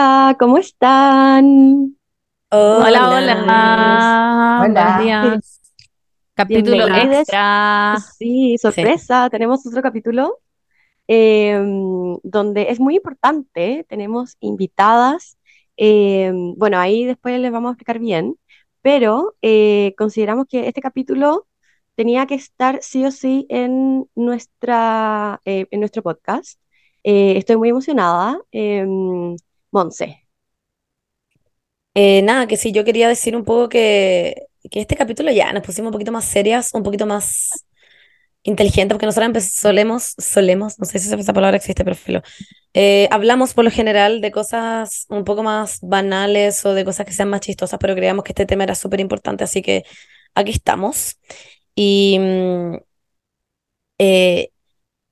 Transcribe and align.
Hola, 0.00 0.36
¿cómo 0.38 0.58
están? 0.58 1.96
Hola, 2.52 3.10
hola. 3.10 4.56
Buenos 4.60 5.02
días. 5.02 5.60
Capítulo 6.34 6.86
extra. 6.86 7.96
Sí, 8.16 8.56
sorpresa, 8.58 9.28
tenemos 9.28 9.66
otro 9.66 9.82
capítulo 9.82 10.38
em, 11.08 12.16
donde 12.22 12.70
es 12.70 12.78
muy 12.78 12.94
importante, 12.94 13.84
tenemos 13.88 14.36
invitadas, 14.38 15.36
em, 15.76 16.54
bueno, 16.54 16.78
ahí 16.78 17.04
después 17.04 17.40
les 17.40 17.50
vamos 17.50 17.70
a 17.70 17.72
explicar 17.72 17.98
bien, 17.98 18.36
pero 18.82 19.34
eh, 19.42 19.94
consideramos 19.98 20.46
que 20.48 20.68
este 20.68 20.80
capítulo 20.80 21.48
tenía 21.96 22.24
que 22.26 22.36
estar 22.36 22.78
sí 22.82 23.04
o 23.04 23.10
sí 23.10 23.46
en 23.48 24.08
nuestra, 24.14 25.40
eh, 25.44 25.66
en 25.72 25.80
nuestro 25.80 26.04
podcast. 26.04 26.60
Eh, 27.02 27.36
estoy 27.36 27.56
muy 27.56 27.70
emocionada. 27.70 28.40
Monse. 29.72 30.26
Eh, 31.94 32.22
nada, 32.22 32.46
que 32.46 32.56
sí, 32.56 32.72
yo 32.72 32.84
quería 32.84 33.08
decir 33.08 33.34
un 33.36 33.44
poco 33.44 33.68
que, 33.68 34.46
que 34.70 34.80
este 34.80 34.96
capítulo 34.96 35.32
ya 35.32 35.52
nos 35.52 35.62
pusimos 35.64 35.88
un 35.88 35.92
poquito 35.92 36.12
más 36.12 36.24
serias, 36.24 36.70
un 36.74 36.82
poquito 36.84 37.06
más 37.06 37.66
inteligentes, 38.44 38.94
porque 38.94 39.06
nosotros 39.06 39.44
solemos, 39.46 40.14
solemos, 40.18 40.78
no 40.78 40.86
sé 40.86 40.98
si 41.00 41.14
esa 41.14 41.32
palabra 41.34 41.56
existe, 41.58 41.84
pero 41.84 41.96
filo, 41.96 42.22
eh, 42.74 43.08
hablamos 43.12 43.54
por 43.54 43.64
lo 43.64 43.70
general 43.72 44.20
de 44.22 44.32
cosas 44.32 45.06
un 45.10 45.24
poco 45.24 45.42
más 45.44 45.80
banales 45.82 46.64
o 46.66 46.74
de 46.74 46.84
cosas 46.84 47.06
que 47.06 47.12
sean 47.12 47.30
más 47.30 47.40
chistosas, 47.42 47.78
pero 47.80 47.94
creíamos 47.96 48.24
que 48.24 48.32
este 48.32 48.46
tema 48.46 48.64
era 48.64 48.74
súper 48.76 49.00
importante, 49.00 49.44
así 49.44 49.62
que 49.62 49.84
aquí 50.34 50.52
estamos. 50.52 51.18
Y 51.76 52.18
mm, 52.20 52.76
eh, 53.98 54.50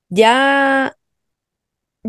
ya 0.09 0.96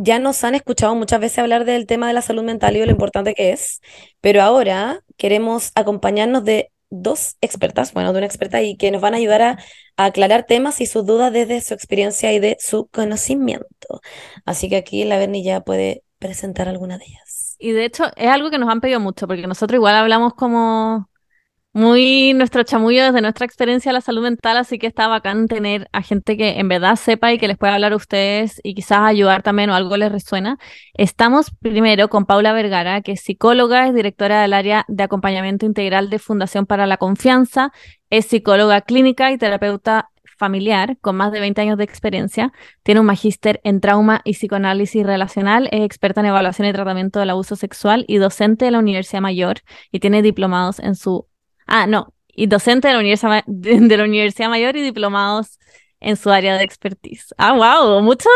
ya 0.03 0.19
nos 0.19 0.43
han 0.45 0.55
escuchado 0.55 0.95
muchas 0.95 1.21
veces 1.21 1.39
hablar 1.39 1.65
del 1.65 1.87
tema 1.87 2.09
de 2.09 2.15
la 2.15 2.23
salud 2.23 2.43
mental 2.43 2.77
y 2.77 2.81
de 2.81 2.87
lo 2.87 2.93
importante 2.93 3.35
que 3.35 3.53
es, 3.53 3.81
pero 4.21 4.43
ahora 4.43 5.03
queremos 5.17 5.73
acompañarnos 5.75 6.45
de 6.45 6.71
dos 6.91 7.37
expertas, 7.41 7.93
bueno, 7.93 8.13
de 8.13 8.19
una 8.19 8.27
experta 8.27 8.63
y 8.63 8.77
que 8.77 8.91
nos 8.91 9.03
van 9.03 9.15
a 9.15 9.19
ayudar 9.19 9.43
a, 9.43 9.59
a 9.97 10.05
aclarar 10.07 10.45
temas 10.45 10.81
y 10.81 10.87
sus 10.87 11.05
dudas 11.05 11.33
desde 11.33 11.61
su 11.61 11.75
experiencia 11.75 12.33
y 12.33 12.39
de 12.39 12.57
su 12.61 12.87
conocimiento. 12.89 14.01
Así 14.47 14.69
que 14.69 14.77
aquí 14.77 15.05
la 15.05 15.19
Berni 15.19 15.43
ya 15.43 15.61
puede 15.61 16.03
presentar 16.19 16.69
alguna 16.69 16.99
de 16.99 17.05
ellas. 17.05 17.57
Y 17.59 17.73
de 17.73 17.85
hecho 17.85 18.05
es 18.17 18.29
algo 18.29 18.51
que 18.51 18.59
nos 18.59 18.71
han 18.71 18.81
pedido 18.81 19.01
mucho, 19.01 19.27
porque 19.27 19.47
nosotros 19.47 19.77
igual 19.77 19.97
hablamos 19.97 20.35
como 20.35 21.11
muy 21.79 22.35
nuestro 22.35 22.65
chamullo 22.65 23.05
desde 23.05 23.21
nuestra 23.21 23.47
experiencia 23.47 23.91
de 23.91 23.95
la 23.95 24.01
salud 24.01 24.23
mental, 24.23 24.57
así 24.57 24.81
que 24.81 24.89
está 24.89 25.07
bacán 25.07 25.47
tener 25.47 25.89
a 25.93 26.03
gente 26.03 26.37
que 26.37 26.59
en 26.59 26.69
verdad 26.69 26.97
sepa 26.97 27.33
y 27.33 27.39
que 27.39 27.47
les 27.47 27.57
pueda 27.57 27.75
hablar 27.75 27.93
a 27.93 27.97
ustedes 27.97 28.61
y 28.65 28.75
quizás 28.75 28.99
ayudar 29.03 29.45
también 29.45 29.71
o 29.71 29.75
algo 29.75 29.97
les 29.97 30.11
resuena. 30.11 30.59
Estamos 30.95 31.53
primero 31.61 32.09
con 32.09 32.27
Paula 32.27 32.53
Vergara, 32.53 33.01
que 33.03 33.13
es 33.13 33.21
psicóloga, 33.21 33.87
es 33.87 33.95
directora 33.95 34.43
del 34.43 34.55
área 34.55 34.85
de 34.89 35.05
acompañamiento 35.05 35.67
integral 35.67 36.11
de 36.11 36.19
Fundación 36.19 36.67
para 36.67 36.85
la 36.87 36.97
Confianza, 36.97 37.71
es 38.11 38.27
psicóloga 38.27 38.81
clínica 38.81 39.31
y 39.31 39.39
terapeuta 39.39 40.11
familiar 40.37 40.99
con 41.01 41.15
más 41.15 41.31
de 41.31 41.39
20 41.39 41.61
años 41.61 41.79
de 41.79 41.85
experiencia. 41.85 42.53
Tiene 42.83 43.01
un 43.01 43.07
magíster 43.07 43.61
en 43.63 43.81
trauma 43.81 44.21
y 44.25 44.33
psicoanálisis 44.33 45.07
relacional, 45.07 45.69
es 45.71 45.83
experta 45.83 46.23
en 46.23 46.27
evaluación 46.27 46.67
y 46.67 46.73
tratamiento 46.73 47.21
del 47.21 47.31
abuso 47.31 47.55
sexual 47.55 48.05
y 48.09 48.17
docente 48.17 48.65
de 48.65 48.73
la 48.73 48.81
Universidad 48.81 49.21
Mayor 49.21 49.59
y 49.93 50.01
tiene 50.01 50.23
diplomados 50.23 50.81
en 50.81 50.97
su... 50.97 51.29
Ah, 51.69 51.87
no, 51.87 52.15
y 52.29 52.47
docente 52.49 52.89
de 52.89 52.95
la 52.95 53.01
Universidad, 53.01 53.31
Ma- 53.31 53.45
de, 53.47 53.81
de 53.81 53.99
la 53.99 54.05
Universidad 54.05 54.51
Mayor 54.51 54.77
y 54.77 54.83
diplomados 54.83 55.59
en 56.01 56.17
su 56.17 56.31
área 56.31 56.57
de 56.59 56.65
expertise. 56.65 57.35
Ah, 57.39 57.55
wow, 57.55 58.03
mucho, 58.03 58.29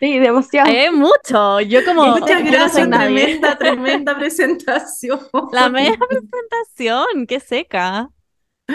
Sí, 0.00 0.18
demasiado. 0.18 0.82
mucho. 0.92 1.60
Yo 1.60 1.82
como 1.84 2.18
Muchas 2.18 2.44
no 2.44 2.44
gracias, 2.44 2.90
tremenda, 2.90 3.56
tremenda 3.58 4.16
presentación. 4.18 5.20
La 5.50 5.68
media 5.68 5.96
presentación, 6.08 7.26
qué 7.26 7.40
seca. 7.40 8.10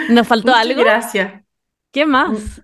¿Nos 0.06 0.28
faltó 0.28 0.54
Muchas 0.54 0.54
algo? 0.54 0.84
gracias. 0.84 1.42
¿Qué 1.92 2.04
más? 2.06 2.62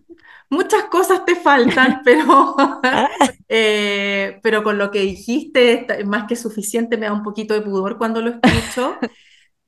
Muchas 0.49 0.85
cosas 0.85 1.25
te 1.25 1.37
faltan, 1.37 2.03
pero, 2.05 2.57
eh, 3.49 4.41
pero 4.43 4.63
con 4.63 4.79
lo 4.79 4.91
que 4.91 5.01
dijiste 5.01 5.87
más 6.07 6.27
que 6.27 6.37
suficiente, 6.37 6.97
me 6.97 7.07
da 7.07 7.13
un 7.13 7.23
poquito 7.23 7.55
de 7.55 7.63
pudor 7.63 7.99
cuando 7.99 8.21
lo 8.21 8.31
escucho, 8.31 9.01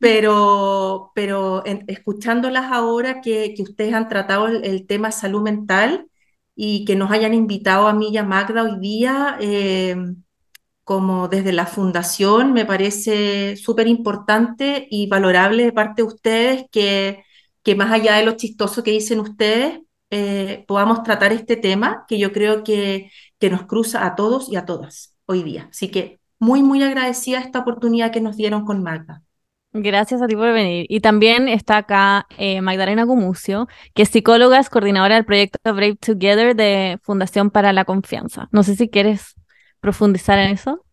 pero, 0.02 1.12
pero 1.14 1.64
en- 1.66 1.84
escuchándolas 1.88 2.72
ahora 2.72 3.20
que, 3.20 3.54
que 3.54 3.62
ustedes 3.62 3.94
han 3.94 4.08
tratado 4.08 4.48
el, 4.48 4.64
el 4.64 4.86
tema 4.88 5.12
salud 5.12 5.42
mental 5.42 6.08
y 6.56 6.84
que 6.84 6.96
nos 6.96 7.12
hayan 7.12 7.34
invitado 7.34 7.86
a 7.88 7.94
mí 7.94 8.10
y 8.12 8.18
a 8.18 8.24
Magda 8.24 8.64
hoy 8.64 8.80
día, 8.80 9.38
eh, 9.41 9.96
como 10.84 11.28
desde 11.28 11.52
la 11.52 11.66
fundación, 11.66 12.52
me 12.52 12.66
parece 12.66 13.56
súper 13.56 13.86
importante 13.88 14.86
y 14.91 15.08
valorable 15.08 15.64
de 15.64 15.72
parte 15.72 16.02
de 16.02 16.08
ustedes 16.08 16.64
que, 16.72 17.24
que 17.62 17.74
más 17.76 17.92
allá 17.92 18.16
de 18.16 18.24
lo 18.26 18.32
chistoso 18.36 18.82
que 18.82 18.91
dicen 18.92 19.20
ustedes, 19.20 19.80
eh, 20.10 20.64
podamos 20.68 21.02
tratar 21.04 21.32
este 21.32 21.56
tema 21.56 22.04
que 22.08 22.18
yo 22.18 22.32
creo 22.32 22.64
que, 22.64 23.10
que 23.38 23.50
nos 23.50 23.64
cruza 23.66 24.04
a 24.06 24.14
todos 24.16 24.48
y 24.50 24.56
a 24.56 24.66
todas 24.66 25.16
hoy 25.26 25.42
día. 25.44 25.68
Así 25.70 25.91
que 25.91 26.20
muy, 26.41 26.62
muy 26.62 26.82
agradecida 26.82 27.41
esta 27.41 27.60
oportunidad 27.60 28.12
que 28.12 28.20
nos 28.20 28.36
dieron 28.36 28.64
con 28.66 28.82
Magda. 28.82 29.22
Gracias 29.75 30.21
a 30.21 30.27
ti 30.27 30.37
por 30.37 30.53
venir. 30.53 30.84
Y 30.91 31.00
también 31.00 31.49
está 31.49 31.78
acá 31.78 32.27
eh, 32.37 32.60
Magdalena 32.60 33.05
Gumucio, 33.05 33.69
que 33.94 34.03
es 34.03 34.10
psicóloga, 34.10 34.59
es 34.59 34.69
coordinadora 34.69 35.15
del 35.15 35.25
proyecto 35.25 35.59
Brave 35.65 35.97
Together 35.97 36.55
de 36.55 36.99
Fundación 37.03 37.50
para 37.50 37.72
la 37.72 37.87
Confianza. 37.87 38.49
No 38.53 38.62
sé 38.62 38.77
si 38.77 38.91
quieres 38.91 39.34
profundizar 39.81 40.38
en 40.38 40.50
eso. 40.50 40.84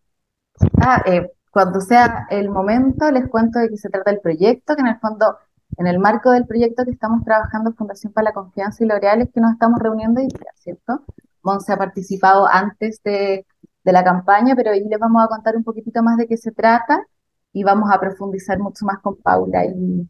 Ah, 0.80 1.02
eh, 1.04 1.30
cuando 1.50 1.80
sea 1.82 2.26
el 2.30 2.48
momento, 2.48 3.10
les 3.10 3.28
cuento 3.28 3.58
de 3.58 3.68
qué 3.68 3.76
se 3.76 3.90
trata 3.90 4.10
el 4.12 4.20
proyecto, 4.20 4.74
que 4.74 4.80
en 4.80 4.88
el 4.88 4.98
fondo, 4.98 5.36
en 5.76 5.86
el 5.86 5.98
marco 5.98 6.30
del 6.30 6.46
proyecto 6.46 6.84
que 6.84 6.92
estamos 6.92 7.22
trabajando 7.22 7.74
Fundación 7.74 8.14
para 8.14 8.26
la 8.26 8.32
Confianza 8.32 8.82
y 8.82 8.86
L'Oreal, 8.86 9.20
es 9.20 9.28
que 9.30 9.40
nos 9.40 9.52
estamos 9.52 9.78
reuniendo 9.78 10.22
hoy 10.22 10.28
día, 10.28 10.52
¿cierto? 10.54 11.04
Monse 11.42 11.74
ha 11.74 11.76
participado 11.76 12.46
antes 12.46 13.02
de, 13.02 13.46
de 13.84 13.92
la 13.92 14.04
campaña, 14.04 14.54
pero 14.56 14.70
hoy 14.70 14.80
les 14.88 14.98
vamos 14.98 15.22
a 15.22 15.28
contar 15.28 15.54
un 15.54 15.64
poquitito 15.64 16.02
más 16.02 16.16
de 16.16 16.26
qué 16.26 16.38
se 16.38 16.50
trata 16.50 17.04
y 17.52 17.62
vamos 17.64 17.90
a 17.92 17.98
profundizar 18.00 18.58
mucho 18.58 18.84
más 18.86 18.98
con 19.00 19.16
Paula 19.16 19.64
y 19.66 20.08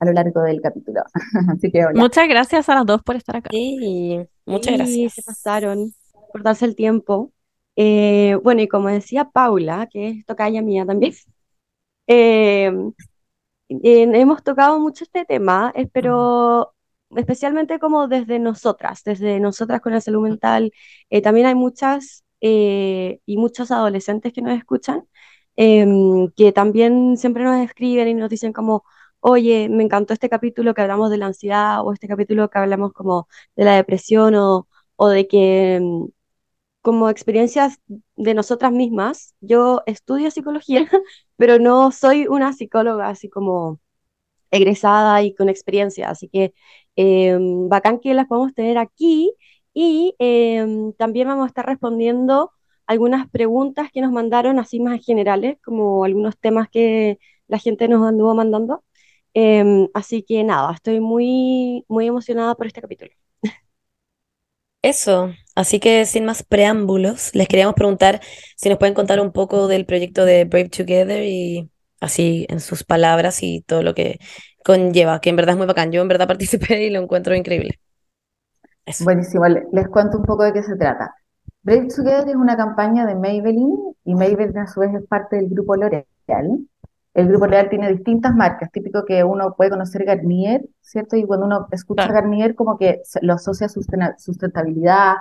a 0.00 0.04
lo 0.06 0.12
largo 0.12 0.42
del 0.42 0.60
capítulo. 0.60 1.02
Así 1.52 1.70
que 1.70 1.84
hola. 1.86 2.00
Muchas 2.00 2.28
gracias 2.28 2.68
a 2.68 2.74
las 2.76 2.86
dos 2.86 3.02
por 3.02 3.16
estar 3.16 3.36
acá. 3.36 3.50
Sí, 3.50 4.20
muchas 4.46 4.72
Sí, 4.72 4.76
gracias. 4.76 5.14
se 5.14 5.22
pasaron 5.22 5.92
por 6.32 6.42
darse 6.42 6.64
el 6.66 6.76
tiempo. 6.76 7.32
Eh, 7.76 8.36
bueno, 8.42 8.62
y 8.62 8.68
como 8.68 8.88
decía 8.88 9.30
Paula, 9.30 9.88
que 9.90 10.08
es 10.10 10.26
tocaya 10.26 10.62
mía 10.62 10.86
también, 10.86 11.12
eh, 12.06 12.72
eh, 13.68 14.02
hemos 14.14 14.42
tocado 14.42 14.78
mucho 14.80 15.04
este 15.04 15.24
tema, 15.24 15.72
eh, 15.74 15.88
pero 15.92 16.74
especialmente 17.16 17.78
como 17.78 18.08
desde 18.08 18.38
nosotras, 18.38 19.02
desde 19.04 19.40
nosotras 19.40 19.80
con 19.80 19.92
la 19.92 20.00
salud 20.00 20.22
mental. 20.22 20.72
Eh, 21.10 21.22
también 21.22 21.46
hay 21.46 21.54
muchas 21.54 22.24
eh, 22.40 23.20
y 23.26 23.36
muchos 23.36 23.70
adolescentes 23.70 24.32
que 24.32 24.42
nos 24.42 24.56
escuchan, 24.58 25.04
em, 25.56 26.30
que 26.36 26.52
también 26.52 27.16
siempre 27.16 27.44
nos 27.44 27.56
escriben 27.64 28.08
y 28.08 28.14
nos 28.14 28.30
dicen 28.30 28.52
como, 28.52 28.84
oye, 29.20 29.68
me 29.68 29.84
encantó 29.84 30.12
este 30.14 30.28
capítulo 30.28 30.74
que 30.74 30.82
hablamos 30.82 31.10
de 31.10 31.18
la 31.18 31.26
ansiedad 31.26 31.80
o 31.86 31.92
este 31.92 32.08
capítulo 32.08 32.50
que 32.50 32.58
hablamos 32.58 32.92
como 32.92 33.28
de 33.56 33.64
la 33.64 33.76
depresión 33.76 34.34
o, 34.34 34.68
o 34.96 35.08
de 35.08 35.26
que 35.28 35.76
em, 35.76 36.08
como 36.82 37.08
experiencias 37.10 37.78
de 38.16 38.34
nosotras 38.34 38.72
mismas, 38.72 39.34
yo 39.40 39.82
estudio 39.86 40.30
psicología, 40.30 40.88
pero 41.36 41.58
no 41.58 41.90
soy 41.92 42.26
una 42.28 42.52
psicóloga 42.52 43.08
así 43.08 43.28
como 43.30 43.80
egresada 44.50 45.22
y 45.22 45.34
con 45.34 45.48
experiencia, 45.48 46.10
así 46.10 46.28
que 46.28 46.54
eh, 46.96 47.36
bacán 47.40 47.98
que 48.00 48.14
las 48.14 48.26
podemos 48.28 48.54
tener 48.54 48.78
aquí 48.78 49.34
y 49.74 50.14
eh, 50.18 50.66
también 50.98 51.28
vamos 51.28 51.44
a 51.44 51.48
estar 51.48 51.66
respondiendo 51.66 52.52
algunas 52.86 53.28
preguntas 53.30 53.90
que 53.92 54.00
nos 54.00 54.12
mandaron 54.12 54.58
así 54.58 54.80
más 54.80 55.04
generales, 55.04 55.58
como 55.64 56.04
algunos 56.04 56.38
temas 56.38 56.68
que 56.70 57.18
la 57.48 57.58
gente 57.58 57.88
nos 57.88 58.06
anduvo 58.06 58.34
mandando. 58.34 58.84
Eh, 59.34 59.88
así 59.94 60.22
que 60.22 60.44
nada, 60.44 60.72
estoy 60.74 61.00
muy, 61.00 61.84
muy 61.88 62.06
emocionada 62.06 62.54
por 62.54 62.66
este 62.66 62.80
capítulo. 62.82 63.10
Eso, 64.82 65.32
así 65.54 65.80
que 65.80 66.04
sin 66.04 66.26
más 66.26 66.42
preámbulos, 66.42 67.34
les 67.34 67.48
queríamos 67.48 67.74
preguntar 67.74 68.20
si 68.56 68.68
nos 68.68 68.78
pueden 68.78 68.94
contar 68.94 69.18
un 69.20 69.32
poco 69.32 69.66
del 69.66 69.86
proyecto 69.86 70.24
de 70.26 70.44
Brave 70.44 70.68
Together 70.68 71.22
y 71.24 71.70
así 72.00 72.44
en 72.50 72.60
sus 72.60 72.84
palabras 72.84 73.42
y 73.42 73.62
todo 73.62 73.82
lo 73.82 73.94
que 73.94 74.18
conlleva, 74.62 75.20
que 75.22 75.30
en 75.30 75.36
verdad 75.36 75.52
es 75.54 75.56
muy 75.58 75.66
bacán. 75.66 75.90
Yo 75.90 76.02
en 76.02 76.08
verdad 76.08 76.28
participé 76.28 76.84
y 76.84 76.90
lo 76.90 77.00
encuentro 77.00 77.34
increíble. 77.34 77.80
Eso. 78.86 79.06
Buenísimo, 79.08 79.46
le- 79.46 79.68
les 79.70 79.86
cuento 79.88 80.18
un 80.18 80.24
poco 80.24 80.42
de 80.42 80.52
qué 80.52 80.62
se 80.64 80.74
trata. 80.76 81.14
Brave 81.64 81.88
Together 81.88 82.28
es 82.28 82.36
una 82.36 82.56
campaña 82.58 83.06
de 83.06 83.14
Maybelline 83.14 83.94
y 84.04 84.14
Maybelline 84.14 84.58
a 84.58 84.66
su 84.66 84.80
vez 84.80 84.94
es 84.94 85.06
parte 85.06 85.36
del 85.36 85.48
grupo 85.48 85.74
L'Oreal. 85.76 86.04
El 87.14 87.28
grupo 87.28 87.46
L'Oreal 87.46 87.70
tiene 87.70 87.90
distintas 87.90 88.34
marcas, 88.34 88.70
típico 88.70 89.06
que 89.06 89.24
uno 89.24 89.54
puede 89.56 89.70
conocer 89.70 90.04
Garnier, 90.04 90.62
¿cierto? 90.82 91.16
Y 91.16 91.24
cuando 91.24 91.46
uno 91.46 91.66
escucha 91.70 92.04
Claro. 92.04 92.14
Garnier 92.20 92.54
como 92.54 92.76
que 92.76 93.00
lo 93.22 93.32
asocia 93.32 93.66
a 93.66 94.14
sustentabilidad, 94.18 95.14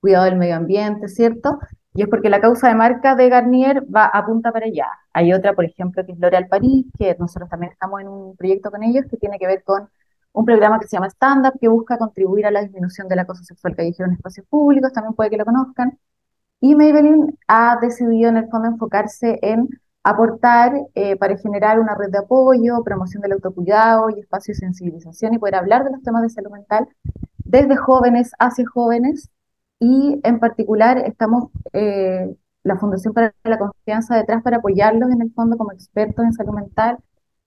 cuidado 0.00 0.26
del 0.26 0.36
medio 0.36 0.56
ambiente, 0.56 1.08
¿cierto? 1.08 1.58
Y 1.94 2.02
es 2.02 2.08
porque 2.08 2.28
la 2.28 2.42
causa 2.42 2.68
de 2.68 2.74
marca 2.74 3.14
de 3.14 3.30
Garnier 3.30 3.82
va 3.84 4.04
apunta 4.04 4.52
para 4.52 4.66
allá. 4.66 4.88
Hay 5.14 5.32
otra, 5.32 5.54
por 5.54 5.64
ejemplo, 5.64 6.04
que 6.04 6.12
es 6.12 6.18
L'Oréal 6.18 6.46
París, 6.48 6.84
que 6.98 7.16
nosotros 7.18 7.48
también 7.48 7.72
estamos 7.72 8.02
en 8.02 8.08
un 8.08 8.36
proyecto 8.36 8.70
con 8.70 8.82
ellos 8.82 9.06
que 9.10 9.16
tiene 9.16 9.38
que 9.38 9.46
ver 9.46 9.62
con 9.64 9.88
un 10.36 10.44
programa 10.44 10.78
que 10.78 10.86
se 10.86 10.96
llama 10.96 11.08
Stand 11.08 11.46
Up, 11.46 11.58
que 11.58 11.68
busca 11.68 11.96
contribuir 11.96 12.46
a 12.46 12.50
la 12.50 12.60
disminución 12.62 13.08
del 13.08 13.20
acoso 13.20 13.42
sexual 13.42 13.74
callejero 13.74 14.08
en 14.08 14.16
espacios 14.16 14.46
públicos, 14.46 14.92
también 14.92 15.14
puede 15.14 15.30
que 15.30 15.38
lo 15.38 15.46
conozcan. 15.46 15.98
Y 16.60 16.74
Maybelline 16.74 17.38
ha 17.48 17.78
decidido 17.80 18.28
en 18.28 18.36
el 18.38 18.48
fondo 18.50 18.68
enfocarse 18.68 19.38
en 19.42 19.68
aportar 20.02 20.74
eh, 20.94 21.16
para 21.16 21.38
generar 21.38 21.80
una 21.80 21.94
red 21.94 22.10
de 22.10 22.18
apoyo, 22.18 22.84
promoción 22.84 23.22
del 23.22 23.32
autocuidado 23.32 24.10
y 24.10 24.20
espacio 24.20 24.52
de 24.52 24.60
sensibilización 24.60 25.32
y 25.34 25.38
poder 25.38 25.54
hablar 25.56 25.84
de 25.84 25.92
los 25.92 26.02
temas 26.02 26.22
de 26.22 26.28
salud 26.28 26.50
mental 26.50 26.86
desde 27.38 27.76
jóvenes 27.76 28.32
hacia 28.38 28.66
jóvenes. 28.66 29.30
Y 29.80 30.20
en 30.22 30.38
particular 30.38 30.98
estamos, 30.98 31.50
eh, 31.72 32.36
la 32.62 32.76
Fundación 32.76 33.14
para 33.14 33.34
la 33.44 33.58
Confianza 33.58 34.16
detrás 34.16 34.42
para 34.42 34.58
apoyarlos 34.58 35.10
en 35.10 35.22
el 35.22 35.32
fondo 35.32 35.56
como 35.56 35.72
expertos 35.72 36.26
en 36.26 36.34
salud 36.34 36.54
mental. 36.54 36.98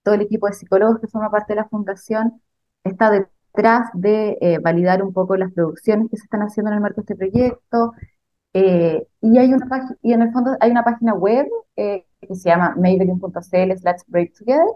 Todo 0.02 0.14
el 0.16 0.22
equipo 0.22 0.48
de 0.48 0.54
psicólogos 0.54 0.98
que 1.00 1.06
forma 1.06 1.30
parte 1.30 1.52
de 1.52 1.60
la 1.60 1.68
fundación 1.68 2.40
está 2.84 3.10
detrás 3.10 3.90
de 3.94 4.38
eh, 4.40 4.58
validar 4.58 5.02
un 5.02 5.12
poco 5.12 5.36
las 5.36 5.52
producciones 5.52 6.08
que 6.10 6.16
se 6.16 6.24
están 6.24 6.42
haciendo 6.42 6.70
en 6.70 6.76
el 6.76 6.82
marco 6.82 7.02
de 7.02 7.02
este 7.02 7.16
proyecto. 7.16 7.92
Eh, 8.52 9.06
y, 9.20 9.38
hay 9.38 9.52
una 9.52 9.68
y 10.02 10.12
en 10.12 10.22
el 10.22 10.32
fondo 10.32 10.56
hay 10.60 10.70
una 10.72 10.82
página 10.84 11.14
web 11.14 11.46
eh, 11.76 12.04
que 12.20 12.34
se 12.34 12.48
llama 12.50 12.74
maybelline.cl 12.76 13.78
slash 13.78 14.00
break 14.08 14.32
together, 14.36 14.66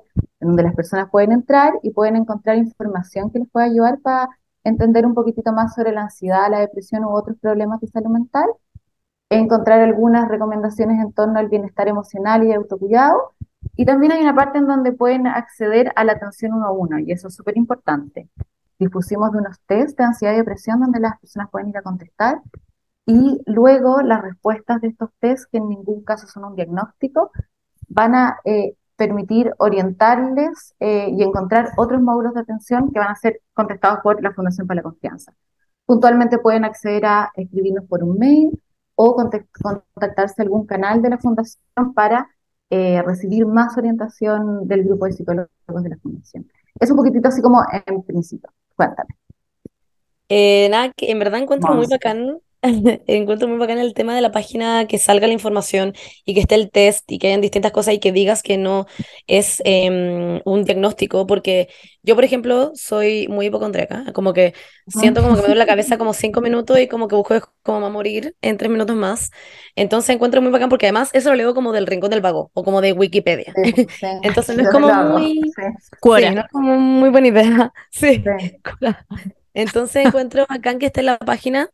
en 0.40 0.48
donde 0.48 0.62
las 0.62 0.74
personas 0.74 1.10
pueden 1.10 1.32
entrar 1.32 1.72
y 1.82 1.90
pueden 1.90 2.16
encontrar 2.16 2.56
información 2.56 3.30
que 3.30 3.40
les 3.40 3.50
pueda 3.50 3.66
ayudar 3.66 3.98
para 4.00 4.28
entender 4.64 5.04
un 5.06 5.14
poquitito 5.14 5.52
más 5.52 5.74
sobre 5.74 5.92
la 5.92 6.02
ansiedad, 6.02 6.50
la 6.50 6.60
depresión 6.60 7.04
u 7.04 7.10
otros 7.10 7.36
problemas 7.38 7.80
de 7.80 7.88
salud 7.88 8.10
mental, 8.10 8.48
encontrar 9.28 9.80
algunas 9.80 10.28
recomendaciones 10.28 11.00
en 11.00 11.12
torno 11.12 11.38
al 11.38 11.48
bienestar 11.48 11.88
emocional 11.88 12.44
y 12.44 12.52
autocuidado, 12.52 13.34
y 13.76 13.84
también 13.84 14.12
hay 14.12 14.22
una 14.22 14.34
parte 14.34 14.58
en 14.58 14.66
donde 14.66 14.92
pueden 14.92 15.26
acceder 15.26 15.92
a 15.96 16.04
la 16.04 16.12
atención 16.12 16.52
uno 16.52 16.66
a 16.66 16.72
uno, 16.72 16.98
y 16.98 17.12
eso 17.12 17.28
es 17.28 17.34
súper 17.34 17.56
importante. 17.56 18.28
Dispusimos 18.78 19.32
de 19.32 19.38
unos 19.38 19.60
test 19.66 19.98
de 19.98 20.04
ansiedad 20.04 20.34
y 20.34 20.38
depresión 20.38 20.80
donde 20.80 21.00
las 21.00 21.18
personas 21.20 21.50
pueden 21.50 21.68
ir 21.68 21.78
a 21.78 21.82
contestar, 21.82 22.40
y 23.06 23.40
luego 23.46 24.00
las 24.00 24.22
respuestas 24.22 24.80
de 24.80 24.88
estos 24.88 25.10
test, 25.20 25.50
que 25.50 25.58
en 25.58 25.68
ningún 25.68 26.04
caso 26.04 26.26
son 26.26 26.44
un 26.44 26.56
diagnóstico, 26.56 27.30
van 27.88 28.14
a 28.14 28.38
eh, 28.44 28.76
permitir 28.96 29.52
orientarles 29.58 30.74
eh, 30.80 31.08
y 31.10 31.22
encontrar 31.22 31.70
otros 31.76 32.00
módulos 32.00 32.34
de 32.34 32.40
atención 32.40 32.90
que 32.92 32.98
van 32.98 33.10
a 33.10 33.16
ser 33.16 33.40
contestados 33.52 34.00
por 34.02 34.22
la 34.22 34.32
Fundación 34.32 34.66
para 34.66 34.76
la 34.76 34.82
Confianza. 34.82 35.32
Puntualmente 35.84 36.38
pueden 36.38 36.64
acceder 36.64 37.04
a 37.04 37.30
escribirnos 37.34 37.84
por 37.86 38.02
un 38.02 38.18
mail 38.18 38.62
o 38.94 39.16
contactarse 39.16 40.40
a 40.40 40.44
algún 40.44 40.66
canal 40.66 41.02
de 41.02 41.10
la 41.10 41.18
Fundación 41.18 41.92
para 41.94 42.28
eh, 42.70 43.02
recibir 43.02 43.46
más 43.46 43.76
orientación 43.76 44.66
del 44.66 44.84
grupo 44.84 45.06
de 45.06 45.12
psicólogos 45.12 45.82
de 45.82 45.88
la 45.88 45.96
Fundación. 45.98 46.50
Es 46.80 46.90
un 46.90 46.96
poquitito 46.96 47.28
así 47.28 47.40
como 47.40 47.62
en 47.86 48.02
principio. 48.02 48.50
Cuéntame. 48.74 49.10
Eh, 50.28 50.68
nada, 50.70 50.92
que 50.96 51.10
en 51.10 51.18
verdad 51.18 51.40
encuentro 51.40 51.74
muy 51.74 51.86
bacán 51.86 52.38
Encuentro 53.06 53.46
muy 53.46 53.58
bacán 53.58 53.78
el 53.78 53.92
tema 53.92 54.14
de 54.14 54.22
la 54.22 54.32
página, 54.32 54.86
que 54.86 54.98
salga 54.98 55.26
la 55.26 55.34
información 55.34 55.92
y 56.24 56.34
que 56.34 56.40
esté 56.40 56.54
el 56.54 56.70
test 56.70 57.10
y 57.12 57.18
que 57.18 57.26
hayan 57.26 57.42
distintas 57.42 57.72
cosas 57.72 57.94
y 57.94 57.98
que 57.98 58.10
digas 58.10 58.42
que 58.42 58.56
no 58.56 58.86
es 59.26 59.60
em, 59.66 60.40
un 60.44 60.64
diagnóstico, 60.64 61.26
porque 61.26 61.68
yo, 62.02 62.14
por 62.14 62.24
ejemplo, 62.24 62.72
soy 62.74 63.28
muy 63.28 63.46
hipocondríaca, 63.46 64.12
como 64.14 64.32
que 64.32 64.54
siento 64.88 65.22
como 65.22 65.34
que 65.34 65.42
me 65.42 65.48
duele 65.48 65.58
la 65.58 65.66
cabeza 65.66 65.98
como 65.98 66.14
cinco 66.14 66.40
minutos 66.40 66.78
y 66.78 66.88
como 66.88 67.06
que 67.06 67.16
busco 67.16 67.34
como 67.62 67.82
va 67.82 67.88
a 67.88 67.90
morir 67.90 68.34
en 68.40 68.56
tres 68.56 68.70
minutos 68.70 68.96
más. 68.96 69.30
Entonces 69.76 70.14
encuentro 70.14 70.40
muy 70.40 70.50
bacán 70.50 70.70
porque 70.70 70.86
además 70.86 71.10
eso 71.12 71.30
lo 71.30 71.36
leo 71.36 71.54
como 71.54 71.72
del 71.72 71.86
rincón 71.86 72.10
del 72.10 72.22
vago 72.22 72.50
o 72.54 72.64
como 72.64 72.80
de 72.80 72.92
Wikipedia. 72.92 73.52
Entonces 74.22 74.56
no 74.56 74.62
es 74.62 74.70
como 74.70 74.88
muy... 74.88 75.40
no 75.42 76.40
es 76.40 76.50
como 76.50 76.78
muy 76.78 77.10
buena 77.10 77.28
idea. 77.28 77.72
Sí. 77.90 78.24
Entonces 79.52 80.06
encuentro 80.06 80.46
bacán 80.48 80.78
que 80.78 80.86
esté 80.86 81.00
en 81.00 81.06
la 81.06 81.18
página 81.18 81.70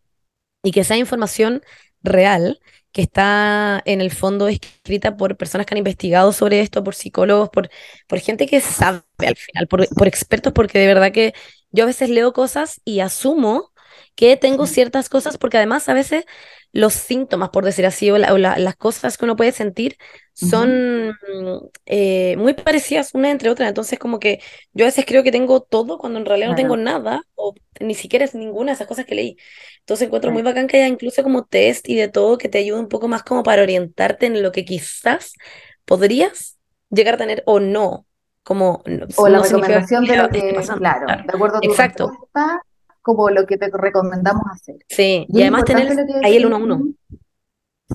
y 0.62 0.72
que 0.72 0.80
esa 0.80 0.96
información 0.96 1.62
real 2.02 2.60
que 2.92 3.02
está 3.02 3.82
en 3.84 4.00
el 4.00 4.10
fondo 4.10 4.48
escrita 4.48 5.16
por 5.16 5.36
personas 5.36 5.66
que 5.66 5.74
han 5.74 5.78
investigado 5.78 6.32
sobre 6.32 6.60
esto, 6.60 6.82
por 6.82 6.94
psicólogos, 6.94 7.48
por, 7.50 7.70
por 8.08 8.18
gente 8.18 8.46
que 8.46 8.60
sabe 8.60 9.02
al 9.18 9.36
final, 9.36 9.68
por, 9.68 9.88
por 9.90 10.08
expertos, 10.08 10.52
porque 10.52 10.78
de 10.78 10.86
verdad 10.86 11.12
que 11.12 11.34
yo 11.70 11.84
a 11.84 11.86
veces 11.86 12.10
leo 12.10 12.32
cosas 12.32 12.80
y 12.84 13.00
asumo 13.00 13.72
que 14.16 14.36
tengo 14.36 14.66
ciertas 14.66 15.08
cosas, 15.08 15.38
porque 15.38 15.56
además 15.56 15.88
a 15.88 15.94
veces 15.94 16.24
los 16.72 16.94
síntomas, 16.94 17.50
por 17.50 17.64
decir 17.64 17.86
así, 17.86 18.10
o, 18.10 18.18
las 18.18 18.76
cosas 18.76 19.16
que 19.16 19.24
uno 19.24 19.36
puede 19.36 19.52
sentir 19.52 19.96
son 20.40 21.14
eh, 21.87 22.37
muy 22.37 22.54
parecidas 22.54 23.14
una 23.14 23.31
entre 23.31 23.50
otras. 23.50 23.69
Entonces, 23.69 23.98
como 23.98 24.19
que 24.19 24.40
yo 24.72 24.84
a 24.84 24.88
veces 24.88 25.04
creo 25.06 25.22
que 25.22 25.32
tengo 25.32 25.60
todo 25.60 25.98
cuando 25.98 26.19
en 26.19 26.26
realidad 26.26 26.50
no 26.50 26.56
tengo 26.56 26.76
nada, 26.76 27.22
o 27.34 27.54
ni 27.81 27.94
siquiera 27.94 28.25
es 28.25 28.34
ninguna 28.34 28.72
de 28.72 28.75
esas 28.75 28.87
cosas 28.87 29.04
que 29.04 29.14
leí. 29.14 29.37
Entonces, 29.81 30.06
encuentro 30.06 30.31
muy 30.31 30.42
bacán 30.42 30.66
que 30.66 30.78
haya 30.78 30.88
incluso 30.88 31.22
como 31.22 31.44
test 31.44 31.88
y 31.88 31.96
de 31.96 32.08
todo 32.08 32.38
que 32.38 32.48
te 32.48 32.58
ayude 32.58 32.81
un 32.81 32.88
poco 32.88 33.08
más 33.08 33.22
como 33.22 33.42
para 33.42 33.62
orientarte 33.62 34.26
en 34.26 34.42
lo 34.42 34.52
que 34.52 34.64
quizás 34.64 35.34
podrías 35.84 36.58
llegar 36.90 37.14
a 37.14 37.19
tener 37.19 37.43
o 37.46 37.60
no. 37.60 38.06
Como, 38.43 38.82
o 39.16 39.28
la 39.28 39.43
recomendación 39.43 40.06
de 40.06 40.16
lo 40.16 40.28
que, 40.31 40.56
claro, 40.78 41.06
de 41.06 41.32
acuerdo 41.32 41.58
a 41.58 41.60
tu 41.60 41.69
Exacto 41.69 42.10
como 43.02 43.31
lo 43.31 43.46
que 43.46 43.56
te 43.56 43.70
recomendamos 43.72 44.44
hacer. 44.52 44.76
Sí, 44.88 45.26
y, 45.28 45.43
además 45.43 45.64
tener 45.64 45.96
ahí 46.22 46.36
el 46.36 46.46
uno 46.46 46.56
a 46.56 46.58
uno. 46.58 46.82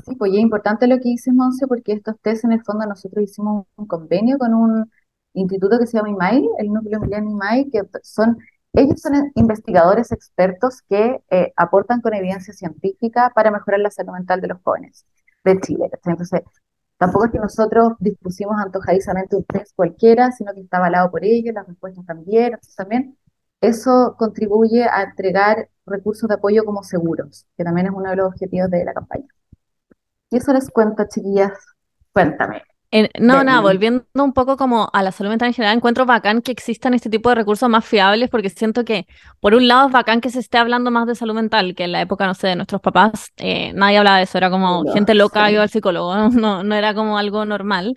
Sí, 0.03 0.15
pues 0.15 0.33
es 0.33 0.39
importante 0.39 0.87
lo 0.87 0.97
que 0.97 1.09
dices, 1.09 1.33
Monse, 1.33 1.67
porque 1.67 1.93
estos 1.93 2.19
test 2.21 2.43
en 2.45 2.51
el 2.51 2.63
fondo 2.63 2.85
nosotros 2.85 3.23
hicimos 3.23 3.65
un 3.75 3.87
convenio 3.87 4.37
con 4.37 4.53
un 4.53 4.91
instituto 5.33 5.79
que 5.79 5.87
se 5.87 5.97
llama 5.97 6.09
IMAI, 6.09 6.43
el 6.59 6.71
Núcleo 6.73 6.97
Emiliano 6.97 7.29
IMAI, 7.31 7.69
que 7.69 7.81
son, 8.03 8.37
ellos 8.73 9.01
son 9.01 9.31
investigadores 9.35 10.11
expertos 10.11 10.81
que 10.89 11.21
eh, 11.29 11.53
aportan 11.55 12.01
con 12.01 12.13
evidencia 12.13 12.53
científica 12.53 13.31
para 13.33 13.51
mejorar 13.51 13.79
la 13.79 13.91
salud 13.91 14.13
mental 14.13 14.41
de 14.41 14.47
los 14.49 14.61
jóvenes 14.63 15.05
de 15.43 15.59
Chile. 15.61 15.89
Entonces, 16.05 16.41
tampoco 16.97 17.25
es 17.25 17.31
que 17.31 17.39
nosotros 17.39 17.93
dispusimos 17.99 18.55
antojadizamente 18.59 19.35
un 19.35 19.45
test 19.45 19.75
cualquiera, 19.75 20.31
sino 20.31 20.53
que 20.53 20.61
está 20.61 20.77
avalado 20.77 21.09
por 21.11 21.23
ellos, 21.23 21.53
las 21.53 21.67
respuestas 21.67 22.05
también, 22.05 22.45
entonces 22.53 22.75
también 22.75 23.17
eso 23.61 24.15
contribuye 24.17 24.83
a 24.85 25.03
entregar 25.03 25.69
recursos 25.85 26.27
de 26.27 26.35
apoyo 26.35 26.65
como 26.65 26.83
seguros, 26.83 27.45
que 27.57 27.63
también 27.63 27.87
es 27.87 27.93
uno 27.95 28.09
de 28.09 28.15
los 28.17 28.27
objetivos 28.27 28.69
de 28.69 28.83
la 28.85 28.93
campaña. 28.93 29.27
Y 30.31 30.37
eso 30.37 30.53
les 30.53 30.69
cuento, 30.69 31.03
chiquillas. 31.09 31.51
Cuéntame. 32.13 32.63
no, 33.19 33.43
nada, 33.43 33.59
volviendo 33.59 34.05
un 34.13 34.33
poco 34.33 34.55
como 34.55 34.89
a 34.93 35.03
la 35.03 35.11
salud 35.11 35.29
mental 35.29 35.49
en 35.49 35.53
general, 35.53 35.75
encuentro 35.75 36.05
bacán 36.05 36.41
que 36.41 36.51
existan 36.51 36.93
este 36.93 37.09
tipo 37.09 37.29
de 37.29 37.35
recursos 37.35 37.69
más 37.69 37.85
fiables 37.85 38.29
porque 38.29 38.49
siento 38.49 38.85
que, 38.85 39.05
por 39.39 39.53
un 39.53 39.67
lado, 39.67 39.87
es 39.87 39.93
bacán 39.93 40.21
que 40.21 40.29
se 40.29 40.39
esté 40.39 40.57
hablando 40.57 40.91
más 40.91 41.07
de 41.07 41.15
salud 41.15 41.33
mental, 41.33 41.75
que 41.75 41.83
en 41.83 41.91
la 41.91 42.01
época, 42.01 42.25
no 42.25 42.33
sé, 42.33 42.47
de 42.47 42.55
nuestros 42.55 42.81
papás, 42.81 43.31
eh, 43.37 43.73
nadie 43.73 43.97
hablaba 43.97 44.17
de 44.17 44.23
eso, 44.23 44.37
era 44.37 44.49
como 44.49 44.83
gente 44.93 45.13
loca 45.13 45.51
iba 45.51 45.63
al 45.63 45.69
psicólogo, 45.69 46.15
no, 46.29 46.63
no 46.63 46.75
era 46.75 46.93
como 46.93 47.17
algo 47.17 47.45
normal. 47.45 47.95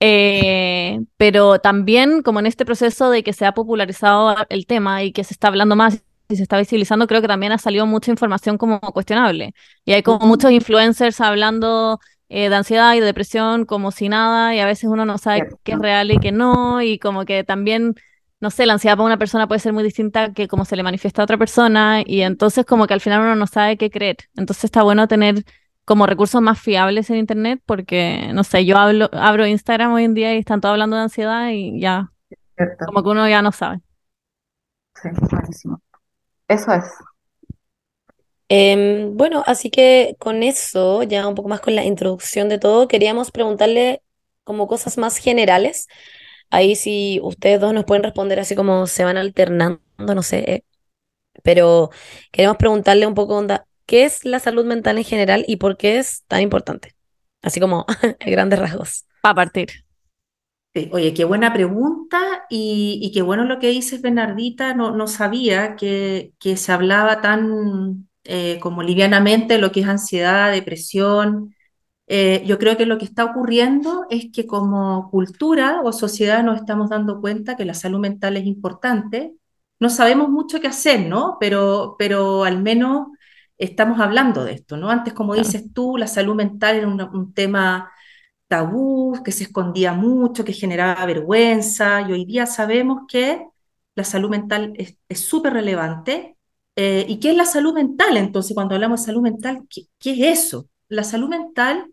Eh, 0.00 1.00
pero 1.16 1.60
también 1.60 2.22
como 2.22 2.40
en 2.40 2.46
este 2.46 2.66
proceso 2.66 3.10
de 3.10 3.22
que 3.22 3.32
se 3.32 3.46
ha 3.46 3.52
popularizado 3.52 4.36
el 4.50 4.66
tema 4.66 5.02
y 5.02 5.12
que 5.12 5.24
se 5.24 5.32
está 5.32 5.48
hablando 5.48 5.76
más 5.76 6.02
y 6.28 6.36
se 6.36 6.42
está 6.42 6.58
visibilizando, 6.58 7.06
creo 7.06 7.20
que 7.20 7.28
también 7.28 7.52
ha 7.52 7.58
salido 7.58 7.86
mucha 7.86 8.10
información 8.10 8.58
como 8.58 8.80
cuestionable. 8.80 9.54
Y 9.84 9.92
hay 9.92 10.02
como 10.02 10.26
muchos 10.26 10.50
influencers 10.50 11.20
hablando 11.20 12.00
eh, 12.28 12.48
de 12.48 12.56
ansiedad 12.56 12.94
y 12.94 13.00
de 13.00 13.06
depresión 13.06 13.66
como 13.66 13.90
si 13.90 14.08
nada 14.08 14.54
y 14.54 14.60
a 14.60 14.66
veces 14.66 14.84
uno 14.84 15.04
no 15.04 15.18
sabe 15.18 15.48
qué 15.62 15.72
es 15.72 15.78
real 15.78 16.10
y 16.10 16.18
qué 16.18 16.32
no 16.32 16.82
y 16.82 16.98
como 16.98 17.24
que 17.24 17.44
también, 17.44 17.94
no 18.40 18.50
sé, 18.50 18.66
la 18.66 18.74
ansiedad 18.74 18.96
para 18.96 19.06
una 19.06 19.18
persona 19.18 19.46
puede 19.46 19.60
ser 19.60 19.72
muy 19.72 19.82
distinta 19.84 20.32
que 20.32 20.48
como 20.48 20.64
se 20.64 20.76
le 20.76 20.82
manifiesta 20.82 21.22
a 21.22 21.24
otra 21.24 21.38
persona 21.38 22.02
y 22.04 22.22
entonces 22.22 22.64
como 22.64 22.86
que 22.86 22.94
al 22.94 23.00
final 23.00 23.20
uno 23.22 23.36
no 23.36 23.46
sabe 23.46 23.76
qué 23.76 23.90
creer. 23.90 24.16
Entonces 24.36 24.64
está 24.64 24.82
bueno 24.82 25.06
tener 25.08 25.44
como 25.84 26.06
recursos 26.06 26.40
más 26.40 26.60
fiables 26.60 27.10
en 27.10 27.16
Internet, 27.16 27.62
porque, 27.66 28.30
no 28.32 28.42
sé, 28.44 28.64
yo 28.64 28.78
hablo, 28.78 29.10
abro 29.12 29.46
Instagram 29.46 29.92
hoy 29.92 30.04
en 30.04 30.14
día 30.14 30.34
y 30.34 30.38
están 30.38 30.60
todos 30.60 30.72
hablando 30.72 30.96
de 30.96 31.02
ansiedad 31.02 31.50
y 31.50 31.78
ya, 31.80 32.10
como 32.86 33.02
que 33.02 33.08
uno 33.10 33.28
ya 33.28 33.42
no 33.42 33.52
sabe. 33.52 33.80
Sí, 34.94 35.08
buenísimo. 35.30 35.82
Eso 36.48 36.72
es. 36.72 36.84
Em, 38.48 39.16
bueno, 39.16 39.42
así 39.46 39.70
que 39.70 40.16
con 40.18 40.42
eso, 40.42 41.02
ya 41.02 41.26
un 41.26 41.34
poco 41.34 41.48
más 41.48 41.60
con 41.60 41.74
la 41.74 41.84
introducción 41.84 42.48
de 42.48 42.58
todo, 42.58 42.88
queríamos 42.88 43.30
preguntarle 43.30 44.02
como 44.44 44.66
cosas 44.68 44.98
más 44.98 45.16
generales. 45.16 45.88
Ahí 46.50 46.76
si 46.76 47.20
ustedes 47.22 47.60
dos 47.60 47.72
nos 47.74 47.84
pueden 47.84 48.02
responder 48.04 48.38
así 48.40 48.54
como 48.54 48.86
se 48.86 49.04
van 49.04 49.16
alternando, 49.16 49.80
no 49.98 50.22
sé. 50.22 50.38
Eh, 50.52 50.64
pero 51.42 51.90
queremos 52.32 52.56
preguntarle 52.58 53.06
un 53.06 53.14
poco, 53.14 53.36
onda, 53.36 53.66
¿Qué 53.86 54.04
es 54.04 54.24
la 54.24 54.40
salud 54.40 54.64
mental 54.64 54.96
en 54.96 55.04
general 55.04 55.44
y 55.46 55.56
por 55.56 55.76
qué 55.76 55.98
es 55.98 56.24
tan 56.26 56.40
importante? 56.40 56.94
Así 57.42 57.60
como 57.60 57.84
en 58.18 58.32
grandes 58.32 58.58
rasgos. 58.58 59.04
Para 59.20 59.34
partir. 59.34 59.83
Oye, 60.92 61.14
qué 61.14 61.24
buena 61.24 61.52
pregunta 61.52 62.46
y, 62.50 62.98
y, 63.02 63.12
qué 63.12 63.22
bueno 63.22 63.44
lo 63.44 63.58
que 63.58 63.68
dices, 63.68 64.02
Bernardita. 64.02 64.74
No, 64.74 64.90
no 64.90 65.06
sabía 65.06 65.76
que, 65.76 66.32
que 66.40 66.56
se 66.56 66.72
hablaba 66.72 67.20
tan, 67.20 68.08
eh, 68.24 68.58
como 68.60 68.82
livianamente 68.82 69.58
lo 69.58 69.70
que 69.72 69.80
es 69.80 69.86
ansiedad, 69.86 70.50
depresión. 70.52 71.54
Eh, 72.06 72.42
yo 72.46 72.58
creo 72.58 72.76
que 72.76 72.86
lo 72.86 72.98
que 72.98 73.04
está 73.04 73.24
ocurriendo 73.24 74.06
es 74.10 74.26
que 74.32 74.46
como 74.46 75.10
cultura 75.10 75.80
o 75.84 75.92
sociedad 75.92 76.42
nos 76.42 76.58
estamos 76.58 76.90
dando 76.90 77.20
cuenta 77.20 77.56
que 77.56 77.64
la 77.64 77.74
salud 77.74 78.00
mental 78.00 78.36
es 78.36 78.44
importante. 78.46 79.34
No 79.80 79.90
sabemos 79.90 80.28
mucho 80.28 80.60
qué 80.60 80.68
hacer, 80.68 81.06
¿no? 81.06 81.36
Pero, 81.40 81.96
pero 81.98 82.44
al 82.44 82.60
menos 82.62 83.08
estamos 83.58 84.00
hablando 84.00 84.44
de 84.44 84.52
esto, 84.54 84.76
¿no? 84.76 84.90
Antes, 84.90 85.14
como 85.14 85.34
dices 85.34 85.72
tú, 85.72 85.96
la 85.96 86.06
salud 86.08 86.34
mental 86.34 86.76
era 86.76 86.88
un, 86.88 87.00
un 87.00 87.32
tema 87.34 87.90
tabú, 88.48 89.22
que 89.24 89.32
se 89.32 89.44
escondía 89.44 89.92
mucho, 89.92 90.44
que 90.44 90.52
generaba 90.52 91.04
vergüenza, 91.06 92.02
y 92.02 92.12
hoy 92.12 92.24
día 92.24 92.46
sabemos 92.46 93.02
que 93.08 93.46
la 93.94 94.04
salud 94.04 94.30
mental 94.30 94.74
es 95.08 95.20
súper 95.20 95.52
relevante. 95.54 96.36
Eh, 96.76 97.06
¿y 97.08 97.20
qué 97.20 97.30
es 97.30 97.36
la 97.36 97.44
salud 97.44 97.74
mental? 97.74 98.16
Entonces, 98.16 98.54
cuando 98.54 98.74
hablamos 98.74 99.00
de 99.00 99.06
salud 99.06 99.22
mental, 99.22 99.62
¿qué, 99.70 99.82
qué 99.98 100.12
es 100.12 100.40
eso? 100.44 100.68
La 100.88 101.04
salud 101.04 101.28
mental 101.28 101.92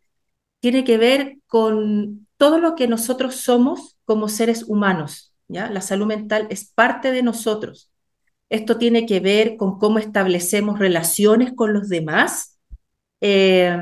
tiene 0.59 0.83
que 0.83 0.97
ver 0.97 1.37
con 1.47 2.27
todo 2.37 2.59
lo 2.59 2.75
que 2.75 2.87
nosotros 2.87 3.35
somos 3.35 3.97
como 4.05 4.27
seres 4.29 4.63
humanos, 4.67 5.33
¿ya? 5.47 5.69
La 5.69 5.81
salud 5.81 6.07
mental 6.07 6.47
es 6.49 6.71
parte 6.71 7.11
de 7.11 7.23
nosotros. 7.23 7.91
Esto 8.49 8.77
tiene 8.77 9.05
que 9.05 9.19
ver 9.19 9.57
con 9.57 9.79
cómo 9.79 9.99
establecemos 9.99 10.79
relaciones 10.79 11.53
con 11.55 11.73
los 11.73 11.87
demás, 11.89 12.59
eh, 13.21 13.77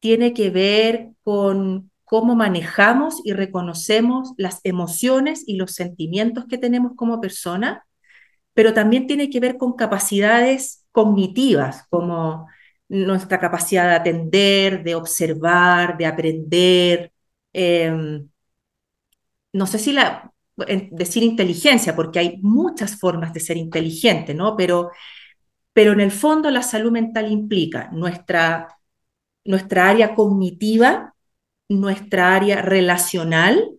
tiene 0.00 0.34
que 0.34 0.50
ver 0.50 1.10
con 1.22 1.90
cómo 2.04 2.34
manejamos 2.34 3.20
y 3.24 3.32
reconocemos 3.32 4.32
las 4.36 4.60
emociones 4.64 5.44
y 5.46 5.56
los 5.56 5.72
sentimientos 5.74 6.46
que 6.48 6.58
tenemos 6.58 6.92
como 6.96 7.20
persona, 7.20 7.86
pero 8.54 8.74
también 8.74 9.06
tiene 9.06 9.30
que 9.30 9.40
ver 9.40 9.56
con 9.58 9.74
capacidades 9.74 10.86
cognitivas, 10.92 11.86
como 11.90 12.48
nuestra 12.88 13.38
capacidad 13.40 13.88
de 13.90 13.96
atender, 13.96 14.82
de 14.84 14.94
observar, 14.96 15.96
de 15.96 16.06
aprender. 16.06 17.12
eh, 17.52 18.22
no 19.52 19.66
sé 19.66 19.78
si 19.78 19.92
la, 19.92 20.32
decir 20.90 21.22
inteligencia, 21.22 21.96
porque 21.96 22.18
hay 22.18 22.38
muchas 22.42 22.98
formas 22.98 23.32
de 23.32 23.40
ser 23.40 23.56
inteligente, 23.56 24.34
¿no? 24.34 24.56
Pero, 24.56 24.90
pero 25.72 25.92
en 25.92 26.00
el 26.00 26.10
fondo 26.12 26.50
la 26.50 26.62
salud 26.62 26.92
mental 26.92 27.30
implica 27.32 27.90
nuestra, 27.92 28.68
nuestra 29.44 29.88
área 29.88 30.14
cognitiva, 30.14 31.14
nuestra 31.68 32.34
área 32.34 32.62
relacional 32.62 33.70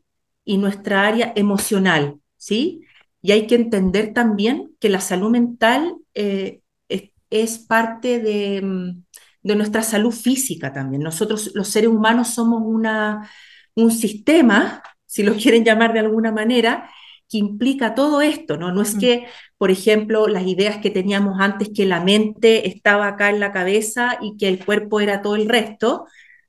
y 0.45 0.57
nuestra 0.57 1.07
área 1.07 1.33
emocional, 1.35 2.19
¿sí? 2.37 2.81
Y 3.21 3.31
hay 3.31 3.47
que 3.47 3.55
entender 3.55 4.13
también 4.13 4.75
que 4.79 4.89
la 4.89 5.01
salud 5.01 5.29
mental 5.29 5.95
eh, 6.15 6.61
es, 6.89 7.11
es 7.29 7.59
parte 7.59 8.19
de, 8.19 8.61
mm, 8.61 9.03
de 9.43 9.55
nuestra 9.55 9.83
salud 9.83 10.11
física 10.11 10.73
también. 10.73 11.03
Nosotros, 11.03 11.51
los 11.53 11.67
seres 11.67 11.89
humanos, 11.89 12.29
somos 12.33 12.61
una, 12.65 13.29
un 13.75 13.91
sistema, 13.91 14.81
si 15.05 15.23
lo 15.23 15.33
quieren 15.37 15.63
llamar 15.63 15.93
de 15.93 15.99
alguna 15.99 16.31
manera, 16.31 16.89
que 17.31 17.37
implica 17.39 17.95
todo 17.95 18.21
esto, 18.21 18.57
¿no? 18.57 18.71
No 18.73 18.81
es 18.81 18.95
Mm. 18.95 18.99
que, 18.99 19.27
por 19.57 19.71
ejemplo, 19.71 20.27
las 20.27 20.45
ideas 20.47 20.77
que 20.79 20.89
teníamos 20.91 21.39
antes, 21.39 21.69
que 21.73 21.85
la 21.85 22.01
mente 22.03 22.67
estaba 22.67 23.07
acá 23.07 23.29
en 23.29 23.39
la 23.39 23.51
cabeza 23.53 24.17
y 24.21 24.37
que 24.37 24.47
el 24.49 24.63
cuerpo 24.65 24.99
era 24.99 25.21
todo 25.21 25.35
el 25.37 25.47
resto, 25.49 26.05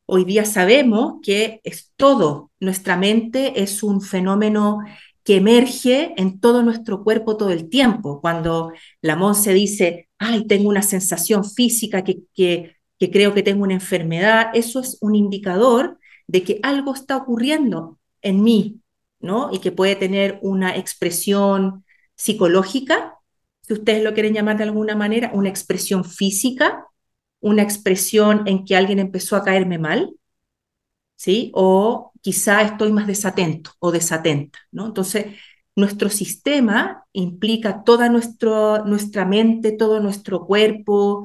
hoy 0.06 0.24
día 0.24 0.44
sabemos 0.44 1.14
que 1.22 1.60
es 1.64 1.92
todo. 1.96 2.50
Nuestra 2.60 2.96
mente 2.96 3.62
es 3.62 3.82
un 3.82 4.00
fenómeno 4.02 4.78
que 5.24 5.36
emerge 5.36 6.14
en 6.16 6.40
todo 6.40 6.62
nuestro 6.62 7.04
cuerpo 7.04 7.36
todo 7.36 7.50
el 7.50 7.68
tiempo. 7.68 8.20
Cuando 8.20 8.72
la 9.00 9.16
Monse 9.16 9.52
dice, 9.54 10.08
ay, 10.18 10.46
tengo 10.46 10.68
una 10.68 10.82
sensación 10.82 11.44
física 11.44 12.02
que, 12.04 12.20
que, 12.34 12.76
que 12.98 13.10
creo 13.10 13.32
que 13.34 13.42
tengo 13.42 13.62
una 13.62 13.74
enfermedad, 13.74 14.48
eso 14.54 14.80
es 14.80 14.98
un 15.00 15.14
indicador 15.14 15.98
de 16.26 16.42
que 16.42 16.58
algo 16.62 16.94
está 16.94 17.16
ocurriendo 17.16 17.98
en 18.22 18.42
mí, 18.42 18.80
¿no? 19.22 19.50
Y 19.52 19.60
que 19.60 19.72
puede 19.72 19.96
tener 19.96 20.38
una 20.42 20.76
expresión 20.76 21.84
psicológica, 22.16 23.18
si 23.62 23.74
ustedes 23.74 24.02
lo 24.02 24.14
quieren 24.14 24.34
llamar 24.34 24.58
de 24.58 24.64
alguna 24.64 24.96
manera, 24.96 25.30
una 25.34 25.48
expresión 25.48 26.04
física, 26.04 26.86
una 27.40 27.62
expresión 27.62 28.42
en 28.46 28.64
que 28.64 28.76
alguien 28.76 28.98
empezó 28.98 29.36
a 29.36 29.44
caerme 29.44 29.78
mal, 29.78 30.14
¿sí? 31.16 31.50
O 31.54 32.12
quizá 32.20 32.62
estoy 32.62 32.92
más 32.92 33.06
desatento 33.06 33.72
o 33.78 33.92
desatenta, 33.92 34.58
¿no? 34.72 34.86
Entonces, 34.86 35.26
nuestro 35.76 36.10
sistema 36.10 37.04
implica 37.12 37.84
toda 37.84 38.08
nuestro, 38.08 38.84
nuestra 38.84 39.24
mente, 39.24 39.72
todo 39.72 40.00
nuestro 40.00 40.46
cuerpo, 40.46 41.22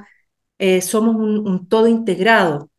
eh, 0.60 0.82
somos 0.82 1.16
un, 1.16 1.48
un 1.48 1.68
todo 1.68 1.88
integrado, 1.88 2.70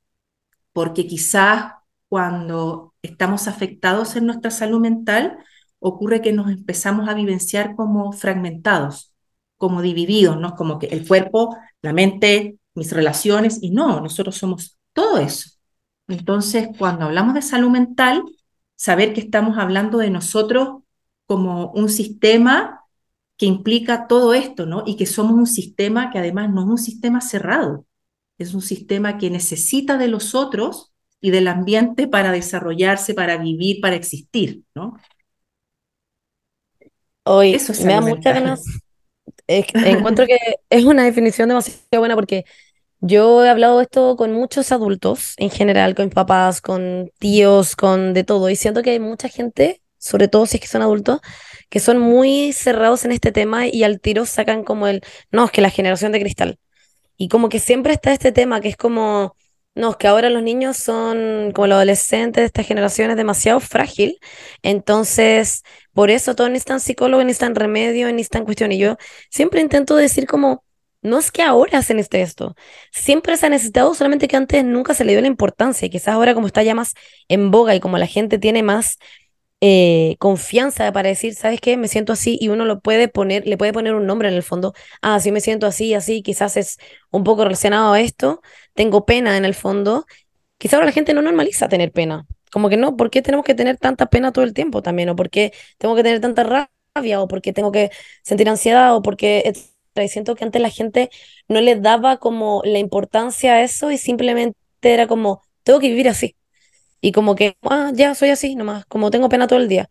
porque 0.73 1.07
quizás 1.07 1.75
cuando 2.09 2.95
estamos 3.09 3.49
afectados 3.49 4.17
en 4.17 4.27
nuestra 4.27 4.51
salud 4.51 4.81
mental, 4.81 5.39
ocurre 5.81 6.21
que 6.21 6.33
nos 6.33 6.51
empezamos 6.51 7.09
a 7.09 7.15
vivenciar 7.15 7.75
como 7.77 8.13
fragmentados, 8.13 9.13
como 9.57 9.83
divididos, 9.83 10.39
¿no? 10.39 10.55
Como 10.55 10.79
que 10.79 10.87
el 10.87 11.07
cuerpo, 11.07 11.57
la 11.83 11.93
mente, 11.93 12.59
mis 12.75 12.93
relaciones, 12.93 13.59
y 13.63 13.71
no, 13.71 14.01
nosotros 14.01 14.37
somos 14.37 14.79
todo 14.93 15.19
eso. 15.19 15.51
Entonces, 16.09 16.69
cuando 16.79 17.05
hablamos 17.05 17.35
de 17.35 17.43
salud 17.43 17.71
mental, 17.71 18.23
saber 18.77 19.13
que 19.13 19.21
estamos 19.21 19.59
hablando 19.59 19.99
de 19.99 20.11
nosotros 20.11 20.83
como 21.27 21.71
un 21.73 21.89
sistema 21.89 22.85
que 23.37 23.47
implica 23.47 24.07
todo 24.07 24.35
esto, 24.35 24.67
¿no? 24.67 24.83
Y 24.87 24.97
que 24.97 25.07
somos 25.07 25.33
un 25.33 25.47
sistema 25.47 26.11
que 26.11 26.19
además 26.19 26.51
no 26.51 26.63
es 26.63 26.69
un 26.69 26.79
sistema 26.79 27.21
cerrado, 27.21 27.87
es 28.39 28.55
un 28.55 28.63
sistema 28.63 29.19
que 29.19 29.31
necesita 29.31 29.99
de 29.99 30.09
los 30.09 30.35
otros 30.35 30.93
y 31.21 31.31
del 31.31 31.49
ambiente 31.49 32.07
para 32.07 32.33
desarrollarse, 32.33 33.15
para 33.15 33.37
vivir, 33.37 33.81
para 33.81 33.97
existir, 33.97 34.63
¿no? 34.75 34.97
Hoy 37.25 37.55
Eso 37.55 37.73
es 37.73 37.85
me 37.85 37.93
da 37.93 38.01
muchas 38.01 38.35
ganas. 38.35 38.65
es 39.47 39.67
encuentro 39.75 40.27
que 40.27 40.39
es 40.71 40.85
una 40.85 41.05
definición 41.05 41.49
demasiado 41.49 41.81
buena 41.99 42.15
porque 42.15 42.45
yo 43.01 43.45
he 43.45 43.49
hablado 43.49 43.79
de 43.79 43.85
esto 43.85 44.17
con 44.17 44.33
muchos 44.33 44.73
adultos 44.73 45.35
en 45.37 45.51
general, 45.51 45.95
con 45.95 46.11
papás, 46.11 46.61
con 46.61 47.11
tíos, 47.19 47.77
con 47.77 48.13
de 48.13 48.25
todo, 48.25 48.51
y 48.51 48.57
siento 48.57 48.83
que 48.83 48.91
hay 48.91 49.01
mucha 49.01 49.29
gente, 49.29 49.83
sobre 49.99 50.27
todo 50.27 50.47
si 50.47 50.57
es 50.57 50.63
que 50.63 50.67
son 50.67 50.83
adultos, 50.83 51.21
que 51.69 51.81
son 51.81 51.99
muy 52.01 52.53
cerrados 52.53 53.05
en 53.05 53.13
este 53.13 53.31
tema 53.31 53.67
y 53.69 53.85
al 53.85 54.01
tiro 54.01 54.27
sacan 54.27 54.65
como 54.65 54.89
el, 54.89 55.03
no, 55.31 55.45
es 55.45 55.51
que 55.53 55.61
la 55.61 55.71
generación 55.71 56.13
de 56.13 56.21
cristal. 56.21 56.59
Y 57.17 57.29
como 57.29 57.49
que 57.49 57.61
siempre 57.61 57.93
está 57.93 58.13
este 58.13 58.33
tema 58.33 58.61
que 58.61 58.69
es 58.69 58.77
como, 58.77 59.37
no, 59.79 59.91
es 59.91 59.97
que 59.97 60.09
ahora 60.09 60.29
los 60.29 60.43
niños 60.43 60.77
son 60.77 61.53
como 61.55 61.69
los 61.69 61.77
adolescentes 61.77 62.43
de 62.43 62.47
esta 62.47 62.63
generación 62.65 63.11
es 63.11 63.17
demasiado 63.17 63.61
frágil, 63.61 64.19
entonces 64.63 65.63
por 65.93 66.11
eso 66.11 66.35
todos 66.35 66.51
necesitan 66.51 66.81
psicólogo, 66.81 67.23
necesitan 67.23 67.55
remedio, 67.55 68.09
necesitan 68.09 68.45
cuestión. 68.45 68.73
Y 68.73 68.79
yo 68.79 68.97
siempre 69.31 69.61
intento 69.61 69.97
decir 69.97 70.27
como, 70.27 70.65
no 71.01 71.19
es 71.19 71.31
que 71.31 71.43
ahora 71.43 71.83
se 71.83 71.95
necesite 71.95 72.23
esto, 72.23 72.57
siempre 72.93 73.37
se 73.37 73.47
ha 73.47 73.51
necesitado, 73.51 73.95
solamente 73.95 74.27
que 74.27 74.37
antes 74.37 74.65
nunca 74.65 74.95
se 74.95 75.05
le 75.05 75.13
dio 75.13 75.21
la 75.21 75.29
importancia. 75.29 75.87
Y 75.87 75.91
quizás 75.91 76.09
ahora 76.09 76.35
como 76.35 76.49
está 76.49 76.63
ya 76.65 76.75
más 76.75 76.95
en 77.29 77.51
boga 77.53 77.75
y 77.75 77.81
como 77.81 77.99
la 77.99 78.07
gente 78.07 78.39
tiene 78.39 78.63
más 78.65 78.99
eh, 79.61 80.17
confianza 80.19 80.93
para 80.93 81.09
decir, 81.09 81.35
¿sabes 81.35 81.61
qué? 81.61 81.77
Me 81.77 81.89
siento 81.89 82.13
así 82.13 82.39
y 82.41 82.49
uno 82.49 82.65
lo 82.65 82.81
puede 82.81 83.09
poner, 83.09 83.47
le 83.47 83.57
puede 83.59 83.73
poner 83.73 83.95
un 83.95 84.07
nombre 84.07 84.29
en 84.29 84.35
el 84.35 84.43
fondo. 84.43 84.73
Ah, 85.03 85.21
sí 85.21 85.33
me 85.33 85.41
siento 85.41 85.67
así, 85.67 85.95
así, 85.95 86.23
quizás 86.23 86.57
es 86.57 86.79
un 87.11 87.25
poco 87.25 87.45
relacionado 87.45 87.93
a 87.93 88.01
esto. 88.01 88.41
Tengo 88.75 89.05
pena 89.07 89.37
en 89.37 89.45
el 89.45 89.55
fondo. 89.55 90.07
Quizás 90.59 90.75
ahora 90.75 90.87
la 90.87 90.93
gente 90.93 91.15
no 91.15 91.23
normaliza 91.23 91.69
tener 91.69 91.93
pena. 91.93 92.27
Como 92.53 92.69
que 92.69 92.77
no, 92.77 92.97
¿por 92.97 93.11
qué 93.11 93.23
tenemos 93.23 93.45
que 93.45 93.55
tener 93.55 93.79
tanta 93.79 94.07
pena 94.07 94.33
todo 94.33 94.45
el 94.45 94.55
tiempo 94.55 94.83
también? 94.83 95.09
¿O 95.11 95.17
por 95.17 95.31
qué 95.31 95.53
tengo 95.79 95.95
que 95.97 96.03
tener 96.03 96.21
tanta 96.21 96.69
rabia? 96.95 97.21
¿O 97.23 97.29
por 97.29 97.43
qué 97.43 97.53
tengo 97.53 97.73
que 97.73 97.91
sentir 98.23 98.49
ansiedad? 98.49 98.97
¿O 98.97 99.03
etcétera? 99.45 100.05
Y 100.05 100.09
siento 100.09 100.35
que 100.37 100.45
antes 100.45 100.63
la 100.63 100.71
gente 100.71 101.11
no 101.49 101.61
le 101.61 101.77
daba 101.77 102.19
como 102.19 102.63
la 102.65 102.79
importancia 102.79 103.55
a 103.55 103.63
eso 103.63 103.91
y 103.91 103.99
simplemente 103.99 104.57
era 104.83 105.07
como, 105.07 105.43
tengo 105.65 105.81
que 105.81 105.89
vivir 105.89 106.09
así. 106.09 106.37
Y 107.01 107.13
como 107.13 107.35
que, 107.37 107.57
ah, 107.63 107.93
ya 107.95 108.15
soy 108.15 108.31
así 108.31 108.55
nomás, 108.57 108.85
como 108.87 109.11
tengo 109.11 109.29
pena 109.29 109.47
todo 109.47 109.59
el 109.61 109.69
día. 109.69 109.89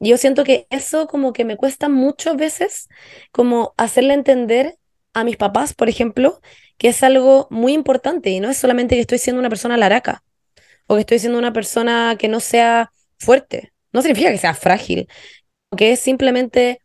Yo 0.00 0.16
siento 0.16 0.44
que 0.44 0.66
eso 0.70 1.06
como 1.08 1.32
que 1.32 1.44
me 1.44 1.56
cuesta 1.56 1.88
muchas 1.88 2.36
veces 2.36 2.88
como 3.32 3.74
hacerle 3.76 4.14
entender 4.14 4.76
a 5.12 5.24
mis 5.24 5.36
papás, 5.36 5.74
por 5.74 5.88
ejemplo, 5.88 6.40
que 6.78 6.88
es 6.88 7.02
algo 7.02 7.48
muy 7.50 7.72
importante 7.72 8.30
y 8.30 8.40
no 8.40 8.50
es 8.50 8.56
solamente 8.58 8.94
que 8.94 9.00
estoy 9.00 9.18
siendo 9.18 9.40
una 9.40 9.48
persona 9.48 9.76
laraca 9.76 10.22
o 10.86 10.94
que 10.94 11.00
estoy 11.00 11.18
siendo 11.18 11.38
una 11.38 11.52
persona 11.52 12.16
que 12.18 12.28
no 12.28 12.40
sea 12.40 12.92
fuerte. 13.18 13.72
No 13.92 14.02
significa 14.02 14.30
que 14.30 14.38
sea 14.38 14.54
frágil, 14.54 15.08
que 15.76 15.92
es 15.92 16.00
simplemente 16.00 16.80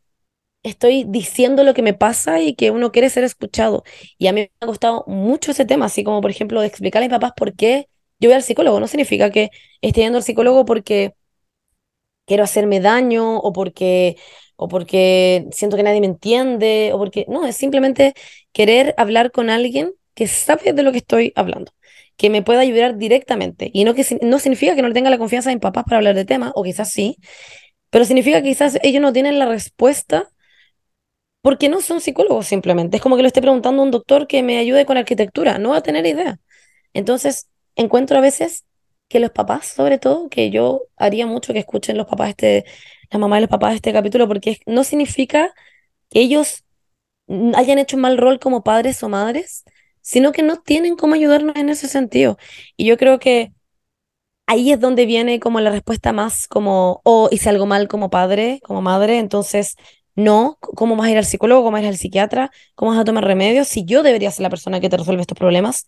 estoy 0.63 1.05
diciendo 1.07 1.63
lo 1.63 1.73
que 1.73 1.81
me 1.81 1.93
pasa 1.93 2.41
y 2.41 2.55
que 2.55 2.71
uno 2.71 2.91
quiere 2.91 3.09
ser 3.09 3.23
escuchado. 3.23 3.83
Y 4.17 4.27
a 4.27 4.33
mí 4.33 4.41
me 4.41 4.51
ha 4.61 4.67
costado 4.67 5.03
mucho 5.07 5.51
ese 5.51 5.65
tema, 5.65 5.85
así 5.85 6.03
como 6.03 6.21
por 6.21 6.31
ejemplo 6.31 6.63
explicarle 6.63 7.05
a 7.07 7.09
mis 7.09 7.15
papás 7.17 7.33
por 7.35 7.55
qué 7.55 7.87
yo 8.23 8.29
voy 8.29 8.35
al 8.35 8.43
psicólogo. 8.43 8.79
No 8.79 8.87
significa 8.87 9.29
que 9.31 9.49
esté 9.81 10.01
yendo 10.01 10.17
al 10.17 10.23
psicólogo 10.23 10.65
porque 10.65 11.13
quiero 12.25 12.43
hacerme 12.43 12.79
daño 12.79 13.37
o 13.37 13.53
porque, 13.53 14.17
o 14.55 14.67
porque 14.67 15.45
siento 15.51 15.77
que 15.77 15.83
nadie 15.83 15.99
me 15.99 16.07
entiende 16.07 16.91
o 16.93 16.97
porque, 16.97 17.25
no, 17.27 17.45
es 17.45 17.55
simplemente 17.57 18.13
querer 18.51 18.93
hablar 18.97 19.31
con 19.31 19.49
alguien 19.49 19.93
que 20.13 20.27
sabe 20.27 20.73
de 20.73 20.83
lo 20.83 20.91
que 20.91 20.99
estoy 20.99 21.33
hablando, 21.35 21.71
que 22.17 22.29
me 22.29 22.41
pueda 22.43 22.61
ayudar 22.61 22.97
directamente. 22.97 23.69
Y 23.73 23.83
no, 23.83 23.93
que, 23.93 24.05
no 24.21 24.39
significa 24.39 24.75
que 24.75 24.81
no 24.81 24.93
tenga 24.93 25.09
la 25.09 25.17
confianza 25.17 25.49
mis 25.49 25.59
papás 25.59 25.83
para 25.85 25.97
hablar 25.97 26.15
de 26.15 26.25
temas, 26.25 26.51
o 26.55 26.63
quizás 26.63 26.91
sí, 26.91 27.17
pero 27.89 28.05
significa 28.05 28.41
que 28.41 28.49
quizás 28.49 28.79
ellos 28.83 29.01
no 29.01 29.13
tienen 29.13 29.39
la 29.39 29.45
respuesta 29.47 30.29
porque 31.41 31.69
no 31.69 31.81
son 31.81 31.99
psicólogos 32.01 32.47
simplemente. 32.47 32.97
Es 32.97 33.03
como 33.03 33.15
que 33.17 33.21
le 33.21 33.27
esté 33.27 33.41
preguntando 33.41 33.81
a 33.81 33.85
un 33.85 33.91
doctor 33.91 34.27
que 34.27 34.43
me 34.43 34.57
ayude 34.57 34.85
con 34.85 34.97
arquitectura, 34.97 35.57
no 35.59 35.71
va 35.71 35.77
a 35.77 35.83
tener 35.83 36.05
idea. 36.05 36.39
Entonces, 36.93 37.49
encuentro 37.75 38.17
a 38.17 38.21
veces 38.21 38.65
que 39.07 39.19
los 39.19 39.31
papás, 39.31 39.67
sobre 39.67 39.97
todo, 39.99 40.29
que 40.29 40.49
yo 40.49 40.83
haría 40.97 41.27
mucho 41.27 41.53
que 41.53 41.59
escuchen 41.59 41.97
los 41.97 42.07
papás 42.07 42.29
este, 42.29 42.65
la 43.11 43.19
mamá 43.19 43.37
y 43.37 43.41
los 43.41 43.49
papás 43.49 43.71
de 43.71 43.75
este 43.77 43.93
capítulo, 43.93 44.27
porque 44.27 44.59
no 44.65 44.83
significa 44.83 45.53
que 46.09 46.21
ellos 46.21 46.63
hayan 47.55 47.79
hecho 47.79 47.95
un 47.97 48.01
mal 48.01 48.17
rol 48.17 48.39
como 48.39 48.63
padres 48.63 49.01
o 49.03 49.09
madres, 49.09 49.63
sino 50.01 50.31
que 50.31 50.43
no 50.43 50.61
tienen 50.61 50.95
cómo 50.95 51.15
ayudarnos 51.15 51.55
en 51.55 51.69
ese 51.69 51.87
sentido. 51.87 52.37
Y 52.77 52.85
yo 52.85 52.97
creo 52.97 53.19
que 53.19 53.53
ahí 54.47 54.71
es 54.71 54.79
donde 54.79 55.05
viene 55.05 55.39
como 55.39 55.59
la 55.59 55.71
respuesta 55.71 56.11
más 56.13 56.47
como, 56.47 57.01
oh, 57.03 57.29
hice 57.31 57.49
algo 57.49 57.65
mal 57.65 57.87
como 57.87 58.09
padre, 58.09 58.59
como 58.63 58.81
madre, 58.81 59.19
entonces 59.19 59.75
no, 60.15 60.57
¿cómo 60.61 60.95
vas 60.95 61.07
a 61.07 61.11
ir 61.11 61.17
al 61.17 61.25
psicólogo? 61.25 61.61
¿Cómo 61.63 61.73
vas 61.73 61.81
a 61.81 61.83
ir 61.85 61.89
al 61.89 61.97
psiquiatra? 61.97 62.51
¿Cómo 62.75 62.91
vas 62.91 62.99
a 62.99 63.05
tomar 63.05 63.25
remedios? 63.25 63.67
Si 63.67 63.85
yo 63.85 64.03
debería 64.03 64.31
ser 64.31 64.43
la 64.43 64.49
persona 64.49 64.79
que 64.79 64.89
te 64.89 64.97
resuelve 64.97 65.21
estos 65.21 65.37
problemas. 65.37 65.85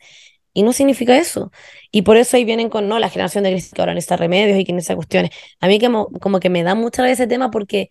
Y 0.55 0.63
no 0.63 0.73
significa 0.73 1.17
eso. 1.17 1.51
Y 1.91 2.03
por 2.03 2.17
eso 2.17 2.37
ahí 2.37 2.45
vienen 2.45 2.69
con, 2.69 2.87
no, 2.87 2.97
la 2.97 3.09
generación 3.09 3.43
de 3.43 3.51
crisis 3.51 3.73
que 3.73 3.81
ahora 3.81 3.93
necesita 3.93 4.15
remedios 4.17 4.57
y 4.57 4.63
que 4.65 4.73
necesita 4.73 4.95
cuestiones. 4.95 5.31
A 5.59 5.67
mí 5.67 5.79
como, 5.81 6.07
como 6.21 6.39
que 6.39 6.49
me 6.49 6.63
da 6.63 6.75
mucha 6.75 7.07
ese 7.11 7.27
tema 7.27 7.51
porque 7.51 7.89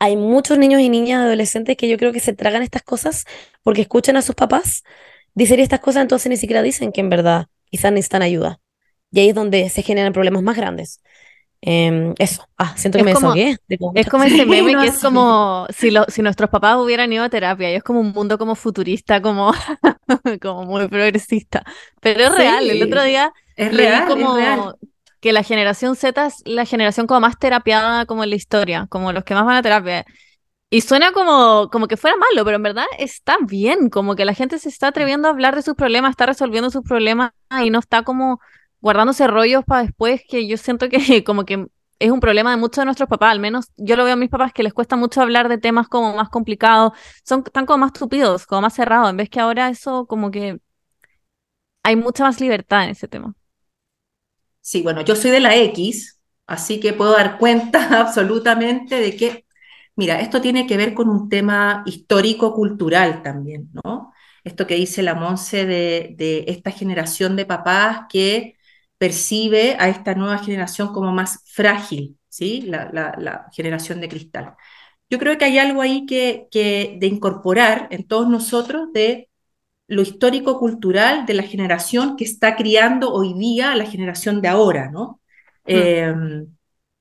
hay 0.00 0.16
muchos 0.16 0.58
niños 0.58 0.80
y 0.80 0.88
niñas 0.88 1.20
adolescentes 1.24 1.76
que 1.76 1.88
yo 1.88 1.98
creo 1.98 2.12
que 2.12 2.20
se 2.20 2.32
tragan 2.34 2.62
estas 2.62 2.82
cosas 2.82 3.26
porque 3.62 3.82
escuchan 3.82 4.16
a 4.16 4.22
sus 4.22 4.34
papás 4.34 4.82
decir 5.34 5.60
estas 5.60 5.80
cosas, 5.80 6.02
entonces 6.02 6.30
ni 6.30 6.36
siquiera 6.36 6.62
dicen 6.62 6.92
que 6.92 7.00
en 7.00 7.10
verdad 7.10 7.46
quizás 7.70 7.92
necesitan 7.92 8.22
ayuda. 8.22 8.60
Y 9.12 9.20
ahí 9.20 9.28
es 9.30 9.34
donde 9.34 9.68
se 9.70 9.82
generan 9.82 10.12
problemas 10.12 10.42
más 10.42 10.56
grandes. 10.56 11.00
Em, 11.62 12.14
eso, 12.18 12.48
ah, 12.56 12.74
siento 12.76 12.96
que 12.96 13.04
me 13.04 13.12
como, 13.12 13.34
Es 13.94 14.08
como 14.08 14.24
ese 14.24 14.46
meme 14.46 14.76
que 14.76 14.86
es 14.86 14.98
como 14.98 15.66
si, 15.76 15.90
lo, 15.90 16.04
si 16.08 16.22
nuestros 16.22 16.48
papás 16.48 16.76
hubieran 16.78 17.12
ido 17.12 17.22
a 17.22 17.28
terapia 17.28 17.70
y 17.70 17.74
es 17.74 17.82
como 17.82 18.00
un 18.00 18.12
mundo 18.12 18.38
como 18.38 18.54
futurista, 18.54 19.20
como, 19.20 19.52
como 20.42 20.64
muy 20.64 20.88
progresista. 20.88 21.62
Pero 22.00 22.24
es 22.24 22.34
real, 22.34 22.68
el 22.68 22.82
otro 22.82 23.02
día 23.02 23.32
es 23.56 23.74
real, 23.76 24.08
como 24.08 24.38
es 24.38 24.44
real. 24.44 24.76
que 25.20 25.32
la 25.32 25.42
generación 25.42 25.96
Z 25.96 26.26
es 26.26 26.42
la 26.46 26.64
generación 26.64 27.06
como 27.06 27.20
más 27.20 27.38
terapiada 27.38 28.06
como 28.06 28.24
en 28.24 28.30
la 28.30 28.36
historia, 28.36 28.86
como 28.88 29.12
los 29.12 29.24
que 29.24 29.34
más 29.34 29.44
van 29.44 29.56
a 29.56 29.62
terapia. 29.62 30.06
Y 30.72 30.82
suena 30.82 31.12
como, 31.12 31.68
como 31.70 31.88
que 31.88 31.96
fuera 31.96 32.16
malo, 32.16 32.44
pero 32.44 32.56
en 32.56 32.62
verdad 32.62 32.84
está 32.98 33.36
bien, 33.42 33.90
como 33.90 34.14
que 34.14 34.24
la 34.24 34.34
gente 34.34 34.58
se 34.58 34.68
está 34.68 34.88
atreviendo 34.88 35.26
a 35.28 35.32
hablar 35.32 35.56
de 35.56 35.62
sus 35.62 35.74
problemas, 35.74 36.10
está 36.10 36.26
resolviendo 36.26 36.70
sus 36.70 36.82
problemas 36.82 37.32
y 37.62 37.70
no 37.70 37.80
está 37.80 38.02
como 38.02 38.40
guardándose 38.80 39.26
rollos 39.26 39.64
para 39.64 39.82
después, 39.82 40.22
que 40.28 40.46
yo 40.46 40.56
siento 40.56 40.88
que 40.88 41.24
como 41.24 41.44
que 41.44 41.66
es 41.98 42.10
un 42.10 42.20
problema 42.20 42.50
de 42.50 42.56
muchos 42.56 42.82
de 42.82 42.86
nuestros 42.86 43.08
papás, 43.08 43.32
al 43.32 43.40
menos 43.40 43.66
yo 43.76 43.96
lo 43.96 44.04
veo 44.04 44.14
a 44.14 44.16
mis 44.16 44.30
papás 44.30 44.52
que 44.52 44.62
les 44.62 44.72
cuesta 44.72 44.96
mucho 44.96 45.20
hablar 45.20 45.48
de 45.48 45.58
temas 45.58 45.86
como 45.88 46.14
más 46.14 46.30
complicados, 46.30 46.92
son 47.24 47.44
tan 47.44 47.66
como 47.66 47.78
más 47.78 47.92
tupidos, 47.92 48.46
como 48.46 48.62
más 48.62 48.74
cerrados, 48.74 49.10
en 49.10 49.18
vez 49.18 49.28
que 49.28 49.40
ahora 49.40 49.68
eso 49.68 50.06
como 50.06 50.30
que 50.30 50.60
hay 51.82 51.96
mucha 51.96 52.24
más 52.24 52.40
libertad 52.40 52.84
en 52.84 52.90
ese 52.90 53.08
tema. 53.08 53.34
Sí, 54.60 54.82
bueno, 54.82 55.02
yo 55.02 55.16
soy 55.16 55.30
de 55.30 55.40
la 55.40 55.56
X, 55.56 56.20
así 56.46 56.80
que 56.80 56.92
puedo 56.92 57.12
dar 57.12 57.38
cuenta 57.38 58.00
absolutamente 58.00 58.96
de 59.00 59.16
que, 59.16 59.46
mira, 59.96 60.20
esto 60.20 60.40
tiene 60.40 60.66
que 60.66 60.76
ver 60.76 60.94
con 60.94 61.08
un 61.08 61.28
tema 61.28 61.82
histórico-cultural 61.86 63.22
también, 63.22 63.70
¿no? 63.84 64.12
Esto 64.44 64.66
que 64.66 64.74
dice 64.76 65.02
la 65.02 65.14
Monse 65.14 65.66
de, 65.66 66.14
de 66.16 66.44
esta 66.48 66.70
generación 66.70 67.36
de 67.36 67.46
papás 67.46 68.02
que 68.10 68.56
percibe 69.00 69.76
a 69.78 69.88
esta 69.88 70.14
nueva 70.14 70.36
generación 70.40 70.92
como 70.92 71.10
más 71.10 71.42
frágil, 71.46 72.18
¿sí? 72.28 72.60
La, 72.60 73.48
generación 73.50 73.98
de 73.98 74.10
cristal. 74.10 74.56
Yo 75.08 75.18
creo 75.18 75.38
que 75.38 75.46
hay 75.46 75.56
algo 75.56 75.80
ahí 75.80 76.04
que, 76.04 76.48
que 76.50 76.98
de 77.00 77.06
incorporar 77.06 77.88
en 77.92 78.06
todos 78.06 78.28
nosotros 78.28 78.92
de 78.92 79.30
lo 79.86 80.02
histórico-cultural 80.02 81.24
de 81.24 81.32
la 81.32 81.44
generación 81.44 82.14
que 82.18 82.24
está 82.24 82.56
criando 82.56 83.10
hoy 83.10 83.32
día 83.32 83.72
a 83.72 83.76
la 83.76 83.86
generación 83.86 84.42
de 84.42 84.48
ahora, 84.48 84.90
¿no? 84.90 85.22
Mm. 85.64 85.72
Em, 85.72 86.46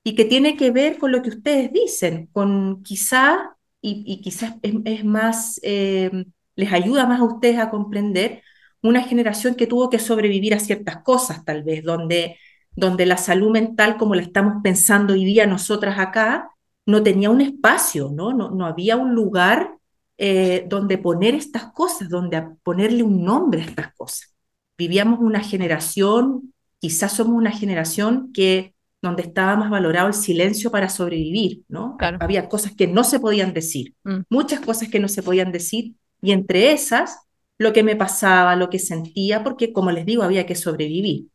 y 0.02 0.16
que 0.16 0.24
tiene 0.24 0.56
que 0.56 0.72
ver 0.72 1.00
con 1.00 1.12
lo 1.12 1.22
que 1.22 1.32
ustedes 1.32 1.70
dicen, 1.74 2.28
con 2.28 2.82
quizá, 2.82 3.58
y, 3.82 4.22
quizás 4.22 4.56
es, 4.62 5.04
más, 5.04 5.60
em, 5.64 6.32
les 6.56 6.72
ayuda 6.72 7.06
más 7.06 7.20
a 7.20 7.26
ustedes 7.26 7.60
a 7.60 7.70
comprender 7.70 8.42
una 8.82 9.04
generación 9.04 9.56
que 9.56 9.68
tuvo 9.68 9.90
que 9.90 10.00
sobrevivir 10.00 10.54
a 10.54 10.60
ciertas 10.60 10.98
cosas, 11.04 11.44
tal 11.46 11.64
vez, 11.64 11.84
donde, 11.84 12.38
donde 12.72 13.06
la 13.06 13.18
salud 13.18 13.52
mental, 13.52 13.98
como 13.98 14.16
la 14.16 14.22
estamos 14.22 14.56
pensando 14.64 15.14
hoy 15.14 15.26
día 15.26 15.46
nosotras 15.46 16.00
acá, 16.00 16.50
no 16.86 17.04
tenía 17.04 17.30
un 17.30 17.42
espacio, 17.42 18.10
¿no? 18.12 18.34
No, 18.34 18.50
no 18.52 18.66
había 18.66 18.96
un 18.98 19.14
lugar 19.14 19.76
eh, 20.18 20.66
donde 20.68 20.98
poner 20.98 21.36
estas 21.36 21.72
cosas, 21.72 22.10
donde 22.10 22.42
ponerle 22.64 23.04
un 23.04 23.24
nombre 23.24 23.62
a 23.62 23.66
estas 23.66 23.94
cosas. 23.94 24.34
Vivíamos 24.78 25.20
una 25.20 25.42
generación, 25.42 26.54
quizás 26.80 27.14
somos 27.14 27.36
una 27.36 27.52
generación 27.52 28.32
que 28.34 28.74
donde 29.02 29.22
estaba 29.22 29.56
más 29.56 29.70
valorado 29.70 30.08
el 30.08 30.14
silencio 30.14 30.72
para 30.72 30.90
sobrevivir, 30.90 31.64
¿no? 31.70 31.96
Había 32.20 32.50
cosas 32.50 32.74
que 32.74 32.88
no 32.88 33.04
se 33.04 33.20
podían 33.20 33.54
decir, 33.54 33.94
mm. 34.04 34.22
muchas 34.30 34.60
cosas 34.60 34.90
que 34.90 35.00
no 35.00 35.08
se 35.08 35.24
podían 35.24 35.52
decir, 35.52 35.94
y 36.22 36.32
entre 36.32 36.74
esas 36.74 37.20
lo 37.60 37.74
que 37.74 37.84
me 37.84 37.96
pasaba, 37.96 38.56
lo 38.56 38.70
que 38.70 38.80
sentía, 38.80 39.44
porque 39.44 39.74
como 39.74 39.92
les 39.92 40.06
digo, 40.06 40.24
había 40.24 40.46
que 40.48 40.56
sobrevivir. 40.56 41.28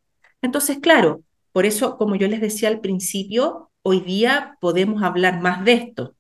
Entonces, 0.43 0.79
claro, 0.81 1.23
por 1.53 1.67
eso, 1.67 1.97
como 1.99 2.17
yo 2.17 2.29
les 2.29 2.41
decía 2.41 2.69
al 2.69 2.81
principio, 2.81 3.71
hoy 3.83 4.01
día 4.01 4.59
podemos 4.61 5.03
hablar 5.03 5.41
más 5.41 5.65
de 5.65 5.75
esto. 5.75 6.17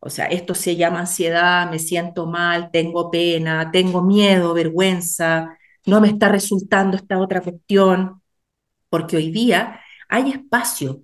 O 0.00 0.10
sea, 0.10 0.26
esto 0.26 0.54
se 0.54 0.76
llama 0.76 1.00
ansiedad, 1.00 1.70
me 1.70 1.78
siento 1.78 2.26
mal, 2.26 2.70
tengo 2.72 3.10
pena, 3.10 3.70
tengo 3.72 4.02
miedo, 4.02 4.54
vergüenza, 4.54 5.56
no 5.86 6.00
me 6.00 6.08
está 6.08 6.28
resultando 6.28 6.96
esta 6.96 7.18
otra 7.18 7.40
cuestión, 7.42 8.22
porque 8.88 9.16
hoy 9.16 9.30
día 9.32 9.80
hay 10.08 10.30
espacio, 10.32 11.02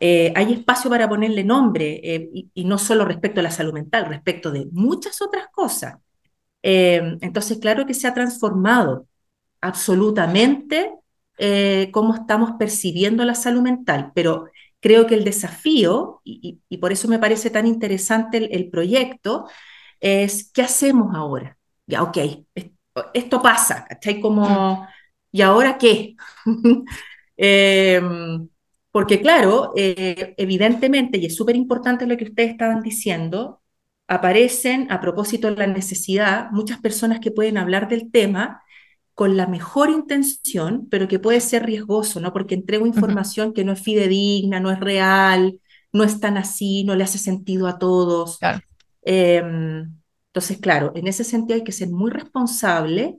eh, 0.00 0.32
hay 0.36 0.52
espacio 0.54 0.90
para 0.90 1.08
ponerle 1.08 1.44
nombre, 1.44 2.00
eh, 2.04 2.30
y, 2.34 2.50
y, 2.54 2.64
no 2.64 2.78
solo 2.78 3.04
respecto 3.04 3.40
a 3.40 3.42
la 3.44 3.50
salud 3.50 3.72
mental, 3.74 4.06
respecto 4.06 4.50
de 4.52 4.66
muchas 4.72 5.22
otras 5.22 5.48
cosas. 5.52 5.96
Eh, 6.68 7.18
entonces, 7.20 7.58
claro 7.58 7.86
que 7.86 7.94
se 7.94 8.08
ha 8.08 8.14
transformado 8.14 9.06
absolutamente 9.60 10.92
eh, 11.38 11.90
cómo 11.92 12.12
estamos 12.14 12.52
percibiendo 12.58 13.24
la 13.24 13.36
salud 13.36 13.62
mental, 13.62 14.10
pero 14.16 14.48
creo 14.80 15.06
que 15.06 15.14
el 15.14 15.22
desafío, 15.22 16.20
y, 16.24 16.58
por 16.80 16.90
eso 16.90 17.06
me 17.06 17.20
parece 17.20 17.50
tan 17.50 17.68
interesante 17.68 18.38
el, 18.56 18.68
proyecto, 18.68 19.46
es 20.00 20.50
¿qué 20.52 20.62
hacemos 20.62 21.14
ahora? 21.14 21.56
Ya, 21.86 22.02
ok, 22.02 22.18
esto, 23.14 23.40
pasa, 23.42 23.84
¿cachai? 23.88 24.20
Como, 24.20 24.88
¿y 25.30 25.42
ahora 25.42 25.78
qué? 25.78 26.16
Em, 27.38 28.48
porque 28.90 29.20
claro, 29.20 29.72
eh, 29.76 30.34
evidentemente, 30.38 31.18
y 31.18 31.26
es 31.26 31.36
súper 31.36 31.54
importante 31.54 32.06
lo 32.06 32.16
que 32.16 32.24
ustedes 32.24 32.50
estaban 32.52 32.82
diciendo, 32.82 33.60
aparecen, 34.08 34.90
a 34.90 35.00
propósito 35.00 35.48
de 35.48 35.56
la 35.56 35.66
necesidad, 35.66 36.50
muchas 36.52 36.80
personas 36.80 37.20
que 37.20 37.30
pueden 37.30 37.58
hablar 37.58 37.88
del 37.88 38.10
tema 38.10 38.62
con 39.14 39.36
la 39.36 39.46
mejor 39.46 39.90
intención, 39.90 40.88
pero 40.90 41.08
que 41.08 41.18
puede 41.18 41.40
ser 41.40 41.64
riesgoso, 41.64 42.20
¿no? 42.20 42.32
Porque 42.32 42.54
entrego 42.54 42.86
información 42.86 43.52
que 43.54 43.64
no 43.64 43.72
es 43.72 43.80
fidedigna, 43.80 44.60
no 44.60 44.70
es 44.70 44.78
real, 44.78 45.60
no 45.92 46.04
es 46.04 46.20
tan 46.20 46.36
así, 46.36 46.84
no 46.84 46.94
le 46.94 47.04
hace 47.04 47.18
sentido 47.18 47.66
a 47.66 47.78
todos. 47.78 48.38
Em, 49.02 49.90
entonces, 50.28 50.58
claro, 50.58 50.92
en 50.94 51.06
ese 51.06 51.24
sentido 51.24 51.56
hay 51.56 51.64
que 51.64 51.72
ser 51.72 51.88
muy 51.88 52.10
responsable 52.10 53.18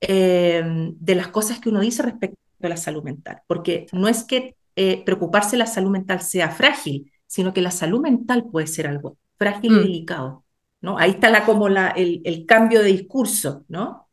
em, 0.00 0.94
de 0.98 1.14
las 1.14 1.28
cosas 1.28 1.58
que 1.58 1.70
uno 1.70 1.80
dice 1.80 2.02
respecto 2.02 2.38
a 2.62 2.68
la 2.68 2.76
salud 2.76 3.02
mental, 3.02 3.40
porque 3.46 3.86
no 3.92 4.06
es 4.06 4.24
que 4.24 4.56
eh, 4.76 5.02
preocuparse 5.04 5.52
de 5.52 5.58
la 5.58 5.66
salud 5.66 5.90
mental 5.90 6.20
sea 6.20 6.50
frágil, 6.50 7.10
sino 7.26 7.52
que 7.52 7.62
la 7.62 7.70
salud 7.70 8.00
mental 8.00 8.44
puede 8.50 8.66
ser 8.66 8.86
algo 8.86 9.16
frágil 9.38 9.72
y 9.72 9.74
mm. 9.76 9.82
delicado, 9.82 10.44
¿no? 10.80 10.98
Ahí 10.98 11.10
está 11.10 11.30
la, 11.30 11.44
como 11.44 11.68
la, 11.68 11.88
el, 11.88 12.20
el 12.24 12.46
cambio 12.46 12.82
de 12.82 12.88
discurso, 12.88 13.64
¿no? 13.68 14.08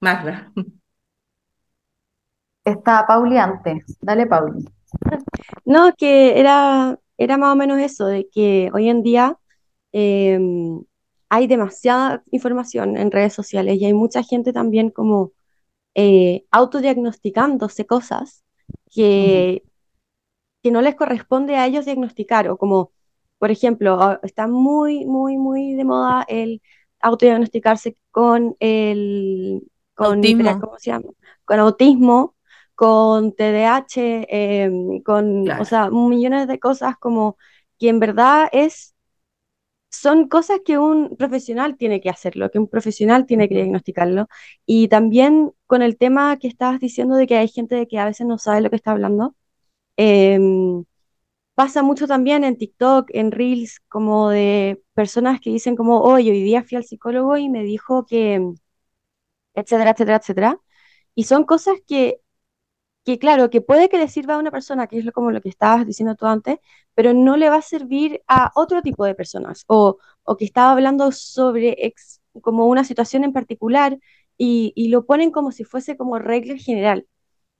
Magda. 0.00 0.52
Está 2.64 3.06
Pauli 3.06 3.36
antes. 3.36 3.98
Dale, 4.00 4.26
Pauli. 4.26 4.64
No, 5.64 5.92
que 5.96 6.38
era, 6.38 6.98
era 7.18 7.36
más 7.36 7.52
o 7.52 7.56
menos 7.56 7.78
eso, 7.80 8.06
de 8.06 8.28
que 8.28 8.70
hoy 8.72 8.88
en 8.88 9.02
día 9.02 9.38
em, 9.92 10.82
hay 11.28 11.46
demasiada 11.46 12.22
información 12.30 12.96
en 12.96 13.10
redes 13.10 13.34
sociales 13.34 13.78
y 13.80 13.84
hay 13.86 13.94
mucha 13.94 14.22
gente 14.22 14.52
también 14.52 14.90
como 14.90 15.32
eh, 15.94 16.44
autodiagnosticándose 16.50 17.86
cosas 17.86 18.44
que, 18.90 19.62
que 20.62 20.70
no 20.70 20.80
les 20.80 20.94
corresponde 20.94 21.56
a 21.56 21.66
ellos 21.66 21.84
diagnosticar 21.84 22.48
o 22.48 22.56
como 22.56 22.92
por 23.44 23.50
ejemplo, 23.50 24.18
está 24.22 24.46
muy, 24.48 25.04
muy, 25.04 25.36
muy 25.36 25.74
de 25.74 25.84
moda 25.84 26.24
el 26.28 26.62
autodiagnosticarse 27.00 27.98
con 28.10 28.56
el 28.58 29.62
con 29.94 30.16
Autismo. 30.16 30.60
¿cómo 30.62 30.78
se 30.78 30.90
llama? 30.92 31.10
Con 31.44 31.58
autismo, 31.58 32.36
con 32.74 33.34
TDAH, 33.34 34.24
em, 34.30 35.02
con, 35.02 35.44
Claro. 35.44 35.62
o 35.62 35.64
sea, 35.66 35.90
millones 35.90 36.48
de 36.48 36.58
cosas 36.58 36.96
como 36.98 37.36
que 37.78 37.90
en 37.90 38.00
verdad 38.00 38.48
es, 38.50 38.94
son 39.90 40.28
cosas 40.28 40.60
que 40.64 40.78
un 40.78 41.14
profesional 41.18 41.76
tiene 41.76 42.00
que 42.00 42.08
hacerlo, 42.10 42.50
que 42.50 42.58
un 42.58 42.68
profesional 42.68 43.26
tiene 43.26 43.46
que 43.48 43.56
diagnosticarlo. 43.56 44.26
Y 44.64 44.88
también 44.88 45.52
con 45.66 45.82
el 45.82 45.98
tema 45.98 46.38
que 46.38 46.48
estabas 46.48 46.80
diciendo 46.80 47.16
de 47.16 47.26
que 47.26 47.36
hay 47.36 47.48
gente 47.48 47.86
que 47.88 47.98
a 47.98 48.06
veces 48.06 48.26
no 48.26 48.38
sabe 48.38 48.62
lo 48.62 48.70
que 48.70 48.76
está 48.76 48.92
hablando. 48.92 49.34
em, 49.96 50.84
pasa 51.54 51.82
mucho 51.82 52.06
también 52.06 52.44
en 52.44 52.56
TikTok, 52.58 53.10
en 53.12 53.32
Reels, 53.32 53.80
como 53.88 54.30
de 54.30 54.82
personas 54.94 55.40
que 55.40 55.50
dicen 55.50 55.76
como, 55.76 56.00
oye, 56.02 56.30
hoy 56.32 56.42
día 56.42 56.62
fui 56.64 56.76
al 56.76 56.84
psicólogo 56.84 57.36
y 57.36 57.48
me 57.48 57.62
dijo 57.64 58.06
que, 58.06 58.40
etcétera, 59.54 59.90
etcétera, 59.90 60.16
etcétera. 60.18 60.60
Y 61.14 61.24
son 61.24 61.44
cosas 61.44 61.76
que, 61.86 62.20
que 63.04 63.18
claro, 63.20 63.50
que 63.50 63.62
puede 63.62 63.88
que 63.88 63.98
le 63.98 64.08
sirva 64.08 64.34
a 64.36 64.38
una 64.38 64.50
persona, 64.50 64.86
que 64.88 64.98
es 64.98 65.12
como 65.12 65.30
lo 65.32 65.40
que 65.42 65.48
estabas 65.50 65.86
diciendo 65.86 66.16
tú 66.16 66.26
antes, 66.26 66.58
pero 66.94 67.14
no 67.14 67.36
le 67.36 67.50
va 67.50 67.58
a 67.58 67.62
servir 67.62 68.22
a 68.28 68.52
otro 68.56 68.82
tipo 68.82 69.04
de 69.06 69.14
personas, 69.14 69.64
o, 69.68 69.98
o 70.24 70.36
que 70.36 70.44
estaba 70.46 70.72
hablando 70.72 71.12
sobre 71.12 71.76
ex- 71.86 72.22
como 72.42 72.66
una 72.68 72.84
situación 72.84 73.24
en 73.24 73.32
particular 73.32 73.98
y, 74.38 74.72
y 74.76 74.88
lo 74.88 75.06
ponen 75.06 75.30
como 75.32 75.52
si 75.52 75.64
fuese 75.64 75.96
como 75.96 76.18
regla 76.18 76.56
general. 76.58 77.06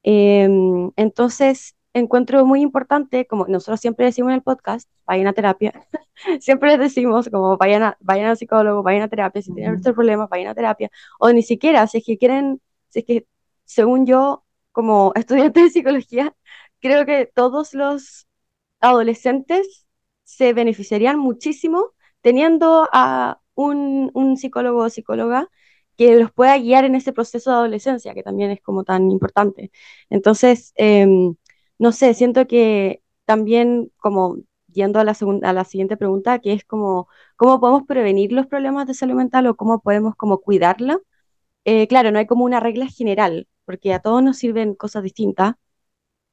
Em, 0.02 0.92
entonces, 0.96 1.76
encuentro 1.94 2.44
muy 2.44 2.60
importante, 2.60 3.26
como 3.26 3.46
nosotros 3.46 3.80
siempre 3.80 4.06
decimos 4.06 4.30
en 4.30 4.36
el 4.36 4.42
podcast, 4.42 4.90
vayan 5.06 5.28
a 5.28 5.32
terapia. 5.32 5.72
Siempre 6.40 6.70
les 6.70 6.78
decimos 6.78 7.28
como 7.30 7.56
vayan 7.56 7.82
a, 7.82 7.96
vayan 8.00 8.26
al 8.26 8.36
psicólogo, 8.36 8.82
vayan 8.82 9.02
a 9.02 9.08
terapia, 9.08 9.42
si 9.42 9.52
tienen 9.54 9.76
estos 9.76 9.94
problemas, 9.94 10.28
vayan 10.28 10.48
a 10.48 10.54
terapia. 10.54 10.90
O 11.18 11.30
ni 11.32 11.42
siquiera, 11.42 11.86
si 11.86 11.98
es 11.98 12.04
que 12.06 12.18
quieren, 12.18 12.60
si 12.90 13.00
es 13.00 13.04
que, 13.04 13.26
según 13.64 14.06
yo, 14.06 14.44
como 14.72 15.12
estudiante 15.16 15.62
de 15.62 15.70
psicología, 15.70 16.34
creo 16.80 17.06
que 17.06 17.26
todos 17.34 17.74
los 17.74 18.26
adolescentes 18.80 19.86
se 20.24 20.52
beneficiarían 20.52 21.18
muchísimo 21.18 21.92
teniendo 22.22 22.88
a 22.92 23.40
un, 23.54 24.10
un 24.14 24.36
psicólogo 24.36 24.84
o 24.84 24.90
psicóloga 24.90 25.48
que 25.96 26.16
los 26.16 26.32
pueda 26.32 26.58
guiar 26.58 26.84
en 26.84 26.94
ese 26.94 27.12
proceso 27.12 27.50
de 27.50 27.56
adolescencia, 27.56 28.14
que 28.14 28.22
también 28.22 28.50
es 28.50 28.60
como 28.62 28.84
tan 28.84 29.10
importante. 29.10 29.70
Entonces, 30.10 30.72
em, 30.76 31.36
no 31.78 31.92
sé, 31.92 32.14
siento 32.14 32.46
que 32.46 33.02
también 33.24 33.92
como 33.98 34.36
yendo 34.72 35.00
a 35.00 35.04
la, 35.04 35.14
segun- 35.14 35.44
a 35.44 35.52
la 35.52 35.64
siguiente 35.64 35.96
pregunta, 35.96 36.38
que 36.40 36.52
es 36.52 36.64
como, 36.64 37.08
¿cómo 37.36 37.60
podemos 37.60 37.84
prevenir 37.86 38.32
los 38.32 38.46
problemas 38.46 38.86
de 38.86 38.94
salud 38.94 39.14
mental 39.16 39.46
o 39.46 39.56
cómo 39.56 39.80
podemos 39.80 40.14
como 40.16 40.38
cuidarla? 40.40 40.98
Eh, 41.64 41.88
claro, 41.88 42.10
no 42.12 42.18
hay 42.20 42.26
como 42.26 42.44
una 42.44 42.60
regla 42.60 42.88
general, 42.88 43.48
porque 43.66 43.94
a 43.94 44.00
todos 44.00 44.22
nos 44.22 44.38
sirven 44.38 44.74
cosas 44.74 45.02
distintas, 45.04 45.54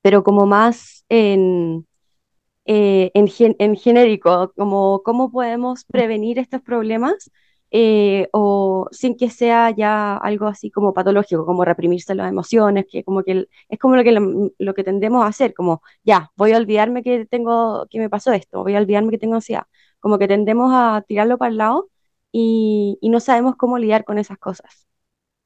pero 0.01 0.23
como 0.23 0.45
más 0.45 1.05
en 1.09 1.87
eh, 2.65 3.11
en, 3.13 3.27
gen- 3.27 3.55
en 3.59 3.75
genérico, 3.75 4.53
como 4.55 5.01
cómo 5.03 5.31
podemos 5.31 5.85
prevenir 5.85 6.39
estos 6.39 6.61
problemas 6.61 7.31
eh, 7.71 8.27
o 8.33 8.87
sin 8.91 9.15
que 9.17 9.29
sea 9.29 9.71
ya 9.71 10.17
algo 10.17 10.47
así 10.47 10.69
como 10.69 10.93
patológico, 10.93 11.45
como 11.45 11.65
reprimirse 11.65 12.15
las 12.15 12.29
emociones, 12.29 12.85
que 12.89 13.03
como 13.03 13.23
que 13.23 13.47
es 13.69 13.79
como 13.79 13.95
lo 13.95 14.03
que, 14.03 14.11
lo, 14.57 14.73
que 14.73 14.83
tendemos 14.83 15.23
a 15.23 15.27
hacer, 15.27 15.53
como 15.53 15.81
ya, 16.03 16.31
voy 16.35 16.51
a 16.51 16.57
olvidarme 16.57 17.01
que 17.03 17.25
tengo, 17.25 17.87
que 17.89 17.99
me 17.99 18.09
pasó 18.09 18.33
esto, 18.33 18.63
voy 18.63 18.75
a 18.75 18.79
olvidarme 18.79 19.11
que 19.11 19.17
tengo 19.17 19.35
ansiedad, 19.35 19.63
como 19.99 20.19
que 20.19 20.27
tendemos 20.27 20.71
a 20.73 21.03
tirarlo 21.07 21.37
para 21.37 21.51
el 21.51 21.57
lado 21.57 21.89
y, 22.31 22.97
y 23.01 23.09
no 23.09 23.19
sabemos 23.21 23.55
cómo 23.55 23.77
lidiar 23.77 24.03
con 24.03 24.17
esas 24.17 24.37
cosas. 24.37 24.87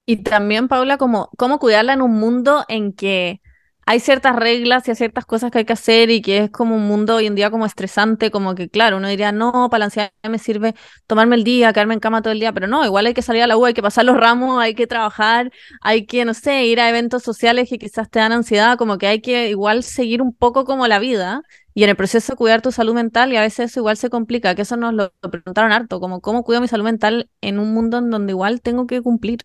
Y 0.07 0.17
también, 0.17 0.67
Paula, 0.67 0.97
como 0.97 1.29
cómo 1.37 1.59
cuidarla 1.59 1.93
en 1.93 2.01
un 2.01 2.13
mundo 2.13 2.63
en 2.67 2.93
que 2.93 3.41
hay 3.87 3.99
ciertas 3.99 4.35
reglas 4.35 4.87
y 4.87 4.91
hay 4.91 4.95
ciertas 4.95 5.25
cosas 5.25 5.51
que 5.51 5.59
hay 5.59 5.65
que 5.65 5.73
hacer 5.73 6.09
y 6.09 6.21
que 6.21 6.39
es 6.39 6.49
como 6.49 6.75
un 6.75 6.87
mundo 6.87 7.15
hoy 7.17 7.27
en 7.27 7.35
día 7.35 7.51
como 7.51 7.65
estresante, 7.67 8.31
como 8.31 8.55
que 8.55 8.67
claro, 8.69 8.97
uno 8.97 9.07
diría, 9.07 9.31
no, 9.31 9.69
para 9.69 9.79
la 9.79 9.85
ansiedad 9.85 10.11
me 10.27 10.39
sirve 10.39 10.73
tomarme 11.05 11.35
el 11.35 11.43
día, 11.43 11.71
quedarme 11.71 11.93
en 11.93 11.99
cama 11.99 12.21
todo 12.23 12.33
el 12.33 12.39
día, 12.39 12.51
pero 12.51 12.67
no, 12.67 12.83
igual 12.83 13.05
hay 13.05 13.13
que 13.13 13.21
salir 13.21 13.43
a 13.43 13.47
la 13.47 13.57
U, 13.57 13.65
hay 13.65 13.75
que 13.75 13.83
pasar 13.83 14.05
los 14.05 14.17
ramos, 14.17 14.59
hay 14.59 14.73
que 14.73 14.87
trabajar, 14.87 15.51
hay 15.81 16.05
que, 16.07 16.25
no 16.25 16.33
sé, 16.33 16.65
ir 16.65 16.79
a 16.79 16.89
eventos 16.89 17.21
sociales 17.23 17.69
que 17.69 17.77
quizás 17.77 18.09
te 18.09 18.19
dan 18.19 18.31
ansiedad, 18.31 18.77
como 18.77 18.97
que 18.97 19.07
hay 19.07 19.21
que 19.21 19.49
igual 19.49 19.83
seguir 19.83 20.21
un 20.21 20.33
poco 20.33 20.65
como 20.65 20.87
la 20.87 20.97
vida 20.99 21.41
y 21.75 21.83
en 21.83 21.89
el 21.89 21.95
proceso 21.95 22.35
cuidar 22.35 22.61
tu 22.61 22.71
salud 22.71 22.93
mental 22.95 23.31
y 23.33 23.37
a 23.37 23.41
veces 23.41 23.71
eso 23.71 23.81
igual 23.81 23.97
se 23.97 24.09
complica, 24.09 24.55
que 24.55 24.63
eso 24.63 24.77
nos 24.77 24.93
lo 24.93 25.11
preguntaron 25.31 25.71
harto, 25.71 25.99
como 25.99 26.21
cómo 26.21 26.43
cuido 26.43 26.61
mi 26.61 26.67
salud 26.67 26.85
mental 26.85 27.29
en 27.41 27.59
un 27.59 27.73
mundo 27.73 27.97
en 27.99 28.09
donde 28.09 28.31
igual 28.31 28.61
tengo 28.61 28.87
que 28.87 29.01
cumplir. 29.01 29.39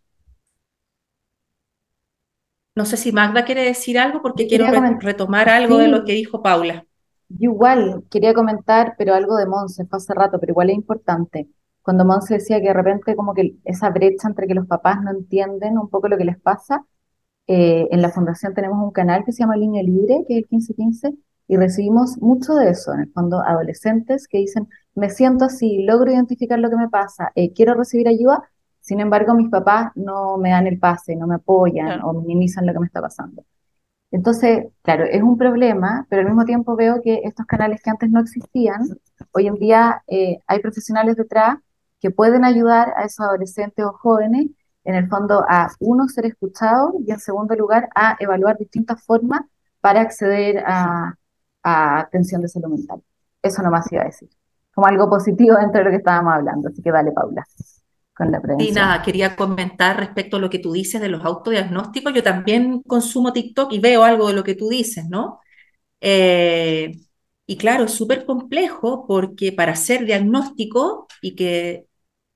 No 2.74 2.84
sé 2.84 2.96
si 2.96 3.12
Magda 3.12 3.44
quiere 3.44 3.62
decir 3.62 3.96
algo 3.98 4.22
porque 4.22 4.48
quiero 4.48 4.66
re- 4.66 4.96
retomar 4.98 5.48
algo 5.48 5.78
de 5.78 5.86
lo 5.88 6.04
que 6.04 6.12
dijo 6.14 6.42
Paula. 6.42 6.84
yo 7.28 7.50
igual 7.52 8.04
quería 8.10 8.34
comentar, 8.34 8.94
pero 8.98 9.14
algo 9.14 9.36
de 9.36 9.46
Monse, 9.46 9.86
fue 9.86 9.98
hace 9.98 10.14
rato, 10.14 10.38
pero 10.40 10.52
igual 10.52 10.70
es 10.70 10.76
importante. 10.76 11.48
Cuando 11.82 12.04
Monse 12.04 12.34
decía 12.34 12.60
que 12.60 12.66
de 12.68 12.72
repente 12.74 13.16
como 13.16 13.34
que 13.34 13.56
esa 13.64 13.90
brecha 13.90 14.28
entre 14.28 14.46
que 14.46 14.54
los 14.54 14.66
papás 14.66 15.00
no 15.02 15.10
entienden 15.12 15.78
un 15.78 15.88
poco 15.88 16.08
lo 16.08 16.18
que 16.18 16.24
les 16.24 16.38
pasa, 16.40 16.84
eh, 17.48 17.88
en 17.92 18.02
la 18.02 18.10
fundación 18.10 18.54
tenemos 18.54 18.82
un 18.84 18.92
canal 18.92 19.24
que 19.24 19.32
se 19.32 19.40
llama 19.40 19.56
Línea 19.56 19.82
Libre, 19.82 20.24
que 20.28 20.34
es 20.38 20.44
el 20.44 20.48
1515, 20.50 21.14
y 21.48 21.56
recibimos 21.58 22.18
mucho 22.18 22.54
de 22.54 22.70
eso, 22.70 22.94
en 22.94 23.00
el 23.02 23.12
fondo, 23.12 23.40
adolescentes 23.40 24.28
que 24.28 24.38
dicen, 24.38 24.68
me 24.94 25.10
siento 25.10 25.46
así, 25.46 25.84
logro 25.84 26.12
identificar 26.12 26.58
lo 26.58 26.70
que 26.70 26.76
me 26.76 26.88
pasa, 26.90 27.32
eh, 27.36 27.52
quiero 27.54 27.74
recibir 27.74 28.08
ayuda, 28.08 28.42
sin 28.80 29.00
embargo, 29.00 29.34
mis 29.34 29.50
papás 29.50 29.92
no 29.96 30.36
me 30.38 30.50
dan 30.50 30.66
el 30.66 30.78
pase, 30.78 31.16
no 31.16 31.26
me 31.26 31.36
apoyan 31.36 31.86
Claro. 31.86 32.08
o 32.08 32.12
minimizan 32.14 32.66
lo 32.66 32.72
que 32.72 32.80
me 32.80 32.86
está 32.86 33.00
pasando. 33.02 33.44
Entonces, 34.10 34.66
claro, 34.82 35.04
es 35.04 35.22
un 35.22 35.38
problema, 35.38 36.06
pero 36.10 36.22
al 36.22 36.26
mismo 36.28 36.44
tiempo 36.44 36.76
veo 36.76 37.00
que 37.02 37.20
estos 37.24 37.46
canales 37.46 37.80
que 37.82 37.90
antes 37.90 38.10
no 38.10 38.20
existían, 38.20 38.80
hoy 39.32 39.46
en 39.46 39.54
día 39.54 40.02
eh, 40.08 40.38
hay 40.46 40.60
profesionales 40.60 41.16
detrás 41.16 41.58
que 42.00 42.10
pueden 42.10 42.44
ayudar 42.44 42.92
a 42.96 43.04
esos 43.04 43.26
adolescentes 43.26 43.84
o 43.84 43.92
jóvenes, 43.92 44.48
en 44.84 44.94
el 44.96 45.08
fondo, 45.08 45.44
a 45.48 45.68
uno, 45.80 46.08
ser 46.08 46.26
escuchados 46.26 46.92
y 47.06 47.12
en 47.12 47.20
segundo 47.20 47.54
lugar, 47.54 47.88
a 47.94 48.16
evaluar 48.18 48.56
distintas 48.58 49.04
formas 49.04 49.42
para 49.80 50.00
acceder 50.00 50.64
a, 50.66 51.14
a 51.62 52.00
atención 52.00 52.42
de 52.42 52.48
salud 52.48 52.68
mental. 52.70 53.02
Eso 53.42 53.62
nomás 53.62 53.90
iba 53.92 54.02
a 54.02 54.06
decir, 54.06 54.28
como 54.74 54.86
algo 54.88 55.08
positivo 55.08 55.56
dentro 55.60 55.80
de 55.80 55.84
lo 55.84 55.90
que 55.90 55.96
estábamos 55.98 56.34
hablando. 56.34 56.68
Así 56.70 56.82
que 56.82 56.90
dale, 56.90 57.12
Paula, 57.12 57.46
con 58.20 58.30
la 58.30 58.40
prevención. 58.40 58.74
nada, 58.74 59.02
quería 59.02 59.34
comentar 59.34 59.96
respecto 59.98 60.36
a 60.36 60.40
lo 60.40 60.50
que 60.50 60.58
tú 60.58 60.72
dices 60.72 61.00
de 61.00 61.08
los 61.08 61.24
autodiagnósticos. 61.24 62.12
Yo 62.12 62.22
también 62.22 62.82
consumo 62.82 63.32
TikTok 63.32 63.72
y 63.72 63.78
veo 63.78 64.04
algo 64.04 64.28
de 64.28 64.34
lo 64.34 64.44
que 64.44 64.54
tú 64.54 64.68
dices, 64.68 65.06
¿no? 65.08 65.40
Eh, 66.02 66.92
y 67.46 67.56
claro, 67.56 67.84
es 67.84 67.92
súper 67.92 68.26
complejo 68.26 69.06
porque 69.06 69.52
para 69.52 69.72
hacer 69.72 70.04
diagnóstico 70.04 71.06
y 71.22 71.34
que 71.34 71.86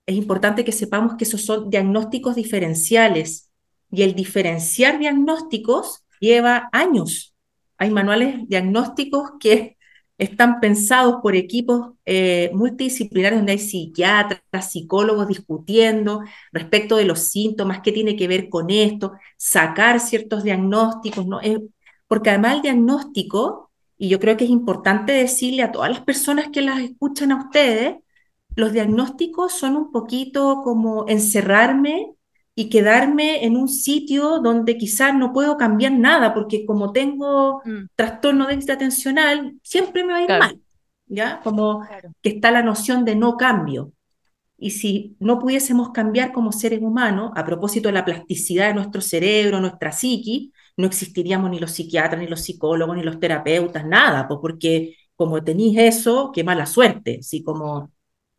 es 0.06 0.16
importante 0.16 0.64
que 0.64 0.72
sepamos 0.72 1.16
que 1.16 1.24
esos 1.24 1.42
son 1.44 1.68
diagnósticos 1.68 2.34
diferenciales 2.34 3.50
y 3.90 4.02
el 4.02 4.14
diferenciar 4.14 4.98
diagnósticos 4.98 6.02
lleva 6.18 6.70
años. 6.72 7.34
Hay 7.76 7.90
manuales 7.90 8.48
diagnósticos 8.48 9.32
que 9.38 9.76
están 10.18 10.60
pensados 10.60 11.16
por 11.22 11.34
equipos 11.34 11.92
eh, 12.04 12.50
multidisciplinarios 12.54 13.40
donde 13.40 13.52
hay 13.52 13.58
psiquiatras, 13.58 14.70
psicólogos 14.70 15.28
discutiendo 15.28 16.22
respecto 16.52 16.96
de 16.96 17.04
los 17.04 17.20
síntomas, 17.20 17.80
qué 17.82 17.92
tiene 17.92 18.16
que 18.16 18.28
ver 18.28 18.48
con 18.48 18.70
esto, 18.70 19.12
sacar 19.36 20.00
ciertos 20.00 20.44
diagnósticos, 20.44 21.26
¿no? 21.26 21.40
Eh, 21.40 21.60
porque 22.06 22.30
además 22.30 22.56
el 22.56 22.62
diagnóstico, 22.62 23.70
y 23.98 24.08
yo 24.08 24.20
creo 24.20 24.36
que 24.36 24.44
es 24.44 24.50
importante 24.50 25.12
decirle 25.12 25.62
a 25.62 25.72
todas 25.72 25.90
las 25.90 26.00
personas 26.02 26.48
que 26.52 26.62
las 26.62 26.80
escuchan 26.80 27.32
a 27.32 27.44
ustedes, 27.44 27.96
los 28.56 28.72
diagnósticos 28.72 29.52
son 29.52 29.76
un 29.76 29.90
poquito 29.92 30.60
como 30.62 31.06
encerrarme 31.08 32.14
y 32.54 32.68
quedarme 32.68 33.44
en 33.44 33.56
un 33.56 33.68
sitio 33.68 34.38
donde 34.40 34.76
quizás 34.78 35.14
no 35.14 35.32
puedo 35.32 35.56
cambiar 35.56 35.92
nada, 35.92 36.32
porque 36.34 36.64
como 36.64 36.92
tengo 36.92 37.62
Mm, 37.64 37.86
trastorno 37.96 38.46
de 38.46 38.72
atencional, 38.72 39.54
siempre 39.62 40.04
me 40.04 40.12
va 40.12 40.18
a 40.18 40.22
ir 40.22 40.26
claro, 40.26 40.44
mal, 40.44 40.60
¿ya? 41.06 41.40
Como 41.42 41.80
claro. 41.80 42.10
que 42.22 42.30
está 42.30 42.50
la 42.50 42.62
noción 42.62 43.04
de 43.04 43.16
no 43.16 43.36
cambio. 43.36 43.92
Y 44.56 44.70
si 44.70 45.16
no 45.18 45.38
pudiésemos 45.38 45.90
cambiar 45.90 46.32
como 46.32 46.52
seres 46.52 46.80
humanos, 46.80 47.32
a 47.34 47.44
propósito 47.44 47.88
de 47.88 47.94
la 47.94 48.04
plasticidad 48.04 48.68
de 48.68 48.74
nuestro 48.74 49.00
cerebro, 49.00 49.60
nuestra 49.60 49.92
psiqui, 49.92 50.52
no 50.76 50.86
existiríamos 50.86 51.50
ni 51.50 51.58
los 51.58 51.72
psiquiatras, 51.72 52.20
ni 52.20 52.28
los 52.28 52.40
psicólogos, 52.40 52.96
ni 52.96 53.02
los 53.02 53.20
terapeutas, 53.20 53.84
nada, 53.86 54.26
pues 54.28 54.38
porque 54.40 54.96
como 55.16 55.42
tenéis 55.42 55.78
eso, 55.78 56.30
qué 56.32 56.44
mala 56.44 56.66
suerte, 56.66 57.18
así 57.20 57.42
como... 57.42 57.90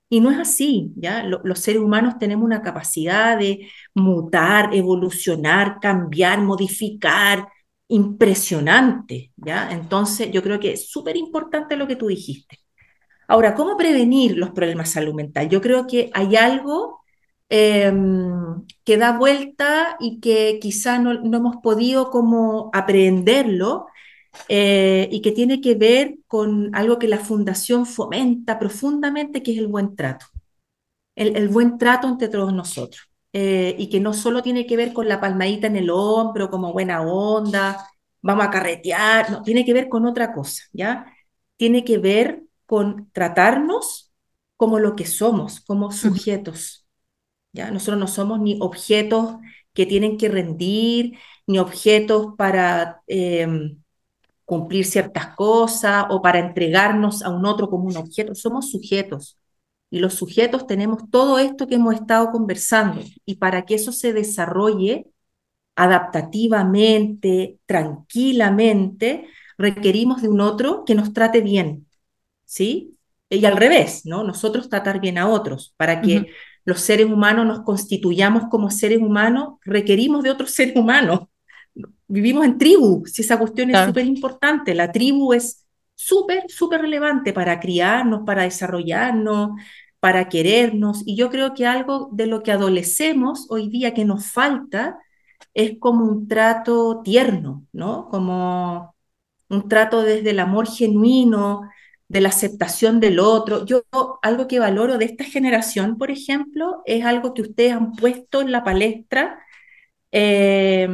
Y 0.10 0.20
no 0.22 0.32
es 0.32 0.38
así, 0.40 0.92
¿ya? 0.96 1.24
Lo- 1.24 1.42
los 1.44 1.60
seres 1.60 1.82
humanos 1.82 2.18
tenemos 2.20 2.46
una 2.46 2.62
capacidad 2.62 3.38
de 3.40 3.70
mutar, 3.96 4.74
evolucionar, 4.76 5.80
cambiar, 5.82 6.42
modificar, 6.42 7.48
impresionante, 7.88 9.34
¿ya? 9.38 9.72
Entonces, 9.72 10.32
yo 10.32 10.44
creo 10.44 10.60
que 10.60 10.74
es 10.74 10.90
súper 10.90 11.18
importante 11.18 11.76
lo 11.76 11.88
que 11.88 11.96
tú 11.96 12.08
dijiste. 12.08 12.60
Ahora, 13.28 13.56
¿cómo 13.56 13.78
prevenir 13.78 14.38
los 14.38 14.52
problemas 14.52 14.90
de 14.90 14.94
salud 14.94 15.14
mental? 15.16 15.50
Yo 15.50 15.62
creo 15.62 15.88
que 15.88 16.12
hay 16.14 16.36
algo 16.36 17.02
em, 17.50 18.66
que 18.84 18.98
da 18.98 19.18
vuelta 19.18 19.98
y 20.00 20.20
que 20.20 20.60
quizá 20.62 21.00
no, 21.00 21.14
no 21.16 21.38
hemos 21.38 21.58
podido 21.58 22.10
como 22.12 22.70
aprehenderlo 22.74 23.88
eh, 24.50 25.08
y 25.12 25.22
que 25.22 25.32
tiene 25.32 25.62
que 25.62 25.76
ver 25.76 26.18
con 26.28 26.76
algo 26.76 27.00
que 27.00 27.08
la 27.08 27.20
Fundación 27.20 27.86
fomenta 27.86 28.60
profundamente, 28.60 29.44
que 29.44 29.54
es 29.54 29.58
el 29.60 29.68
buen 29.68 29.96
trato. 29.96 30.26
El, 31.16 31.36
el 31.38 31.50
buen 31.50 31.78
trato 31.78 32.08
entre 32.08 32.30
todos 32.30 32.54
nosotros. 32.54 33.10
Eh, 33.38 33.76
y 33.78 33.90
que 33.90 34.00
no 34.00 34.14
solo 34.14 34.42
tiene 34.42 34.66
que 34.66 34.78
ver 34.78 34.94
con 34.94 35.10
la 35.10 35.20
palmadita 35.20 35.68
en 35.68 35.76
el 35.76 35.90
hombro, 35.90 36.50
como 36.50 36.72
buena 36.72 37.02
onda, 37.02 37.86
vamos 38.22 38.46
a 38.46 38.50
carretear, 38.50 39.30
no, 39.30 39.44
tiene 39.44 39.66
que 39.66 39.74
ver 39.74 39.90
con 39.90 40.06
otra 40.06 40.34
cosa, 40.34 40.64
¿ya? 40.72 41.14
Tiene 41.58 41.84
que 41.84 41.98
ver 41.98 42.44
con 42.66 43.10
tratarnos 43.12 44.14
como 44.56 44.80
lo 44.80 44.96
que 44.96 45.06
somos, 45.06 45.60
como 45.62 45.92
sujetos, 45.92 46.88
¿ya? 47.54 47.72
Nosotros 47.72 48.00
no 48.00 48.08
somos 48.08 48.40
ni 48.40 48.58
objetos 48.62 49.36
que 49.74 49.86
tienen 49.86 50.18
que 50.18 50.30
rendir, 50.30 51.20
ni 51.46 51.60
objetos 51.60 52.36
para 52.38 53.02
em, 53.08 53.84
cumplir 54.46 54.86
ciertas 54.86 55.36
cosas 55.36 56.06
o 56.10 56.22
para 56.22 56.40
entregarnos 56.40 57.24
a 57.24 57.30
un 57.30 57.46
otro 57.46 57.70
como 57.70 57.86
un 57.86 57.98
objeto, 57.98 58.36
somos 58.36 58.72
sujetos. 58.72 59.38
Y 59.90 60.00
los 60.00 60.16
sujetos 60.16 60.68
tenemos 60.68 61.10
todo 61.10 61.40
esto 61.40 61.68
que 61.68 61.76
hemos 61.76 61.96
estado 61.96 62.32
conversando. 62.32 63.02
Y 63.26 63.36
para 63.36 63.66
que 63.66 63.76
eso 63.76 63.92
se 63.92 64.14
desarrolle 64.14 65.08
adaptativamente, 65.76 67.60
tranquilamente, 67.66 69.28
requerimos 69.58 70.22
de 70.22 70.30
un 70.30 70.42
otro 70.42 70.84
que 70.86 70.96
nos 70.96 71.14
trate 71.14 71.42
bien. 71.42 71.88
¿Sí? 72.46 72.98
Y 73.30 73.46
al 73.46 73.58
revés, 73.58 74.06
¿no? 74.06 74.24
Nosotros 74.24 74.70
tratar 74.70 75.00
bien 75.02 75.18
a 75.18 75.28
otros. 75.28 75.74
Para 75.78 76.02
que 76.02 76.28
los 76.66 76.82
seres 76.82 77.08
humanos 77.08 77.46
nos 77.46 77.62
constituyamos 77.62 78.46
como 78.50 78.70
seres 78.72 79.00
humanos, 79.00 79.56
requerimos 79.64 80.24
de 80.24 80.32
otros 80.32 80.52
seres 80.54 80.76
humanos. 80.76 81.22
Vivimos 82.08 82.46
en 82.46 82.58
tribu, 82.58 83.06
si 83.06 83.22
esa 83.22 83.38
cuestión 83.38 83.72
es 83.72 83.86
súper 83.86 84.06
importante. 84.06 84.74
La 84.76 84.92
tribu 84.92 85.34
es 85.34 85.66
súper, 85.96 86.44
súper 86.48 86.82
relevante 86.82 87.34
para 87.34 87.60
criarnos, 87.60 88.22
para 88.26 88.44
desarrollarnos, 88.44 89.52
para 90.00 90.30
querernos. 90.30 91.04
Y 91.06 91.16
yo 91.16 91.30
creo 91.30 91.54
que 91.54 91.66
algo 91.66 92.10
de 92.12 92.28
lo 92.28 92.44
que 92.44 92.52
adolecemos 92.52 93.48
hoy 93.50 93.70
día 93.70 93.94
que 93.94 94.06
nos 94.06 94.32
falta 94.32 94.98
es 95.54 95.80
como 95.80 96.06
un 96.06 96.28
trato 96.28 97.02
tierno, 97.04 97.66
¿no? 97.74 98.08
Como 98.10 98.96
un 99.50 99.68
trato 99.70 100.04
desde 100.04 100.32
el 100.32 100.40
amor 100.40 100.68
genuino, 100.68 101.62
de 102.08 102.22
la 102.22 102.30
aceptación 102.30 103.00
del 103.00 103.20
otro. 103.20 103.66
Yo 103.66 103.84
algo 104.22 104.48
que 104.48 104.60
valoro 104.60 104.98
de 104.98 105.06
esta 105.06 105.24
generación, 105.24 105.98
por 105.98 106.12
ejemplo, 106.12 106.82
es 106.86 107.04
algo 107.06 107.34
que 107.34 107.42
ustedes 107.42 107.74
han 107.74 107.94
puesto 107.94 108.42
en 108.42 108.52
la 108.52 108.64
palestra 108.64 109.40
eh, 110.12 110.88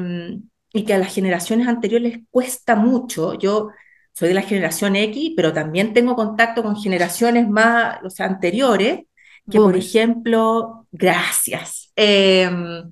y 0.74 0.84
que 0.86 0.94
a 0.94 0.98
las 0.98 1.14
generaciones 1.14 1.68
anteriores 1.68 2.14
les 2.14 2.24
cuesta 2.30 2.76
mucho. 2.76 3.34
Yo 3.38 3.70
soy 4.14 4.30
de 4.30 4.34
la 4.36 4.42
generación 4.42 4.96
X, 4.96 5.34
pero 5.36 5.54
también 5.54 5.94
tengo 5.94 6.16
contacto 6.16 6.64
con 6.64 6.76
generaciones 6.76 7.50
más, 7.50 8.00
o 8.04 8.10
sea, 8.10 8.26
anteriores, 8.28 9.02
que 9.50 9.58
por 9.58 9.76
ejemplo, 9.76 10.88
gracias, 10.92 11.92
em, 11.96 12.92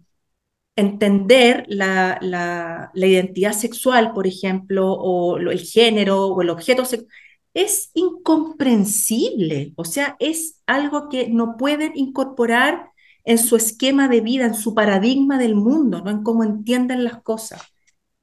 entender 0.75 1.65
la, 1.67 2.17
la, 2.21 2.91
la, 2.93 3.07
identidad 3.07 3.53
sexual, 3.53 4.13
por 4.13 4.27
ejemplo, 4.27 4.91
o 4.93 5.37
el 5.37 5.59
género 5.59 6.27
o 6.27 6.41
el 6.41 6.49
objeto 6.49 6.85
sexual, 6.85 7.11
es 7.53 7.91
incomprensible, 7.93 9.73
o 9.75 9.85
sea, 9.85 10.15
es 10.19 10.61
algo 10.67 11.09
que 11.09 11.29
no 11.29 11.57
pueden 11.57 11.93
incorporar 11.95 12.91
en 13.29 13.37
su 13.37 13.55
esquema 13.55 14.07
de 14.07 14.21
vida, 14.21 14.45
en 14.47 14.55
su 14.55 14.73
paradigma 14.73 15.37
del 15.37 15.53
mundo, 15.53 16.01
¿no? 16.01 16.09
en 16.09 16.23
cómo 16.23 16.43
entienden 16.43 17.03
las 17.03 17.21
cosas. 17.21 17.61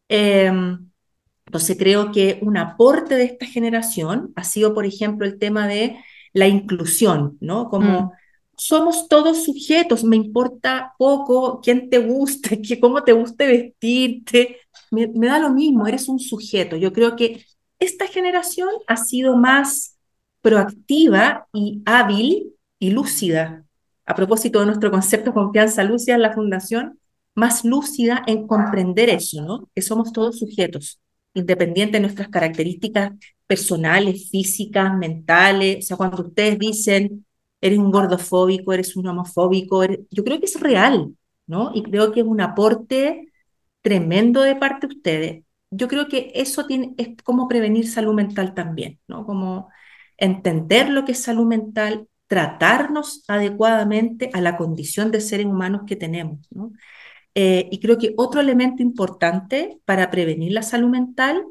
Eh, 0.08 0.50
entonces 1.46 1.76
creo 1.78 2.10
que 2.10 2.40
un 2.42 2.56
aporte 2.56 3.14
de 3.14 3.22
esta 3.22 3.46
generación 3.46 4.32
ha 4.34 4.42
sido, 4.42 4.74
por 4.74 4.84
ejemplo, 4.84 5.24
el 5.24 5.38
tema 5.38 5.68
de 5.68 5.96
la 6.32 6.48
inclusión, 6.48 7.38
¿no? 7.40 7.68
Como 7.68 8.00
mm. 8.00 8.10
somos 8.56 9.06
todos 9.06 9.44
sujetos, 9.44 10.02
me 10.02 10.16
importa 10.16 10.92
poco 10.98 11.60
quién 11.60 11.88
te 11.88 11.98
gusta, 11.98 12.56
que, 12.60 12.80
cómo 12.80 13.04
te 13.04 13.12
guste 13.12 13.46
vestirte, 13.46 14.56
me, 14.90 15.06
me 15.06 15.28
da 15.28 15.38
lo 15.38 15.50
mismo, 15.50 15.86
eres 15.86 16.08
un 16.08 16.18
sujeto. 16.18 16.74
Yo 16.74 16.92
creo 16.92 17.14
que 17.14 17.46
esta 17.78 18.08
generación 18.08 18.70
ha 18.88 18.96
sido 18.96 19.36
más 19.36 19.96
proactiva 20.42 21.46
y 21.52 21.80
hábil 21.86 22.54
y 22.80 22.90
lúcida. 22.90 23.65
A 24.06 24.14
propósito 24.14 24.60
de 24.60 24.66
nuestro 24.66 24.90
concepto 24.90 25.30
de 25.30 25.34
confianza 25.34 25.84
lúcida 25.84 26.14
en 26.14 26.22
la 26.22 26.32
fundación, 26.32 26.98
más 27.34 27.64
lúcida 27.64 28.22
en 28.26 28.46
comprender 28.46 29.10
eso, 29.10 29.42
¿no? 29.42 29.68
Que 29.74 29.82
somos 29.82 30.12
todos 30.12 30.38
sujetos 30.38 31.00
independiente 31.34 31.98
de 31.98 32.00
nuestras 32.00 32.28
características 32.28 33.12
personales, 33.46 34.30
físicas, 34.30 34.96
mentales. 34.96 35.84
O 35.84 35.86
sea, 35.88 35.96
cuando 35.96 36.22
ustedes 36.22 36.58
dicen, 36.58 37.26
eres 37.60 37.78
un 37.78 37.90
gordofóbico, 37.90 38.72
eres 38.72 38.96
un 38.96 39.06
homofóbico, 39.06 39.84
yo 40.10 40.24
creo 40.24 40.40
que 40.40 40.46
es 40.46 40.58
real, 40.60 41.14
¿no? 41.46 41.72
Y 41.74 41.82
creo 41.82 42.12
que 42.12 42.20
es 42.20 42.26
un 42.26 42.40
aporte 42.40 43.32
tremendo 43.82 44.42
de 44.42 44.56
parte 44.56 44.86
de 44.86 44.94
ustedes. 44.94 45.44
Yo 45.70 45.88
creo 45.88 46.08
que 46.08 46.32
eso 46.34 46.66
tiene, 46.66 46.94
es 46.96 47.08
como 47.22 47.48
prevenir 47.48 47.88
salud 47.88 48.14
mental 48.14 48.54
también, 48.54 48.98
¿no? 49.06 49.26
Como 49.26 49.68
entender 50.16 50.88
lo 50.88 51.04
que 51.04 51.12
es 51.12 51.22
salud 51.22 51.46
mental, 51.46 52.08
tratarnos 52.26 53.24
adecuadamente 53.28 54.30
a 54.32 54.40
la 54.40 54.56
condición 54.56 55.10
de 55.10 55.20
seres 55.20 55.46
humanos 55.46 55.82
que 55.86 55.96
tenemos, 55.96 56.46
¿no? 56.50 56.72
Eh, 57.34 57.68
y 57.70 57.80
creo 57.80 57.98
que 57.98 58.14
otro 58.16 58.40
elemento 58.40 58.82
importante 58.82 59.78
para 59.84 60.10
prevenir 60.10 60.52
la 60.52 60.62
salud 60.62 60.88
mental 60.88 61.44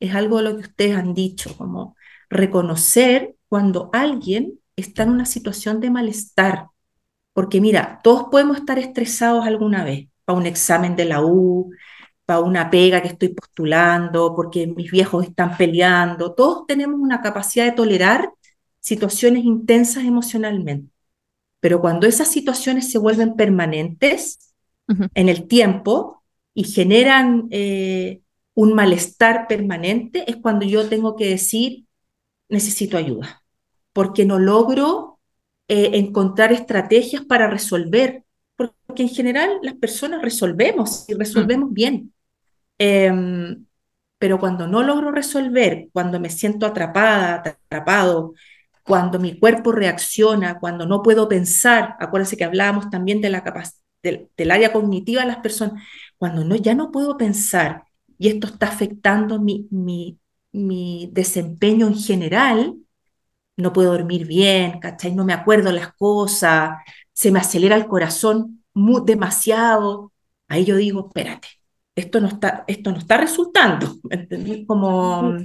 es 0.00 0.14
algo 0.14 0.38
de 0.38 0.44
lo 0.44 0.56
que 0.56 0.62
ustedes 0.62 0.96
han 0.96 1.14
dicho, 1.14 1.56
como 1.56 1.96
reconocer 2.30 3.34
cuando 3.48 3.90
alguien 3.92 4.60
está 4.76 5.02
en 5.02 5.10
una 5.10 5.26
situación 5.26 5.80
de 5.80 5.90
malestar. 5.90 6.68
Porque 7.32 7.60
mira, 7.60 8.00
todos 8.04 8.24
podemos 8.30 8.58
estar 8.58 8.78
estresados 8.78 9.46
alguna 9.46 9.84
vez, 9.84 10.08
para 10.24 10.38
un 10.38 10.46
examen 10.46 10.96
de 10.96 11.06
la 11.06 11.22
U, 11.24 11.72
para 12.24 12.40
una 12.40 12.70
pega 12.70 13.02
que 13.02 13.08
estoy 13.08 13.28
postulando, 13.30 14.34
porque 14.36 14.66
mis 14.66 14.90
viejos 14.90 15.24
están 15.24 15.56
peleando. 15.56 16.34
Todos 16.34 16.66
tenemos 16.66 17.00
una 17.00 17.20
capacidad 17.20 17.64
de 17.66 17.72
tolerar 17.72 18.30
situaciones 18.82 19.44
intensas 19.44 20.04
emocionalmente. 20.04 20.92
Pero 21.60 21.80
cuando 21.80 22.06
esas 22.06 22.28
situaciones 22.28 22.90
se 22.90 22.98
vuelven 22.98 23.36
permanentes, 23.36 24.52
en 25.14 25.28
el 25.30 25.46
tiempo 25.46 26.22
y 26.52 26.64
generan 26.64 27.46
eh, 27.50 28.20
un 28.52 28.74
malestar 28.74 29.46
permanente, 29.48 30.24
es 30.30 30.36
cuando 30.36 30.66
yo 30.66 30.86
tengo 30.88 31.16
que 31.16 31.28
decir, 31.28 31.86
necesito 32.50 32.98
ayuda, 32.98 33.42
porque 33.94 34.26
no 34.26 34.38
logro 34.38 35.18
eh, 35.68 35.92
encontrar 35.94 36.52
estrategias 36.52 37.24
para 37.24 37.48
resolver, 37.48 38.24
porque 38.56 39.04
en 39.04 39.08
general 39.08 39.60
las 39.62 39.74
personas 39.74 40.20
resolvemos 40.20 41.08
y 41.08 41.14
resolvemos 41.14 41.72
bien. 41.72 42.12
Em, 42.76 43.64
pero 44.18 44.38
cuando 44.38 44.66
no 44.66 44.82
logro 44.82 45.10
resolver, 45.10 45.88
cuando 45.92 46.20
me 46.20 46.28
siento 46.28 46.66
atrapada, 46.66 47.36
atrapado, 47.36 48.34
cuando 48.84 49.18
mi 49.18 49.38
cuerpo 49.38 49.72
reacciona, 49.72 50.58
cuando 50.58 50.86
no 50.86 51.02
puedo 51.02 51.28
pensar, 51.28 51.96
acuérdense 52.00 52.36
que 52.36 52.44
hablábamos 52.44 52.90
también 52.90 53.20
del, 53.20 54.50
área 54.50 54.72
cognitiva 54.72 55.22
de 55.22 55.28
las 55.28 55.38
personas, 55.38 55.82
cuando 56.18 56.44
no, 56.44 56.56
ya 56.56 56.74
no 56.74 56.90
puedo 56.90 57.16
pensar 57.16 57.84
y 58.18 58.28
esto 58.28 58.46
está 58.46 58.68
afectando 58.68 59.40
mi, 59.40 60.18
desempeño 61.12 61.86
en 61.86 61.96
general, 61.96 62.76
no 63.56 63.72
puedo 63.72 63.92
dormir 63.92 64.26
bien, 64.26 64.80
¿cachai? 64.80 65.14
No 65.14 65.24
me 65.24 65.32
acuerdo 65.32 65.72
las 65.72 65.92
cosas, 65.94 66.78
se 67.12 67.30
me 67.30 67.38
acelera 67.38 67.76
el 67.76 67.86
corazón 67.86 68.64
demasiado. 69.04 70.12
Ahí 70.48 70.64
yo 70.64 70.76
digo, 70.76 71.06
espérate, 71.08 71.48
esto 71.94 72.20
no 72.20 72.28
está, 72.28 72.64
esto 72.66 72.90
no 72.90 72.98
está 72.98 73.16
resultando, 73.16 73.96
¿entendí? 74.10 74.66
Como... 74.66 75.36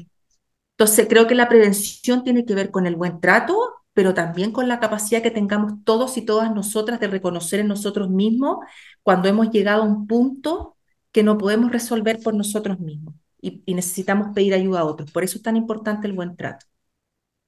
Entonces 0.78 1.08
creo 1.10 1.28
que 1.28 1.36
la 1.36 1.50
prevención 1.50 2.24
tiene 2.24 2.46
que 2.46 2.56
ver 2.56 2.72
con 2.72 2.88
el 2.88 2.96
buen 2.96 3.20
trato 3.20 3.78
pero 3.98 4.14
también 4.14 4.52
con 4.52 4.68
la 4.68 4.80
capacidad 4.80 5.24
que 5.24 5.32
tengamos 5.32 5.84
todos 5.84 6.18
y 6.18 6.22
todas 6.22 6.54
nosotras 6.54 7.00
de 7.00 7.08
reconocer 7.08 7.62
en 7.62 7.68
nosotros 7.68 8.12
mismos 8.12 8.58
cuando 9.02 9.28
hemos 9.28 9.50
llegado 9.50 9.82
a 9.82 9.86
un 9.88 10.06
punto 10.06 10.78
que 11.12 11.24
no 11.24 11.40
podemos 11.40 11.72
resolver 11.72 12.20
por 12.24 12.36
nosotros 12.36 12.80
mismos 12.80 13.16
y, 13.42 13.64
necesitamos 13.74 14.36
pedir 14.36 14.54
ayuda 14.54 14.82
a 14.82 14.86
otros. 14.86 15.10
Por 15.10 15.24
eso 15.24 15.40
es 15.40 15.44
tan 15.44 15.56
importante 15.58 16.06
el 16.06 16.14
buen 16.14 16.36
trato. 16.36 16.68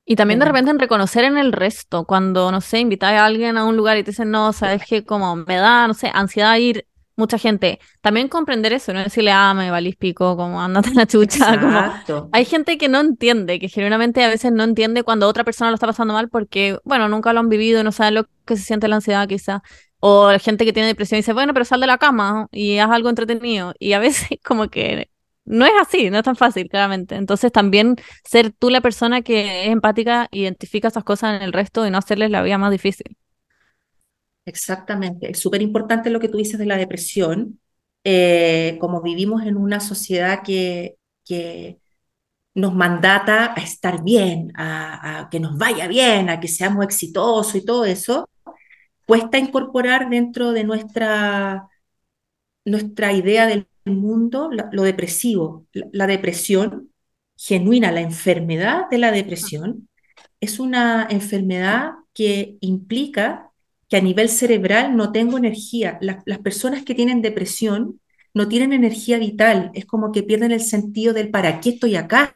Y 0.05 0.15
también 0.15 0.39
de 0.39 0.45
repente 0.45 0.71
en 0.71 0.79
reconocer 0.79 1.23
en 1.23 1.37
el 1.37 1.53
resto, 1.53 2.05
cuando, 2.05 2.51
no 2.51 2.61
sé, 2.61 2.79
invitas 2.79 3.11
a 3.11 3.25
alguien 3.27 3.55
a 3.55 3.65
un 3.65 3.77
lugar 3.77 3.99
y 3.99 4.03
te 4.03 4.09
dicen, 4.09 4.31
no, 4.31 4.51
sabes 4.51 4.83
que 4.87 5.05
como 5.05 5.35
me 5.35 5.57
da, 5.57 5.87
no 5.87 5.93
sé, 5.93 6.09
ansiedad 6.11 6.57
ir 6.57 6.87
mucha 7.19 7.37
gente. 7.37 7.79
También 8.01 8.27
comprender 8.29 8.73
eso, 8.73 8.93
no 8.93 9.03
decirle, 9.03 9.31
ah, 9.31 9.53
me 9.53 9.69
valís 9.69 9.95
pico, 9.95 10.35
como 10.35 10.59
andate 10.61 10.89
en 10.89 10.95
la 10.95 11.05
chucha. 11.05 11.59
Como... 11.59 12.29
Hay 12.31 12.45
gente 12.45 12.77
que 12.79 12.89
no 12.89 12.99
entiende, 12.99 13.59
que 13.59 13.69
genuinamente 13.69 14.23
a 14.23 14.29
veces 14.29 14.51
no 14.51 14.63
entiende 14.63 15.03
cuando 15.03 15.27
otra 15.27 15.43
persona 15.43 15.69
lo 15.69 15.75
está 15.75 15.85
pasando 15.85 16.13
mal 16.13 16.29
porque, 16.29 16.79
bueno, 16.83 17.07
nunca 17.09 17.33
lo 17.33 17.41
han 17.41 17.49
vivido, 17.49 17.83
no 17.83 17.91
saben 17.91 18.15
lo 18.15 18.25
que 18.45 18.57
se 18.57 18.63
siente 18.63 18.87
la 18.87 18.95
ansiedad 18.95 19.27
quizá. 19.27 19.61
O 19.99 20.31
la 20.31 20.39
gente 20.39 20.65
que 20.65 20.73
tiene 20.73 20.87
depresión 20.87 21.19
dice, 21.19 21.33
bueno, 21.33 21.53
pero 21.53 21.65
sal 21.65 21.81
de 21.81 21.87
la 21.87 21.97
cama 21.97 22.47
y 22.51 22.77
haz 22.79 22.89
algo 22.89 23.09
entretenido. 23.09 23.73
Y 23.77 23.93
a 23.93 23.99
veces 23.99 24.29
como 24.43 24.69
que 24.69 25.11
no 25.45 25.65
es 25.65 25.73
así, 25.81 26.09
no 26.09 26.19
es 26.19 26.23
tan 26.23 26.35
fácil, 26.35 26.69
claramente. 26.69 27.15
Entonces 27.15 27.51
también 27.51 27.97
ser 28.23 28.51
tú 28.51 28.69
la 28.69 28.81
persona 28.81 29.21
que 29.21 29.65
es 29.65 29.71
empática, 29.71 30.27
identifica 30.31 30.87
esas 30.87 31.03
cosas 31.03 31.35
en 31.35 31.41
el 31.43 31.53
resto 31.53 31.85
y 31.85 31.91
no 31.91 31.97
hacerles 31.97 32.31
la 32.31 32.41
vida 32.43 32.57
más 32.57 32.71
difícil. 32.71 33.17
Exactamente. 34.49 35.31
Es 35.31 35.39
súper 35.39 35.61
importante 35.61 36.09
lo 36.09 36.19
que 36.19 36.29
tú 36.29 36.37
dices 36.37 36.59
de 36.59 36.65
la 36.65 36.77
depresión. 36.77 37.59
Eh, 38.03 38.77
como 38.81 39.01
vivimos 39.01 39.43
en 39.43 39.57
una 39.57 39.79
sociedad 39.79 40.41
que, 40.43 40.97
que 41.25 41.79
nos 42.55 42.73
mandata 42.75 43.53
a 43.55 43.61
estar 43.61 44.03
bien, 44.03 44.51
a, 44.55 45.21
a, 45.21 45.29
que 45.29 45.39
nos 45.39 45.57
vaya 45.57 45.87
bien, 45.87 46.29
a 46.29 46.39
que 46.39 46.47
seamos 46.47 46.83
exitosos 46.85 47.55
y 47.55 47.65
todo 47.65 47.85
eso, 47.85 48.27
cuesta 49.05 49.37
incorporar 49.37 50.09
dentro 50.09 50.51
de 50.51 50.63
nuestra, 50.63 51.67
nuestra 52.65 53.13
idea 53.13 53.45
del 53.47 53.67
mundo 53.85 54.49
lo 54.71 54.83
depresivo. 54.83 55.67
La, 55.73 55.87
la 55.91 56.07
depresión 56.07 56.91
genuina, 57.37 57.91
la 57.91 58.01
enfermedad 58.01 58.89
de 58.89 58.97
la 58.97 59.11
depresión, 59.11 59.89
es 60.41 60.59
una 60.59 61.07
enfermedad 61.09 61.91
que 62.13 62.57
implica 62.61 63.48
que 63.89 63.97
a 63.97 64.01
nivel 64.01 64.29
cerebral 64.29 64.95
no 64.95 65.11
tengo 65.11 65.37
energía. 65.37 65.97
La, 66.01 66.21
las 66.25 66.39
personas 66.39 66.83
que 66.83 66.95
tienen 66.95 67.21
depresión 67.21 67.99
no 68.33 68.47
tienen 68.47 68.73
energía 68.73 69.17
vital, 69.17 69.71
es 69.73 69.85
como 69.85 70.11
que 70.11 70.23
pierden 70.23 70.51
el 70.51 70.61
sentido 70.61 71.13
del 71.13 71.31
para 71.31 71.59
qué 71.59 71.71
estoy 71.71 71.95
acá, 71.95 72.31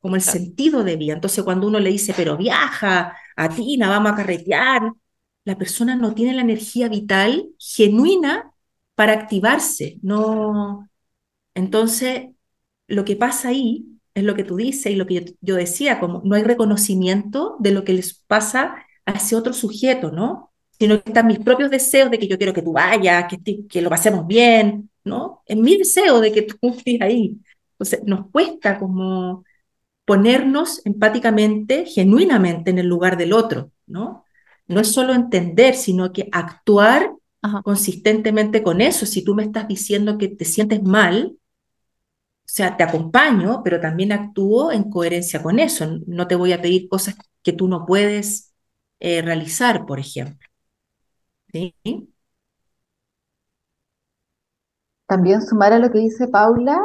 como 0.00 0.16
el 0.16 0.22
sentido 0.22 0.82
de 0.84 0.96
vida. 0.96 1.14
Entonces 1.14 1.44
cuando 1.44 1.66
uno 1.66 1.78
le 1.78 1.90
dice, 1.90 2.14
pero 2.16 2.36
viaja, 2.36 3.16
atina, 3.36 3.88
vamos 3.88 4.12
a 4.12 4.16
carretear, 4.16 4.92
la 5.44 5.56
persona 5.58 5.96
no 5.96 6.14
tiene 6.14 6.34
la 6.34 6.42
energía 6.42 6.88
vital 6.88 7.48
genuina 7.58 8.52
para 8.94 9.12
activarse. 9.14 9.98
No. 10.02 10.88
Entonces, 11.54 12.30
lo 12.88 13.04
que 13.04 13.16
pasa 13.16 13.48
ahí 13.48 13.86
es 14.14 14.24
lo 14.24 14.34
que 14.34 14.44
tú 14.44 14.56
dices 14.56 14.92
y 14.92 14.96
lo 14.96 15.06
que 15.06 15.14
yo, 15.14 15.20
yo 15.40 15.56
decía, 15.56 16.00
como 16.00 16.22
no 16.24 16.36
hay 16.36 16.42
reconocimiento 16.42 17.56
de 17.60 17.72
lo 17.72 17.84
que 17.84 17.94
les 17.94 18.14
pasa 18.26 18.76
a 19.06 19.12
ese 19.12 19.36
otro 19.36 19.52
sujeto, 19.52 20.10
¿no? 20.12 20.49
Sino 20.80 21.02
que 21.02 21.10
están 21.10 21.28
mis 21.28 21.38
propios 21.40 21.70
deseos 21.70 22.10
de 22.10 22.18
que 22.18 22.26
yo 22.26 22.38
quiero 22.38 22.54
que 22.54 22.62
tú 22.62 22.72
vayas, 22.72 23.26
que, 23.28 23.66
que 23.68 23.82
lo 23.82 23.90
pasemos 23.90 24.26
bien, 24.26 24.90
¿no? 25.04 25.42
Es 25.46 25.56
mi 25.56 25.76
deseo 25.76 26.20
de 26.20 26.32
que 26.32 26.42
tú 26.42 26.56
estés 26.70 27.00
ahí. 27.02 27.38
Entonces, 27.72 28.00
nos 28.04 28.30
cuesta 28.30 28.78
como 28.78 29.44
ponernos 30.06 30.84
empáticamente, 30.86 31.86
genuinamente 31.86 32.70
en 32.70 32.78
el 32.80 32.86
lugar 32.88 33.16
del 33.16 33.32
otro, 33.32 33.70
¿no? 33.86 34.24
No 34.66 34.80
es 34.80 34.92
solo 34.92 35.14
entender, 35.14 35.74
sino 35.76 36.12
que 36.12 36.28
actuar 36.32 37.12
Ajá. 37.42 37.62
consistentemente 37.62 38.62
con 38.62 38.80
eso. 38.80 39.06
Si 39.06 39.22
tú 39.24 39.34
me 39.34 39.44
estás 39.44 39.68
diciendo 39.68 40.18
que 40.18 40.28
te 40.28 40.44
sientes 40.44 40.82
mal, 40.82 41.36
o 41.36 42.52
sea, 42.52 42.76
te 42.76 42.82
acompaño, 42.82 43.62
pero 43.62 43.80
también 43.80 44.12
actúo 44.12 44.72
en 44.72 44.90
coherencia 44.90 45.42
con 45.42 45.60
eso. 45.60 45.86
No 46.06 46.26
te 46.26 46.34
voy 46.34 46.52
a 46.52 46.60
pedir 46.60 46.88
cosas 46.88 47.14
que 47.42 47.52
tú 47.52 47.68
no 47.68 47.86
puedes 47.86 48.52
eh, 48.98 49.22
realizar, 49.22 49.86
por 49.86 50.00
ejemplo. 50.00 50.49
¿Sí? 51.52 51.74
También 55.06 55.42
sumar 55.42 55.72
a 55.72 55.78
lo 55.78 55.90
que 55.90 55.98
dice 55.98 56.28
Paula, 56.28 56.80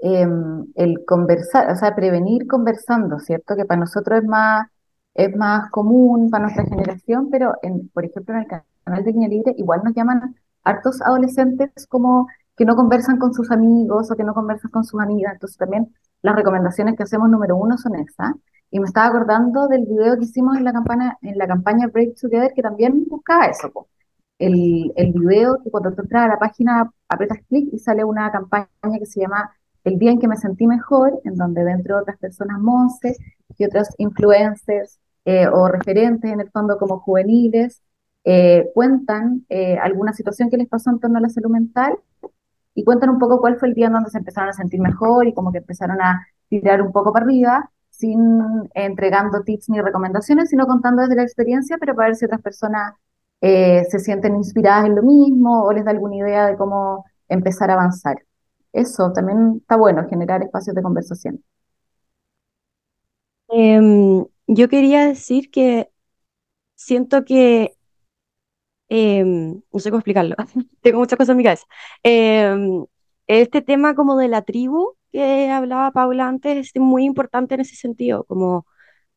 eh, 0.00 0.26
el 0.74 1.04
conversar, 1.06 1.70
o 1.70 1.76
sea, 1.76 1.94
prevenir 1.94 2.46
conversando, 2.46 3.18
¿cierto? 3.20 3.54
Que 3.56 3.64
para 3.64 3.80
nosotros 3.80 4.20
es 4.20 4.24
más, 4.28 4.66
es 5.14 5.34
más 5.36 5.70
común, 5.70 6.30
para 6.30 6.44
nuestra 6.44 6.64
generación, 6.64 7.30
pero 7.30 7.54
en, 7.62 7.88
por 7.90 8.04
ejemplo 8.04 8.34
en 8.34 8.40
el 8.42 8.46
canal 8.84 9.04
de 9.04 9.12
Línea 9.12 9.28
Libre 9.28 9.54
igual 9.58 9.82
nos 9.84 9.94
llaman 9.94 10.36
hartos 10.64 11.00
adolescentes 11.02 11.70
como 11.88 12.26
que 12.56 12.64
no 12.64 12.74
conversan 12.76 13.18
con 13.18 13.32
sus 13.32 13.50
amigos 13.50 14.10
o 14.10 14.16
que 14.16 14.24
no 14.24 14.34
conversan 14.34 14.70
con 14.72 14.84
sus 14.84 15.00
amigas. 15.00 15.34
Entonces 15.34 15.56
también 15.58 15.94
las 16.22 16.34
recomendaciones 16.36 16.96
que 16.96 17.04
hacemos 17.04 17.28
número 17.30 17.56
uno 17.56 17.78
son 17.78 17.94
esas. 17.96 18.34
Y 18.70 18.80
me 18.80 18.86
estaba 18.86 19.06
acordando 19.08 19.68
del 19.68 19.86
video 19.86 20.18
que 20.18 20.24
hicimos 20.24 20.56
en 20.58 20.64
la 20.64 20.72
campaña, 20.72 21.16
en 21.22 21.38
la 21.38 21.46
campaña 21.46 21.86
Break 21.86 22.16
Together, 22.20 22.52
que 22.54 22.62
también 22.62 23.04
buscaba 23.08 23.46
eso. 23.46 23.70
Po. 23.72 23.88
El, 24.38 24.92
el 24.96 25.12
video 25.12 25.58
que 25.62 25.70
cuando 25.70 25.92
tú 25.92 26.02
entras 26.02 26.24
a 26.24 26.28
la 26.28 26.38
página 26.38 26.90
apretas 27.08 27.38
clic 27.48 27.68
y 27.72 27.78
sale 27.78 28.04
una 28.04 28.30
campaña 28.30 28.68
que 28.98 29.06
se 29.06 29.20
llama 29.20 29.50
El 29.84 29.98
día 29.98 30.12
en 30.12 30.20
que 30.20 30.28
me 30.28 30.36
sentí 30.36 30.66
mejor, 30.66 31.20
en 31.24 31.34
donde 31.36 31.64
dentro 31.64 31.96
de 31.96 32.02
otras 32.02 32.18
personas 32.18 32.58
Monse 32.60 33.16
y 33.56 33.64
otros 33.64 33.88
influencers 33.98 35.00
eh, 35.24 35.46
o 35.48 35.68
referentes 35.68 36.30
en 36.30 36.40
el 36.40 36.50
fondo 36.50 36.78
como 36.78 37.00
juveniles, 37.00 37.82
eh, 38.24 38.70
cuentan 38.74 39.44
eh, 39.48 39.78
alguna 39.78 40.12
situación 40.12 40.50
que 40.50 40.56
les 40.56 40.68
pasó 40.68 40.90
en 40.90 41.00
torno 41.00 41.18
a 41.18 41.20
la 41.22 41.28
salud 41.28 41.50
mental 41.50 41.98
y 42.74 42.84
cuentan 42.84 43.10
un 43.10 43.18
poco 43.18 43.40
cuál 43.40 43.58
fue 43.58 43.68
el 43.68 43.74
día 43.74 43.86
en 43.86 43.94
donde 43.94 44.10
se 44.10 44.18
empezaron 44.18 44.50
a 44.50 44.52
sentir 44.52 44.80
mejor 44.80 45.26
y 45.26 45.34
como 45.34 45.50
que 45.52 45.58
empezaron 45.58 46.00
a 46.00 46.26
tirar 46.48 46.82
un 46.82 46.92
poco 46.92 47.12
para 47.12 47.24
arriba, 47.24 47.70
sin 47.90 48.40
entregando 48.74 49.42
tips 49.42 49.70
ni 49.70 49.80
recomendaciones, 49.80 50.50
sino 50.50 50.66
contando 50.66 51.02
desde 51.02 51.16
la 51.16 51.22
experiencia, 51.22 51.76
pero 51.78 51.94
para 51.94 52.08
ver 52.08 52.16
si 52.16 52.24
otras 52.24 52.40
personas 52.40 52.94
eh, 53.40 53.84
se 53.90 53.98
sienten 54.00 54.36
inspiradas 54.36 54.86
en 54.86 54.96
lo 54.96 55.02
mismo 55.02 55.64
o 55.64 55.72
les 55.72 55.84
da 55.84 55.90
alguna 55.92 56.16
idea 56.16 56.46
de 56.46 56.56
cómo 56.56 57.04
empezar 57.28 57.70
a 57.70 57.74
avanzar. 57.74 58.16
Eso 58.72 59.12
también 59.12 59.58
está 59.60 59.76
bueno, 59.76 60.08
generar 60.08 60.42
espacios 60.42 60.74
de 60.76 60.82
conversación. 60.82 61.42
Eh, 63.50 63.80
yo 64.46 64.68
quería 64.68 65.06
decir 65.06 65.50
que 65.50 65.90
siento 66.76 67.24
que 67.24 67.76
eh, 68.88 69.24
no 69.24 69.80
sé 69.80 69.90
cómo 69.90 69.98
explicarlo, 70.00 70.36
tengo 70.82 70.98
muchas 71.00 71.16
cosas 71.18 71.30
en 71.30 71.36
mi 71.38 71.44
cabeza. 71.44 71.66
Eh, 72.02 72.56
este 73.26 73.62
tema 73.62 73.94
como 73.94 74.16
de 74.16 74.28
la 74.28 74.42
tribu 74.42 74.96
que 75.12 75.50
hablaba 75.50 75.90
Paula 75.92 76.28
antes 76.28 76.70
es 76.74 76.80
muy 76.80 77.04
importante 77.04 77.54
en 77.54 77.60
ese 77.62 77.76
sentido, 77.76 78.24
como 78.24 78.66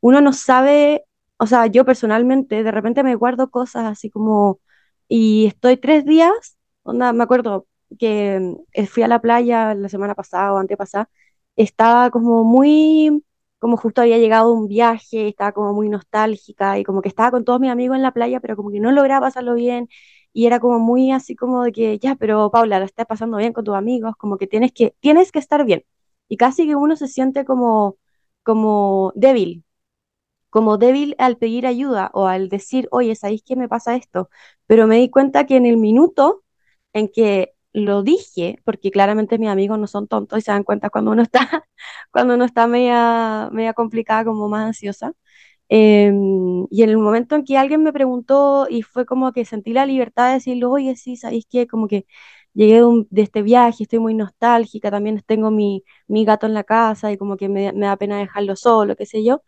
uno 0.01 0.21
no 0.21 0.33
sabe, 0.33 1.05
o 1.41 1.47
sea, 1.47 1.65
yo 1.67 1.85
personalmente 1.85 2.63
de 2.63 2.71
repente 2.71 3.03
me 3.03 3.15
guardo 3.15 3.49
cosas 3.51 3.85
así 3.85 4.09
como, 4.11 4.59
y 5.07 5.47
estoy 5.47 5.77
tres 5.77 6.05
días, 6.05 6.57
onda, 6.83 7.13
me 7.13 7.23
acuerdo 7.23 7.67
que 7.99 8.55
eh, 8.73 8.87
fui 8.87 9.03
a 9.03 9.07
la 9.07 9.21
playa 9.21 9.73
la 9.75 9.89
semana 9.89 10.15
pasada 10.15 10.53
o 10.53 10.57
antepasada, 10.57 11.09
estaba 11.55 12.09
como 12.11 12.43
muy 12.43 13.23
como 13.59 13.77
justo 13.77 14.01
había 14.01 14.17
llegado 14.17 14.51
un 14.53 14.67
viaje, 14.67 15.27
estaba 15.27 15.51
como 15.51 15.73
muy 15.73 15.87
nostálgica 15.89 16.79
y 16.79 16.83
como 16.83 17.01
que 17.03 17.09
estaba 17.09 17.29
con 17.31 17.45
todos 17.45 17.59
mis 17.59 17.69
amigos 17.71 17.95
en 17.95 18.01
la 18.03 18.11
playa, 18.11 18.39
pero 18.39 18.55
como 18.55 18.71
que 18.71 18.79
no 18.79 18.91
lograba 18.91 19.27
pasarlo 19.27 19.53
bien 19.53 19.87
y 20.33 20.47
era 20.47 20.59
como 20.59 20.79
muy 20.79 21.11
así 21.11 21.35
como 21.35 21.63
de 21.63 21.71
que, 21.71 21.99
ya, 21.99 22.15
pero 22.15 22.49
Paula, 22.51 22.79
la 22.79 22.85
estás 22.85 23.05
pasando 23.05 23.37
bien 23.37 23.53
con 23.53 23.63
tus 23.65 23.75
amigos, 23.75 24.15
como 24.17 24.37
que 24.37 24.47
tienes 24.47 24.71
que, 24.73 24.95
tienes 24.99 25.31
que 25.31 25.39
estar 25.39 25.63
bien. 25.65 25.83
Y 26.27 26.37
casi 26.37 26.65
que 26.67 26.75
uno 26.75 26.95
se 26.95 27.07
siente 27.07 27.45
como, 27.45 27.97
como 28.43 29.11
débil, 29.15 29.63
como 30.51 30.77
débil 30.77 31.15
al 31.19 31.37
pedir 31.37 31.67
ayuda 31.67 32.11
o 32.13 32.27
al 32.27 32.49
decir, 32.49 32.87
oye, 32.91 33.15
¿sabéis 33.15 33.43
qué 33.45 33.55
me 33.57 33.69
pasa 33.69 33.95
esto? 33.97 34.29
Pero 34.67 34.87
me 34.87 34.97
di 34.97 35.09
cuenta 35.11 35.47
que 35.47 35.57
en 35.57 35.65
el 35.67 35.77
minuto 35.77 36.43
en 36.93 37.09
que 37.09 37.53
lo 37.73 38.03
dije, 38.03 38.59
porque 38.65 38.91
claramente 38.91 39.39
mis 39.39 39.49
amigos 39.49 39.79
no 39.79 39.87
son 39.87 40.07
tontos 40.07 40.39
y 40.39 40.41
se 40.43 40.51
dan 40.51 40.63
cuenta 40.63 40.89
cuando 40.91 41.11
uno 41.11 41.23
está, 41.23 41.39
cuando 42.11 42.35
uno 42.35 42.45
está 42.45 42.67
media, 42.67 43.49
media 43.53 43.73
complicada, 43.73 44.25
como 44.25 44.49
más 44.49 44.65
ansiosa. 44.67 45.13
Eh, 45.69 46.11
y 46.69 46.83
en 46.83 46.89
el 46.89 46.97
momento 46.97 47.35
en 47.35 47.45
que 47.45 47.57
alguien 47.57 47.83
me 47.83 47.93
preguntó 47.93 48.67
y 48.69 48.81
fue 48.83 49.05
como 49.05 49.31
que 49.33 49.45
sentí 49.45 49.73
la 49.73 49.85
libertad 49.85 50.27
de 50.29 50.33
decirlo, 50.35 50.71
oye, 50.71 50.95
sí, 50.97 51.15
¿sabéis 51.17 51.45
qué? 51.49 51.67
Como 51.67 51.87
que 51.87 52.05
llegué 52.53 52.75
de, 52.75 52.83
un, 52.85 53.07
de, 53.09 53.21
este 53.21 53.41
viaje, 53.41 53.83
estoy 53.83 53.99
muy 53.99 54.13
nostálgica, 54.13 54.91
también 54.91 55.21
tengo 55.25 55.49
mi, 55.51 55.83
mi 56.07 56.25
gato 56.25 56.45
en 56.47 56.53
la 56.53 56.63
casa 56.65 57.11
y 57.11 57.17
como 57.17 57.37
que 57.37 57.47
me, 57.49 57.71
me 57.73 57.85
da 57.87 57.95
pena 57.97 58.17
dejarlo 58.19 58.55
solo, 58.57 58.95
qué 58.97 59.05
sé 59.05 59.23
yo. 59.23 59.43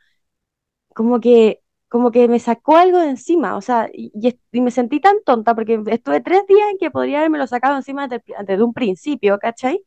Como 0.94 1.20
que 1.20 1.64
como 1.94 2.10
que 2.10 2.28
me 2.28 2.40
sacó 2.40 2.76
algo 2.78 2.98
de 2.98 3.10
encima, 3.10 3.56
o 3.56 3.62
sea, 3.62 3.88
y, 3.94 4.12
y, 4.52 4.62
me 4.62 4.72
sentí 4.72 5.00
tan 5.00 5.18
tonta 5.24 5.54
porque 5.54 5.80
estuve 5.88 6.22
tres 6.22 6.42
días 6.48 6.72
en 6.72 6.80
que 6.80 6.90
podría 6.90 7.20
haberme 7.20 7.38
lo 7.38 7.46
sacado 7.46 7.76
encima 7.76 8.08
desde, 8.08 8.24
desde 8.48 8.64
un 8.64 8.74
principio, 8.74 9.38
¿cachai? 9.38 9.84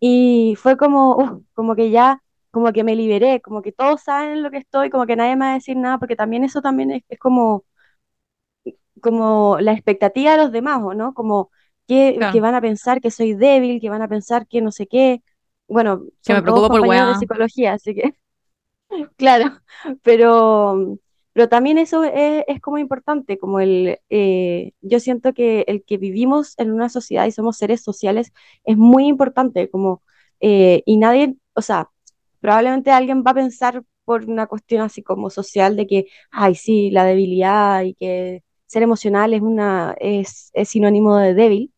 Y 0.00 0.54
fue 0.58 0.76
como, 0.76 1.16
uh, 1.16 1.44
como 1.54 1.74
que 1.76 1.90
ya, 1.90 2.22
como 2.52 2.72
que 2.72 2.84
me 2.84 2.94
liberé, 2.96 3.40
como 3.42 3.62
que 3.62 3.72
todos 3.72 4.02
saben 4.02 4.44
lo 4.44 4.52
que 4.52 4.58
estoy, 4.58 4.90
como 4.90 5.06
que 5.06 5.16
nadie 5.16 5.34
me 5.34 5.46
va 5.46 5.50
a 5.52 5.54
decir 5.54 5.76
nada, 5.76 5.98
porque 5.98 6.14
también 6.14 6.44
eso 6.44 6.62
también 6.62 6.92
es, 6.92 7.02
es 7.08 7.18
como, 7.18 7.64
como 9.00 9.58
la 9.60 9.72
expectativa 9.72 10.32
de 10.32 10.38
los 10.38 10.52
demás, 10.52 10.80
¿no? 10.96 11.14
Como 11.14 11.50
que, 11.88 12.14
claro. 12.16 12.32
que 12.32 12.40
van 12.40 12.54
a 12.54 12.60
pensar 12.60 13.00
que 13.00 13.10
soy 13.10 13.34
débil, 13.34 13.80
que 13.80 13.90
van 13.90 14.02
a 14.02 14.08
pensar 14.08 14.46
que 14.46 14.62
no 14.62 14.70
sé 14.70 14.86
qué. 14.86 15.22
Bueno, 15.66 16.04
que 16.24 16.32
me 16.34 16.42
preocupo 16.42 16.68
por 16.68 16.88
de 16.88 17.14
psicología, 17.16 17.72
así 17.72 17.94
que, 17.94 18.14
claro, 19.16 19.60
pero 20.02 20.98
pero 21.32 21.48
también 21.48 21.78
eso 21.78 22.02
es, 22.04 22.44
como 22.60 22.78
importante, 22.78 23.38
como 23.38 23.60
el, 23.60 23.98
eh, 24.10 24.72
yo 24.80 24.98
siento 24.98 25.32
que 25.32 25.64
el 25.68 25.84
que 25.84 25.96
vivimos 25.96 26.54
en 26.58 26.72
una 26.72 26.88
sociedad 26.88 27.24
y 27.26 27.30
somos 27.32 27.56
seres 27.56 27.82
sociales 27.84 28.32
es 28.64 28.76
muy 28.76 29.06
importante, 29.06 29.70
como, 29.70 30.02
eh, 30.40 30.82
y 30.86 30.96
nadie, 30.96 31.36
o 31.54 31.62
sea, 31.62 31.88
probablemente 32.40 32.90
alguien 32.90 33.22
va 33.24 33.30
a 33.30 33.34
pensar 33.34 33.84
por 34.04 34.24
una 34.28 34.48
cuestión 34.48 34.82
así 34.82 35.02
como 35.04 35.30
social 35.30 35.76
de 35.76 35.86
que, 35.86 36.06
ay, 36.32 36.56
sí, 36.56 36.90
la 36.90 37.04
debilidad 37.04 37.82
y 37.84 37.94
que 37.94 38.42
ser 38.66 38.82
emocional 38.82 39.32
es, 39.32 39.40
una, 39.40 39.94
es, 40.00 40.50
es 40.52 40.68
sinónimo 40.68 41.16
de 41.16 41.34
débil. 41.34 41.72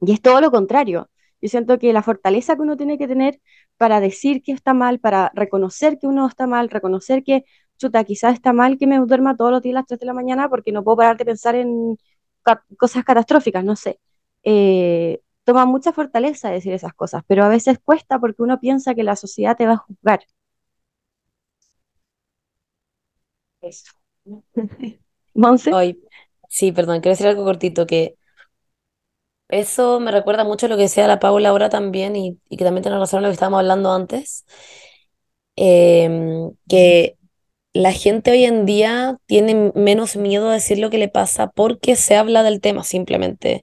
Y 0.00 0.12
es 0.12 0.22
todo 0.22 0.40
lo 0.40 0.50
contrario. 0.50 1.10
Yo 1.40 1.48
siento 1.48 1.78
que 1.78 1.92
la 1.92 2.02
fortaleza 2.02 2.56
que 2.56 2.62
uno 2.62 2.76
tiene 2.76 2.98
que 2.98 3.08
tener 3.08 3.40
para 3.76 4.00
decir 4.00 4.42
que 4.42 4.52
está 4.52 4.74
mal, 4.74 5.00
para 5.00 5.30
reconocer 5.34 5.98
que 5.98 6.06
uno 6.06 6.26
está 6.28 6.46
mal, 6.46 6.68
reconocer 6.70 7.24
que, 7.24 7.44
chuta, 7.78 8.04
quizás 8.04 8.34
está 8.34 8.52
mal 8.52 8.78
que 8.78 8.86
me 8.86 8.98
duerma 8.98 9.36
todos 9.36 9.50
los 9.52 9.62
días 9.62 9.74
a 9.76 9.78
las 9.80 9.86
3 9.86 10.00
de 10.00 10.06
la 10.06 10.14
mañana 10.14 10.48
porque 10.48 10.72
no 10.72 10.84
puedo 10.84 10.98
parar 10.98 11.16
de 11.16 11.24
pensar 11.24 11.54
en 11.54 11.96
cosas 12.76 13.04
catastróficas, 13.04 13.64
no 13.64 13.76
sé. 13.76 14.00
Eh, 14.42 15.20
toma 15.44 15.66
mucha 15.66 15.92
fortaleza 15.92 16.50
decir 16.50 16.72
esas 16.72 16.94
cosas, 16.94 17.22
pero 17.26 17.44
a 17.44 17.48
veces 17.48 17.78
cuesta 17.82 18.18
porque 18.18 18.42
uno 18.42 18.60
piensa 18.60 18.94
que 18.94 19.02
la 19.04 19.16
sociedad 19.16 19.56
te 19.56 19.66
va 19.66 19.74
a 19.74 19.76
juzgar. 19.78 20.20
Eso. 23.60 23.92
Monse. 25.34 25.70
Sí, 26.48 26.72
perdón, 26.72 27.00
quiero 27.00 27.12
decir 27.12 27.28
algo 27.28 27.44
cortito, 27.44 27.86
que 27.86 28.16
eso 29.50 30.00
me 30.00 30.10
recuerda 30.12 30.44
mucho 30.44 30.68
lo 30.68 30.76
que 30.76 30.82
decía 30.84 31.06
la 31.08 31.20
Paula 31.20 31.50
ahora 31.50 31.68
también, 31.68 32.16
y, 32.16 32.38
y 32.48 32.56
que 32.56 32.64
también 32.64 32.82
tiene 32.82 32.98
razón 32.98 33.18
en 33.18 33.22
lo 33.24 33.28
que 33.30 33.34
estábamos 33.34 33.60
hablando 33.60 33.92
antes, 33.92 34.44
em, 35.56 36.52
que 36.68 37.16
la 37.72 37.92
gente 37.92 38.32
hoy 38.32 38.44
en 38.44 38.66
día 38.66 39.18
tiene 39.26 39.72
menos 39.74 40.16
miedo 40.16 40.50
a 40.50 40.54
decir 40.54 40.78
lo 40.78 40.90
que 40.90 40.98
le 40.98 41.08
pasa 41.08 41.48
porque 41.50 41.96
se 41.96 42.16
habla 42.16 42.42
del 42.42 42.60
tema 42.60 42.84
simplemente. 42.84 43.62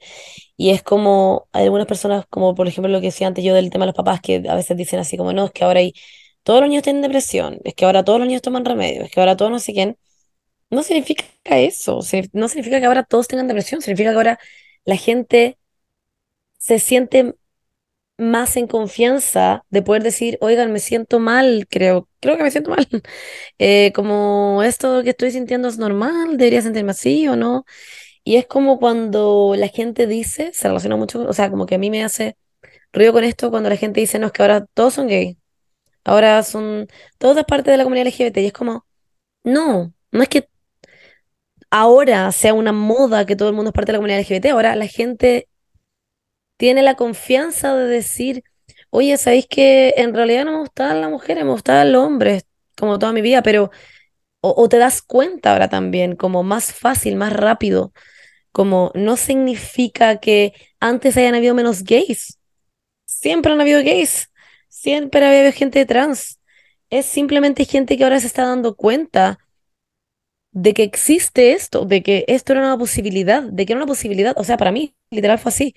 Y 0.58 0.72
es 0.72 0.84
como, 0.84 1.48
algunas 1.54 1.88
personas, 1.88 2.26
como 2.30 2.56
por 2.56 2.68
ejemplo 2.68 2.92
lo 2.92 3.02
que 3.02 3.08
decía 3.08 3.28
antes 3.28 3.44
yo 3.44 3.54
del 3.54 3.70
tema 3.70 3.86
de 3.86 3.88
los 3.90 3.96
papás, 3.96 4.22
que 4.22 4.44
a 4.50 4.56
veces 4.56 4.78
dicen 4.78 5.00
así 5.00 5.18
como, 5.18 5.34
no, 5.34 5.46
es 5.46 5.52
que 5.52 5.64
ahora 5.66 5.80
hay, 5.82 5.94
todos 6.44 6.62
los 6.62 6.70
niños 6.70 6.84
tienen 6.84 7.02
depresión, 7.02 7.60
es 7.66 7.76
que 7.76 7.86
ahora 7.86 8.04
todos 8.04 8.20
los 8.20 8.28
niños 8.28 8.42
toman 8.42 8.66
remedio, 8.66 9.04
es 9.04 9.12
que 9.12 9.20
ahora 9.20 9.36
todos 9.38 9.52
no 9.52 9.60
sé 9.60 9.74
quién. 9.74 9.98
No 10.70 10.84
significa 10.84 11.26
eso, 11.46 12.00
no 12.34 12.48
significa 12.50 12.80
que 12.80 12.86
ahora 12.88 13.04
todos 13.04 13.28
tengan 13.28 13.48
depresión, 13.48 13.82
significa 13.82 14.12
que 14.12 14.18
ahora 14.18 14.40
la 14.86 14.98
gente 14.98 15.58
se 16.68 16.80
siente 16.80 17.36
más 18.18 18.57
en 18.57 18.68
confianza 18.68 19.63
de 19.70 19.82
poder 19.84 20.03
decir, 20.03 20.38
oigan, 20.41 20.72
me 20.74 20.80
siento 20.80 21.20
mal, 21.20 21.68
creo, 21.70 22.09
creo 22.20 22.38
que 22.38 22.43
me 22.43 22.51
siento 22.51 22.72
mal. 22.72 22.88
Eh, 23.59 23.91
como 23.95 24.63
esto 24.63 25.03
que 25.03 25.11
estoy 25.11 25.32
sintiendo 25.32 25.68
es 25.70 25.78
normal, 25.80 26.38
debería 26.38 26.61
sentirme 26.61 26.91
así 26.91 27.28
o 27.30 27.36
no. 27.36 27.65
Y 28.24 28.38
es 28.38 28.47
como 28.47 28.80
cuando 28.80 29.55
la 29.57 29.70
gente 29.70 30.07
dice, 30.07 30.51
se 30.53 30.68
relaciona 30.68 30.97
mucho, 30.97 31.22
o 31.28 31.34
sea, 31.34 31.49
como 31.49 31.65
que 31.65 31.76
a 31.76 31.78
mí 31.80 31.89
me 31.89 32.03
hace 32.03 32.38
ruido 32.93 33.13
con 33.13 33.24
esto 33.24 33.51
cuando 33.51 33.70
la 33.70 33.78
gente 33.78 34.01
dice, 34.01 34.20
no, 34.20 34.28
es 34.28 34.34
que 34.34 34.43
ahora 34.43 34.65
todos 34.74 34.95
son 34.95 35.07
gay, 35.07 35.38
ahora 36.05 36.43
son 36.43 36.88
todas 37.20 37.45
parte 37.45 37.72
de 37.72 37.78
la 37.78 37.84
comunidad 37.86 38.07
LGBT. 38.07 38.38
Y 38.39 38.47
es 38.47 38.53
como, 38.53 38.86
no, 39.43 39.93
no 40.11 40.24
es 40.24 40.30
que 40.30 40.49
ahora 41.72 42.32
sea 42.32 42.53
una 42.53 42.72
moda 42.74 43.26
que 43.26 43.36
todo 43.36 43.49
el 43.49 43.55
mundo 43.55 43.70
es 43.72 43.74
parte 43.74 43.91
de 43.91 43.93
la 43.93 43.99
comunidad 43.99 44.20
LGBT, 44.22 44.47
ahora 44.47 44.76
la 44.76 44.88
gente 44.88 45.47
tiene 46.58 46.84
la 46.84 46.95
confianza 46.95 47.76
de 47.76 47.88
decir, 47.88 48.43
oye, 48.89 49.18
¿sabéis 49.18 49.47
que 49.47 49.93
en 49.97 50.14
realidad 50.14 50.45
no 50.45 50.53
me 50.53 50.60
gustaban 50.60 51.01
las 51.01 51.10
mujeres, 51.10 51.45
me 51.45 51.51
gustaban 51.51 51.91
los 51.91 52.03
hombres, 52.05 52.45
como 52.78 52.99
toda 52.99 53.14
mi 53.14 53.22
vida, 53.22 53.41
pero, 53.43 53.72
o, 54.41 54.70
te 54.70 54.78
das 54.78 55.01
cuenta 55.01 55.53
ahora 55.53 55.70
también, 55.70 56.16
como 56.16 56.43
más 56.43 56.74
fácil, 56.74 57.16
más 57.16 57.34
rápido, 57.34 57.93
como 58.51 58.91
no 58.95 59.18
significa 59.18 60.18
que 60.20 60.53
antes 60.80 61.18
hayan 61.18 61.36
habido 61.36 61.55
menos 61.55 61.84
gays, 61.84 62.39
siempre 63.05 63.51
han 63.53 63.62
habido 63.62 63.84
gays, 63.84 64.32
siempre 64.70 65.26
ha 65.26 65.30
habido 65.30 65.51
gente 65.53 65.86
trans, 65.86 66.39
es 66.89 67.05
simplemente 67.05 67.66
gente 67.66 67.97
que 67.97 68.03
ahora 68.03 68.20
se 68.20 68.28
está 68.28 68.45
dando 68.45 68.76
cuenta 68.76 69.39
de 70.51 70.74
que 70.74 70.84
existe 70.84 71.51
esto, 71.53 71.86
de 71.86 72.01
que 72.03 72.26
esto 72.28 72.53
era 72.53 72.62
una 72.62 72.78
posibilidad, 72.78 73.43
de 73.43 73.66
que 73.66 73.74
era 73.74 73.80
una 73.82 73.88
posibilidad, 73.88 74.34
o 74.38 74.43
sea, 74.43 74.58
para 74.58 74.72
mí, 74.72 74.95
literal 75.12 75.39
fue 75.39 75.49
así. 75.49 75.76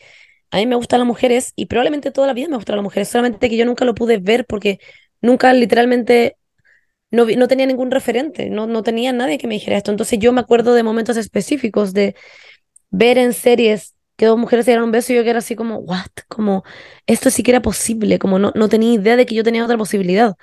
A 0.50 0.56
mí 0.58 0.66
me 0.66 0.74
gustan 0.76 1.00
las 1.00 1.06
mujeres 1.06 1.52
y 1.56 1.66
probablemente 1.66 2.10
toda 2.10 2.26
la 2.26 2.32
vida 2.34 2.48
me 2.48 2.56
gustan 2.56 2.76
las 2.76 2.82
mujeres, 2.82 3.08
solamente 3.08 3.48
que 3.48 3.56
yo 3.56 3.64
nunca 3.64 3.84
lo 3.84 3.94
pude 3.94 4.18
ver 4.18 4.46
porque 4.46 4.80
nunca 5.20 5.52
literalmente 5.52 6.36
no, 7.10 7.26
no 7.26 7.48
tenía 7.48 7.66
ningún 7.66 7.90
referente, 7.90 8.50
no, 8.50 8.66
no 8.66 8.82
tenía 8.82 9.12
nadie 9.12 9.38
que 9.38 9.46
me 9.48 9.54
dijera 9.54 9.76
esto. 9.78 9.90
Entonces 9.90 10.18
yo 10.18 10.32
me 10.32 10.40
acuerdo 10.40 10.74
de 10.74 10.82
momentos 10.84 11.16
específicos 11.16 11.92
de 11.94 12.14
ver 12.90 13.18
en 13.18 13.32
series 13.32 13.94
que 14.16 14.26
dos 14.26 14.38
mujeres 14.38 14.64
se 14.66 14.72
dieron 14.72 14.86
un 14.86 14.92
beso 14.92 15.12
y 15.12 15.16
yo 15.16 15.24
que 15.24 15.30
era 15.30 15.40
así 15.40 15.56
como, 15.56 15.78
what, 15.78 16.06
como 16.28 16.64
esto 17.06 17.30
sí 17.30 17.42
que 17.42 17.52
era 17.52 17.62
posible, 17.62 18.18
como 18.18 18.38
no, 18.38 18.52
no 18.54 18.68
tenía 18.68 18.92
idea 18.94 19.16
de 19.16 19.26
que 19.26 19.34
yo 19.34 19.44
tenía 19.44 19.64
otra 19.64 19.78
posibilidad, 19.78 20.36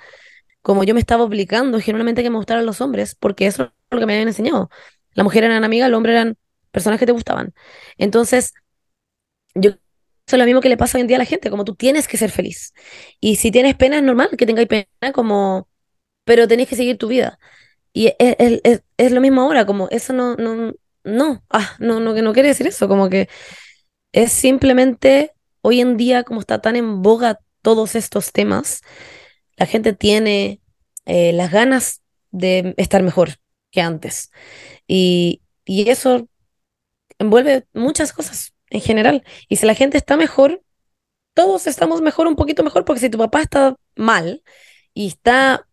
como 0.62 0.84
yo 0.84 0.94
me 0.94 1.00
estaba 1.00 1.24
obligando 1.24 1.80
generalmente 1.80 2.22
que 2.22 2.30
me 2.30 2.36
gustaran 2.36 2.66
los 2.66 2.80
hombres, 2.80 3.14
porque 3.16 3.46
eso 3.46 3.64
es 3.64 3.70
lo 3.90 4.00
que 4.00 4.06
me 4.06 4.14
habían 4.14 4.28
enseñado. 4.28 4.70
Las 5.14 5.24
mujeres 5.24 5.50
eran 5.50 5.64
amigas, 5.64 5.90
los 5.90 5.98
hombres 5.98 6.14
eran 6.16 6.36
personas 6.72 6.98
que 7.00 7.06
te 7.06 7.12
gustaban. 7.12 7.54
Entonces, 7.98 8.54
yo 9.54 9.72
eso 10.28 10.36
es 10.36 10.40
lo 10.40 10.44
mismo 10.44 10.60
que 10.60 10.68
le 10.68 10.76
pasa 10.76 10.98
hoy 10.98 11.02
en 11.02 11.06
día 11.06 11.16
a 11.16 11.20
la 11.20 11.24
gente, 11.24 11.48
como 11.48 11.64
tú 11.64 11.74
tienes 11.74 12.06
que 12.06 12.18
ser 12.18 12.30
feliz. 12.30 12.74
Y 13.18 13.36
si 13.36 13.50
tienes 13.50 13.76
pena, 13.76 13.96
es 13.96 14.02
normal 14.02 14.28
que 14.36 14.44
tengáis 14.44 14.68
pena, 14.68 14.86
como, 15.14 15.70
pero 16.24 16.46
tenéis 16.46 16.68
que 16.68 16.76
seguir 16.76 16.98
tu 16.98 17.08
vida. 17.08 17.38
Y 17.94 18.08
es, 18.18 18.60
es, 18.62 18.82
es, 18.98 19.12
lo 19.12 19.22
mismo 19.22 19.40
ahora, 19.40 19.64
como 19.64 19.88
eso 19.90 20.12
no, 20.12 20.36
no, 20.36 20.74
no, 21.02 21.42
ah, 21.48 21.76
no, 21.78 22.00
no, 22.00 22.12
que 22.12 22.20
no 22.20 22.34
quiere 22.34 22.50
decir 22.50 22.66
eso, 22.66 22.88
como 22.88 23.08
que 23.08 23.30
es 24.12 24.30
simplemente 24.30 25.32
hoy 25.62 25.80
en 25.80 25.96
día, 25.96 26.24
como 26.24 26.40
está 26.40 26.60
tan 26.60 26.76
en 26.76 27.00
boga 27.00 27.40
todos 27.62 27.94
estos 27.94 28.30
temas, 28.30 28.82
la 29.56 29.64
gente 29.64 29.94
tiene 29.94 30.60
eh, 31.06 31.32
las 31.32 31.50
ganas 31.50 32.02
de 32.32 32.74
estar 32.76 33.02
mejor 33.02 33.36
que 33.70 33.80
antes. 33.80 34.30
Y, 34.86 35.40
y 35.64 35.88
eso 35.88 36.28
envuelve 37.18 37.66
muchas 37.72 38.12
cosas 38.12 38.52
en 38.70 38.80
general. 38.80 39.24
Y 39.48 39.56
si 39.56 39.66
la 39.66 39.74
gente 39.74 39.98
está 39.98 40.16
mejor, 40.16 40.62
todos 41.34 41.66
estamos 41.66 42.00
mejor, 42.02 42.26
un 42.26 42.36
poquito 42.36 42.64
mejor, 42.64 42.84
porque 42.84 43.00
si 43.00 43.10
tu 43.10 43.18
papá 43.18 43.42
está 43.42 43.76
mal 43.96 44.42
y 44.94 45.08
está 45.08 45.64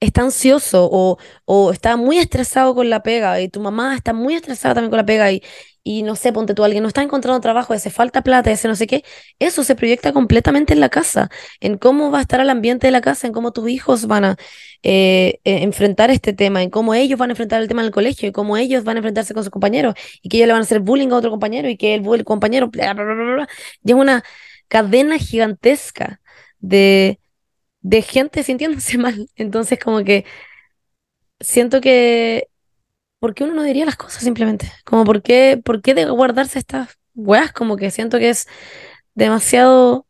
está 0.00 0.22
ansioso 0.22 0.88
o, 0.92 1.18
o, 1.46 1.72
está 1.72 1.96
muy 1.96 2.18
estresado 2.18 2.74
con 2.74 2.90
la 2.90 3.02
pega 3.02 3.40
y 3.40 3.48
tu 3.48 3.60
mamá 3.60 3.94
está 3.96 4.12
muy 4.12 4.34
estresada 4.34 4.74
también 4.74 4.90
con 4.90 4.98
la 4.98 5.06
pega 5.06 5.32
y, 5.32 5.42
y 5.86 6.02
no 6.02 6.16
sé, 6.16 6.32
ponte 6.32 6.52
tú, 6.52 6.64
alguien 6.64 6.82
no 6.82 6.88
está 6.88 7.02
encontrando 7.02 7.40
trabajo, 7.40 7.72
ese 7.72 7.90
falta 7.90 8.22
plata, 8.22 8.50
ese 8.50 8.66
no 8.66 8.74
sé 8.74 8.88
qué, 8.88 9.04
eso 9.38 9.62
se 9.62 9.76
proyecta 9.76 10.12
completamente 10.12 10.72
en 10.72 10.80
la 10.80 10.88
casa, 10.88 11.30
en 11.60 11.78
cómo 11.78 12.10
va 12.10 12.18
a 12.18 12.22
estar 12.22 12.40
el 12.40 12.50
ambiente 12.50 12.88
de 12.88 12.90
la 12.90 13.00
casa, 13.00 13.28
en 13.28 13.32
cómo 13.32 13.52
tus 13.52 13.68
hijos 13.68 14.06
van 14.08 14.24
a 14.24 14.36
eh, 14.82 15.38
eh, 15.44 15.62
enfrentar 15.62 16.10
este 16.10 16.32
tema, 16.32 16.64
en 16.64 16.70
cómo 16.70 16.92
ellos 16.92 17.18
van 17.20 17.30
a 17.30 17.34
enfrentar 17.34 17.62
el 17.62 17.68
tema 17.68 17.82
en 17.82 17.86
el 17.86 17.92
colegio 17.92 18.28
y 18.28 18.32
cómo 18.32 18.56
ellos 18.56 18.82
van 18.82 18.96
a 18.96 18.98
enfrentarse 18.98 19.32
con 19.32 19.44
sus 19.44 19.50
compañeros 19.50 19.94
y 20.22 20.28
que 20.28 20.38
ellos 20.38 20.48
le 20.48 20.54
van 20.54 20.62
a 20.62 20.64
hacer 20.64 20.80
bullying 20.80 21.12
a 21.12 21.16
otro 21.16 21.30
compañero 21.30 21.68
y 21.68 21.76
que 21.76 21.94
el, 21.94 22.24
compañero, 22.24 22.66
bla, 22.68 22.92
bla, 22.92 23.04
bla, 23.04 23.48
y 23.84 23.90
es 23.92 23.96
una 23.96 24.24
cadena 24.68 25.18
gigantesca 25.18 26.20
de 26.58 27.20
de 27.86 28.02
gente 28.02 28.42
sintiéndose 28.42 28.98
mal. 29.04 29.28
Entonces, 29.36 29.78
como 29.78 30.04
que 30.04 30.24
siento 31.40 31.80
que, 31.80 32.48
¿por 33.18 33.34
qué 33.34 33.44
uno 33.44 33.54
no 33.54 33.62
diría 33.62 33.84
las 33.86 33.96
cosas 33.96 34.22
simplemente? 34.22 34.70
Como, 34.84 35.04
¿por 35.04 35.22
qué, 35.22 35.60
por 35.64 35.82
qué 35.82 35.94
de 35.94 36.06
guardarse 36.06 36.58
estas 36.58 36.90
weas? 37.14 37.52
Como 37.52 37.76
que 37.76 37.90
siento 37.90 38.18
que 38.18 38.30
es 38.30 38.46
demasiado... 39.14 40.06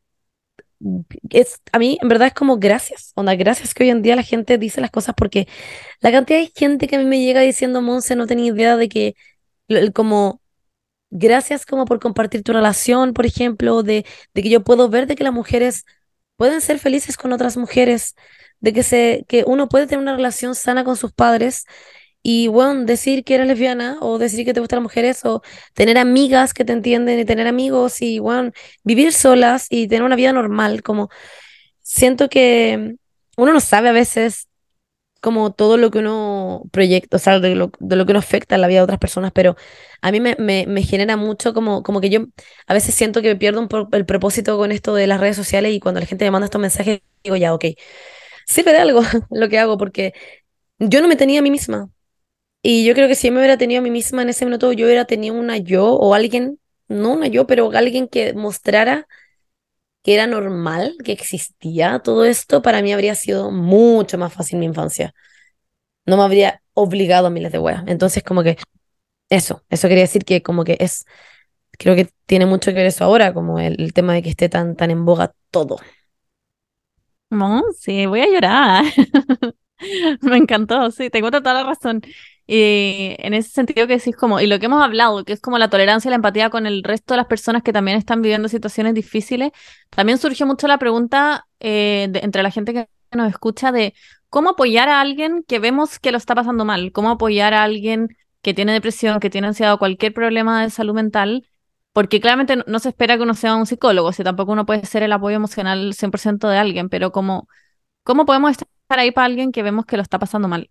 Es, 1.30 1.60
a 1.72 1.78
mí, 1.78 1.98
en 2.02 2.08
verdad, 2.08 2.28
es 2.28 2.34
como 2.34 2.58
gracias. 2.58 3.12
Onda, 3.14 3.34
gracias 3.34 3.74
que 3.74 3.84
hoy 3.84 3.90
en 3.90 4.02
día 4.02 4.16
la 4.16 4.22
gente 4.22 4.58
dice 4.58 4.80
las 4.80 4.90
cosas 4.90 5.14
porque 5.16 5.48
la 6.00 6.12
cantidad 6.12 6.38
de 6.38 6.52
gente 6.54 6.86
que 6.88 6.96
a 6.96 6.98
mí 6.98 7.06
me 7.06 7.20
llega 7.24 7.40
diciendo, 7.40 7.82
Monse, 7.82 8.16
no 8.16 8.26
tenía 8.26 8.52
idea 8.52 8.76
de 8.76 8.88
que, 8.88 9.14
como, 9.94 10.40
gracias 11.10 11.66
como 11.66 11.84
por 11.86 12.00
compartir 12.00 12.42
tu 12.42 12.52
relación, 12.52 13.14
por 13.14 13.26
ejemplo, 13.26 13.82
de, 13.82 14.04
de 14.34 14.42
que 14.42 14.50
yo 14.50 14.64
puedo 14.64 14.88
ver 14.88 15.06
de 15.06 15.16
que 15.16 15.24
las 15.24 15.32
mujeres 15.32 15.84
pueden 16.36 16.60
ser 16.60 16.78
felices 16.78 17.16
con 17.16 17.32
otras 17.32 17.56
mujeres, 17.56 18.14
de 18.60 18.72
que, 18.72 18.82
se, 18.82 19.24
que 19.28 19.44
uno 19.46 19.68
puede 19.68 19.86
tener 19.86 20.02
una 20.02 20.16
relación 20.16 20.54
sana 20.54 20.84
con 20.84 20.96
sus 20.96 21.12
padres 21.12 21.64
y, 22.28 22.48
bueno, 22.48 22.84
decir 22.86 23.22
que 23.24 23.36
eres 23.36 23.46
lesbiana 23.46 23.98
o 24.00 24.18
decir 24.18 24.44
que 24.44 24.52
te 24.52 24.58
gustan 24.60 24.78
las 24.78 24.82
mujeres 24.84 25.24
o 25.24 25.42
tener 25.74 25.96
amigas 25.96 26.54
que 26.54 26.64
te 26.64 26.72
entienden 26.72 27.20
y 27.20 27.24
tener 27.24 27.46
amigos 27.46 28.02
y, 28.02 28.18
bueno, 28.18 28.50
vivir 28.82 29.12
solas 29.12 29.68
y 29.70 29.86
tener 29.86 30.02
una 30.02 30.16
vida 30.16 30.32
normal, 30.32 30.82
como 30.82 31.08
siento 31.82 32.28
que 32.28 32.96
uno 33.36 33.52
no 33.52 33.60
sabe 33.60 33.90
a 33.90 33.92
veces 33.92 34.48
como 35.20 35.52
todo 35.52 35.76
lo 35.76 35.90
que 35.90 35.98
uno 36.00 36.62
proyecta, 36.72 37.16
o 37.16 37.20
sea, 37.20 37.40
de 37.40 37.54
lo, 37.56 37.72
de 37.80 37.96
lo 37.96 38.06
que 38.06 38.12
uno 38.12 38.20
afecta 38.20 38.54
en 38.56 38.60
la 38.60 38.68
vida 38.68 38.78
de 38.80 38.84
otras 38.84 38.98
personas, 39.00 39.32
pero 39.34 39.56
a 40.02 40.12
mí 40.12 40.20
me, 40.20 40.36
me, 40.38 40.66
me 40.68 40.82
genera 40.82 41.16
mucho 41.16 41.54
como, 41.54 41.82
como 41.82 42.00
que 42.00 42.10
yo 42.10 42.20
a 42.66 42.74
veces 42.74 42.94
siento 42.94 43.22
que 43.22 43.28
me 43.28 43.36
pierdo 43.36 43.60
un 43.60 43.68
el 43.92 44.06
propósito 44.06 44.56
con 44.58 44.72
esto 44.72 44.94
de 44.94 45.06
las 45.08 45.20
redes 45.20 45.36
sociales 45.36 45.72
y 45.74 45.80
cuando 45.80 46.00
la 46.00 46.06
gente 46.06 46.24
me 46.24 46.30
manda 46.30 46.46
estos 46.46 46.60
mensajes, 46.60 47.00
digo, 47.24 47.36
ya, 47.36 47.54
ok, 47.54 47.64
sirve 48.46 48.72
de 48.72 48.78
algo 48.78 49.02
lo 49.30 49.48
que 49.48 49.58
hago 49.58 49.78
porque 49.78 50.14
yo 50.78 51.00
no 51.02 51.08
me 51.08 51.16
tenía 51.16 51.40
a 51.40 51.42
mí 51.42 51.50
misma. 51.50 51.90
Y 52.68 52.84
yo 52.84 52.94
creo 52.94 53.06
que 53.06 53.14
si 53.14 53.28
yo 53.28 53.32
me 53.32 53.38
hubiera 53.38 53.56
tenido 53.56 53.78
a 53.78 53.82
mí 53.84 53.92
misma 53.92 54.22
en 54.22 54.30
ese 54.30 54.44
minuto, 54.44 54.72
yo 54.72 54.86
hubiera 54.86 55.04
tenido 55.04 55.36
una 55.36 55.56
yo 55.56 55.86
o 55.94 56.14
alguien, 56.14 56.58
no 56.88 57.12
una 57.12 57.28
yo, 57.28 57.46
pero 57.46 57.70
alguien 57.70 58.08
que 58.08 58.34
mostrara 58.34 59.06
que 60.02 60.14
era 60.14 60.26
normal, 60.26 60.96
que 61.04 61.12
existía 61.12 62.00
todo 62.00 62.24
esto, 62.24 62.62
para 62.62 62.82
mí 62.82 62.92
habría 62.92 63.14
sido 63.14 63.52
mucho 63.52 64.18
más 64.18 64.32
fácil 64.32 64.58
mi 64.58 64.66
infancia. 64.66 65.14
No 66.06 66.16
me 66.16 66.24
habría 66.24 66.62
obligado 66.74 67.28
a 67.28 67.30
miles 67.30 67.52
de 67.52 67.60
weas. 67.60 67.84
Entonces, 67.86 68.24
como 68.24 68.42
que 68.42 68.56
Eso, 69.30 69.64
eso 69.70 69.88
quería 69.88 70.04
decir 70.04 70.24
que 70.24 70.42
como 70.42 70.64
que 70.64 70.76
es, 70.80 71.06
creo 71.72 71.96
que 71.96 72.08
tiene 72.26 72.46
mucho 72.46 72.72
que 72.72 72.78
ver 72.78 72.86
eso 72.86 73.04
ahora, 73.04 73.34
como 73.34 73.60
el, 73.60 73.92
tema 73.94 74.14
de 74.14 74.22
que 74.22 74.30
esté 74.30 74.48
tan, 74.48 74.76
tan 74.76 74.90
en 74.90 75.04
boga 75.04 75.34
todo. 75.50 75.78
No, 77.30 77.62
sí, 77.78 78.06
voy 78.06 78.20
a 78.22 78.28
llorar. 78.28 78.84
Me 80.22 80.36
encantó, 80.36 80.90
sí, 80.90 81.10
tengo 81.10 81.30
toda 81.30 81.54
la 81.54 81.64
razón. 81.64 82.02
Y 82.46 83.16
en 83.18 83.34
ese 83.34 83.50
sentido 83.50 83.86
que 83.88 83.96
decís 83.96 84.16
como, 84.16 84.40
y 84.40 84.46
lo 84.46 84.58
que 84.60 84.66
hemos 84.66 84.82
hablado, 84.82 85.24
que 85.24 85.32
es 85.32 85.40
como 85.40 85.58
la 85.58 85.68
tolerancia 85.68 86.08
y 86.08 86.10
la 86.10 86.16
empatía 86.16 86.48
con 86.48 86.66
el 86.66 86.84
resto 86.84 87.14
de 87.14 87.18
las 87.18 87.26
personas 87.26 87.62
que 87.62 87.72
también 87.72 87.98
están 87.98 88.22
viviendo 88.22 88.48
situaciones 88.48 88.94
difíciles, 88.94 89.50
también 89.90 90.18
surgió 90.18 90.46
mucho 90.46 90.68
la 90.68 90.78
pregunta 90.78 91.48
eh, 91.58 92.08
entre 92.14 92.42
la 92.42 92.50
gente 92.52 92.72
que 92.72 92.88
nos 93.12 93.28
escucha 93.30 93.72
de 93.72 93.94
cómo 94.28 94.50
apoyar 94.50 94.88
a 94.88 95.00
alguien 95.00 95.44
que 95.46 95.58
vemos 95.58 95.98
que 95.98 96.12
lo 96.12 96.18
está 96.18 96.34
pasando 96.34 96.64
mal, 96.64 96.92
cómo 96.92 97.10
apoyar 97.10 97.54
a 97.54 97.64
alguien 97.64 98.08
que 98.42 98.54
tiene 98.54 98.72
depresión, 98.72 99.18
que 99.18 99.30
tiene 99.30 99.48
ansiedad 99.48 99.74
o 99.74 99.78
cualquier 99.78 100.14
problema 100.14 100.62
de 100.62 100.70
salud 100.70 100.94
mental, 100.94 101.48
porque 101.92 102.20
claramente 102.20 102.62
no, 102.66 102.78
se 102.78 102.90
espera 102.90 103.16
que 103.16 103.22
uno 103.24 103.34
sea 103.34 103.56
un 103.56 103.66
psicólogo, 103.66 104.12
si 104.12 104.22
tampoco 104.22 104.52
uno 104.52 104.66
puede 104.66 104.86
ser 104.86 105.02
el 105.02 105.12
apoyo 105.12 105.36
emocional 105.36 105.94
100% 105.94 106.48
de 106.48 106.58
alguien, 106.58 106.88
pero 106.88 107.10
como, 107.10 107.48
¿cómo 108.04 108.26
podemos 108.26 108.52
estar 108.52 108.68
ahí 108.98 109.10
para 109.10 109.26
alguien 109.26 109.50
que 109.52 109.62
vemos 109.62 109.86
que 109.86 109.96
lo 109.96 110.02
está 110.02 110.18
pasando 110.18 110.46
mal? 110.48 110.70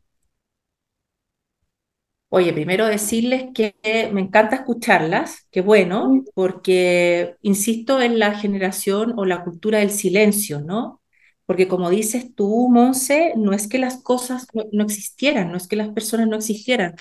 Oye, 2.29 2.51
primero 2.53 2.85
decirles 2.87 3.45
que 3.53 3.75
me 4.11 4.19
encanta 4.21 4.57
escucharlas, 4.57 5.47
qué 5.51 5.61
bueno, 5.61 6.23
porque 6.33 7.35
insisto 7.41 8.01
en 8.01 8.19
la 8.19 8.33
generación 8.37 9.13
o 9.17 9.25
la 9.25 9.43
cultura 9.43 9.79
del 9.79 9.91
silencio, 9.91 10.59
¿no? 10.59 11.01
Porque 11.45 11.67
como 11.67 11.89
dices 11.89 12.33
tú, 12.35 12.67
Monse, 12.69 13.33
no 13.37 13.53
es 13.53 13.67
que 13.67 13.77
las 13.79 14.01
cosas 14.03 14.47
no, 14.53 14.63
no 14.73 14.83
existieran, 14.83 15.49
no 15.51 15.57
es 15.57 15.67
que 15.67 15.75
las 15.77 15.89
personas 15.89 16.27
no 16.27 16.35
existieran. 16.35 16.95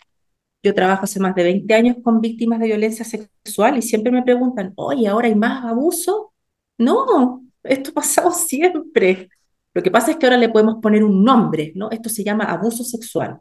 Yo 0.63 0.75
trabajo 0.75 1.05
hace 1.05 1.21
más 1.21 1.35
de 1.35 1.45
20 1.45 1.75
años 1.75 1.97
con 2.03 2.21
víctimas 2.21 2.61
de 2.61 2.67
violencia 2.69 3.05
sexual 3.05 3.79
y 3.79 3.83
siempre 3.83 4.13
me 4.13 4.23
preguntan, 4.25 4.73
oye, 4.77 5.09
¿ahora 5.09 5.29
hay 5.29 5.35
más 5.37 5.65
abuso? 5.65 6.33
No, 6.79 7.43
esto 7.65 7.91
ha 7.93 7.95
pasado 7.95 8.33
siempre. 8.33 9.29
Lo 9.75 9.83
que 9.83 9.91
pasa 9.91 10.13
es 10.13 10.19
que 10.19 10.27
ahora 10.27 10.39
le 10.39 10.51
podemos 10.51 10.77
poner 10.83 11.05
un 11.05 11.25
nombre, 11.25 11.73
¿no? 11.77 11.91
Esto 11.91 12.09
se 12.11 12.25
llama 12.25 12.45
abuso 12.47 12.85
sexual. 12.85 13.41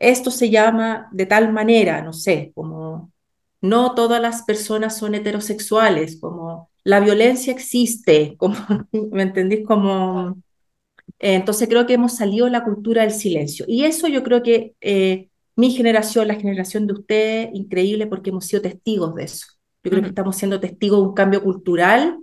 Esto 0.00 0.32
se 0.32 0.50
llama 0.50 1.08
de 1.12 1.26
tal 1.26 1.52
manera, 1.52 2.02
no 2.02 2.12
sé, 2.14 2.52
como 2.56 3.12
no 3.60 3.94
todas 3.94 4.20
las 4.22 4.42
personas 4.44 4.98
son 4.98 5.14
heterosexuales, 5.14 6.18
como 6.20 6.70
la 6.84 7.00
violencia 7.00 7.52
existe, 7.52 8.36
como, 8.38 8.56
¿me 8.92 9.22
entendís? 9.22 9.66
Como, 9.66 10.38
eh, 11.18 11.34
entonces 11.34 11.68
creo 11.68 11.86
que 11.86 11.94
hemos 11.94 12.16
salido 12.16 12.46
de 12.46 12.52
la 12.52 12.64
cultura 12.64 13.02
del 13.02 13.12
silencio. 13.12 13.64
Y 13.68 13.84
eso 13.84 14.08
yo 14.08 14.22
creo 14.22 14.42
que 14.42 14.74
eh, 14.80 15.28
mi 15.56 15.70
generación, 15.72 16.28
la 16.28 16.34
generación 16.36 16.86
de 16.86 16.94
ustedes, 16.94 17.50
increíble 17.54 18.06
porque 18.06 18.30
hemos 18.30 18.46
sido 18.46 18.62
testigos 18.62 19.14
de 19.14 19.24
eso. 19.24 19.46
Yo 19.84 19.90
creo 19.90 20.02
que 20.02 20.08
estamos 20.08 20.36
siendo 20.36 20.60
testigos 20.60 21.00
de 21.00 21.08
un 21.08 21.14
cambio 21.14 21.42
cultural 21.42 22.18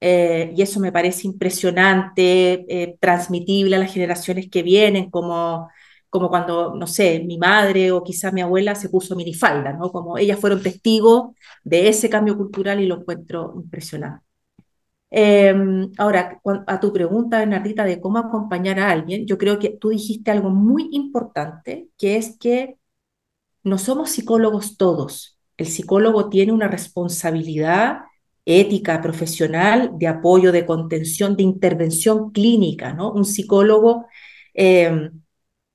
eh, 0.00 0.52
y 0.56 0.62
eso 0.62 0.80
me 0.80 0.92
parece 0.92 1.26
impresionante, 1.26 2.96
transmitible 3.00 3.76
a 3.76 3.78
las 3.80 3.92
generaciones 3.92 4.48
que 4.50 4.62
vienen, 4.62 5.10
como, 5.10 5.68
como 6.10 6.28
cuando, 6.28 6.74
no 6.74 6.86
sé, 6.86 7.20
mi 7.26 7.38
madre 7.38 7.92
o 7.92 8.02
quizá 8.04 8.32
mi 8.32 8.42
abuela 8.42 8.74
se 8.74 8.88
puso 8.90 9.16
minifalda, 9.16 9.72
¿no? 9.72 9.92
Como 9.92 10.18
ellas 10.18 10.38
fueron 10.40 10.62
testigos 10.62 11.34
de 11.64 11.88
ese 11.88 12.10
cambio 12.10 12.36
cultural 12.36 12.80
y 12.80 12.86
lo 12.86 12.96
encuentro 13.00 13.52
impresionante. 13.56 14.24
Eh, 15.12 15.54
ahora, 15.98 16.40
a 16.66 16.80
tu 16.80 16.92
pregunta, 16.92 17.38
Bernardita, 17.38 17.84
de 17.84 18.00
cómo 18.00 18.18
acompañar 18.18 18.78
a 18.80 18.90
alguien, 18.90 19.26
yo 19.26 19.38
creo 19.38 19.58
que 19.58 19.70
tú 19.70 19.90
dijiste 19.90 20.30
algo 20.30 20.50
muy 20.50 20.88
importante, 20.92 21.88
que 21.98 22.16
es 22.16 22.36
que 22.38 22.76
no 23.64 23.78
somos 23.78 24.10
psicólogos 24.10 24.76
todos. 24.76 25.38
El 25.56 25.66
psicólogo 25.66 26.28
tiene 26.30 26.52
una 26.52 26.68
responsabilidad 26.68 28.00
ética, 28.44 29.00
profesional, 29.02 29.92
de 29.98 30.08
apoyo, 30.08 30.52
de 30.52 30.66
contención, 30.66 31.36
de 31.36 31.42
intervención 31.42 32.30
clínica, 32.32 32.94
¿no? 32.94 33.12
Un 33.12 33.24
psicólogo 33.24 34.06
eh, 34.54 35.10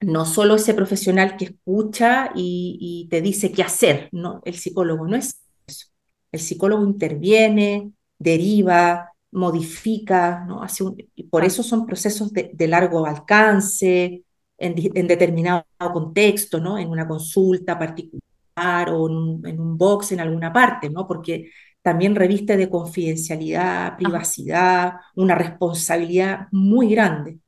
no 0.02 0.26
solo 0.26 0.56
ese 0.56 0.74
profesional 0.74 1.38
que 1.38 1.46
escucha 1.46 2.32
y, 2.36 2.78
y 2.82 3.10
te 3.10 3.22
dice 3.22 3.52
qué 3.52 3.64
hacer, 3.64 4.10
¿no? 4.12 4.42
El 4.46 4.56
psicólogo 4.56 5.08
no 5.08 5.16
es 5.16 5.42
eso. 5.68 5.88
El 6.32 6.40
psicólogo 6.40 6.86
interviene, 6.86 7.92
deriva, 8.20 9.10
modifica, 9.32 10.46
¿no? 10.48 10.62
Hace 10.64 10.84
un- 10.84 10.98
y 11.16 11.24
por 11.26 11.44
Ah. 11.44 11.46
eso 11.46 11.64
son 11.64 11.86
procesos 11.86 12.32
de, 12.34 12.52
de 12.54 12.68
largo 12.68 13.06
alcance, 13.06 14.24
en, 14.58 14.76
determinado 15.08 15.66
contexto, 15.94 16.60
¿no? 16.60 16.78
En 16.78 16.90
una 16.90 17.08
consulta 17.08 17.78
particular 17.78 18.90
o 18.92 19.08
en 19.10 19.16
un, 19.16 19.48
en 19.48 19.60
un 19.60 19.78
box 19.78 20.12
en 20.14 20.20
alguna 20.22 20.52
parte, 20.54 20.90
¿no? 20.90 21.08
Porque 21.08 21.52
también 21.82 22.16
reviste 22.16 22.58
de 22.58 22.70
confidencialidad, 22.70 23.98
privacidad, 23.98 24.94
una 25.16 25.36
responsabilidad 25.36 26.48
muy 26.52 26.90
grande. 26.90 27.40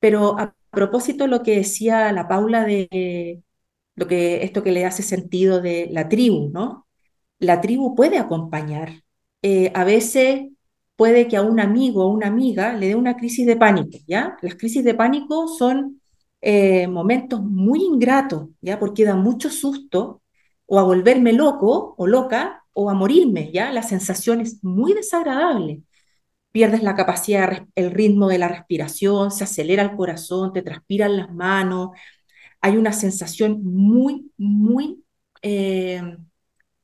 Pero 0.00 0.38
a 0.38 0.54
propósito 0.72 1.26
lo 1.28 1.42
que 1.42 1.56
decía 1.56 2.12
la 2.12 2.28
Paula 2.28 2.64
de 2.64 3.42
lo 3.96 4.08
que, 4.08 4.44
esto 4.44 4.62
que 4.62 4.72
le 4.72 4.86
hace 4.86 5.02
sentido 5.02 5.60
de 5.60 5.88
la 5.92 6.08
tribu, 6.08 6.50
¿no? 6.52 6.86
La 7.38 7.60
tribu 7.60 7.94
puede 7.94 8.18
acompañar. 8.18 9.02
Eh, 9.42 9.70
a 9.74 9.84
veces 9.84 10.48
puede 10.96 11.28
que 11.28 11.36
a 11.36 11.42
un 11.42 11.60
amigo 11.60 12.04
o 12.06 12.08
una 12.08 12.28
amiga 12.28 12.72
le 12.74 12.88
dé 12.88 12.94
una 12.96 13.16
crisis 13.16 13.46
de 13.46 13.56
pánico, 13.56 13.98
¿ya? 14.06 14.36
Las 14.42 14.56
crisis 14.56 14.84
de 14.84 14.94
pánico 14.94 15.48
son 15.48 16.00
eh, 16.40 16.86
momentos 16.88 17.42
muy 17.42 17.82
ingratos, 17.84 18.48
¿ya? 18.60 18.78
Porque 18.78 19.04
da 19.04 19.14
mucho 19.16 19.50
susto 19.50 20.22
o 20.66 20.78
a 20.78 20.82
volverme 20.84 21.32
loco 21.32 21.94
o 21.98 22.06
loca 22.06 22.64
o 22.72 22.90
a 22.90 22.94
morirme, 22.94 23.50
¿ya? 23.52 23.72
La 23.72 23.82
sensación 23.82 24.40
es 24.40 24.62
muy 24.64 24.94
desagradable 24.94 25.82
pierdes 26.52 26.82
la 26.82 26.94
capacidad, 26.94 27.66
el 27.74 27.90
ritmo 27.90 28.28
de 28.28 28.38
la 28.38 28.48
respiración, 28.48 29.30
se 29.30 29.44
acelera 29.44 29.82
el 29.82 29.96
corazón, 29.96 30.52
te 30.52 30.62
transpiran 30.62 31.16
las 31.16 31.32
manos, 31.32 31.90
hay 32.60 32.76
una 32.76 32.92
sensación 32.92 33.62
muy, 33.64 34.30
muy 34.38 35.04
eh, 35.42 36.02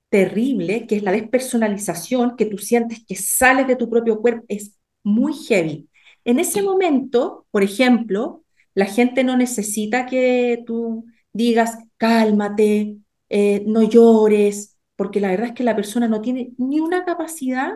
terrible, 0.09 0.87
que 0.87 0.97
es 0.97 1.03
la 1.03 1.13
despersonalización, 1.13 2.37
que 2.37 2.47
tú 2.47 2.59
sientes 2.59 3.05
que 3.07 3.15
sales 3.17 3.67
de 3.67 3.77
tu 3.77 3.91
propio 3.91 4.21
cuerpo, 4.21 4.45
es 4.49 4.77
muy 5.05 5.35
heavy. 5.35 5.89
En 6.25 6.39
ese 6.41 6.63
momento, 6.63 7.47
por 7.51 7.63
ejemplo, 7.63 8.45
la 8.75 8.87
gente 8.87 9.25
no 9.25 9.37
necesita 9.37 10.07
que 10.07 10.63
tú 10.67 11.07
digas, 11.33 11.79
cálmate, 11.97 12.99
eh, 13.29 13.63
no 13.67 13.83
llores, 13.83 14.79
porque 14.97 15.21
la 15.21 15.29
verdad 15.29 15.49
es 15.49 15.53
que 15.55 15.65
la 15.65 15.77
persona 15.77 16.09
no 16.09 16.21
tiene 16.21 16.53
ni 16.59 16.81
una 16.81 17.05
capacidad 17.05 17.75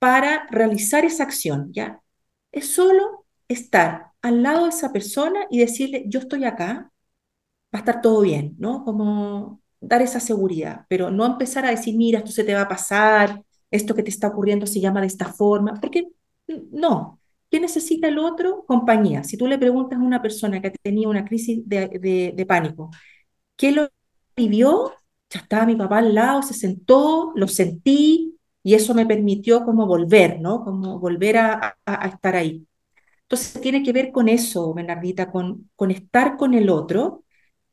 para 0.00 0.48
realizar 0.50 1.06
esa 1.06 1.24
acción, 1.24 1.72
¿ya? 1.74 2.02
Es 2.52 2.74
solo 2.74 3.26
estar 3.48 4.08
al 4.22 4.44
lado 4.44 4.64
de 4.64 4.70
esa 4.70 4.92
persona 4.92 5.42
y 5.50 5.60
decirle, 5.60 6.04
yo 6.08 6.20
estoy 6.20 6.46
acá, 6.46 6.92
va 7.74 7.78
a 7.78 7.80
estar 7.80 8.00
todo 8.02 8.20
bien, 8.22 8.56
¿no? 8.58 8.84
Como 8.84 9.62
dar 9.80 10.02
esa 10.02 10.20
seguridad, 10.20 10.86
pero 10.88 11.10
no 11.10 11.26
empezar 11.26 11.64
a 11.66 11.70
decir, 11.70 11.96
mira, 11.96 12.18
esto 12.20 12.32
se 12.32 12.44
te 12.44 12.54
va 12.54 12.62
a 12.62 12.68
pasar, 12.68 13.42
esto 13.70 13.94
que 13.94 14.02
te 14.02 14.10
está 14.10 14.28
ocurriendo 14.28 14.66
se 14.66 14.80
llama 14.80 15.00
de 15.00 15.06
esta 15.08 15.32
forma, 15.32 15.74
porque 15.80 16.08
no. 16.72 17.18
¿Qué 17.50 17.58
necesita 17.60 18.06
el 18.08 18.18
otro? 18.18 18.64
Compañía. 18.66 19.24
Si 19.24 19.36
tú 19.36 19.46
le 19.48 19.58
preguntas 19.58 19.98
a 19.98 20.02
una 20.02 20.22
persona 20.22 20.62
que 20.62 20.70
tenía 20.70 21.08
una 21.08 21.24
crisis 21.24 21.62
de, 21.68 21.88
de- 21.88 22.32
de 22.36 22.46
pánico, 22.46 22.90
¿qué 23.56 23.72
lo 23.72 23.88
vivió? 24.36 24.92
Ya 25.30 25.40
estaba 25.40 25.66
mi 25.66 25.76
papá 25.76 25.98
al 25.98 26.14
lado, 26.14 26.42
se 26.42 26.54
sentó, 26.54 27.32
lo 27.36 27.48
sentí 27.48 28.38
y 28.62 28.74
eso 28.74 28.94
me 28.94 29.06
permitió 29.06 29.64
como 29.64 29.86
volver, 29.86 30.40
¿no? 30.40 30.64
Como 30.64 30.98
volver 31.00 31.38
a, 31.38 31.54
a- 31.86 32.04
a 32.06 32.08
estar 32.08 32.36
ahí. 32.36 32.66
Entonces 33.22 33.60
tiene 33.62 33.82
que 33.82 33.92
ver 33.92 34.12
con 34.12 34.28
eso, 34.28 34.74
Bernardita, 34.74 35.30
con, 35.30 35.70
con 35.76 35.90
estar 35.92 36.36
con 36.36 36.54
el 36.54 36.70
otro 36.70 37.24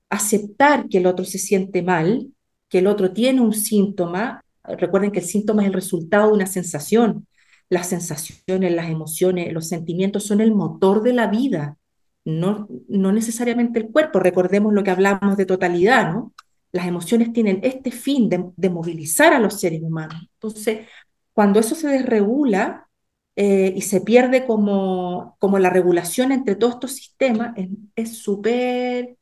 aceptar 0.09 0.87
que 0.89 0.99
el 0.99 1.07
otro 1.07 1.25
se 1.25 1.37
siente 1.39 1.81
mal, 1.81 2.29
que 2.69 2.79
el 2.79 2.87
otro 2.87 3.11
tiene 3.13 3.41
un 3.41 3.53
síntoma. 3.53 4.43
Recuerden 4.63 5.11
que 5.11 5.19
el 5.19 5.25
síntoma 5.25 5.63
es 5.63 5.67
el 5.67 5.73
resultado 5.73 6.27
de 6.27 6.33
una 6.33 6.45
sensación. 6.47 7.27
Las 7.69 7.89
sensaciones, 7.89 8.73
las 8.73 8.89
emociones, 8.89 9.51
los 9.53 9.67
sentimientos 9.67 10.23
son 10.25 10.41
el 10.41 10.53
motor 10.53 11.03
de 11.03 11.13
la 11.13 11.27
vida, 11.27 11.77
no, 12.25 12.67
no 12.87 13.11
necesariamente 13.11 13.79
el 13.79 13.89
cuerpo. 13.91 14.19
Recordemos 14.19 14.73
lo 14.73 14.83
que 14.83 14.91
hablamos 14.91 15.35
de 15.37 15.45
totalidad, 15.45 16.13
¿no? 16.13 16.33
Las 16.71 16.87
emociones 16.87 17.33
tienen 17.33 17.59
este 17.63 17.91
fin 17.91 18.29
de, 18.29 18.45
de 18.55 18.69
movilizar 18.69 19.33
a 19.33 19.39
los 19.39 19.59
seres 19.59 19.81
humanos. 19.81 20.17
Entonces, 20.33 20.87
cuando 21.33 21.59
eso 21.59 21.75
se 21.75 21.87
desregula 21.87 22.89
eh, 23.35 23.73
y 23.75 23.81
se 23.81 24.01
pierde 24.01 24.45
como, 24.45 25.37
como 25.39 25.59
la 25.59 25.69
regulación 25.69 26.31
entre 26.31 26.55
todos 26.55 26.75
estos 26.75 26.93
sistemas, 26.93 27.55
es 27.95 28.17
súper 28.17 29.17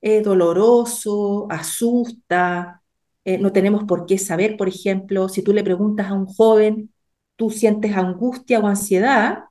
es 0.00 0.24
doloroso, 0.24 1.46
asusta, 1.50 2.82
eh, 3.24 3.38
no 3.38 3.52
tenemos 3.52 3.84
por 3.84 4.06
qué 4.06 4.18
saber, 4.18 4.56
por 4.56 4.68
ejemplo, 4.68 5.28
si 5.28 5.42
tú 5.42 5.52
le 5.52 5.64
preguntas 5.64 6.08
a 6.08 6.14
un 6.14 6.26
joven, 6.26 6.92
¿tú 7.36 7.50
sientes 7.50 7.96
angustia 7.96 8.60
o 8.60 8.66
ansiedad? 8.66 9.44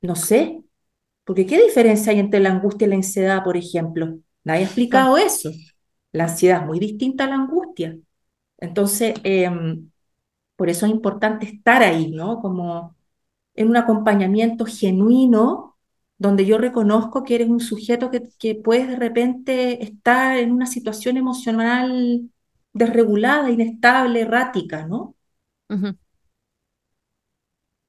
No 0.00 0.16
sé, 0.16 0.62
porque 1.24 1.46
¿qué 1.46 1.62
diferencia 1.62 2.12
hay 2.12 2.20
entre 2.20 2.40
la 2.40 2.50
angustia 2.50 2.86
y 2.86 2.90
la 2.90 2.96
ansiedad, 2.96 3.44
por 3.44 3.56
ejemplo? 3.56 4.18
Nadie 4.44 4.62
ha 4.62 4.66
explicado 4.66 5.18
eso. 5.18 5.50
La 6.12 6.24
ansiedad 6.24 6.60
es 6.62 6.66
muy 6.66 6.78
distinta 6.78 7.24
a 7.24 7.28
la 7.28 7.36
angustia. 7.36 7.98
Entonces, 8.58 9.14
em, 9.24 9.90
por 10.56 10.70
eso 10.70 10.86
es 10.86 10.92
importante 10.92 11.46
estar 11.46 11.82
ahí, 11.82 12.10
¿no? 12.12 12.40
Como 12.40 12.96
en 13.54 13.68
un 13.70 13.76
acompañamiento 13.76 14.66
genuino, 14.66 15.78
donde 16.18 16.46
yo 16.46 16.58
reconozco 16.58 17.24
que 17.24 17.36
eres 17.36 17.48
un 17.50 17.60
sujeto 17.60 18.10
que, 18.10 18.28
que 18.38 18.54
puedes 18.56 18.88
de 18.88 18.96
repente 18.96 19.82
estar 19.84 20.38
en 20.38 20.52
una 20.52 20.66
situación 20.66 21.16
emocional 21.16 22.30
desregulada, 22.72 23.50
inestable, 23.50 24.22
errática, 24.22 24.86
¿no? 24.86 25.16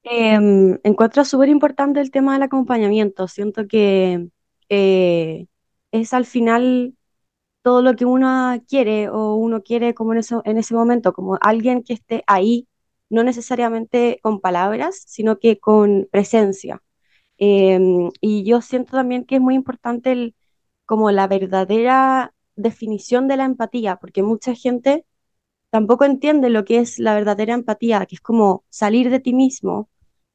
Em, 0.03 0.79
encuentro 0.83 1.23
súper 1.25 1.49
importante 1.49 2.01
el 2.01 2.11
tema 2.11 2.33
del 2.33 2.43
acompañamiento. 2.43 3.27
Siento 3.27 3.67
que 3.67 4.27
eh, 4.69 5.47
es 5.91 6.13
al 6.13 6.25
final 6.25 6.95
todo 7.63 7.81
lo 7.83 7.95
que 7.95 8.05
uno 8.05 8.53
quiere 8.67 9.09
o 9.09 9.35
uno 9.35 9.63
quiere 9.63 9.95
como 9.95 10.13
en 10.13 10.19
eso, 10.19 10.41
en 10.45 10.57
ese 10.59 10.75
momento, 10.75 11.13
como 11.13 11.37
alguien 11.41 11.83
que 11.83 11.93
esté 11.93 12.23
ahí, 12.27 12.67
no 13.09 13.23
necesariamente 13.23 14.19
con 14.23 14.41
palabras, 14.41 15.03
sino 15.07 15.39
que 15.39 15.59
con 15.59 16.07
presencia. 16.11 16.83
Em, 17.37 18.09
y 18.21 18.43
yo 18.45 18.61
siento 18.61 18.93
también 18.93 19.25
que 19.25 19.35
es 19.35 19.41
muy 19.41 19.55
importante 19.55 20.11
el, 20.13 20.35
como 20.85 21.11
la 21.11 21.27
verdadera 21.27 22.33
definición 22.55 23.27
de 23.27 23.37
la 23.37 23.45
empatía, 23.45 23.97
porque 23.97 24.23
mucha 24.23 24.55
gente 24.55 25.05
tampoco 25.69 26.05
entiende 26.05 26.49
lo 26.49 26.65
que 26.65 26.79
es 26.79 26.99
la 26.99 27.15
verdadera 27.15 27.53
empatía, 27.53 28.05
que 28.05 28.15
es 28.15 28.21
como 28.21 28.63
salir 28.69 29.09
de 29.09 29.19
ti 29.19 29.33
mismo 29.33 29.89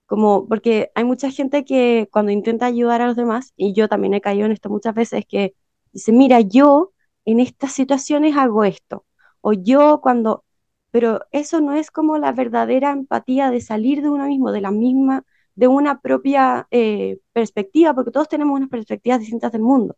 como, 0.06 0.48
porque 0.48 0.90
hay 0.94 1.04
mucha 1.04 1.30
gente 1.30 1.64
que 1.64 2.08
cuando 2.12 2.32
intenta 2.32 2.66
ayudar 2.66 3.02
a 3.02 3.06
los 3.08 3.16
demás, 3.16 3.52
y 3.56 3.74
yo 3.74 3.88
también 3.88 4.14
he 4.14 4.20
caído 4.22 4.46
en 4.46 4.52
esto 4.52 4.70
muchas 4.70 4.94
veces, 4.94 5.24
que 5.28 5.54
dice, 5.92 6.12
mira, 6.12 6.40
yo 6.42 6.92
en 7.30 7.40
estas 7.40 7.72
situaciones 7.72 8.36
hago 8.36 8.64
esto, 8.64 9.04
o 9.40 9.52
yo 9.52 10.00
cuando, 10.02 10.44
pero 10.90 11.20
eso 11.32 11.60
no 11.60 11.74
es 11.74 11.90
como 11.90 12.18
la 12.18 12.32
verdadera 12.32 12.90
empatía 12.92 13.50
de 13.50 13.60
salir 13.60 14.02
de 14.02 14.10
uno 14.10 14.26
mismo, 14.26 14.52
de 14.52 14.60
la 14.60 14.70
misma, 14.70 15.24
de 15.54 15.68
una 15.68 16.00
propia 16.00 16.66
eh, 16.70 17.18
perspectiva, 17.32 17.94
porque 17.94 18.10
todos 18.12 18.28
tenemos 18.28 18.56
unas 18.56 18.70
perspectivas 18.70 19.20
distintas 19.20 19.52
del 19.52 19.62
mundo. 19.62 19.96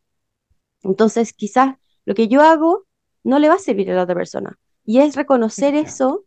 Entonces, 0.83 1.33
quizás 1.33 1.77
lo 2.05 2.15
que 2.15 2.29
yo 2.29 2.43
hago 2.43 2.87
no 3.25 3.39
le 3.39 3.49
va 3.49 3.57
a 3.57 3.59
servir 3.59 3.91
a 3.91 3.95
la 3.95 4.05
otra 4.05 4.15
persona. 4.15 4.59
Y 4.85 4.99
es 5.01 5.17
reconocer 5.17 5.75
eso 5.75 6.25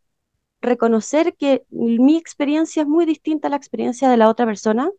reconocer 0.64 1.36
que 1.36 1.66
mi 1.70 2.18
experiencia 2.18 2.84
es 2.84 2.88
muy 2.88 3.06
distinta 3.06 3.47
a 3.47 3.51
la 3.51 3.58
experiencia 3.58 4.10
de 4.10 4.18
la 4.18 4.30
otra 4.30 4.45
persona 4.45 4.89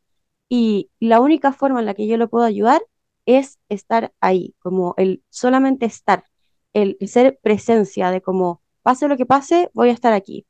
y 0.49 0.91
la 1.01 1.21
única 1.21 1.53
forma 1.53 1.81
en 1.81 1.87
la 1.87 1.95
que 1.95 2.07
yo 2.07 2.17
lo 2.19 2.29
puedo 2.29 2.45
ayudar 2.45 2.83
es 3.27 3.59
estar 3.69 4.13
ahí, 4.21 4.55
como 4.61 4.95
el 4.99 5.23
solamente 5.31 5.87
estar, 5.87 6.25
el, 6.73 6.97
ser 7.09 7.39
presencia 7.43 8.11
de 8.11 8.21
como 8.23 8.63
pase 8.83 9.09
lo 9.09 9.17
que 9.17 9.27
pase, 9.27 9.71
voy 9.75 9.91
a 9.91 9.93
estar 9.93 10.13
aquí. 10.13 10.47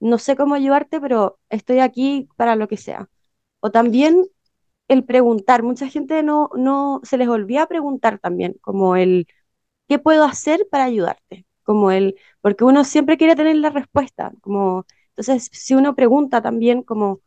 No 0.00 0.18
sé 0.18 0.36
cómo 0.36 0.54
ayudarte, 0.54 1.00
pero 1.00 1.38
estoy 1.50 1.80
aquí 1.80 2.28
para 2.36 2.56
lo 2.56 2.68
que 2.68 2.76
sea. 2.76 3.10
O 3.60 3.70
también 3.70 4.26
el 4.88 5.04
preguntar, 5.04 5.62
mucha 5.62 5.88
gente 5.88 6.22
no, 6.22 6.50
no 6.56 7.00
se 7.04 7.18
les 7.18 7.28
olvida 7.28 7.66
preguntar 7.66 8.18
también, 8.20 8.56
como 8.62 8.96
el 8.96 9.26
¿qué 9.88 9.98
puedo 9.98 10.24
hacer 10.24 10.66
para 10.70 10.84
ayudarte? 10.84 11.46
como 11.64 11.90
el, 11.90 12.16
porque 12.40 12.64
uno 12.64 12.82
siempre 12.84 13.18
quiere 13.18 13.36
tener 13.36 13.56
la 13.56 13.68
respuesta, 13.70 14.32
como, 14.40 14.86
entonces 15.10 15.50
si 15.52 15.74
uno 15.74 15.94
pregunta 15.94 16.40
también 16.40 16.82
como, 16.82 17.20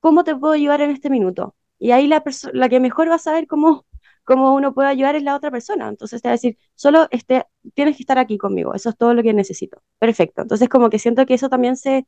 ¿cómo 0.00 0.24
te 0.24 0.36
puedo 0.36 0.54
ayudar 0.54 0.80
en 0.82 0.90
este 0.90 1.10
minuto? 1.10 1.56
Y 1.78 1.92
ahí 1.92 2.08
la, 2.08 2.24
la 2.54 2.68
que 2.68 2.80
mejor 2.80 3.10
va 3.10 3.16
a 3.16 3.18
saber 3.18 3.46
cómo, 3.48 3.86
cómo 4.28 4.54
uno 4.54 4.74
puede 4.74 4.90
ayudar 4.90 5.16
es 5.16 5.24
la 5.24 5.36
otra 5.36 5.50
persona, 5.50 5.88
entonces 5.88 6.22
te 6.22 6.28
va 6.28 6.32
a 6.34 6.36
decir, 6.36 6.58
solo 6.76 7.08
este, 7.12 7.46
tienes 7.74 7.96
que 7.96 8.04
estar 8.04 8.18
aquí 8.18 8.38
conmigo, 8.38 8.74
eso 8.74 8.90
es 8.90 8.98
todo 8.98 9.14
lo 9.14 9.24
que 9.24 9.32
necesito, 9.34 9.82
perfecto, 9.98 10.42
entonces 10.42 10.68
como 10.68 10.90
que 10.90 11.00
siento 11.00 11.26
que 11.26 11.34
eso 11.34 11.48
también 11.48 11.76
se, 11.78 12.06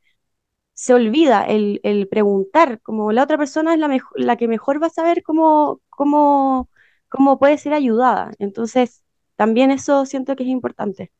se 0.75 0.95
olvida, 0.95 1.45
el, 1.45 1.81
el 1.85 2.09
preguntar, 2.09 2.81
como 2.83 3.13
la 3.13 3.25
otra 3.25 3.39
persona 3.39 3.75
es 3.75 3.81
la, 3.81 3.99
la 4.17 4.37
que 4.37 4.49
mejor 4.49 4.83
va 4.83 4.89
a 4.89 4.91
saber 4.91 5.23
cómo, 5.23 5.81
cómo, 5.91 6.71
cómo 7.09 7.39
puede 7.39 7.59
ser 7.59 7.75
ayudada, 7.75 8.33
entonces 8.39 9.05
también 9.37 9.71
eso 9.73 10.07
siento 10.07 10.37
que 10.37 10.45
es 10.45 10.51
importante. 10.51 11.13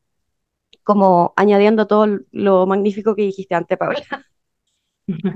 Como 0.83 1.33
añadiendo 1.37 1.87
todo 1.87 2.07
lo 2.31 2.65
magnífico 2.67 3.15
que 3.15 3.23
dijiste 3.23 3.55
antes, 3.55 3.77
Paula. 3.77 4.01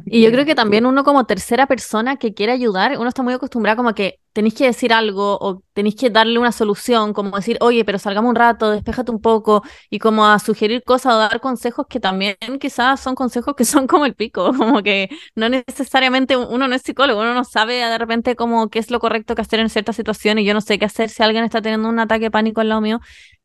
Y 0.06 0.22
yo 0.22 0.32
creo 0.32 0.46
que 0.46 0.56
también 0.56 0.86
uno 0.86 1.04
como 1.04 1.26
tercera 1.26 1.68
persona 1.68 2.18
que 2.18 2.34
quiere 2.34 2.52
ayudar, 2.52 2.98
uno 3.00 3.10
está 3.10 3.24
muy 3.24 3.34
acostumbrado 3.34 3.78
como 3.78 3.94
que 3.94 4.20
tenéis 4.34 4.54
que 4.54 4.66
decir 4.66 4.94
algo 4.94 5.38
o 5.42 5.64
tenéis 5.74 5.96
que 5.96 6.10
darle 6.10 6.38
una 6.38 6.52
solución, 6.52 7.14
como 7.14 7.36
decir, 7.36 7.58
oye, 7.62 7.84
pero 7.86 7.98
salgamos 8.00 8.30
un 8.30 8.36
rato, 8.36 8.72
despéjate 8.72 9.12
un 9.12 9.22
poco, 9.22 9.64
y 9.90 10.00
como 10.00 10.26
a 10.28 10.38
sugerir 10.40 10.84
cosas 10.84 11.14
o 11.14 11.18
dar 11.18 11.40
consejos 11.42 11.86
que 11.90 12.00
también 12.00 12.36
quizás 12.60 13.00
son 13.00 13.16
consejos 13.16 13.56
que 13.56 13.66
son 13.66 13.88
como 13.88 14.06
el 14.06 14.14
pico, 14.16 14.52
como 14.58 14.84
que 14.84 15.10
no 15.36 15.50
necesariamente 15.50 16.38
uno 16.38 16.68
no 16.68 16.76
es 16.76 16.82
psicólogo, 16.82 17.22
uno 17.22 17.34
no 17.34 17.44
sabe 17.44 17.76
de 17.76 17.98
repente 17.98 18.36
como 18.36 18.70
qué 18.70 18.80
es 18.80 18.92
lo 18.92 19.00
correcto 19.00 19.36
que 19.36 19.42
hacer 19.42 19.60
en 19.60 19.70
ciertas 19.70 19.96
situaciones, 19.96 20.46
yo 20.46 20.54
no 20.54 20.62
sé 20.62 20.78
qué 20.80 20.86
hacer 20.86 21.10
si 21.10 21.24
alguien 21.24 21.44
está 21.44 21.62
teniendo 21.62 21.90
un 21.90 22.00
ataque 22.00 22.26
de 22.26 22.32
pánico 22.32 22.62
al 22.62 22.70
lado 22.70 22.82
mío, 22.82 23.00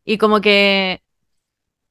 y 0.04 0.18
como 0.18 0.40
que 0.40 1.02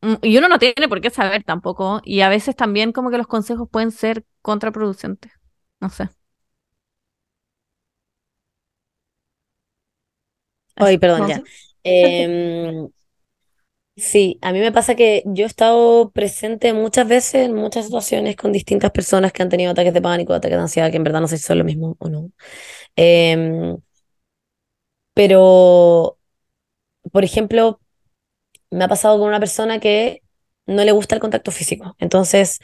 Mm, 0.02 0.16
y 0.22 0.38
uno 0.38 0.48
no 0.48 0.60
tiene 0.60 0.88
por 0.88 1.02
qué 1.02 1.10
saber 1.10 1.44
tampoco. 1.44 2.02
Y 2.04 2.22
a 2.22 2.30
veces 2.30 2.56
también 2.56 2.92
como 2.92 3.10
que 3.12 3.18
los 3.18 3.28
consejos 3.28 3.68
pueden 3.70 3.92
ser 3.92 4.24
contraproducentes. 4.42 5.32
No 5.80 5.90
sé. 5.90 6.10
Ay, 10.76 10.98
perdón, 10.98 11.26
ya. 11.28 11.44
Em, 11.84 12.90
sí, 13.96 14.40
a 14.42 14.52
mí 14.54 14.60
me 14.60 14.72
pasa 14.72 14.96
que 14.96 15.24
yo 15.26 15.44
he 15.46 15.48
estado 15.48 16.12
presente 16.12 16.74
muchas 16.74 17.08
veces 17.08 17.46
en 17.48 17.54
muchas 17.56 17.86
situaciones 17.86 18.36
con 18.36 18.52
distintas 18.52 18.92
personas 18.92 19.32
que 19.34 19.42
han 19.44 19.50
tenido 19.50 19.72
ataques 19.72 19.94
de 19.94 20.02
pánico, 20.02 20.34
ataques 20.34 20.58
de 20.58 20.62
ansiedad, 20.62 20.92
que 20.92 20.98
en 20.98 21.04
verdad 21.04 21.22
no 21.22 21.28
sé 21.28 21.38
si 21.38 21.44
son 21.44 21.58
lo 21.60 21.64
mismo 21.66 21.96
o 22.00 22.10
no. 22.10 22.32
Em, 22.96 23.78
pero, 25.14 26.18
por 27.12 27.24
ejemplo, 27.24 27.82
me 28.72 28.86
ha 28.86 28.88
pasado 28.88 29.20
con 29.20 29.30
una 29.30 29.40
persona 29.40 29.80
que 29.80 30.24
no 30.68 30.84
le 30.86 30.92
gusta 30.94 31.16
el 31.16 31.22
contacto 31.22 31.52
físico. 31.52 31.96
Entonces, 32.00 32.60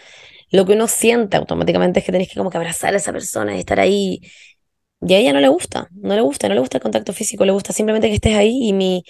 lo 0.52 0.66
que 0.66 0.74
uno 0.74 0.88
siente 0.88 1.38
automáticamente 1.38 2.00
es 2.00 2.06
que 2.06 2.12
tenés 2.12 2.30
que 2.30 2.36
como 2.36 2.50
que 2.50 2.58
abrazar 2.58 2.94
a 2.94 2.98
esa 2.98 3.12
persona 3.12 3.56
y 3.56 3.60
estar 3.60 3.80
ahí. 3.80 4.22
Y 5.02 5.14
a 5.14 5.20
ella 5.20 5.34
no 5.34 5.40
le 5.42 5.50
gusta, 5.50 5.90
no 5.94 6.16
le 6.16 6.22
gusta, 6.22 6.48
no 6.48 6.56
le 6.56 6.60
gusta 6.62 6.78
el 6.78 6.84
contacto 6.84 7.14
físico, 7.14 7.46
le 7.46 7.52
gusta 7.52 7.74
simplemente 7.74 8.08
que 8.10 8.16
estés 8.16 8.36
ahí 8.36 8.68
y 8.70 8.74
mi, 8.74 9.04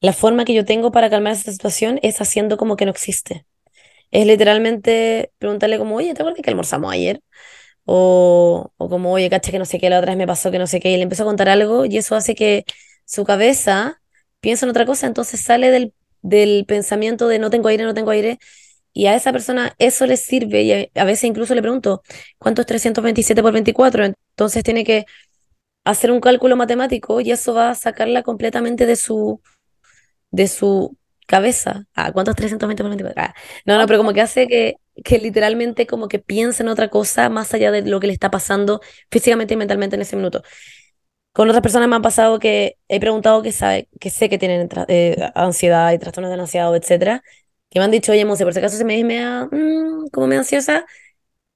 la 0.00 0.12
forma 0.12 0.44
que 0.44 0.54
yo 0.54 0.64
tengo 0.64 0.92
para 0.92 1.10
calmar 1.10 1.32
esa 1.34 1.52
situación 1.52 1.98
es 2.02 2.20
haciendo 2.20 2.56
como 2.56 2.76
que 2.76 2.84
no 2.86 2.92
existe. 2.92 3.46
Es 4.10 4.26
literalmente 4.26 5.32
preguntarle 5.38 5.78
como, 5.78 5.96
oye, 5.96 6.14
¿te 6.14 6.22
acuerdas 6.22 6.42
que 6.42 6.50
almorzamos 6.50 6.92
ayer? 6.92 7.22
O, 7.84 8.72
o 8.76 8.88
como, 8.88 9.12
oye, 9.12 9.30
caché 9.30 9.50
que 9.52 9.58
no 9.58 9.64
sé 9.64 9.78
qué, 9.80 9.90
la 9.90 9.98
otra 9.98 10.12
vez 10.12 10.18
me 10.18 10.26
pasó 10.26 10.50
que 10.50 10.58
no 10.58 10.66
sé 10.66 10.80
qué, 10.80 10.90
y 10.92 10.96
le 10.96 11.02
empezó 11.04 11.22
a 11.24 11.26
contar 11.26 11.48
algo 11.48 11.84
y 11.86 11.96
eso 11.98 12.16
hace 12.16 12.34
que 12.34 12.64
su 13.06 13.24
cabeza 13.24 14.00
piense 14.40 14.66
en 14.66 14.70
otra 14.70 14.86
cosa, 14.86 15.06
entonces 15.06 15.40
sale 15.40 15.70
del 15.70 15.94
del 16.22 16.64
pensamiento 16.66 17.28
de 17.28 17.38
no 17.38 17.48
tengo 17.50 17.68
aire, 17.68 17.84
no 17.84 17.94
tengo 17.94 18.10
aire, 18.10 18.38
y 18.92 19.06
a 19.06 19.14
esa 19.14 19.32
persona 19.32 19.74
eso 19.78 20.06
le 20.06 20.16
sirve, 20.16 20.62
y 20.62 20.90
a, 20.94 21.04
veces 21.04 21.24
incluso 21.24 21.54
le 21.54 21.62
pregunto, 21.62 22.02
¿cuánto 22.38 22.62
es 22.62 22.66
327 22.66 23.42
por 23.42 23.52
24? 23.52 24.04
Entonces 24.04 24.62
tiene 24.64 24.84
que 24.84 25.06
hacer 25.84 26.10
un 26.10 26.20
cálculo 26.20 26.56
matemático 26.56 27.20
y 27.20 27.30
eso 27.32 27.54
va 27.54 27.70
a 27.70 27.74
sacarla 27.74 28.22
completamente 28.22 28.86
de 28.86 28.96
su, 28.96 29.40
de 30.30 30.48
su 30.48 30.96
cabeza. 31.26 31.86
Ah, 31.94 32.12
¿cuánto 32.12 32.32
es 32.32 32.36
320 32.36 32.82
por 32.82 32.90
24? 32.90 33.22
Ah, 33.22 33.34
no, 33.66 33.78
no, 33.78 33.86
pero 33.86 33.98
como 33.98 34.12
que 34.12 34.20
hace 34.22 34.46
que, 34.48 34.76
que 35.04 35.18
literalmente 35.18 35.86
como 35.86 36.08
que 36.08 36.18
piense 36.18 36.62
en 36.62 36.68
otra 36.68 36.88
cosa 36.88 37.28
más 37.28 37.54
allá 37.54 37.70
de 37.70 37.82
lo 37.82 38.00
que 38.00 38.08
le 38.08 38.12
está 38.12 38.30
pasando 38.30 38.80
físicamente 39.10 39.54
y 39.54 39.56
mentalmente 39.56 39.96
en 39.96 40.02
ese 40.02 40.16
minuto. 40.16 40.42
Con 41.32 41.48
otras 41.48 41.62
personas 41.62 41.88
me 41.88 41.96
han 41.96 42.02
pasado 42.02 42.38
que 42.38 42.78
he 42.88 42.98
preguntado 43.00 43.42
que, 43.42 43.52
sabe, 43.52 43.88
que 44.00 44.10
sé 44.10 44.28
que 44.28 44.38
tienen 44.38 44.68
eh, 44.88 45.30
ansiedad 45.34 45.92
y 45.92 45.98
trastornos 45.98 46.32
de 46.34 46.40
ansiedad, 46.40 46.74
etcétera, 46.74 47.22
que 47.70 47.78
me 47.78 47.84
han 47.84 47.90
dicho, 47.90 48.12
oye, 48.12 48.24
Monse, 48.24 48.44
por 48.44 48.52
si 48.52 48.58
acaso 48.60 48.76
se 48.76 48.84
me 48.84 48.96
dice 48.96 49.46
mm, 49.52 50.08
como 50.12 50.26
me 50.26 50.36
ansiosa, 50.36 50.86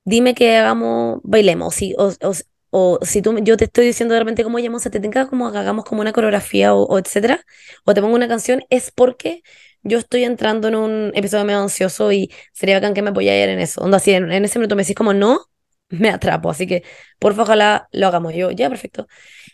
dime 0.05 0.35
que 0.35 0.57
hagamos, 0.57 1.21
bailemos, 1.25 1.77
o, 1.99 2.09
o, 2.23 2.33
o, 2.71 2.99
si 3.03 3.23
tú, 3.23 3.39
yo 3.43 3.57
te 3.57 3.65
estoy 3.67 3.87
diciendo 3.87 4.15
de 4.15 4.21
repente 4.21 4.45
como, 4.45 4.57
oye, 4.57 4.71
Monse, 4.71 4.91
te 4.91 5.01
tenga 5.01 5.27
como 5.29 5.49
hagamos 5.49 5.85
como 5.85 6.01
una 6.01 6.13
coreografía 6.13 6.75
o, 6.75 6.99
etcétera, 6.99 7.45
o 7.85 7.95
te 7.95 8.01
pongo 8.03 8.15
una 8.15 8.29
canción, 8.29 8.63
es 8.71 8.91
porque 8.91 9.43
yo 9.83 9.99
estoy 9.99 10.25
entrando 10.25 10.69
en 10.69 10.77
un 10.77 11.13
episodio 11.15 11.45
medio 11.45 11.61
ansioso 11.63 12.13
y 12.13 12.31
sería 12.53 12.77
bacán 12.77 12.95
que 12.95 13.03
me 13.03 13.11
apoyara 13.11 13.53
en 13.53 13.59
eso. 13.61 13.81
Onda, 13.83 13.97
así 13.99 14.13
en, 14.13 14.31
ese 14.33 14.59
momento 14.59 14.77
me 14.77 14.83
decís 14.83 14.95
como 14.97 15.13
no, 15.13 15.47
me 15.89 16.09
atrapo. 16.11 16.51
Así 16.51 16.67
que, 16.69 16.85
porfa, 17.19 17.43
ojalá 17.43 17.89
lo 17.93 18.07
hagamos 18.07 18.33
yo. 18.35 18.51
Ya, 18.53 18.69
perfecto. 18.69 19.09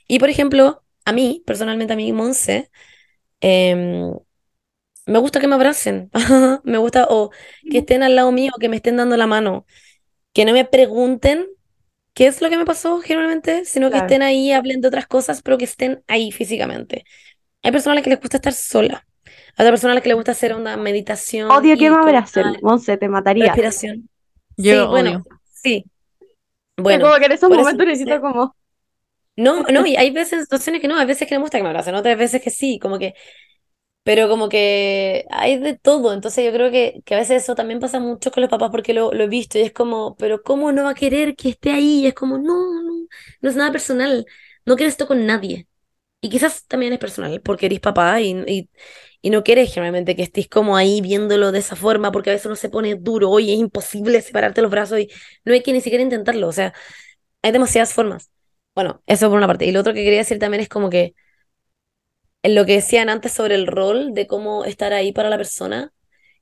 Y 0.08 0.18
por 0.20 0.30
ejemplo, 0.30 0.82
a 1.06 1.12
mí, 1.12 1.42
personalmente 1.46 1.92
a 1.94 1.96
mí, 1.96 2.12
Monse, 2.12 2.70
em, 3.40 4.12
me 5.08 5.18
gusta 5.18 5.40
que 5.40 5.48
me 5.48 5.54
abracen, 5.54 6.10
me 6.64 6.78
gusta 6.78 7.06
o 7.08 7.30
que 7.70 7.78
estén 7.78 8.02
al 8.02 8.14
lado 8.14 8.30
mío, 8.30 8.52
que 8.60 8.68
me 8.68 8.76
estén 8.76 8.96
dando 8.96 9.16
la 9.16 9.26
mano, 9.26 9.64
que 10.32 10.44
no 10.44 10.52
me 10.52 10.64
pregunten 10.64 11.46
qué 12.12 12.26
es 12.26 12.42
lo 12.42 12.50
que 12.50 12.58
me 12.58 12.64
pasó 12.64 13.00
generalmente, 13.00 13.64
sino 13.64 13.90
que 13.90 13.98
estén 13.98 14.22
ahí, 14.22 14.52
hablen 14.52 14.80
de 14.80 14.88
otras 14.88 15.06
cosas, 15.06 15.40
pero 15.42 15.56
que 15.56 15.64
estén 15.64 16.02
ahí 16.08 16.30
físicamente. 16.30 17.04
Hay 17.62 17.72
personas 17.72 17.92
a 17.92 17.94
las 17.96 18.04
que 18.04 18.10
les 18.10 18.20
gusta 18.20 18.36
estar 18.36 18.52
sola, 18.52 19.06
A 19.56 19.62
otra 19.62 19.70
persona 19.70 19.92
a 19.92 19.94
la 19.96 20.00
que 20.02 20.08
le 20.08 20.14
gusta 20.14 20.32
hacer 20.32 20.54
una 20.54 20.76
meditación. 20.76 21.50
Odio 21.50 21.76
que 21.76 21.90
me 21.90 21.96
abracen, 21.96 22.56
Monse, 22.62 22.96
te 22.96 23.08
mataría. 23.08 23.46
Respiración. 23.46 24.08
Yo 24.56 24.82
sí, 24.82 24.88
bueno, 24.88 25.10
odio. 25.10 25.26
sí. 25.52 25.84
Bueno, 26.76 26.82
Bueno, 26.82 27.04
como 27.06 27.18
que 27.18 27.26
en 27.26 27.32
esos 27.32 27.50
momentos 27.50 27.86
necesito 27.86 28.20
como... 28.20 28.54
No, 29.36 29.62
no, 29.62 29.86
y 29.86 29.96
hay 29.96 30.10
veces, 30.10 30.42
situaciones 30.42 30.80
que 30.80 30.88
no, 30.88 30.98
hay 30.98 31.06
veces 31.06 31.28
que 31.28 31.34
no 31.34 31.40
me 31.40 31.44
gusta 31.44 31.58
que 31.58 31.62
me 31.62 31.68
abracen, 31.68 31.94
otras 31.94 32.18
veces 32.18 32.42
que 32.42 32.50
sí, 32.50 32.78
como 32.80 32.98
que, 32.98 33.14
pero 34.02 34.28
como 34.28 34.48
que 34.48 35.26
hay 35.30 35.58
de 35.58 35.76
todo, 35.76 36.14
entonces 36.14 36.44
yo 36.44 36.52
creo 36.52 36.70
que, 36.70 37.02
que 37.04 37.14
a 37.14 37.18
veces 37.18 37.42
eso 37.42 37.54
también 37.54 37.78
pasa 37.80 38.00
mucho 38.00 38.30
con 38.30 38.40
los 38.42 38.50
papás 38.50 38.70
porque 38.70 38.94
lo, 38.94 39.12
lo 39.12 39.24
he 39.24 39.28
visto 39.28 39.58
y 39.58 39.62
es 39.62 39.72
como, 39.72 40.16
pero 40.16 40.42
¿cómo 40.42 40.72
no 40.72 40.84
va 40.84 40.90
a 40.90 40.94
querer 40.94 41.36
que 41.36 41.50
esté 41.50 41.70
ahí? 41.72 42.00
Y 42.04 42.06
es 42.06 42.14
como, 42.14 42.38
no, 42.38 42.82
no, 42.82 43.06
no 43.40 43.48
es 43.50 43.56
nada 43.56 43.70
personal, 43.72 44.24
no 44.64 44.76
quieres 44.76 44.94
esto 44.94 45.06
con 45.06 45.26
nadie. 45.26 45.66
Y 46.20 46.30
quizás 46.30 46.66
también 46.66 46.92
es 46.94 46.98
personal 47.00 47.40
porque 47.42 47.66
eres 47.66 47.80
papá 47.80 48.20
y, 48.20 48.30
y, 48.48 48.70
y 49.22 49.30
no 49.30 49.44
quieres 49.44 49.72
generalmente 49.74 50.16
que 50.16 50.22
estés 50.24 50.48
como 50.48 50.76
ahí 50.76 51.00
viéndolo 51.00 51.52
de 51.52 51.60
esa 51.60 51.76
forma 51.76 52.12
porque 52.12 52.30
a 52.30 52.32
veces 52.34 52.46
uno 52.46 52.56
se 52.56 52.70
pone 52.70 52.96
duro, 52.96 53.30
oye, 53.30 53.52
es 53.54 53.60
imposible 53.60 54.20
separarte 54.22 54.62
los 54.62 54.70
brazos 54.70 55.00
y 55.00 55.08
no 55.44 55.52
hay 55.54 55.62
que 55.62 55.72
ni 55.72 55.80
siquiera 55.80 56.02
intentarlo, 56.04 56.48
o 56.48 56.52
sea, 56.52 56.74
hay 57.42 57.52
demasiadas 57.52 57.92
formas. 57.94 58.30
Bueno, 58.74 59.02
eso 59.06 59.28
por 59.28 59.38
una 59.38 59.46
parte. 59.46 59.66
Y 59.66 59.72
lo 59.72 59.80
otro 59.80 59.92
que 59.94 60.04
quería 60.04 60.18
decir 60.20 60.38
también 60.38 60.62
es 60.62 60.68
como 60.68 60.90
que 60.90 61.14
en 62.42 62.54
lo 62.54 62.66
que 62.66 62.74
decían 62.74 63.08
antes 63.08 63.32
sobre 63.32 63.54
el 63.54 63.66
rol 63.66 64.14
de 64.14 64.26
cómo 64.26 64.64
estar 64.64 64.92
ahí 64.92 65.12
para 65.12 65.30
la 65.30 65.36
persona, 65.36 65.92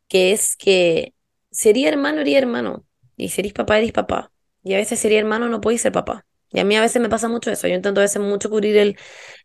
que 0.08 0.32
es 0.32 0.56
que 0.56 1.14
sería 1.50 1.88
hermano, 1.88 2.20
eres 2.20 2.36
hermano. 2.36 2.84
Y 3.16 3.30
si 3.30 3.40
eres 3.42 3.52
papá, 3.52 3.78
eres 3.78 3.92
papá. 3.92 4.32
Y 4.64 4.74
a 4.74 4.78
veces 4.78 4.98
sería 5.00 5.18
hermano, 5.20 5.48
no 5.48 5.60
podéis 5.60 5.82
ser 5.82 5.92
papá. 5.92 6.26
Y 6.50 6.60
a 6.60 6.64
mí 6.64 6.76
a 6.76 6.80
veces 6.80 7.02
me 7.02 7.08
pasa 7.08 7.28
mucho 7.28 7.50
eso. 7.50 7.68
Yo 7.68 7.74
intento 7.74 8.00
a 8.00 8.04
veces 8.04 8.22
mucho 8.22 8.50
cubrir 8.50 8.76
el, 8.76 8.96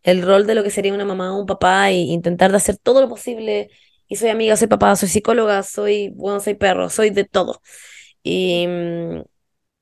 el 0.02 0.22
rol 0.22 0.46
de 0.46 0.54
lo 0.54 0.62
que 0.62 0.70
sería 0.70 0.94
una 0.94 1.04
mamá 1.04 1.34
o 1.34 1.40
un 1.40 1.46
papá 1.46 1.90
e 1.90 1.94
intentar 1.96 2.50
de 2.50 2.58
hacer 2.58 2.76
todo 2.78 3.00
lo 3.00 3.08
posible. 3.08 3.70
Y 4.08 4.16
soy 4.16 4.30
amiga, 4.30 4.56
soy 4.56 4.68
papá, 4.68 4.94
soy 4.96 5.08
psicóloga, 5.08 5.62
soy, 5.62 6.10
bueno, 6.14 6.40
soy 6.40 6.54
perro, 6.54 6.90
soy 6.90 7.10
de 7.10 7.24
todo. 7.24 7.60
Y, 8.22 8.66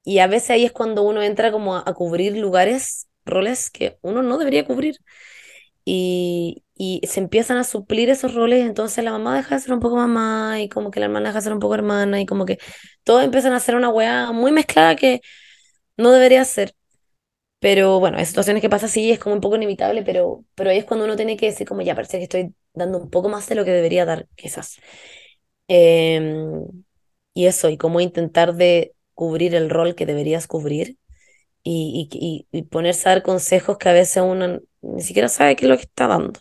y 0.04 0.18
a 0.18 0.26
veces 0.26 0.50
ahí 0.50 0.64
es 0.64 0.72
cuando 0.72 1.02
uno 1.02 1.22
entra 1.22 1.52
como 1.52 1.76
a 1.76 1.84
cubrir 1.94 2.36
lugares, 2.36 3.08
roles 3.24 3.70
que 3.70 3.98
uno 4.02 4.22
no 4.22 4.38
debería 4.38 4.64
cubrir. 4.64 4.96
Y, 5.92 6.64
y 6.74 7.00
se 7.06 7.18
empiezan 7.20 7.56
a 7.58 7.64
suplir 7.64 8.10
esos 8.10 8.34
roles, 8.34 8.64
entonces 8.64 9.02
la 9.04 9.10
mamá 9.12 9.36
deja 9.36 9.56
de 9.56 9.60
ser 9.62 9.72
un 9.74 9.80
poco 9.80 9.96
mamá 9.96 10.60
y 10.60 10.68
como 10.68 10.90
que 10.92 11.00
la 11.00 11.06
hermana 11.06 11.30
deja 11.30 11.40
de 11.40 11.44
ser 11.44 11.52
un 11.54 11.58
poco 11.60 11.74
hermana 11.74 12.20
y 12.20 12.26
como 12.26 12.46
que 12.46 12.58
todos 13.04 13.24
empiezan 13.24 13.52
a 13.52 13.56
hacer 13.56 13.74
una 13.76 13.88
weá 13.90 14.30
muy 14.32 14.52
mezclada 14.52 14.94
que 14.96 15.20
no 15.98 16.12
debería 16.12 16.44
ser. 16.46 16.74
Pero 17.60 18.00
bueno, 18.00 18.18
hay 18.18 18.26
situaciones 18.26 18.62
que 18.62 18.70
pasa 18.70 18.86
así, 18.86 19.10
es 19.10 19.18
como 19.18 19.34
un 19.34 19.40
poco 19.42 19.56
inevitable, 19.56 20.02
pero, 20.02 20.44
pero 20.54 20.70
ahí 20.70 20.78
es 20.78 20.84
cuando 20.86 21.04
uno 21.06 21.16
tiene 21.16 21.36
que 21.36 21.46
decir 21.46 21.66
como 21.68 21.82
ya 21.82 21.94
parece 21.94 22.18
que 22.18 22.24
estoy 22.24 22.54
dando 22.74 22.98
un 22.98 23.10
poco 23.10 23.28
más 23.28 23.48
de 23.48 23.54
lo 23.56 23.64
que 23.66 23.72
debería 23.72 24.06
dar, 24.06 24.28
quizás. 24.36 24.78
Em, 25.68 26.64
y 27.34 27.46
eso, 27.46 27.70
y 27.70 27.78
cómo 27.78 28.00
intentar 28.00 28.54
de 28.54 28.94
cubrir 29.14 29.54
el 29.54 29.70
rol 29.70 29.94
que 29.94 30.06
deberías 30.06 30.46
cubrir 30.48 30.98
y, 31.62 32.08
y, 32.12 32.58
y- 32.58 32.62
ponerse 32.64 33.08
a 33.08 33.12
dar 33.14 33.22
consejos 33.22 33.78
que 33.78 33.88
a 33.88 33.92
veces 33.92 34.22
uno 34.26 34.60
ni 34.82 35.02
siquiera 35.02 35.28
sabe 35.28 35.56
qué 35.56 35.66
es 35.66 35.70
lo 35.70 35.76
que 35.76 35.82
está 35.84 36.06
dando. 36.08 36.40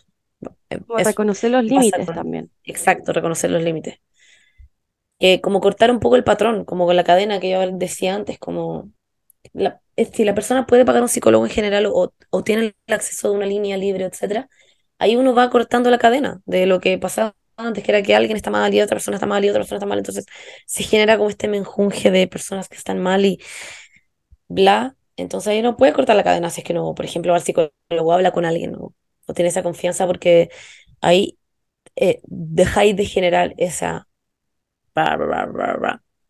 Como 0.86 0.98
Eso, 0.98 1.00
reconocer 1.00 1.50
los 1.52 1.64
límites 1.64 2.06
con- 2.06 2.14
también. 2.14 2.50
exacto, 2.64 3.12
reconocer 3.12 3.50
los 3.50 3.62
límites. 3.62 4.00
Que 5.18 5.40
como 5.42 5.60
cortar 5.60 5.90
un 5.90 6.00
poco 6.00 6.16
el 6.16 6.24
patrón, 6.24 6.64
como 6.64 6.86
con 6.86 6.96
la 6.96 7.04
cadena 7.04 7.40
que 7.40 7.50
yo 7.50 7.60
decía 7.72 8.14
antes, 8.14 8.38
como 8.38 8.90
la- 9.54 9.82
si 10.14 10.24
la 10.24 10.34
persona 10.34 10.66
puede 10.66 10.84
pagar 10.86 11.02
un 11.02 11.08
psicólogo 11.10 11.44
en 11.46 11.52
general 11.52 11.86
o, 11.86 12.14
o 12.30 12.44
tiene 12.44 12.74
el 12.88 12.94
acceso 12.94 13.28
a 13.28 13.32
una 13.32 13.46
línea 13.46 13.76
libre, 13.78 14.04
etcétera, 14.06 14.48
ahí 14.98 15.16
uno 15.16 15.34
va 15.34 15.50
cortando 15.50 15.90
la 15.90 15.98
cadena 15.98 16.42
de 16.46 16.66
lo 16.66 16.80
que 16.80 16.98
pasaba 16.98 17.36
antes, 17.56 17.84
que 17.84 17.92
era 17.92 18.02
que 18.02 18.14
alguien 18.16 18.36
está 18.36 18.50
mal 18.50 18.74
y 18.74 18.80
otra 18.82 18.96
persona 18.96 19.16
está 19.16 19.26
mal 19.26 19.44
y 19.44 19.50
otra 19.50 19.60
persona 19.62 19.78
está 19.78 19.86
mal, 19.86 19.98
entonces 19.98 20.26
se 20.66 20.84
genera 20.84 21.18
como 21.18 21.30
este 21.30 21.48
menjunje 21.48 22.10
de 22.10 22.28
personas 22.28 22.68
que 22.68 22.76
están 22.76 23.00
mal 23.00 23.24
y 23.26 23.40
bla, 24.48 24.96
entonces 25.20 25.48
ahí 25.48 25.62
no 25.62 25.76
puede 25.76 25.92
cortar 25.92 26.16
la 26.16 26.24
cadena 26.24 26.50
si 26.50 26.60
es 26.60 26.66
que 26.66 26.74
no, 26.74 26.94
por 26.94 27.04
ejemplo, 27.04 27.34
al 27.34 27.42
psicólogo 27.42 28.12
habla 28.12 28.32
con 28.32 28.44
alguien 28.44 28.74
o, 28.76 28.94
tiene 29.34 29.48
esa 29.48 29.62
confianza 29.62 30.06
porque 30.08 30.50
ahí 31.00 31.38
eh, 31.94 32.20
dejáis 32.24 32.96
de 32.96 33.04
generar 33.04 33.54
esa 33.58 34.08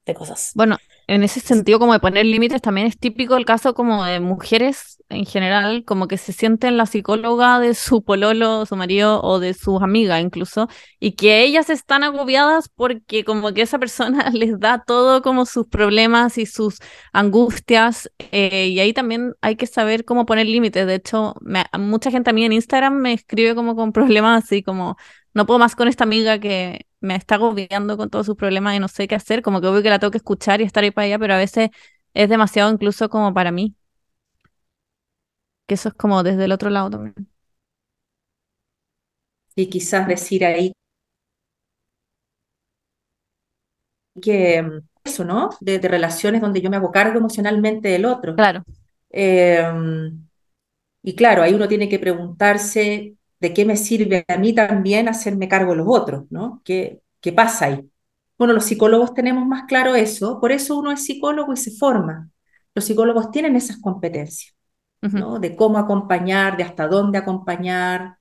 de 0.06 0.14
cosas. 0.14 0.52
Bueno, 0.54 0.76
en 1.14 1.22
ese 1.24 1.40
sentido, 1.40 1.78
como 1.78 1.92
de 1.92 2.00
poner 2.00 2.24
límites, 2.26 2.62
también 2.62 2.86
es 2.86 2.98
típico 2.98 3.36
el 3.36 3.44
caso 3.44 3.74
como 3.74 4.04
de 4.04 4.20
mujeres 4.20 5.02
en 5.08 5.26
general, 5.26 5.84
como 5.84 6.06
que 6.08 6.16
se 6.18 6.32
sienten 6.32 6.76
la 6.76 6.86
psicóloga 6.86 7.58
de 7.58 7.74
su 7.74 8.04
pololo, 8.04 8.64
su 8.66 8.76
marido 8.76 9.20
o 9.22 9.40
de 9.40 9.54
sus 9.54 9.82
amigas 9.82 10.20
incluso, 10.22 10.68
y 11.00 11.12
que 11.12 11.42
ellas 11.42 11.68
están 11.70 12.04
agobiadas 12.04 12.68
porque 12.68 13.24
como 13.24 13.52
que 13.52 13.62
esa 13.62 13.78
persona 13.78 14.30
les 14.32 14.58
da 14.60 14.84
todo 14.86 15.20
como 15.22 15.46
sus 15.46 15.66
problemas 15.66 16.38
y 16.38 16.46
sus 16.46 16.78
angustias, 17.12 18.10
eh, 18.32 18.68
y 18.68 18.80
ahí 18.80 18.92
también 18.92 19.34
hay 19.40 19.56
que 19.56 19.66
saber 19.66 20.04
cómo 20.04 20.26
poner 20.26 20.46
límites. 20.46 20.86
De 20.86 20.94
hecho, 20.94 21.34
me- 21.40 21.64
mucha 21.78 22.10
gente 22.10 22.30
a 22.30 22.32
mí 22.32 22.44
en 22.44 22.52
Instagram 22.52 22.94
me 22.94 23.12
escribe 23.12 23.54
como 23.54 23.76
con 23.76 23.92
problemas 23.92 24.44
así 24.44 24.62
como 24.62 24.96
no 25.34 25.46
puedo 25.46 25.58
más 25.58 25.76
con 25.76 25.88
esta 25.88 26.04
amiga 26.04 26.38
que 26.40 26.86
me 27.00 27.16
está 27.16 27.36
agobiando 27.36 27.96
con 27.96 28.10
todos 28.10 28.26
sus 28.26 28.36
problemas 28.36 28.76
y 28.76 28.80
no 28.80 28.88
sé 28.88 29.08
qué 29.08 29.14
hacer, 29.16 29.42
como 29.42 29.60
que 29.60 29.66
obvio 29.68 29.82
que 29.82 29.90
la 29.90 29.98
tengo 29.98 30.10
que 30.10 30.18
escuchar 30.18 30.60
y 30.60 30.64
estar 30.64 30.84
ahí 30.84 30.90
para 30.90 31.06
ella, 31.06 31.18
pero 31.18 31.34
a 31.34 31.38
veces 31.38 31.70
es 32.14 32.28
demasiado 32.28 32.70
incluso 32.72 33.08
como 33.10 33.34
para 33.34 33.52
mí. 33.52 33.74
Que 35.66 35.74
eso 35.74 35.88
es 35.88 35.94
como 35.94 36.22
desde 36.22 36.44
el 36.44 36.52
otro 36.52 36.68
lado 36.70 36.90
también. 36.90 37.30
Y 39.54 39.68
quizás 39.70 40.08
decir 40.08 40.44
ahí 40.44 40.72
que 44.22 44.64
eso, 45.04 45.24
¿no? 45.24 45.50
De, 45.60 45.78
de 45.78 45.88
relaciones 45.88 46.40
donde 46.40 46.60
yo 46.60 46.70
me 46.70 46.76
hago 46.76 46.90
cargo 46.92 47.18
emocionalmente 47.18 47.88
del 47.88 48.04
otro. 48.06 48.36
Claro, 48.36 48.64
Eh, 49.10 49.62
y 51.02 51.14
claro, 51.16 51.42
ahí 51.42 51.54
uno 51.54 51.68
tiene 51.68 51.88
que 51.88 51.98
preguntarse 51.98 53.16
de 53.40 53.54
qué 53.54 53.64
me 53.64 53.76
sirve 53.76 54.24
a 54.28 54.36
mí 54.38 54.54
también 54.54 55.08
hacerme 55.08 55.48
cargo 55.48 55.72
de 55.72 55.78
los 55.78 55.86
otros, 55.88 56.24
¿no? 56.30 56.60
¿Qué, 56.64 57.02
qué 57.20 57.32
pasa 57.32 57.66
ahí? 57.66 57.90
Bueno, 58.38 58.54
los 58.54 58.64
psicólogos 58.66 59.14
tenemos 59.14 59.46
más 59.46 59.64
claro 59.64 59.94
eso, 59.94 60.40
por 60.40 60.52
eso 60.52 60.78
uno 60.78 60.92
es 60.92 61.04
psicólogo 61.04 61.52
y 61.52 61.56
se 61.56 61.72
forma. 61.72 62.30
Los 62.74 62.84
psicólogos 62.86 63.30
tienen 63.30 63.56
esas 63.56 63.78
competencias. 63.78 64.54
¿no? 65.14 65.38
De 65.40 65.56
cómo 65.56 65.78
acompañar, 65.78 66.56
de 66.56 66.64
hasta 66.64 66.86
dónde 66.88 67.18
acompañar, 67.18 68.16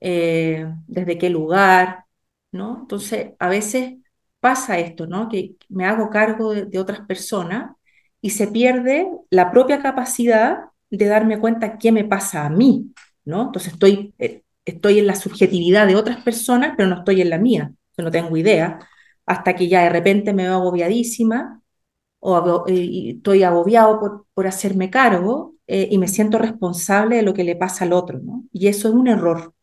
eh, 0.00 0.66
desde 0.86 1.18
qué 1.18 1.30
lugar, 1.30 2.04
¿no? 2.52 2.80
Entonces, 2.82 3.32
a 3.38 3.48
veces 3.48 3.94
pasa 4.40 4.78
esto, 4.78 5.06
¿no? 5.06 5.28
Que 5.28 5.56
me 5.68 5.86
hago 5.86 6.10
cargo 6.10 6.52
de, 6.54 6.66
de 6.66 6.78
otras 6.78 7.00
personas 7.02 7.72
y 8.20 8.30
se 8.30 8.48
pierde 8.48 9.08
la 9.30 9.50
propia 9.50 9.82
capacidad 9.82 10.58
de 10.90 11.06
darme 11.06 11.40
cuenta 11.40 11.78
qué 11.78 11.92
me 11.92 12.04
pasa 12.04 12.46
a 12.46 12.50
mí, 12.50 12.92
¿no? 13.24 13.42
Entonces 13.44 13.72
estoy, 13.74 14.14
eh, 14.18 14.43
estoy 14.64 14.98
en 14.98 15.06
la 15.06 15.14
subjetividad 15.16 15.86
de 15.86 15.96
otras 15.96 16.22
personas, 16.22 16.74
pero 16.76 16.88
no 16.88 16.96
estoy 16.98 17.20
en 17.20 17.30
la 17.30 17.38
mía, 17.38 17.72
yo 17.96 18.04
no 18.04 18.10
tengo 18.10 18.36
idea, 18.36 18.78
hasta 19.26 19.54
que 19.56 19.68
ya 19.68 19.82
de 19.84 19.90
repente 19.90 20.32
me 20.32 20.44
veo 20.44 20.54
agobiadísima 20.54 21.62
o 22.20 22.64
eh, 22.68 23.14
estoy 23.16 23.42
agobiado 23.42 24.24
por, 24.34 24.46
hacerme 24.46 24.90
cargo 24.90 25.54
eh, 25.66 25.88
y 25.90 25.98
me 25.98 26.08
siento 26.08 26.38
responsable 26.38 27.16
de 27.16 27.22
lo 27.22 27.34
que 27.34 27.44
le 27.44 27.56
pasa 27.56 27.84
al 27.84 27.92
otro, 27.92 28.18
¿no? 28.20 28.44
Y 28.52 28.68
eso 28.68 28.88
es 28.88 28.94
un 28.94 29.08
error. 29.08 29.54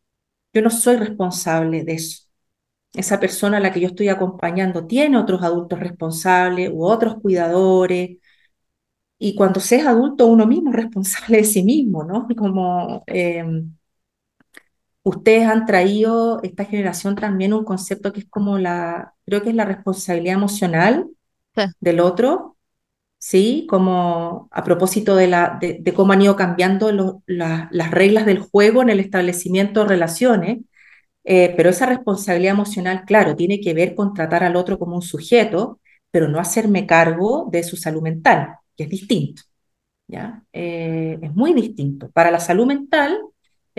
Yo 0.54 0.62
no 0.62 0.70
soy 0.70 0.98
responsable 0.98 1.84
de 1.84 1.94
eso. 1.94 2.28
Esa 2.94 3.20
persona 3.20 3.58
a 3.58 3.60
la 3.62 3.72
que 3.74 3.80
yo 3.82 3.88
estoy 3.88 4.10
acompañando 4.10 4.86
tiene 4.88 5.18
otros 5.18 5.44
adultos 5.44 5.80
responsables 5.80 6.72
u 6.74 6.86
otros 6.86 7.16
cuidadores. 7.22 8.20
Y 9.18 9.36
cuando 9.36 9.60
se 9.60 9.78
es 9.78 9.86
adulto, 9.86 10.26
uno 10.28 10.48
mismo 10.48 10.72
es 10.72 10.76
responsable 10.76 11.38
de 11.38 11.44
sí 11.44 11.64
mismo, 11.64 12.04
¿no? 12.04 12.28
Como 12.36 13.04
eh, 13.08 13.44
ustedes 15.04 15.48
han 15.48 15.66
traído, 15.66 16.42
esta 16.44 16.66
generación 16.66 17.16
también, 17.16 17.54
un 17.54 17.66
concepto 17.66 18.14
que 18.14 18.22
es 18.22 18.30
como 18.30 18.58
la, 18.58 19.16
creo 19.26 19.42
que 19.44 19.50
es 19.50 19.56
la 19.56 19.66
responsabilidad 19.66 20.36
emocional 20.36 21.08
sí, 21.56 21.64
del 21.80 22.00
otro, 22.00 22.58
¿sí? 23.20 23.68
Como 23.70 24.50
a 24.52 24.64
propósito 24.64 25.16
de, 25.16 25.28
la, 25.28 25.58
de, 25.62 25.78
de 25.82 25.94
cómo 25.94 26.14
han 26.14 26.22
ido 26.24 26.36
cambiando 26.36 26.92
lo- 26.92 27.24
la- 27.28 27.70
las 27.72 27.92
reglas 27.92 28.26
del 28.26 28.40
juego 28.40 28.82
en 28.84 28.90
el 28.92 29.00
establecimiento 29.00 29.82
de 29.84 29.90
relaciones, 29.90 30.60
eh, 31.24 31.54
pero 31.58 31.70
esa 31.70 31.86
responsabilidad 31.86 32.54
emocional, 32.54 33.04
claro, 33.06 33.36
tiene 33.36 33.62
que 33.62 33.74
ver 33.74 33.96
con 33.96 34.14
tratar 34.14 34.44
al 34.44 34.56
otro 34.56 34.80
como 34.80 34.96
un 34.96 35.02
sujeto, 35.02 35.80
pero 36.12 36.28
no 36.28 36.40
hacerme 36.40 36.88
cargo 36.88 37.50
de 37.52 37.64
su 37.64 37.78
salud 37.78 38.02
mental, 38.02 38.56
que 38.78 38.84
es 38.86 38.90
distinto, 38.90 39.44
¿ya? 40.08 40.44
Eh, 40.54 41.20
es 41.22 41.34
muy 41.36 41.54
distinto. 41.54 42.10
Para 42.12 42.32
la 42.32 42.40
salud 42.40 42.68
mental 42.68 43.20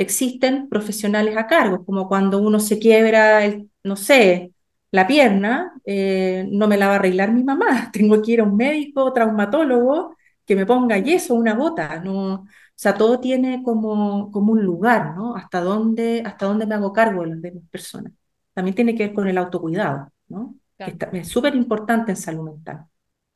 existen 0.03 0.68
profesionales 0.68 1.36
a 1.36 1.46
cargo, 1.46 1.84
como 1.84 2.09
cuando 2.09 2.38
uno 2.38 2.61
se 2.61 2.78
quiebra, 2.78 3.44
el, 3.44 3.70
no 3.84 3.96
sé, 3.96 4.53
la 4.90 5.07
pierna, 5.07 5.72
eh, 5.84 6.46
no 6.50 6.68
me 6.68 6.76
la 6.76 6.88
va 6.88 6.94
a 6.94 6.96
arreglar 6.96 7.32
mi 7.32 7.44
mamá, 7.44 7.90
tengo 7.92 8.20
que 8.22 8.32
ir 8.32 8.40
a 8.40 8.44
un 8.44 8.57
médico, 8.57 9.12
traumatólogo, 9.12 10.16
que 10.46 10.57
me 10.57 10.66
ponga 10.66 10.98
yeso, 10.98 11.34
una 11.34 11.55
gota, 11.55 12.00
no, 12.00 12.34
o 12.34 12.46
sea, 12.74 12.94
todo 12.94 13.20
tiene 13.20 13.62
como, 13.62 14.30
como 14.32 14.53
un 14.53 14.62
lugar, 14.64 15.14
¿no? 15.16 15.36
Hasta 15.36 15.61
dónde, 15.61 16.22
hasta 16.26 16.46
dónde 16.46 16.66
me 16.66 16.74
hago 16.74 16.92
cargo 16.92 17.22
de 17.22 17.28
las 17.30 17.42
demás 17.42 17.64
personas. 17.70 18.12
también 18.55 18.74
tiene 18.74 18.94
que 18.94 19.07
ver 19.07 19.14
con 19.14 19.28
el 19.28 19.38
autocuidado, 19.38 20.11
¿no? 20.28 20.55
Claro. 20.76 20.96
es 21.12 21.28
súper 21.28 21.55
importante 21.55 22.11
en 22.12 22.16
salud 22.16 22.44
mental. 22.44 22.86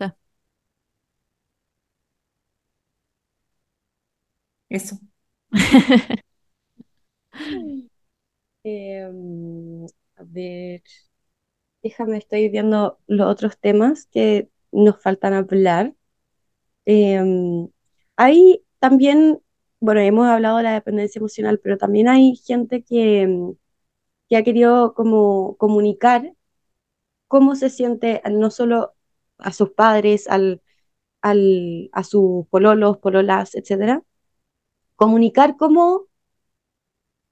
Sí. 0.00 0.06
Eso. 4.68 4.98
Em, 8.64 9.86
a 10.16 10.22
ver, 10.24 10.82
déjame, 11.82 12.18
estoy 12.18 12.48
viendo 12.48 12.98
los 13.06 13.28
otros 13.28 13.58
temas 13.58 14.06
que 14.06 14.48
nos 14.72 15.00
faltan 15.02 15.34
hablar. 15.34 15.94
Em, 16.86 17.68
hay 18.16 18.64
también, 18.80 19.40
bueno, 19.80 20.00
hemos 20.02 20.28
hablado 20.28 20.58
de 20.58 20.64
la 20.64 20.74
dependencia 20.74 21.20
emocional, 21.20 21.60
pero 21.62 21.78
también 21.78 22.08
hay 22.08 22.36
gente 22.36 22.84
que, 22.84 23.22
em, 23.22 23.56
que 24.28 24.36
ha 24.36 24.44
querido 24.44 24.94
como 24.94 25.56
comunicar 25.58 26.34
cómo 27.28 27.56
se 27.56 27.70
siente 27.70 28.22
no 28.30 28.50
solo 28.50 28.94
a 29.38 29.52
sus 29.52 29.70
padres, 29.72 30.28
al, 30.28 30.62
al, 31.22 31.90
a 31.92 32.04
sus 32.04 32.46
pololos, 32.48 32.98
pololas, 32.98 33.54
etcétera, 33.54 34.02
comunicar 34.96 35.56
cómo 35.56 36.06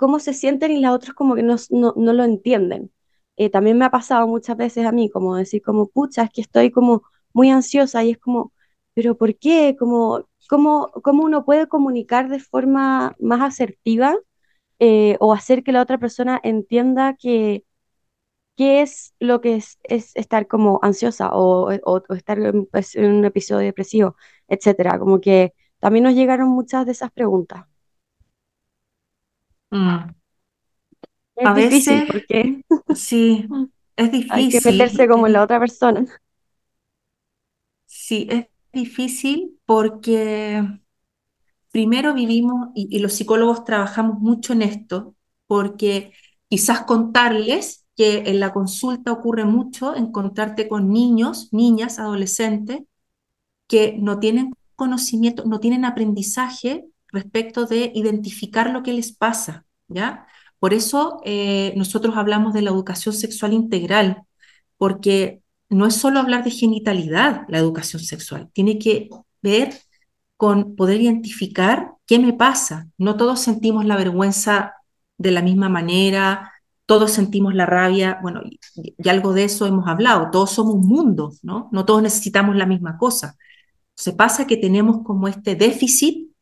cómo 0.04 0.18
se 0.20 0.34
sienten 0.34 0.72
y 0.72 0.80
las 0.80 0.92
otras 0.92 1.14
como 1.14 1.34
que 1.34 1.42
no, 1.42 1.56
no, 1.70 1.94
no 1.96 2.12
lo 2.12 2.24
entienden. 2.24 2.92
Eh, 3.36 3.50
también 3.50 3.78
me 3.78 3.84
ha 3.86 3.90
pasado 3.90 4.26
muchas 4.28 4.56
veces 4.56 4.86
a 4.86 4.92
mí, 4.92 5.10
como 5.10 5.36
decir 5.36 5.62
como, 5.62 5.88
pucha, 5.88 6.22
es 6.24 6.30
que 6.30 6.40
estoy 6.42 6.70
como 6.70 7.02
muy 7.32 7.50
ansiosa 7.50 8.04
y 8.04 8.10
es 8.12 8.18
como, 8.18 8.52
pero 8.94 9.16
¿por 9.16 9.36
qué? 9.38 9.76
Como, 9.78 10.28
¿cómo, 10.48 10.90
cómo 11.02 11.24
uno 11.24 11.44
puede 11.44 11.66
comunicar 11.68 12.28
de 12.28 12.38
forma 12.40 13.16
más 13.20 13.40
asertiva 13.42 14.14
eh, 14.80 15.16
o 15.20 15.32
hacer 15.34 15.62
que 15.64 15.72
la 15.72 15.82
otra 15.82 15.98
persona 15.98 16.40
entienda 16.44 17.16
que 17.18 17.64
qué 18.56 18.82
es 18.82 19.14
lo 19.20 19.40
que 19.40 19.56
es, 19.56 19.78
es 19.84 20.14
estar 20.16 20.46
como 20.46 20.78
ansiosa 20.82 21.30
o, 21.34 21.70
o- 21.72 22.02
o 22.08 22.14
estar 22.14 22.38
en, 22.38 22.66
pues, 22.66 22.94
en 22.96 23.06
un 23.12 23.24
episodio 23.24 23.66
depresivo, 23.66 24.16
etcétera? 24.48 24.98
Como 24.98 25.20
que 25.20 25.54
también 25.80 26.04
nos 26.04 26.14
llegaron 26.14 26.48
muchas 26.50 26.86
de 26.86 26.92
esas 26.92 27.10
preguntas. 27.12 27.66
Mm. 29.74 30.14
Es 31.36 31.50
A 31.50 31.54
difícil 31.54 32.02
veces, 32.02 32.08
porque 32.08 32.62
sí, 32.92 33.46
es 33.96 34.12
hay 34.28 34.48
que 34.48 34.60
difícil. 34.60 34.62
meterse 34.62 35.08
como 35.08 35.26
en 35.26 35.32
la 35.34 35.42
otra 35.42 35.58
persona. 35.60 36.06
Sí, 37.86 38.26
es 38.30 38.46
difícil 38.72 39.58
porque 39.66 40.62
primero 41.70 42.14
vivimos, 42.14 42.68
y, 42.74 42.88
y 42.94 43.00
los 43.00 43.14
psicólogos 43.14 43.64
trabajamos 43.64 44.18
mucho 44.20 44.52
en 44.52 44.62
esto, 44.62 45.14
porque 45.46 46.12
quizás 46.48 46.82
contarles 46.82 47.84
que 47.96 48.18
en 48.26 48.40
la 48.40 48.52
consulta 48.52 49.12
ocurre 49.12 49.44
mucho 49.44 49.94
encontrarte 49.94 50.68
con 50.68 50.90
niños, 50.90 51.48
niñas, 51.52 51.98
adolescentes, 51.98 52.82
que 53.68 53.96
no 54.00 54.20
tienen 54.20 54.52
conocimiento, 54.76 55.44
no 55.46 55.60
tienen 55.60 55.84
aprendizaje 55.84 56.86
respecto 57.14 57.66
de 57.66 57.92
identificar 57.94 58.70
lo 58.70 58.82
que 58.82 58.92
les 58.92 59.12
pasa, 59.12 59.64
¿ya? 59.88 60.26
Por 60.58 60.74
eso 60.74 61.20
eh, 61.24 61.74
nosotros 61.76 62.16
hablamos 62.16 62.54
de 62.54 62.62
la 62.62 62.70
educación 62.70 63.14
sexual 63.14 63.52
integral, 63.52 64.22
porque 64.78 65.42
no 65.68 65.86
es 65.86 65.96
solo 65.96 66.20
hablar 66.20 66.44
de 66.44 66.50
genitalidad 66.50 67.42
la 67.48 67.58
educación 67.58 68.02
sexual, 68.02 68.50
tiene 68.52 68.78
que 68.78 69.08
ver 69.42 69.74
con 70.36 70.76
poder 70.76 71.00
identificar 71.00 71.92
qué 72.06 72.18
me 72.18 72.32
pasa. 72.32 72.88
No 72.98 73.16
todos 73.16 73.40
sentimos 73.40 73.84
la 73.84 73.96
vergüenza 73.96 74.74
de 75.18 75.30
la 75.30 75.42
misma 75.42 75.68
manera, 75.68 76.52
todos 76.86 77.12
sentimos 77.12 77.54
la 77.54 77.66
rabia, 77.66 78.18
bueno, 78.22 78.42
y, 78.44 78.58
y 78.98 79.08
algo 79.08 79.32
de 79.32 79.44
eso 79.44 79.66
hemos 79.66 79.86
hablado, 79.88 80.30
todos 80.30 80.50
somos 80.50 80.74
un 80.74 80.88
mundo, 80.88 81.32
¿no? 81.42 81.68
No 81.72 81.84
todos 81.84 82.02
necesitamos 82.02 82.56
la 82.56 82.66
misma 82.66 82.98
cosa. 82.98 83.36
Se 83.94 84.12
pasa 84.12 84.46
que 84.46 84.56
tenemos 84.56 85.02
como 85.04 85.28
este 85.28 85.54
déficit 85.54 86.33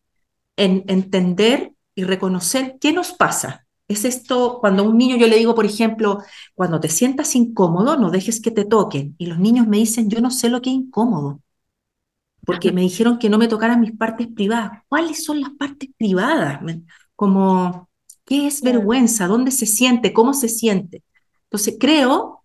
en 0.56 0.84
entender 0.88 1.72
y 1.94 2.04
reconocer 2.04 2.78
qué 2.80 2.92
nos 2.92 3.12
pasa. 3.12 3.66
Es 3.88 4.04
esto, 4.04 4.58
cuando 4.60 4.82
a 4.84 4.86
un 4.88 4.96
niño 4.98 5.16
yo 5.16 5.26
le 5.26 5.36
digo, 5.36 5.54
por 5.54 5.66
ejemplo, 5.66 6.22
cuando 6.54 6.80
te 6.80 6.88
sientas 6.88 7.34
incómodo, 7.36 7.96
no 7.98 8.10
dejes 8.10 8.40
que 8.40 8.50
te 8.50 8.64
toquen. 8.64 9.14
Y 9.18 9.26
los 9.26 9.38
niños 9.38 9.66
me 9.66 9.78
dicen, 9.78 10.08
yo 10.10 10.20
no 10.20 10.30
sé 10.30 10.48
lo 10.48 10.62
que 10.62 10.70
es 10.70 10.76
incómodo, 10.76 11.40
porque 12.44 12.72
me 12.72 12.80
dijeron 12.82 13.18
que 13.18 13.28
no 13.28 13.38
me 13.38 13.48
tocaran 13.48 13.80
mis 13.80 13.92
partes 13.96 14.28
privadas. 14.28 14.82
¿Cuáles 14.88 15.24
son 15.24 15.40
las 15.40 15.50
partes 15.50 15.90
privadas? 15.96 16.60
Como, 17.16 17.88
¿qué 18.24 18.46
es 18.46 18.62
vergüenza? 18.62 19.26
¿Dónde 19.28 19.50
se 19.52 19.66
siente? 19.66 20.12
¿Cómo 20.12 20.34
se 20.34 20.48
siente? 20.48 21.02
Entonces, 21.44 21.76
creo 21.78 22.44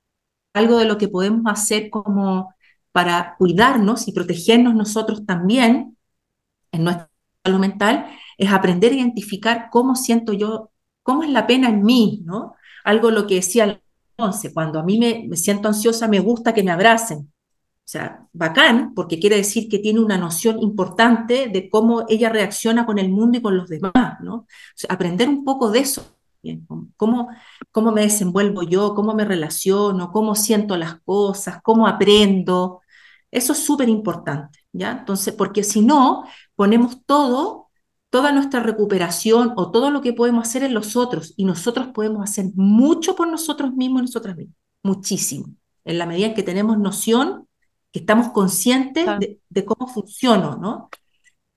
algo 0.53 0.77
de 0.77 0.85
lo 0.85 0.97
que 0.97 1.07
podemos 1.07 1.43
hacer 1.47 1.89
como 1.89 2.53
para 2.91 3.35
cuidarnos 3.37 4.07
y 4.07 4.11
protegernos 4.11 4.75
nosotros 4.75 5.25
también 5.25 5.97
en 6.71 6.83
nuestra 6.83 7.06
salud 7.47 7.59
mental 7.59 8.07
es 8.37 8.51
aprender 8.51 8.91
a 8.91 8.95
identificar 8.95 9.69
cómo 9.71 9.95
siento 9.95 10.33
yo, 10.33 10.71
cómo 11.03 11.23
es 11.23 11.29
la 11.29 11.47
pena 11.47 11.69
en 11.69 11.83
mí, 11.83 12.21
¿no? 12.25 12.55
Algo 12.83 13.11
lo 13.11 13.25
que 13.27 13.35
decía 13.35 13.81
entonces, 14.17 14.51
cuando 14.51 14.79
a 14.79 14.83
mí 14.83 14.97
me, 14.97 15.35
siento 15.37 15.67
ansiosa, 15.67 16.07
me 16.07 16.19
gusta 16.19 16.53
que 16.53 16.63
me 16.63 16.71
abracen. 16.71 17.19
O 17.19 17.89
sea, 17.89 18.27
bacán, 18.33 18.93
porque 18.95 19.19
quiere 19.19 19.37
decir 19.37 19.69
que 19.69 19.77
tiene 19.79 19.99
una 19.99 20.17
noción 20.17 20.59
importante 20.59 21.49
de 21.49 21.69
cómo 21.69 22.03
ella 22.09 22.29
reacciona 22.29 22.85
con 22.85 22.97
el 22.97 23.09
mundo 23.09 23.37
y 23.37 23.41
con 23.41 23.55
los 23.55 23.69
demás, 23.69 23.93
¿no? 24.21 24.47
Aprender 24.89 25.29
un 25.29 25.45
poco 25.45 25.69
de 25.69 25.79
eso, 25.79 26.15
cómo, 26.97 27.29
cómo 27.71 27.91
me 27.91 28.01
desenvuelvo 28.01 28.63
yo, 28.63 28.95
cómo 28.95 29.13
me 29.13 29.23
relaciono, 29.23 30.11
cómo 30.11 30.33
siento 30.33 30.75
las 30.77 30.99
cosas, 31.01 31.61
cómo 31.61 31.87
aprendo. 31.87 32.81
Eso 33.29 33.53
es 33.53 33.59
súper 33.59 33.87
importante, 33.87 34.59
¿ya? 34.73 34.91
Entonces, 34.91 35.33
porque 35.35 35.63
si 35.63 35.81
no, 35.81 36.25
ponemos 36.57 37.05
todo, 37.05 37.69
toda 38.09 38.33
nuestra 38.33 38.61
recuperación 38.61 39.53
o 39.55 39.71
todo 39.71 39.91
lo 39.91 40.01
que 40.01 40.11
podemos 40.11 40.45
hacer 40.45 40.63
en 40.63 40.73
los 40.73 40.97
otros 40.97 41.33
y 41.37 41.45
nosotros 41.45 41.89
podemos 41.93 42.29
hacer 42.29 42.47
mucho 42.55 43.15
por 43.15 43.29
nosotros 43.29 43.73
mismos 43.73 44.01
y 44.01 44.05
nosotras 44.05 44.35
mismas, 44.35 44.57
muchísimo, 44.83 45.47
en 45.85 45.97
la 45.99 46.05
medida 46.05 46.27
en 46.27 46.33
que 46.33 46.43
tenemos 46.43 46.77
noción 46.79 47.47
que 47.93 47.99
estamos 47.99 48.29
conscientes 48.29 49.05
de, 49.19 49.39
de 49.47 49.65
cómo 49.65 49.87
funciono, 49.87 50.57
¿no? 50.57 50.89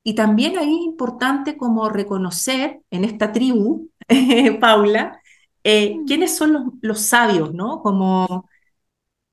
Y 0.05 0.15
también 0.15 0.59
ahí 0.59 0.75
es 0.75 0.85
importante 0.85 1.57
como 1.57 1.89
reconocer 1.89 2.81
en 2.91 3.05
esta 3.05 3.33
tribu, 3.33 3.89
Paula, 4.61 5.21
eh, 5.65 5.97
quiénes 6.07 6.37
son 6.37 6.53
los, 6.53 6.63
los 6.83 7.01
sabios, 7.01 7.55
¿no? 7.55 7.81
Como, 7.83 8.49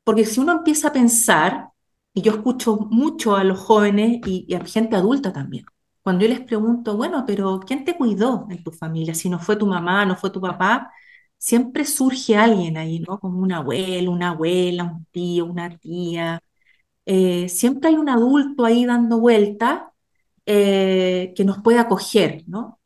porque 0.04 0.26
si 0.26 0.40
uno 0.40 0.54
empieza 0.54 0.90
a 0.90 0.94
pensar, 0.94 1.70
y 2.18 2.22
yo 2.22 2.34
escucho 2.34 2.78
mucho 2.92 3.36
a 3.36 3.44
los 3.44 3.60
jóvenes 3.60 4.22
y, 4.26 4.54
a 4.56 4.66
gente 4.66 4.96
adulta 4.96 5.34
también, 5.34 5.66
cuando 6.04 6.24
yo 6.26 6.30
les 6.30 6.42
pregunto, 6.42 6.98
bueno, 6.98 7.26
pero 7.28 7.60
¿quién 7.66 7.86
te 7.86 7.98
cuidó 7.98 8.48
en 8.50 8.64
tu 8.64 8.72
familia? 8.72 9.14
Si 9.14 9.30
no 9.30 9.40
fue 9.40 9.56
tu 9.58 9.68
mamá, 9.68 10.06
no 10.06 10.16
fue 10.16 10.32
tu 10.32 10.42
papá, 10.42 10.92
siempre 11.38 11.86
surge 11.86 12.36
alguien 12.38 12.78
ahí, 12.78 13.00
¿no? 13.00 13.20
Como 13.20 13.40
un 13.40 13.52
abuelo, 13.52 14.12
una 14.12 14.30
abuela, 14.32 14.84
un 14.86 15.06
tío, 15.12 15.46
una 15.46 15.70
tía 15.78 16.42
eh, 17.06 17.50
siempre 17.50 17.90
hay 17.90 17.96
un 17.98 18.10
adulto 18.10 18.66
ahí 18.66 18.86
dando 18.86 19.20
vuelta 19.20 19.94
eh, 20.46 21.34
que 21.36 21.46
nos 21.46 21.60
puede 21.62 21.80
acoger, 21.80 22.44
¿no? 22.48 22.80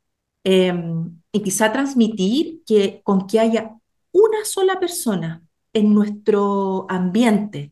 Eh, 0.44 0.72
y 1.32 1.42
quizá 1.42 1.72
transmitir 1.72 2.62
que 2.66 3.02
con 3.04 3.26
que 3.26 3.40
haya 3.40 3.76
una 4.12 4.44
sola 4.44 4.78
persona 4.80 5.42
en 5.72 5.94
nuestro 5.94 6.86
ambiente 6.90 7.71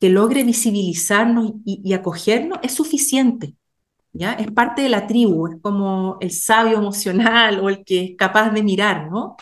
que 0.00 0.08
logre 0.10 0.44
visibilizarnos 0.44 1.52
y, 1.64 1.80
y 1.84 1.92
acogernos 1.94 2.58
es 2.62 2.74
suficiente, 2.74 3.54
¿ya? 4.12 4.34
Es 4.34 4.50
parte 4.52 4.82
de 4.82 4.88
la 4.90 5.06
tribu, 5.06 5.48
es 5.48 5.56
como 5.62 6.18
el 6.20 6.30
sabio 6.32 6.78
emocional 6.78 7.60
o 7.60 7.68
el 7.70 7.84
que 7.84 8.04
es 8.04 8.16
capaz 8.18 8.50
de 8.52 8.62
mirar, 8.62 9.10
¿no? 9.10 9.36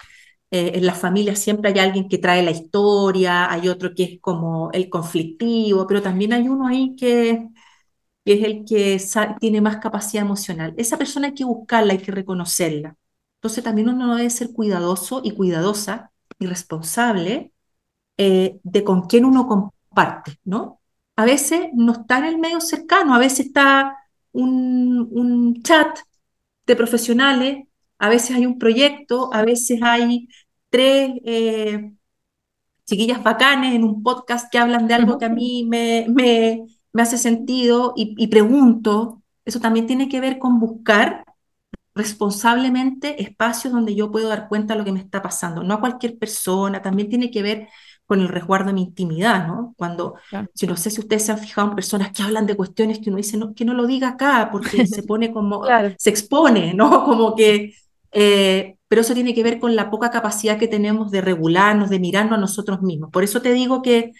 Eh, 0.50 0.72
en 0.76 0.86
las 0.86 0.98
familias 0.98 1.38
siempre 1.40 1.70
hay 1.70 1.78
alguien 1.80 2.08
que 2.08 2.18
trae 2.18 2.42
la 2.42 2.52
historia, 2.52 3.50
hay 3.52 3.68
otro 3.68 3.94
que 3.94 4.04
es 4.04 4.20
como 4.20 4.70
el 4.72 4.88
conflictivo, 4.90 5.86
pero 5.86 6.02
también 6.02 6.32
hay 6.34 6.48
uno 6.48 6.66
ahí 6.68 6.96
que, 6.96 7.48
que 8.24 8.32
es 8.34 8.44
el 8.44 8.64
que 8.64 9.00
tiene 9.40 9.60
más 9.60 9.78
capacidad 9.78 10.24
emocional. 10.24 10.74
Esa 10.76 10.98
persona 10.98 11.28
hay 11.28 11.34
que 11.34 11.44
buscarla, 11.44 11.92
hay 11.94 11.98
que 12.00 12.12
reconocerla. 12.12 12.96
Entonces 13.38 13.64
también 13.64 13.88
uno 13.88 14.16
debe 14.16 14.30
ser 14.30 14.52
cuidadoso 14.52 15.20
y 15.24 15.32
cuidadosa 15.32 16.12
y 16.38 16.46
responsable 16.46 17.52
eh, 18.18 18.60
de 18.64 18.84
con 18.84 19.02
quién 19.08 19.26
uno 19.26 19.46
comparte, 19.48 19.77
¿no? 20.44 20.80
A 21.16 21.24
veces 21.24 21.68
no 21.74 21.92
está 21.92 22.18
en 22.18 22.24
el 22.26 22.38
medio 22.38 22.60
cercano, 22.60 23.14
a 23.14 23.18
veces 23.18 23.46
está 23.46 23.96
un, 24.32 25.08
un 25.10 25.62
chat 25.62 25.98
de 26.66 26.76
profesionales, 26.76 27.66
a 27.98 28.08
veces 28.08 28.36
hay 28.36 28.46
un 28.46 28.58
proyecto, 28.58 29.32
a 29.34 29.42
veces 29.42 29.80
hay 29.82 30.28
tres 30.70 31.12
eh, 31.24 31.92
chiquillas 32.84 33.22
bacanes 33.22 33.74
en 33.74 33.84
un 33.84 34.02
podcast 34.02 34.50
que 34.50 34.58
hablan 34.58 34.86
de 34.88 34.94
algo 34.94 35.18
que 35.18 35.26
a 35.26 35.28
mí 35.28 35.66
me, 35.68 36.06
me, 36.08 36.64
me 36.92 37.02
hace 37.02 37.18
sentido 37.18 37.92
y, 37.96 38.14
y 38.16 38.28
pregunto. 38.28 39.22
Eso 39.44 39.60
también 39.60 39.86
tiene 39.86 40.08
que 40.08 40.20
ver 40.20 40.38
con 40.38 40.60
buscar 40.60 41.24
responsablemente 41.94 43.22
espacios 43.22 43.72
donde 43.72 43.94
yo 43.94 44.10
puedo 44.10 44.28
dar 44.28 44.48
cuenta 44.48 44.74
de 44.74 44.78
lo 44.78 44.84
que 44.84 44.92
me 44.92 45.00
está 45.00 45.20
pasando, 45.22 45.62
no 45.64 45.74
a 45.74 45.80
cualquier 45.80 46.18
persona, 46.18 46.80
también 46.80 47.08
tiene 47.08 47.30
que 47.30 47.42
ver 47.42 47.68
con 48.08 48.20
el 48.20 48.28
resguardo 48.28 48.68
de 48.68 48.74
mi 48.74 48.82
intimidad, 48.84 49.46
¿no? 49.46 49.74
Cuando, 49.78 50.16
Claro. 50.30 50.48
si 50.54 50.66
no 50.66 50.76
sé 50.76 50.90
si 50.90 51.00
ustedes 51.00 51.24
se 51.26 51.32
han 51.32 51.38
fijado 51.38 51.68
en 51.70 51.76
personas 51.76 52.12
que 52.12 52.24
hablan 52.24 52.46
de 52.46 52.56
cuestiones 52.56 52.98
que 53.00 53.10
uno 53.10 53.18
dice, 53.18 53.36
no, 53.38 53.54
que 53.54 53.64
no 53.66 53.74
lo 53.74 53.86
diga 53.86 54.10
acá, 54.10 54.50
porque 54.52 54.86
se 54.88 55.04
pone 55.04 55.32
como, 55.32 55.60
Claro. 55.62 55.94
se 55.98 56.10
expone, 56.10 56.74
¿no? 56.74 56.90
Como 57.06 57.36
que, 57.36 57.74
eh, 58.12 58.76
pero 58.88 59.02
eso 59.02 59.14
tiene 59.14 59.34
que 59.34 59.44
ver 59.44 59.60
con 59.60 59.76
la 59.76 59.90
poca 59.90 60.10
capacidad 60.10 60.58
que 60.58 60.68
tenemos 60.68 61.10
de 61.12 61.20
regularnos, 61.20 61.90
de 61.90 62.00
mirarnos 62.00 62.38
a 62.38 62.40
nosotros 62.40 62.82
mismos. 62.82 63.10
Por 63.12 63.24
eso 63.24 63.42
te 63.42 63.52
digo 63.52 63.82
que 63.82 64.12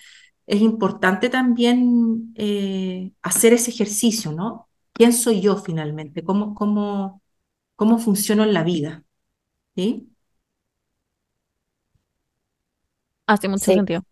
es 0.47 0.61
importante 0.63 1.29
también 1.31 2.33
eh, 2.37 3.13
hacer 3.23 3.53
ese 3.55 3.71
ejercicio, 3.71 4.33
¿no? 4.33 4.69
¿Quién 4.93 5.13
soy 5.13 5.41
yo 5.41 5.57
finalmente? 5.57 6.25
¿Cómo, 6.25 6.55
cómo, 6.55 7.23
cómo 7.77 7.99
funciono 7.99 8.45
en 8.45 8.55
la 8.55 8.65
vida? 8.65 9.05
¿Sí? 9.77 10.09
Hace 13.29 13.49
mucho 13.49 13.67
Sí. 13.67 13.75
sentido. 13.75 14.03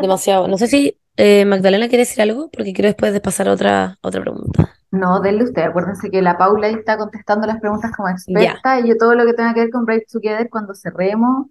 Demasiado. 0.00 0.48
No 0.48 0.58
sé 0.58 0.66
si 0.66 0.98
eh, 1.16 1.44
Magdalena 1.44 1.88
quiere 1.88 2.02
decir 2.04 2.22
algo, 2.22 2.50
porque 2.50 2.72
quiero 2.72 2.88
después 2.88 3.12
de 3.12 3.20
pasar 3.20 3.48
a 3.48 3.52
otra, 3.52 3.98
otra 4.02 4.20
pregunta. 4.20 4.74
No, 4.90 5.20
denle 5.20 5.44
usted. 5.44 5.62
Acuérdense 5.62 6.10
que 6.10 6.22
la 6.22 6.36
Paula 6.36 6.66
ahí 6.66 6.74
está 6.74 6.96
contestando 6.98 7.46
las 7.46 7.60
preguntas 7.60 7.92
como 7.96 8.08
experta 8.08 8.80
y 8.80 8.88
yo 8.88 8.96
todo 8.96 9.14
lo 9.14 9.24
que 9.24 9.34
tenga 9.34 9.54
que 9.54 9.60
ver 9.60 9.70
con 9.70 9.84
Brave 9.84 10.06
Together 10.10 10.48
cuando 10.50 10.74
cerremos 10.74 11.46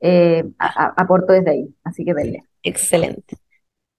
eh, 0.00 0.44
a- 0.58 0.84
a- 0.86 0.94
aporto 0.96 1.32
desde 1.32 1.50
ahí. 1.50 1.74
Así 1.82 2.04
que 2.04 2.12
denle. 2.14 2.42
Excelente. 2.62 3.36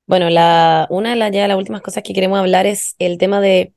Bueno, 0.08 0.30
la, 0.30 0.88
una 0.92 1.12
de 1.12 1.16
las, 1.16 1.32
ya 1.32 1.48
las 1.48 1.58
últimas 1.58 1.82
cosas 1.82 2.04
que 2.04 2.14
queremos 2.14 2.38
hablar 2.40 2.68
es 2.68 2.96
el 3.00 3.18
tema 3.18 3.42
de 3.42 3.74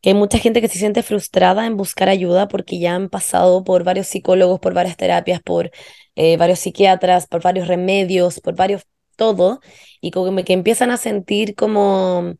que 0.00 0.10
hay 0.10 0.14
mucha 0.14 0.38
gente 0.38 0.60
que 0.60 0.68
se 0.68 0.78
siente 0.78 1.02
frustrada 1.02 1.66
en 1.66 1.76
buscar 1.76 2.08
ayuda 2.08 2.48
porque 2.48 2.78
ya 2.78 2.94
han 2.94 3.08
pasado 3.10 3.64
por 3.64 3.84
varios 3.84 4.06
psicólogos, 4.06 4.60
por 4.60 4.74
varias 4.74 4.96
terapias, 4.96 5.42
por 5.42 5.70
eh, 6.20 6.36
varios 6.38 6.60
psiquiatras, 6.60 7.26
por 7.26 7.42
varios 7.42 7.68
remedios, 7.68 8.40
por 8.40 8.54
varios 8.56 8.82
todo, 9.16 9.60
y 10.00 10.10
como 10.12 10.44
que 10.44 10.52
empiezan 10.54 10.90
a 10.90 10.96
sentir 10.98 11.54
como 11.56 12.34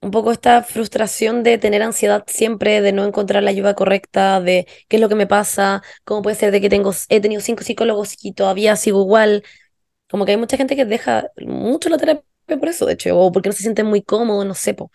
un 0.00 0.10
poco 0.12 0.32
esta 0.32 0.62
frustración 0.62 1.42
de 1.42 1.58
tener 1.58 1.82
ansiedad 1.82 2.24
siempre, 2.28 2.80
de 2.82 2.92
no 2.92 3.04
encontrar 3.04 3.42
la 3.42 3.50
ayuda 3.50 3.74
correcta, 3.74 4.40
de 4.40 4.66
qué 4.88 4.96
es 4.96 5.02
lo 5.02 5.08
que 5.08 5.14
me 5.16 5.26
pasa, 5.26 5.82
cómo 6.04 6.22
puede 6.22 6.36
ser 6.36 6.52
de 6.52 6.60
que 6.60 6.68
tengo, 6.70 6.92
he 7.08 7.20
tenido 7.20 7.40
cinco 7.42 7.64
psicólogos 7.64 8.14
y 8.22 8.32
todavía 8.32 8.76
sigo 8.76 9.02
igual. 9.02 9.44
Como 10.10 10.24
que 10.26 10.32
hay 10.32 10.38
mucha 10.38 10.56
gente 10.56 10.76
que 10.76 10.84
deja 10.86 11.30
mucho 11.38 11.88
la 11.90 11.98
terapia 11.98 12.24
por 12.60 12.68
eso, 12.68 12.86
de 12.86 12.94
hecho, 12.94 13.18
o 13.18 13.32
porque 13.32 13.48
no 13.48 13.54
se 13.54 13.62
sienten 13.62 13.86
muy 13.86 14.02
cómodos, 14.02 14.46
no 14.46 14.54
sé, 14.54 14.74
po. 14.74 14.90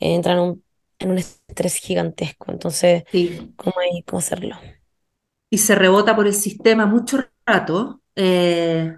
Entran 0.00 0.38
en 0.38 0.42
un, 0.44 0.64
en 0.98 1.10
un 1.12 1.18
estrés 1.18 1.76
gigantesco. 1.76 2.52
Entonces, 2.52 3.04
Sí. 3.12 3.54
¿cómo, 3.56 3.74
hay, 3.80 4.02
cómo 4.04 4.18
hacerlo? 4.20 4.56
Y 5.50 5.58
se 5.58 5.74
rebota 5.74 6.16
por 6.16 6.26
el 6.26 6.34
sistema 6.34 6.86
mucho 6.86 7.18
rato. 7.46 8.02
eh, 8.16 8.94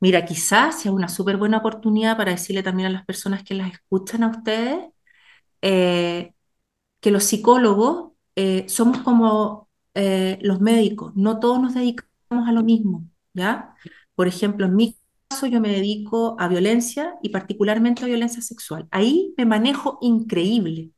mira, 0.00 0.24
quizás 0.26 0.80
sea 0.82 0.92
una 0.92 1.08
súper 1.08 1.36
buena 1.38 1.58
oportunidad 1.58 2.16
para 2.16 2.32
decirle 2.32 2.62
también 2.62 2.88
a 2.88 2.92
las 2.92 3.06
personas 3.06 3.44
que 3.44 3.54
las 3.54 3.72
escuchan 3.72 4.22
a 4.24 4.28
ustedes 4.30 4.80
eh, 5.62 6.34
que 7.00 7.10
los 7.10 7.24
psicólogos 7.24 8.12
eh, 8.36 8.66
somos 8.68 8.98
como 9.00 9.68
los 9.94 10.60
médicos, 10.60 11.12
no 11.16 11.40
todos 11.40 11.60
nos 11.60 11.74
dedicamos 11.74 12.48
a 12.48 12.52
lo 12.52 12.62
mismo, 12.62 13.06
¿ya? 13.34 13.74
Por 14.14 14.28
ejemplo, 14.28 14.66
en 14.66 14.76
mi 14.76 14.96
caso 15.28 15.46
yo 15.46 15.60
me 15.60 15.70
dedico 15.70 16.36
a 16.40 16.48
violencia 16.48 17.14
y 17.22 17.30
particularmente 17.30 18.04
a 18.04 18.06
violencia 18.08 18.42
sexual. 18.42 18.88
Ahí 18.90 19.34
me 19.36 19.46
manejo 19.46 19.98
increíble, 20.02 20.92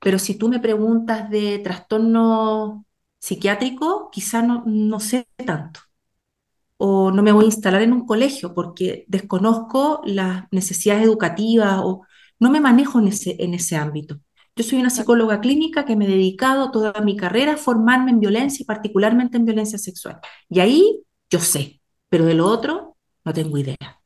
pero 0.00 0.18
si 0.18 0.36
tú 0.38 0.48
me 0.48 0.60
preguntas 0.60 1.30
de 1.30 1.58
trastorno 1.60 2.86
psiquiátrico, 3.20 4.10
quizá 4.10 4.42
no, 4.42 4.64
no 4.66 5.00
sé 5.00 5.28
tanto. 5.46 5.80
O 6.78 7.10
no 7.12 7.22
me 7.22 7.32
voy 7.32 7.44
a 7.44 7.46
instalar 7.46 7.82
en 7.82 7.92
un 7.92 8.06
colegio 8.06 8.54
porque 8.54 9.04
desconozco 9.08 10.00
las 10.04 10.44
necesidades 10.50 11.04
educativas 11.04 11.80
o 11.84 12.06
no 12.38 12.50
me 12.50 12.60
manejo 12.60 12.98
en 12.98 13.08
ese, 13.08 13.36
en 13.38 13.54
ese 13.54 13.76
ámbito. 13.76 14.18
Yo 14.56 14.64
soy 14.64 14.80
una 14.80 14.90
psicóloga 14.90 15.40
clínica 15.40 15.84
que 15.84 15.96
me 15.96 16.06
he 16.06 16.08
dedicado 16.08 16.70
toda 16.70 16.92
mi 17.02 17.16
carrera 17.16 17.54
a 17.54 17.56
formarme 17.56 18.10
en 18.10 18.20
violencia 18.20 18.62
y 18.62 18.66
particularmente 18.66 19.36
en 19.36 19.44
violencia 19.44 19.78
sexual. 19.78 20.20
Y 20.48 20.60
ahí 20.60 21.02
yo 21.30 21.38
sé, 21.40 21.80
pero 22.08 22.24
de 22.24 22.34
lo 22.34 22.46
otro 22.46 22.96
no 23.24 23.32
tengo 23.34 23.58
idea. 23.58 24.00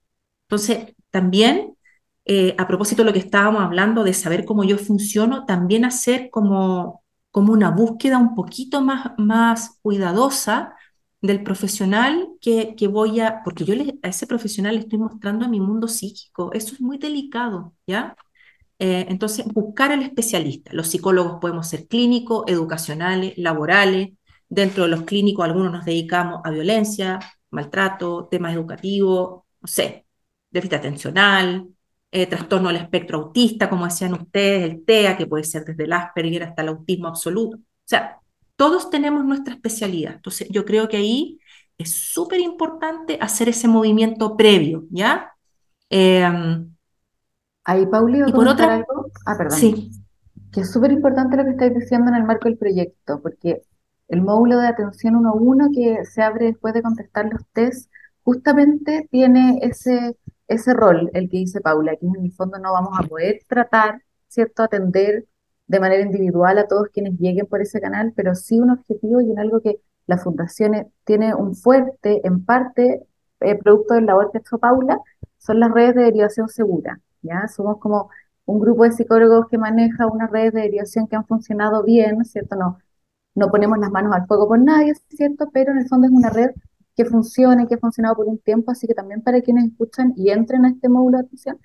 Entonces, 0.48 0.94
también, 1.10 1.76
eh, 2.24 2.54
a 2.58 2.66
propósito 2.66 3.02
de 3.02 3.06
lo 3.06 3.12
que 3.12 3.20
estábamos 3.20 3.62
hablando 3.62 4.04
de 4.04 4.14
saber 4.14 4.44
cómo 4.44 4.64
yo 4.64 4.78
funciono, 4.78 5.46
también 5.46 5.84
hacer 5.84 6.28
como, 6.30 7.03
como 7.34 7.52
una 7.54 7.70
búsqueda 7.72 8.18
un 8.18 8.34
poquito 8.36 8.82
más, 8.82 9.12
más 9.18 9.78
cuidadosa 9.82 10.76
del 11.22 11.44
profesional 11.44 12.28
que, 12.40 12.76
que 12.76 12.88
voy 12.88 13.20
a, 13.20 13.42
porque 13.44 13.64
yo 13.66 13.74
le- 13.76 13.98
a 14.04 14.08
ese 14.08 14.26
profesional 14.28 14.76
le 14.76 14.82
estoy 14.82 14.98
mostrando 15.00 15.44
a 15.46 15.48
mi 15.50 15.60
mundo 15.60 15.88
psíquico, 15.88 16.52
eso 16.54 16.74
es 16.74 16.80
muy 16.82 16.98
delicado, 16.98 17.74
¿ya? 17.86 18.16
Eh, 18.78 19.06
entonces, 19.08 19.46
buscar 19.46 19.92
al 19.92 20.02
especialista. 20.02 20.72
Los 20.74 20.88
psicólogos 20.88 21.38
podemos 21.40 21.68
ser 21.68 21.86
clínicos, 21.88 22.44
educacionales, 22.48 23.34
laborales. 23.38 24.10
Dentro 24.48 24.84
de 24.84 24.90
los 24.90 25.02
clínicos, 25.04 25.44
algunos 25.44 25.72
nos 25.72 25.84
dedicamos 25.84 26.40
a 26.44 26.50
violencia, 26.50 27.18
maltrato, 27.50 28.28
temas 28.30 28.54
educativos, 28.54 29.42
no 29.60 29.68
sé, 29.68 30.06
déficit 30.50 30.74
atencional, 30.74 31.68
eh, 32.14 32.26
trastorno 32.26 32.68
del 32.68 32.76
espectro 32.78 33.18
autista, 33.18 33.68
como 33.68 33.84
decían 33.86 34.14
ustedes, 34.14 34.70
el 34.70 34.84
TEA, 34.84 35.16
que 35.16 35.26
puede 35.26 35.44
ser 35.44 35.64
desde 35.64 35.84
el 35.84 35.92
Asperger 35.92 36.44
hasta 36.44 36.62
el 36.62 36.68
autismo 36.68 37.08
absoluto. 37.08 37.56
O 37.58 37.60
sea, 37.86 38.18
todos 38.56 38.88
tenemos 38.90 39.24
nuestra 39.24 39.54
especialidad. 39.54 40.14
Entonces, 40.14 40.48
yo 40.50 40.64
creo 40.64 40.88
que 40.88 40.96
ahí 40.96 41.40
es 41.76 41.92
súper 41.92 42.40
importante 42.40 43.18
hacer 43.20 43.48
ese 43.48 43.66
movimiento 43.68 44.36
previo, 44.36 44.84
¿ya? 44.90 45.32
Eh, 45.90 46.24
Ahí, 47.64 47.86
Pauli, 47.86 48.20
a 48.20 48.28
Y 48.28 48.32
por 48.32 48.46
otra- 48.48 48.74
algo. 48.74 49.06
Ah, 49.26 49.36
perdón. 49.36 49.58
sí, 49.58 49.90
Que 50.52 50.60
es 50.60 50.70
súper 50.70 50.92
importante 50.92 51.36
lo 51.36 51.44
que 51.44 51.50
estáis 51.50 51.74
diciendo 51.74 52.10
en 52.10 52.16
el 52.16 52.24
marco 52.24 52.44
del 52.48 52.56
proyecto, 52.58 53.20
porque 53.20 53.62
el 54.08 54.22
módulo 54.22 54.58
de 54.58 54.68
atención 54.68 55.16
1-1 55.16 55.70
que 55.74 56.04
se 56.04 56.22
abre 56.22 56.46
después 56.46 56.74
de 56.74 56.82
contestar 56.82 57.24
los 57.32 57.42
test, 57.52 57.90
justamente 58.22 59.08
tiene 59.10 59.58
ese, 59.62 60.16
ese 60.48 60.74
rol, 60.74 61.10
el 61.14 61.28
que 61.30 61.38
dice 61.38 61.60
Paula, 61.60 61.96
que 61.96 62.06
en 62.06 62.24
el 62.24 62.32
fondo 62.32 62.58
no 62.58 62.72
vamos 62.72 62.98
a 62.98 63.02
poder 63.06 63.40
tratar, 63.48 64.02
¿cierto? 64.28 64.62
Atender 64.62 65.26
de 65.66 65.80
manera 65.80 66.02
individual 66.02 66.58
a 66.58 66.66
todos 66.68 66.88
quienes 66.92 67.18
lleguen 67.18 67.46
por 67.46 67.62
ese 67.62 67.80
canal, 67.80 68.12
pero 68.16 68.34
sí 68.34 68.60
un 68.60 68.70
objetivo 68.70 69.20
y 69.20 69.30
en 69.30 69.38
algo 69.38 69.60
que 69.60 69.80
la 70.06 70.18
Fundación 70.18 70.92
tiene 71.04 71.34
un 71.34 71.54
fuerte, 71.54 72.20
en 72.26 72.44
parte, 72.44 73.06
eh, 73.40 73.56
producto 73.56 73.94
del 73.94 74.06
labor 74.06 74.30
que 74.30 74.38
ha 74.38 74.40
hecho 74.40 74.58
Paula, 74.58 75.00
son 75.38 75.60
las 75.60 75.72
redes 75.72 75.94
de 75.94 76.02
derivación 76.04 76.48
segura, 76.48 77.00
¿ya? 77.22 77.48
Somos 77.48 77.78
como 77.78 78.10
un 78.46 78.60
grupo 78.60 78.84
de 78.84 78.92
psicólogos 78.92 79.48
que 79.48 79.58
maneja 79.58 80.06
unas 80.06 80.30
redes 80.30 80.52
de 80.52 80.62
derivación 80.62 81.06
que 81.08 81.16
han 81.16 81.26
funcionado 81.26 81.82
bien, 81.82 82.24
¿cierto? 82.24 82.56
No, 82.56 82.78
no 83.34 83.50
ponemos 83.50 83.78
las 83.78 83.90
manos 83.90 84.14
al 84.14 84.26
fuego 84.26 84.48
por 84.48 84.58
nadie, 84.58 84.94
¿cierto? 85.08 85.48
Pero 85.52 85.72
en 85.72 85.78
el 85.78 85.88
fondo 85.88 86.06
es 86.06 86.12
una 86.12 86.30
red 86.30 86.50
que 86.96 87.04
funciona 87.04 87.62
y 87.64 87.66
que 87.66 87.74
ha 87.74 87.78
funcionado 87.78 88.16
por 88.16 88.26
un 88.26 88.38
tiempo, 88.38 88.70
así 88.70 88.86
que 88.86 88.94
también 88.94 89.22
para 89.22 89.40
quienes 89.42 89.66
escuchan 89.66 90.12
y 90.16 90.30
entren 90.30 90.64
a 90.64 90.70
este 90.70 90.88
módulo 90.88 91.18
de 91.18 91.24
atención, 91.24 91.58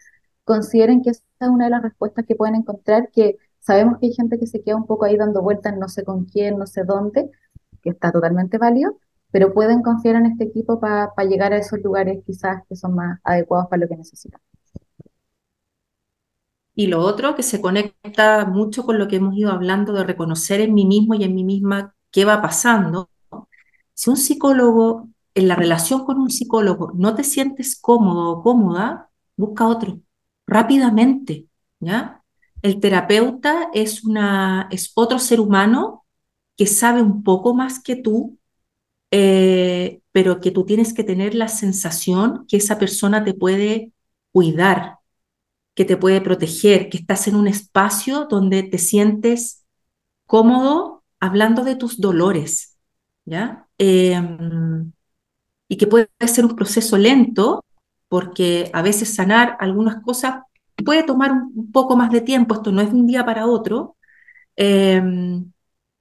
consideren 0.44 1.02
que 1.04 1.12
esa 1.12 1.24
es 1.40 1.50
una 1.50 1.66
de 1.66 1.72
las 1.72 1.84
respuestas 1.84 2.26
que 2.26 2.36
pueden 2.36 2.56
encontrar, 2.56 3.10
que 3.12 3.38
sabemos 3.60 4.00
que 4.00 4.08
hay 4.08 4.14
gente 4.14 4.40
que 4.40 4.48
se 4.48 4.64
queda 4.64 4.76
un 4.76 4.88
poco 4.88 5.06
ahí 5.06 5.18
dando 5.18 5.42
vueltas, 5.42 5.78
no 5.78 5.88
sé 5.88 6.04
con 6.04 6.26
quién, 6.26 6.58
no 6.58 6.66
sé 6.68 6.84
dónde, 6.84 7.30
que 7.82 7.92
está 7.92 8.12
totalmente 8.12 8.58
válido, 8.58 8.98
pero 9.32 9.54
pueden 9.54 9.82
confiar 9.84 10.16
en 10.16 10.26
este 10.28 10.46
equipo 10.46 10.80
para 10.80 11.14
llegar 11.28 11.54
a 11.54 11.58
esos 11.58 11.80
lugares 11.82 12.24
quizás 12.26 12.64
que 12.68 12.76
son 12.76 12.96
más 12.96 13.20
adecuados 13.24 13.68
para 13.70 13.82
lo 13.82 13.88
que 13.88 13.98
necesitan. 13.98 14.42
Y 16.76 16.88
lo 16.88 17.02
otro 17.02 17.36
que 17.36 17.44
se 17.44 17.62
conecta 17.62 18.46
mucho 18.46 18.86
con 18.86 18.98
lo 18.98 19.08
que 19.08 19.18
hemos 19.18 19.36
ido 19.36 19.52
hablando 19.52 19.92
de 19.94 20.04
reconocer 20.06 20.62
en 20.62 20.74
mí 20.74 20.86
mismo 20.86 21.14
y 21.14 21.26
en 21.26 21.36
mí 21.36 21.44
misma 21.44 21.94
qué 22.10 22.26
va 22.26 22.42
pasando. 22.42 23.10
Si 23.94 24.10
un 24.10 24.16
psicólogo, 24.16 25.10
en 25.36 25.48
la 25.48 25.56
relación 25.56 26.06
con 26.06 26.20
un 26.20 26.30
psicólogo, 26.30 26.92
no 26.96 27.16
te 27.16 27.24
sientes 27.24 27.80
cómodo 27.80 28.32
o 28.32 28.44
cómoda, 28.44 29.10
busca 29.36 29.68
otro, 29.68 30.02
rápidamente, 30.48 31.48
¿ya? 31.80 32.24
El 32.62 32.80
terapeuta 32.80 33.70
es 33.74 34.04
una, 34.04 34.68
es 34.72 34.92
otro 34.96 35.20
ser 35.20 35.40
humano 35.40 36.06
que 36.58 36.66
sabe 36.66 37.02
un 37.02 37.24
poco 37.24 37.54
más 37.54 37.82
que 37.82 37.96
tú, 37.96 38.38
eh, 39.12 40.02
pero 40.12 40.40
que 40.42 40.52
tú 40.52 40.66
tienes 40.66 40.94
que 40.94 41.04
tener 41.04 41.36
la 41.36 41.48
sensación 41.48 42.46
que 42.48 42.58
esa 42.58 42.78
persona 42.78 43.24
te 43.24 43.34
puede 43.34 43.94
cuidar, 44.32 44.98
que 45.74 45.86
te 45.86 45.98
puede 45.98 46.22
proteger, 46.22 46.90
que 46.90 46.98
estás 46.98 47.28
en 47.28 47.36
un 47.36 47.48
espacio 47.48 48.28
donde 48.30 48.64
te 48.64 48.78
sientes 48.78 49.66
cómodo 50.26 51.04
hablando 51.20 51.64
de 51.64 51.76
tus 51.76 52.00
dolores, 52.02 52.78
¿ya? 53.26 53.68
Eh, 53.78 54.20
y 55.70 55.78
que 55.78 55.88
puede 55.88 56.10
ser 56.28 56.46
un 56.46 56.56
proceso 56.56 56.98
lento, 56.98 57.64
porque 58.10 58.70
a 58.74 58.82
veces 58.82 59.16
sanar 59.16 59.56
algunas 59.60 60.02
cosas 60.04 60.42
puede 60.84 61.04
tomar 61.04 61.32
un, 61.32 61.72
poco 61.72 61.96
más 61.96 62.12
de 62.12 62.22
tiempo, 62.22 62.56
esto 62.56 62.72
no 62.72 62.82
es 62.82 62.92
de 62.92 62.96
un 62.96 63.08
día 63.08 63.26
para 63.26 63.46
otro, 63.46 63.96
eh, 64.58 65.02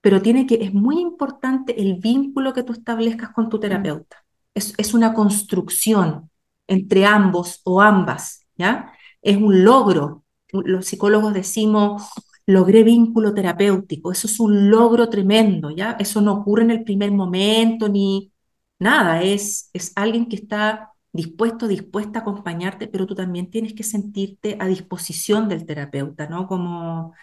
pero 0.00 0.22
tiene 0.22 0.46
que, 0.46 0.56
es 0.56 0.72
muy 0.72 1.00
importante 1.00 1.80
el 1.80 1.96
vínculo 1.96 2.52
que 2.54 2.62
tú 2.62 2.72
establezcas 2.72 3.30
con 3.30 3.48
tu 3.48 3.60
terapeuta. 3.60 4.24
Es, 4.54 4.74
es 4.78 4.94
una 4.94 5.12
construcción 5.12 6.30
entre 6.66 7.04
ambos 7.04 7.60
o 7.64 7.80
ambas, 7.80 8.46
¿ya? 8.56 8.92
Es 9.22 9.36
un 9.36 9.64
logro. 9.64 10.24
Los 10.52 10.86
psicólogos 10.86 11.34
decimos, 11.34 12.08
logré 12.46 12.84
vínculo 12.84 13.34
terapéutico, 13.34 14.12
eso 14.12 14.26
es 14.26 14.40
un 14.40 14.70
logro 14.70 15.08
tremendo, 15.08 15.70
¿ya? 15.70 15.96
Eso 15.98 16.20
no 16.20 16.34
ocurre 16.34 16.62
en 16.62 16.70
el 16.70 16.84
primer 16.84 17.12
momento 17.12 17.88
ni 17.88 18.32
nada, 18.78 19.22
es, 19.22 19.70
es 19.72 19.92
alguien 19.96 20.28
que 20.28 20.36
está 20.36 20.92
dispuesto, 21.12 21.68
dispuesta 21.68 22.20
a 22.20 22.22
acompañarte, 22.22 22.88
pero 22.88 23.06
tú 23.06 23.14
también 23.14 23.50
tienes 23.50 23.74
que 23.74 23.82
sentirte 23.82 24.56
a 24.60 24.66
disposición 24.66 25.48
del 25.48 25.66
terapeuta, 25.66 26.28
¿no? 26.28 26.46
Como 26.46 27.14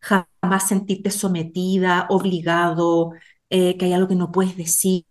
jamás 0.00 0.68
sentirte 0.68 1.10
sometida, 1.10 2.06
obligado, 2.10 3.12
eh, 3.50 3.76
que 3.78 3.86
hay 3.86 3.92
algo 3.94 4.08
que 4.08 4.16
no 4.16 4.32
puedes 4.32 4.56
decir. 4.56 5.04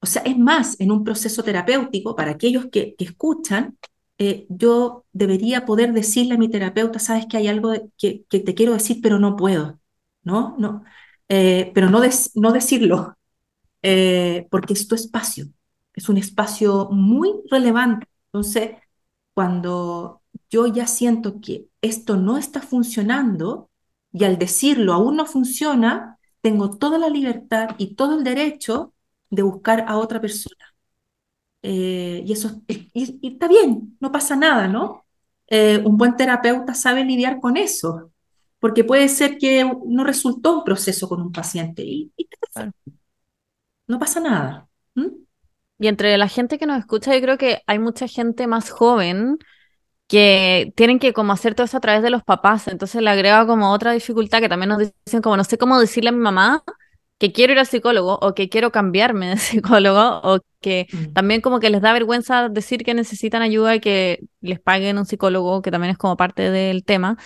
O 0.00 0.06
sea, 0.06 0.22
es 0.22 0.38
más, 0.38 0.80
en 0.80 0.92
un 0.92 1.04
proceso 1.04 1.42
terapéutico, 1.44 2.16
para 2.16 2.32
aquellos 2.32 2.66
que, 2.72 2.94
escuchan, 2.98 3.78
eh, 4.18 4.46
yo 4.48 5.06
debería 5.12 5.64
poder 5.66 5.92
decirle 5.92 6.34
a 6.34 6.38
mi 6.38 6.48
terapeuta, 6.50 6.98
sabes 6.98 7.26
que 7.26 7.36
hay 7.36 7.48
algo 7.48 7.72
que, 7.98 8.24
te 8.28 8.54
quiero 8.54 8.72
decir, 8.74 9.00
pero 9.02 9.18
no 9.18 9.36
puedo, 9.36 9.80
¿no? 10.22 10.56
no 10.58 10.84
eh, 11.28 11.70
pero 11.74 11.90
no, 11.90 12.00
no 12.34 12.52
decirlo, 12.52 13.16
porque 13.82 14.74
es 14.74 14.86
tu 14.88 14.94
espacio, 14.94 15.46
es 15.94 16.08
un 16.08 16.18
espacio 16.18 16.88
muy 16.90 17.32
relevante. 17.50 18.06
Entonces, 18.26 18.72
cuando 19.34 20.22
yo 20.50 20.66
ya 20.66 20.86
siento 20.86 21.40
que 21.40 21.66
esto 21.80 22.16
no 22.16 22.38
está 22.38 22.60
funcionando 22.60 23.70
y 24.12 24.24
al 24.24 24.38
decirlo 24.38 24.92
aún 24.92 25.16
no 25.16 25.26
funciona, 25.26 26.18
tengo 26.40 26.76
toda 26.78 26.98
la 26.98 27.08
libertad 27.08 27.74
y 27.78 27.94
todo 27.94 28.18
el 28.18 28.24
derecho 28.24 28.92
de 29.30 29.42
buscar 29.42 29.84
a 29.88 29.98
otra 29.98 30.20
persona. 30.20 30.56
Eh, 31.62 32.22
y 32.26 32.32
eso 32.32 32.62
y, 32.68 33.18
está 33.22 33.48
bien, 33.48 33.96
no 34.00 34.10
pasa 34.12 34.36
nada, 34.36 34.66
¿no? 34.68 35.04
Eh, 35.46 35.82
un 35.84 35.96
buen 35.96 36.16
terapeuta 36.16 36.74
sabe 36.74 37.04
lidiar 37.04 37.40
con 37.40 37.56
eso, 37.56 38.12
porque 38.58 38.84
puede 38.84 39.08
ser 39.08 39.38
que 39.38 39.64
no 39.86 40.04
resultó 40.04 40.58
un 40.58 40.64
proceso 40.64 41.08
con 41.08 41.20
un 41.20 41.32
paciente 41.32 41.82
y, 41.84 42.12
no 43.90 43.98
pasa 43.98 44.20
nada. 44.20 44.68
Y 45.78 45.88
entre 45.88 46.16
la 46.18 46.28
gente 46.28 46.58
que 46.58 46.66
nos 46.66 46.78
escucha, 46.78 47.14
yo 47.14 47.22
creo 47.22 47.38
que 47.38 47.62
hay 47.66 47.78
mucha 47.78 48.06
gente 48.06 48.46
más 48.46 48.70
joven 48.70 49.38
que 50.06 50.72
tienen 50.76 50.98
que 50.98 51.12
como 51.12 51.32
hacer 51.32 51.54
todo 51.54 51.64
eso 51.64 51.76
a 51.76 51.80
través 51.80 52.02
de 52.02 52.10
los 52.10 52.22
papás, 52.22 52.68
entonces 52.68 53.00
le 53.00 53.10
agrega 53.10 53.46
como 53.46 53.72
otra 53.72 53.92
dificultad 53.92 54.40
que 54.40 54.48
también 54.48 54.70
nos 54.70 54.78
dicen 54.78 55.22
como 55.22 55.36
no 55.36 55.44
sé 55.44 55.56
cómo 55.56 55.78
decirle 55.78 56.10
a 56.10 56.12
mi 56.12 56.18
mamá 56.18 56.64
que 57.20 57.32
quiero 57.32 57.52
ir 57.52 57.58
al 57.58 57.66
psicólogo 57.66 58.18
o 58.20 58.34
que 58.34 58.48
quiero 58.48 58.72
cambiarme 58.72 59.28
de 59.28 59.36
psicólogo 59.36 60.20
o 60.24 60.40
que 60.60 60.88
mm. 60.90 61.12
también 61.12 61.42
como 61.42 61.60
que 61.60 61.70
les 61.70 61.82
da 61.82 61.92
vergüenza 61.92 62.48
decir 62.48 62.82
que 62.82 62.94
necesitan 62.94 63.42
ayuda 63.42 63.76
y 63.76 63.80
que 63.80 64.20
les 64.40 64.58
paguen 64.58 64.98
un 64.98 65.06
psicólogo, 65.06 65.62
que 65.62 65.70
también 65.70 65.92
es 65.92 65.98
como 65.98 66.16
parte 66.16 66.50
del 66.50 66.84
tema. 66.84 67.18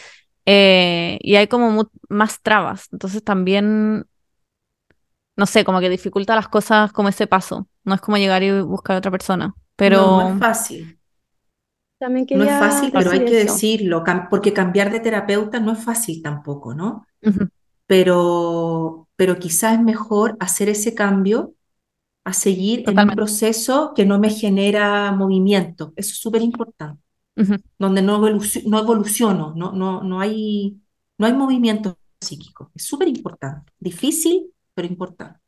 Eh, 0.47 1.19
y 1.23 1.37
hay 1.37 1.47
como 1.47 1.91
más 2.09 2.43
trabas, 2.43 2.89
entonces 2.93 3.25
también, 3.25 4.05
no 5.37 5.47
sé, 5.47 5.64
como 5.64 5.80
que 5.80 5.89
dificulta 5.89 6.35
las 6.35 6.49
cosas 6.49 6.93
como 6.93 7.09
ese 7.09 7.26
paso, 7.26 7.68
no 7.85 7.95
es 7.95 8.01
como 8.01 8.16
llegar 8.16 8.43
y 8.43 8.61
buscar 8.61 8.97
a 8.97 8.99
otra 8.99 9.11
persona, 9.11 9.55
pero... 9.76 9.99
No, 9.99 10.28
es 10.35 10.39
fácil. 10.39 10.99
También 11.99 12.26
no 12.30 12.45
es 12.45 12.51
fácil, 12.51 12.91
pero 12.93 13.11
hay 13.11 13.24
que 13.24 13.37
decirlo, 13.37 14.05
porque 14.28 14.53
cambiar 14.53 14.91
de 14.93 15.01
terapeuta 15.01 15.61
no 15.61 15.72
es 15.72 15.82
fácil 15.82 16.22
tampoco, 16.22 16.74
¿no? 16.74 17.07
pero, 17.87 19.09
pero 19.16 19.39
quizás 19.39 19.74
es 19.74 19.80
mejor 19.80 20.37
hacer 20.41 20.68
ese 20.68 20.95
cambio 20.95 21.55
a 22.24 22.32
seguir 22.32 22.89
en 22.89 22.99
un 22.99 23.11
proceso 23.11 23.93
que 23.95 24.07
no 24.07 24.18
me 24.18 24.30
genera 24.30 25.12
movimiento. 25.12 25.93
Eso 25.97 26.12
es 26.12 26.18
súper 26.18 26.43
importante. 26.43 27.03
Donde 27.78 28.01
no, 28.01 28.18
no 28.18 28.78
evoluciono, 28.78 29.55
no, 29.57 29.72
no, 29.72 30.03
no, 30.03 30.20
hay, 30.20 30.80
no 31.18 31.26
hay 31.26 31.32
movimiento 31.32 31.99
psíquico. 32.20 32.70
Es 32.74 32.85
súper 32.85 33.09
importante. 33.09 33.72
Difícil, 33.78 34.53
pero 34.75 34.89
importante. 34.89 35.41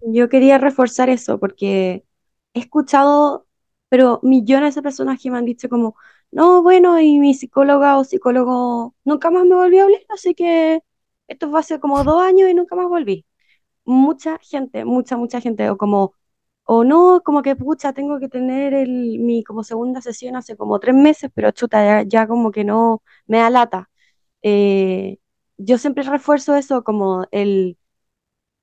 Yo 0.00 0.28
quería 0.28 0.58
reforzar 0.58 1.08
eso 1.10 1.38
porque 1.38 2.04
he 2.54 2.60
escuchado 2.60 3.46
pero 3.88 4.20
millones 4.22 4.74
de 4.74 4.82
personas 4.82 5.20
que 5.22 5.30
me 5.30 5.36
han 5.38 5.44
dicho 5.44 5.68
como, 5.68 5.96
no, 6.30 6.62
bueno, 6.62 6.98
y 7.00 7.18
mi 7.18 7.34
psicóloga 7.34 7.98
o 7.98 8.04
psicólogo 8.04 8.94
nunca 9.04 9.30
más 9.30 9.44
me 9.44 9.54
volvió 9.54 9.82
a 9.82 9.84
hablar, 9.84 10.00
así 10.08 10.34
que 10.34 10.82
esto 11.28 11.50
fue 11.50 11.60
hace 11.60 11.78
como 11.80 12.02
dos 12.04 12.22
años 12.22 12.48
y 12.50 12.54
nunca 12.54 12.74
más 12.74 12.88
volví. 12.88 13.26
Mucha 13.84 14.38
gente, 14.42 14.84
mucha, 14.84 15.16
mucha 15.16 15.40
gente, 15.40 15.70
o 15.70 15.76
como, 15.78 16.14
o 16.64 16.84
no, 16.84 17.22
como 17.24 17.42
que 17.42 17.56
pucha, 17.56 17.92
tengo 17.92 18.20
que 18.20 18.28
tener 18.28 18.74
el, 18.74 19.18
mi 19.20 19.44
como 19.44 19.64
segunda 19.64 20.00
sesión 20.02 20.36
hace 20.36 20.56
como 20.56 20.80
tres 20.80 20.94
meses, 20.94 21.30
pero 21.34 21.50
chuta, 21.52 22.02
ya, 22.04 22.26
como 22.28 22.52
que 22.52 22.64
no 22.64 23.02
me 23.26 23.38
da 23.38 23.50
lata. 23.50 23.90
Eh, 24.42 25.18
yo 25.58 25.78
siempre 25.78 26.04
refuerzo 26.04 26.56
eso 26.56 26.84
como 26.84 27.26
el 27.32 27.78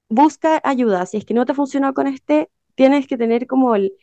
busca 0.10 0.62
ayuda, 0.64 1.06
si 1.06 1.18
es 1.18 1.26
que 1.26 1.34
no 1.34 1.46
te 1.46 1.54
funciona 1.54 1.94
con 1.94 2.08
este, 2.08 2.50
tienes 2.76 3.08
que 3.08 3.18
tener 3.18 3.48
como 3.48 3.76
el, 3.76 3.94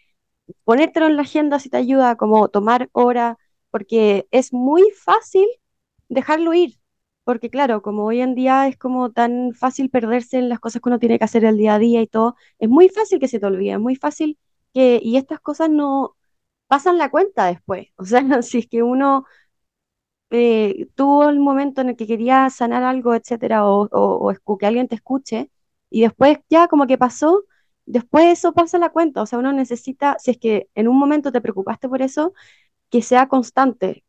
ponértelo 0.64 1.06
en 1.06 1.16
la 1.16 1.22
agenda 1.22 1.58
si 1.60 1.70
te 1.70 1.76
ayuda, 1.78 2.16
como 2.16 2.48
tomar 2.48 2.88
hora, 2.92 3.38
porque 3.70 4.26
es 4.30 4.52
muy 4.52 4.82
fácil 5.04 5.46
dejarlo 6.08 6.54
ir, 6.54 6.78
porque 7.24 7.50
claro, 7.50 7.82
como 7.82 8.04
hoy 8.06 8.20
en 8.20 8.34
día 8.34 8.68
es 8.68 8.76
como 8.78 9.12
tan 9.12 9.52
fácil 9.54 9.90
perderse 9.90 10.38
en 10.38 10.48
las 10.48 10.60
cosas 10.60 10.82
que 10.82 10.88
uno 10.88 10.98
tiene 10.98 11.18
que 11.18 11.24
hacer 11.24 11.44
el 11.44 11.56
día 11.58 11.74
a 11.74 11.78
día 11.78 12.02
y 12.02 12.06
todo, 12.06 12.36
es 12.58 12.68
muy 12.68 12.88
fácil 12.88 13.18
que 13.20 13.28
se 13.28 13.40
te 13.40 13.46
olvide, 13.46 13.72
es 13.74 13.80
muy 13.80 13.96
fácil 13.96 14.38
que, 14.74 15.00
y 15.02 15.16
estas 15.16 15.40
cosas 15.40 15.70
no 15.70 16.16
pasan 16.68 16.98
la 16.98 17.10
cuenta 17.10 17.46
después, 17.46 17.88
o 17.98 18.04
sea, 18.04 18.42
si 18.42 18.58
es 18.60 18.68
que 18.68 18.82
uno 18.82 19.26
eh, 20.30 20.88
tuvo 20.94 21.28
el 21.28 21.38
momento 21.40 21.80
en 21.80 21.90
el 21.90 21.96
que 21.96 22.06
quería 22.06 22.50
sanar 22.50 22.82
algo, 22.82 23.14
etcétera, 23.14 23.66
o, 23.66 23.88
o, 23.90 24.32
o 24.44 24.58
que 24.58 24.66
alguien 24.66 24.88
te 24.88 24.96
escuche, 24.96 25.50
y 25.90 26.02
después 26.02 26.38
ya 26.50 26.68
como 26.68 26.86
que 26.86 26.98
pasó, 26.98 27.44
después 27.86 28.26
eso 28.38 28.52
pasa 28.52 28.78
la 28.78 28.90
cuenta, 28.90 29.22
o 29.22 29.26
sea, 29.26 29.38
uno 29.38 29.52
necesita, 29.52 30.16
si 30.18 30.32
es 30.32 30.38
que 30.38 30.68
en 30.74 30.88
un 30.88 30.98
momento 30.98 31.32
te 31.32 31.40
preocupaste 31.40 31.88
por 31.88 32.02
eso, 32.02 32.34
que 32.90 33.02
sea 33.02 33.28
constante, 33.28 34.04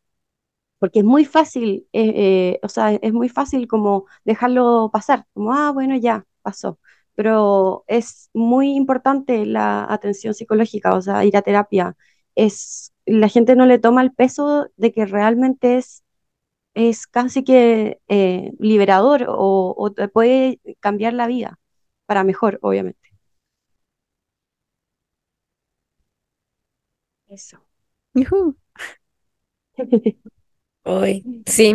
porque 0.78 1.00
es 1.00 1.04
muy 1.04 1.24
fácil, 1.24 1.88
eh, 1.92 2.12
eh, 2.16 2.60
o 2.62 2.68
sea, 2.68 2.92
es 2.94 3.12
muy 3.12 3.28
fácil 3.28 3.66
como 3.68 4.06
dejarlo 4.24 4.90
pasar, 4.92 5.26
como, 5.34 5.52
ah, 5.52 5.72
bueno, 5.72 5.96
ya, 5.96 6.24
pasó, 6.42 6.78
pero 7.14 7.84
es 7.88 8.30
muy 8.32 8.74
importante 8.76 9.44
la 9.46 9.84
atención 9.92 10.34
psicológica, 10.34 10.94
o 10.94 11.02
sea, 11.02 11.24
ir 11.24 11.36
a 11.36 11.42
terapia, 11.42 11.96
es, 12.34 12.92
la 13.06 13.28
gente 13.28 13.56
no 13.56 13.66
le 13.66 13.78
toma 13.78 14.02
el 14.02 14.12
peso 14.12 14.68
de 14.76 14.92
que 14.92 15.06
realmente 15.06 15.78
es, 15.78 16.04
es 16.74 17.06
casi 17.06 17.44
que 17.44 18.00
eh, 18.08 18.52
liberador 18.60 19.26
o, 19.28 19.74
o 19.76 19.92
te 19.92 20.08
puede 20.08 20.60
cambiar 20.80 21.14
la 21.14 21.26
vida 21.26 21.58
para 22.08 22.24
mejor, 22.24 22.60
obviamente. 22.62 23.10
Eso. 27.28 27.58
Hoy, 30.84 31.24
sí. 31.46 31.74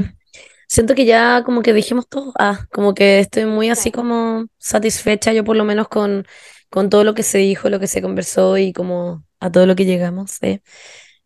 Siento 0.68 0.96
que 0.96 1.06
ya 1.06 1.44
como 1.46 1.62
que 1.62 1.74
dijimos 1.74 2.08
todo. 2.10 2.34
Ah, 2.40 2.68
como 2.74 2.94
que 2.96 3.20
estoy 3.20 3.46
muy 3.46 3.70
así 3.70 3.92
como 3.92 4.48
satisfecha 4.60 5.34
yo 5.34 5.44
por 5.44 5.56
lo 5.58 5.66
menos 5.66 5.88
con, 5.90 6.26
con 6.70 6.90
todo 6.90 7.04
lo 7.04 7.14
que 7.16 7.24
se 7.24 7.40
dijo, 7.40 7.70
lo 7.70 7.80
que 7.80 7.88
se 7.88 8.02
conversó 8.02 8.58
y 8.58 8.74
como 8.74 9.26
a 9.40 9.52
todo 9.52 9.66
lo 9.68 9.76
que 9.76 9.86
llegamos. 9.86 10.40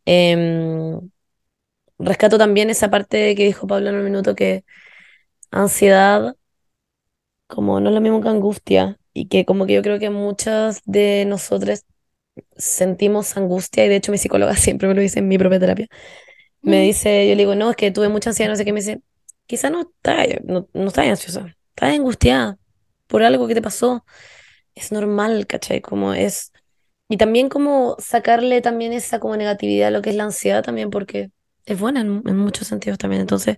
Em, 0.06 1.00
rescato 2.00 2.38
también 2.38 2.70
esa 2.70 2.90
parte 2.90 3.36
que 3.36 3.46
dijo 3.46 3.68
Pablo 3.68 3.90
en 3.90 3.96
un 3.98 4.06
minuto 4.06 4.36
que 4.36 4.66
ansiedad 5.52 6.36
como 7.48 7.80
no 7.80 7.90
es 7.90 7.96
lo 7.96 8.02
mismo 8.02 8.22
que 8.22 8.30
angustia 8.30 9.00
y 9.14 9.28
que 9.28 9.46
como 9.46 9.66
que 9.66 9.74
yo 9.74 9.82
creo 9.82 10.00
que 10.00 10.10
muchas 10.10 10.82
de 10.86 11.26
nosotras 11.26 11.86
sentimos 12.58 13.38
angustia 13.38 13.86
y 13.86 13.90
de 13.90 13.98
hecho 13.98 14.12
mi 14.12 14.18
psicóloga 14.18 14.56
siempre 14.58 14.88
me 14.88 14.94
lo 14.96 15.02
dice 15.02 15.20
en 15.20 15.28
mi 15.28 15.38
propia 15.38 15.60
terapia. 15.60 15.88
Me 16.62 16.82
dice, 16.82 17.28
yo 17.28 17.36
le 17.36 17.44
digo, 17.44 17.56
no, 17.56 17.70
es 17.72 17.76
que 17.78 17.92
tuve 17.92 18.10
mucha 18.10 18.32
ansiedad, 18.32 18.52
no 18.52 18.58
sé 18.58 18.66
qué, 18.66 18.74
me 18.74 18.82
dice, 18.82 19.02
quizá 19.46 19.70
no 19.70 19.82
estás 19.82 20.28
no, 20.44 20.68
no 20.74 20.88
estás 20.88 21.08
ansiosa, 21.08 21.56
estás 21.70 21.94
angustiada 21.94 22.58
por 23.08 23.24
algo 23.24 23.48
que 23.48 23.56
te 23.56 23.62
pasó. 23.62 24.06
Es 24.76 24.92
normal, 24.92 25.48
¿cachai? 25.48 25.82
Como 25.82 26.14
es... 26.14 26.52
Y 27.10 27.18
también 27.18 27.50
como 27.50 27.96
sacarle 28.00 28.62
también 28.62 28.94
esa 28.94 29.20
como 29.20 29.38
negatividad 29.38 29.90
a 29.90 29.92
lo 29.92 30.02
que 30.02 30.10
es 30.12 30.16
la 30.16 30.26
ansiedad 30.26 30.64
también, 30.64 30.90
porque 30.90 31.32
es 31.66 31.80
buena 31.80 32.02
en, 32.02 32.38
muchos 32.38 32.68
sentidos 32.68 32.98
también. 32.98 33.22
Entonces, 33.22 33.58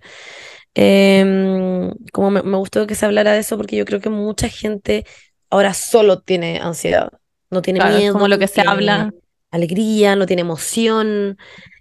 em, 0.74 1.90
como 2.12 2.30
me, 2.30 2.42
me, 2.42 2.56
gustó 2.56 2.86
que 2.86 2.94
se 2.94 3.06
hablara 3.06 3.32
de 3.32 3.40
eso, 3.40 3.56
porque 3.56 3.76
yo 3.76 3.84
creo 3.84 4.00
que 4.00 4.10
mucha 4.10 4.48
gente 4.48 5.04
ahora 5.50 5.74
solo 5.74 6.20
tiene 6.20 6.60
ansiedad 6.60 7.10
no 7.50 7.62
tiene 7.62 7.84
miedo. 7.84 8.12
como 8.12 8.28
lo 8.28 8.38
que 8.38 8.48
se 8.48 8.62
habla. 8.66 9.12
Alegría, 9.50 10.14
no 10.14 10.26
tiene 10.26 10.42
emoción, 10.42 11.36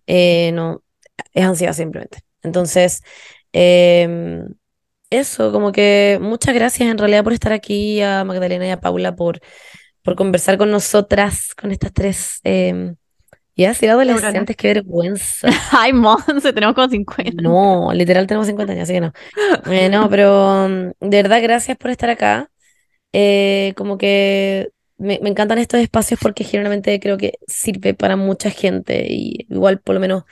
eh, 0.07 0.51
no, 0.53 0.81
es 1.33 1.45
ansiedad 1.45 1.73
simplemente. 1.73 2.19
Entonces, 2.41 3.03
em, 3.53 4.55
eso, 5.11 5.51
como 5.51 5.71
que 5.71 6.17
muchas 6.19 6.55
gracias 6.55 6.89
en 6.89 6.97
realidad 6.97 7.23
por 7.23 7.33
estar 7.33 7.53
aquí, 7.53 8.01
a 8.01 8.23
Magdalena 8.23 8.65
y 8.65 8.71
a 8.71 8.79
Paula 8.79 9.15
por, 9.15 9.39
por 10.01 10.15
conversar 10.15 10.57
con 10.57 10.71
nosotras, 10.71 11.53
con 11.53 11.71
estas 11.71 11.93
tres. 11.93 12.39
Eh, 12.43 12.95
y 13.59 13.65
así 13.65 13.87
adolescentes, 13.87 14.55
qué 14.55 14.69
vergüenza. 14.75 15.49
Ay, 15.71 15.93
Monse, 15.93 16.53
tenemos 16.53 16.75
como 16.75 16.89
50. 16.89 17.43
No, 17.43 17.91
literal 17.93 18.25
tenemos 18.27 18.47
50 18.47 18.73
años, 18.73 18.83
así 18.83 18.93
que 18.93 19.01
no. 19.01 19.13
Eh, 19.65 19.89
no, 19.89 20.09
pero 20.09 20.65
um, 20.65 20.91
de 20.99 21.17
verdad, 21.23 21.41
gracias 21.43 21.77
por 21.77 21.91
estar 21.91 22.09
acá. 22.09 22.51
Eh, 23.13 23.73
como 23.77 23.97
que 23.97 24.71
me, 24.97 25.19
me 25.23 25.29
encantan 25.29 25.59
estos 25.59 25.79
espacios 25.81 26.19
porque 26.21 26.43
generalmente 26.45 26.99
creo 26.99 27.17
que 27.17 27.39
sirve 27.47 27.93
para 27.95 28.15
mucha 28.17 28.51
gente 28.51 29.07
y 29.09 29.47
igual 29.49 29.81
por 29.81 29.95
lo 29.95 30.01
menos, 30.01 30.23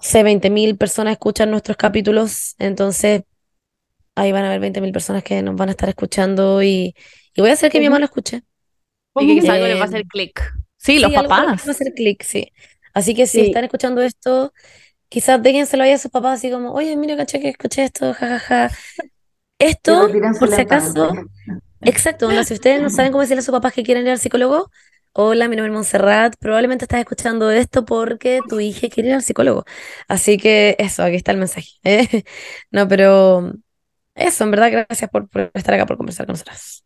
sé, 0.00 0.22
20.000 0.22 0.76
personas 0.76 1.12
escuchan 1.12 1.50
nuestros 1.50 1.76
capítulos, 1.76 2.54
entonces 2.58 3.22
ahí 4.14 4.32
van 4.32 4.44
a 4.44 4.48
haber 4.48 4.60
20.000 4.60 4.92
personas 4.92 5.24
que 5.24 5.42
nos 5.42 5.56
van 5.56 5.68
a 5.70 5.72
estar 5.72 5.88
escuchando 5.90 6.62
y, 6.62 6.94
y 7.34 7.42
voy 7.42 7.50
a 7.50 7.54
hacer 7.54 7.72
que 7.72 7.80
mi 7.80 7.86
mamá 7.86 8.00
lo 8.00 8.06
escuche. 8.06 8.42
Y 9.16 9.26
que 9.28 9.34
quizás 9.36 9.50
algo 9.56 9.68
le 9.68 9.76
va 9.76 9.84
a 9.84 9.86
Eh, 9.86 9.88
hacer 9.88 10.06
clic. 10.06 10.40
Sí, 10.84 10.98
los 10.98 11.10
Sí, 11.10 11.16
algo 11.16 11.30
papás. 11.30 11.62
que 11.62 11.66
va 11.66 11.72
a 11.72 11.74
hacer 11.74 11.92
clic, 11.94 12.22
sí. 12.22 12.52
Así 12.94 13.14
que 13.14 13.26
si 13.26 13.40
Sí. 13.40 13.46
están 13.46 13.64
escuchando 13.64 14.02
esto, 14.02 14.52
quizás 15.08 15.42
déjenselo 15.42 15.84
ahí 15.84 15.92
a 15.92 15.98
sus 15.98 16.10
papás 16.12 16.38
así 16.40 16.50
como, 16.50 16.72
oye, 16.74 16.96
mira, 16.96 17.16
caché 17.16 17.40
que 17.40 17.50
escuché 17.50 17.84
esto, 17.84 18.14
jajaja. 18.14 18.70
Y 19.86 19.94
Esto, 19.94 19.94
retírense 19.94 20.40
por 20.40 20.50
si 20.50 20.60
acaso, 20.62 21.12
exacto, 21.84 22.42
si 22.44 22.54
ustedes 22.54 22.82
no 22.82 22.90
saben 22.90 23.12
cómo 23.12 23.22
decirle 23.22 23.40
a 23.40 23.42
sus 23.44 23.52
papás 23.52 23.72
que 23.74 23.82
quieren 23.84 24.04
ir 24.06 24.12
al 24.12 24.18
psicólogo, 24.18 24.70
hola, 25.12 25.48
mi 25.48 25.56
nombre 25.56 25.70
es 25.72 25.74
Montserrat, 25.74 26.34
probablemente 26.40 26.84
estás 26.86 27.00
escuchando 27.00 27.50
esto 27.50 27.84
porque 27.84 28.42
tu 28.42 28.60
hija 28.60 28.88
quiere 28.88 29.10
ir 29.10 29.14
al 29.16 29.22
psicólogo. 29.22 29.64
Así 30.08 30.38
que 30.38 30.76
eso, 30.78 31.02
aquí 31.04 31.16
está 31.16 31.32
el 31.32 31.38
mensaje. 31.38 31.68
¿eh? 31.84 32.24
No, 32.72 32.88
pero 32.88 33.52
eso, 34.14 34.44
en 34.44 34.50
verdad, 34.52 34.72
gracias 34.72 35.10
por, 35.10 35.28
por 35.28 35.50
estar 35.54 35.74
acá, 35.74 35.86
por 35.86 35.96
conversar 35.98 36.26
con 36.26 36.34
nosotras. 36.34 36.84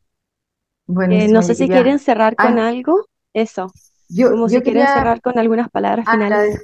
Eh, 1.09 1.27
Buenísimo, 1.27 1.29
no 1.29 1.43
sé 1.43 1.55
si 1.55 1.69
quieren 1.69 1.99
cerrar 1.99 2.37
con 2.37 2.59
Ah. 2.59 2.69
algo. 2.69 3.07
Eso, 3.35 3.73
yo, 4.09 4.31
como 4.31 4.49
yo 4.49 4.61
si 4.61 4.63
quería 4.63 4.87
cerrar 4.87 5.21
con 5.21 5.39
algunas 5.39 5.71
palabras 5.71 6.09
finales. 6.09 6.59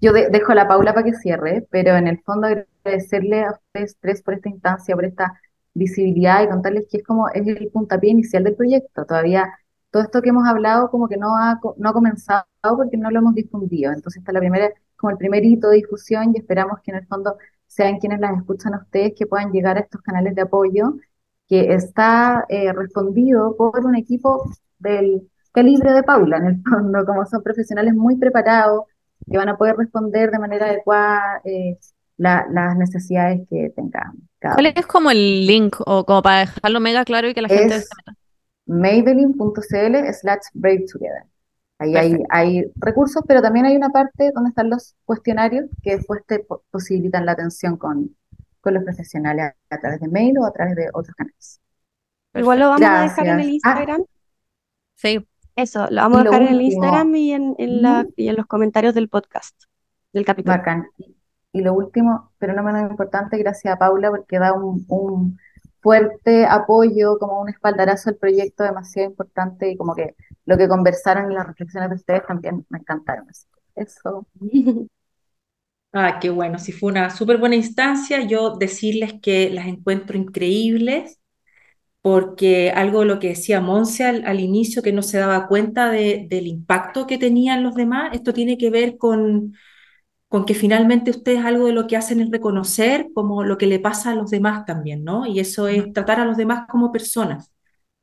yo 0.00 0.12
de- 0.12 0.28
dejo 0.30 0.52
a 0.52 0.54
la 0.54 0.68
Paula 0.68 0.94
para 0.94 1.04
que 1.06 1.14
cierre, 1.14 1.66
pero 1.70 1.96
en 1.96 2.08
el 2.08 2.20
fondo 2.22 2.46
agradecerle 2.48 3.44
a 3.44 3.52
ustedes 3.52 3.96
tres 4.00 4.22
por 4.22 4.34
esta 4.34 4.48
instancia, 4.48 4.94
por 4.94 5.04
esta 5.04 5.40
visibilidad 5.74 6.42
y 6.42 6.48
contarles 6.48 6.86
que 6.90 6.98
es 6.98 7.04
como 7.04 7.28
es 7.30 7.46
el 7.46 7.70
puntapié 7.72 8.10
inicial 8.10 8.44
del 8.44 8.56
proyecto. 8.56 9.04
Todavía 9.06 9.52
todo 9.90 10.02
esto 10.02 10.22
que 10.22 10.30
hemos 10.30 10.46
hablado 10.48 10.90
como 10.90 11.08
que 11.08 11.16
no 11.16 11.36
ha, 11.36 11.60
no 11.76 11.88
ha 11.88 11.92
comenzado 11.92 12.44
porque 12.76 12.96
no 12.96 13.10
lo 13.10 13.18
hemos 13.20 13.34
difundido. 13.34 13.92
Entonces 13.92 14.20
está 14.20 14.32
la 14.32 14.40
primera, 14.40 14.70
como 14.96 15.10
el 15.12 15.18
primer 15.18 15.44
hito 15.44 15.68
de 15.68 15.76
difusión 15.76 16.32
y 16.34 16.38
esperamos 16.38 16.80
que 16.82 16.90
en 16.92 16.98
el 16.98 17.06
fondo 17.06 17.36
sean 17.66 17.98
quienes 17.98 18.20
las 18.20 18.36
escuchan 18.36 18.74
a 18.74 18.78
ustedes 18.78 19.12
que 19.16 19.26
puedan 19.26 19.52
llegar 19.52 19.76
a 19.78 19.80
estos 19.80 20.02
canales 20.02 20.34
de 20.34 20.42
apoyo 20.42 20.94
que 21.48 21.74
está 21.74 22.44
eh, 22.48 22.72
respondido 22.72 23.56
por 23.56 23.84
un 23.84 23.94
equipo 23.96 24.44
del 24.78 25.30
calibre 25.52 25.92
de 25.92 26.02
Paula, 26.02 26.38
en 26.38 26.46
el 26.46 26.62
fondo, 26.62 27.04
como 27.06 27.26
son 27.26 27.42
profesionales 27.42 27.94
muy 27.94 28.16
preparados, 28.16 28.84
que 29.30 29.36
van 29.38 29.48
a 29.48 29.56
poder 29.58 29.76
responder 29.76 30.30
de 30.30 30.38
manera 30.38 30.66
adecuada 30.66 31.40
eh, 31.44 31.78
la- 32.16 32.46
las 32.50 32.76
necesidades 32.76 33.46
que 33.50 33.70
tengan 33.76 34.12
cada 34.38 34.56
¿Cuál 34.56 34.66
es 34.66 34.86
como 34.86 35.10
el 35.10 35.46
link 35.46 35.76
o 35.86 36.04
como 36.06 36.22
para 36.22 36.40
dejarlo 36.40 36.80
mega 36.80 37.04
claro 37.04 37.28
y 37.28 37.34
que 37.34 37.42
la 37.42 37.48
gente 37.48 37.80
Es 37.80 37.86
se 37.88 37.94
meta? 37.96 38.16
maybelline.cl 38.66 40.14
slash 40.14 40.42
brave 40.54 40.86
together. 40.92 41.24
Ahí 41.78 41.96
hay, 41.96 42.64
recursos, 42.76 43.22
pero 43.28 43.42
también 43.42 43.66
hay 43.66 43.76
una 43.76 43.90
parte 43.90 44.30
donde 44.34 44.50
están 44.50 44.70
los 44.70 44.96
cuestionarios 45.04 45.66
que 45.82 45.96
después 45.96 46.22
te 46.26 46.40
po- 46.40 46.64
posibilitan 46.70 47.26
la 47.26 47.32
atención 47.32 47.76
con, 47.76 48.16
con 48.60 48.74
los 48.74 48.84
profesionales 48.84 49.54
a, 49.70 49.76
a 49.76 49.80
través 49.80 50.00
de 50.00 50.08
mail 50.08 50.38
o 50.38 50.46
a 50.46 50.52
través 50.52 50.76
de 50.76 50.88
otros 50.94 51.14
canales. 51.16 51.60
Igual 52.34 52.60
lo 52.60 52.68
vamos 52.68 52.90
a 52.92 53.00
dejar 53.00 53.28
en 53.28 53.40
el 53.40 53.48
Ah, 53.62 53.86
Instagram. 53.88 54.04
Sí, 54.94 55.26
Eso, 55.56 55.86
lo 55.90 55.96
vamos 55.96 56.18
Y 56.18 56.20
a 56.20 56.24
dejar 56.24 56.42
en 56.42 56.48
el 56.48 56.62
Instagram 56.62 57.14
y 57.14 57.32
en, 57.32 57.54
en 57.58 57.82
la, 57.82 58.06
y 58.16 58.28
en 58.28 58.36
los 58.36 58.46
comentarios 58.46 58.94
del 58.94 59.08
podcast, 59.08 59.64
del 60.12 60.24
capítulo. 60.24 60.56
Bacán. 60.56 60.86
Y, 60.98 61.16
y 61.52 61.60
lo 61.60 61.74
último, 61.74 62.32
pero 62.38 62.54
no 62.54 62.62
menos 62.62 62.90
importante, 62.90 63.36
gracias 63.38 63.74
a 63.74 63.78
Paula 63.78 64.10
porque 64.10 64.38
da 64.38 64.52
un, 64.54 64.84
un 64.88 65.38
fuerte 65.80 66.46
apoyo, 66.46 67.18
como 67.18 67.40
un 67.40 67.50
espaldarazo 67.50 68.10
al 68.10 68.16
proyecto 68.16 68.64
demasiado 68.64 69.10
importante 69.10 69.70
y 69.70 69.76
como 69.76 69.94
que 69.94 70.14
lo 70.46 70.56
que 70.56 70.68
conversaron 70.68 71.26
en 71.26 71.34
las 71.34 71.46
reflexiones 71.46 71.90
de 71.90 71.96
ustedes 71.96 72.26
también 72.26 72.64
me 72.70 72.78
encantaron. 72.78 73.26
Eso. 73.74 74.26
Ah, 75.94 76.18
qué 76.20 76.30
bueno, 76.30 76.58
sí 76.58 76.72
fue 76.72 76.90
una 76.90 77.10
súper 77.10 77.36
buena 77.36 77.54
instancia. 77.56 78.22
Yo 78.26 78.56
decirles 78.56 79.14
que 79.20 79.50
las 79.50 79.66
encuentro 79.66 80.16
increíbles, 80.16 81.20
porque 82.02 82.70
algo 82.72 83.04
lo 83.04 83.18
que 83.20 83.28
decía 83.30 83.60
Monse 83.60 84.04
al, 84.04 84.24
al 84.26 84.40
inicio, 84.40 84.82
que 84.82 84.92
no 84.92 85.02
se 85.02 85.18
daba 85.18 85.48
cuenta 85.48 85.90
de- 85.90 86.26
del 86.28 86.46
impacto 86.48 87.06
que 87.06 87.18
tenían 87.18 87.62
los 87.62 87.74
demás, 87.76 88.10
esto 88.14 88.32
tiene 88.34 88.58
que 88.58 88.70
ver 88.70 88.98
con, 88.98 89.54
con 90.28 90.46
que 90.46 90.54
finalmente 90.54 91.10
ustedes 91.10 91.44
algo 91.44 91.66
de 91.66 91.72
lo 91.74 91.86
que 91.86 91.96
hacen 91.96 92.20
es 92.20 92.30
reconocer 92.30 93.08
como 93.14 93.44
lo 93.44 93.58
que 93.58 93.66
le 93.66 93.78
pasa 93.80 94.12
a 94.12 94.14
los 94.14 94.30
demás 94.30 94.64
también, 94.66 95.04
¿no? 95.04 95.26
Y 95.26 95.40
eso 95.40 95.68
es 95.68 95.92
tratar 95.92 96.20
a 96.20 96.24
los 96.24 96.36
demás 96.38 96.66
como 96.70 96.90
personas. 96.92 97.52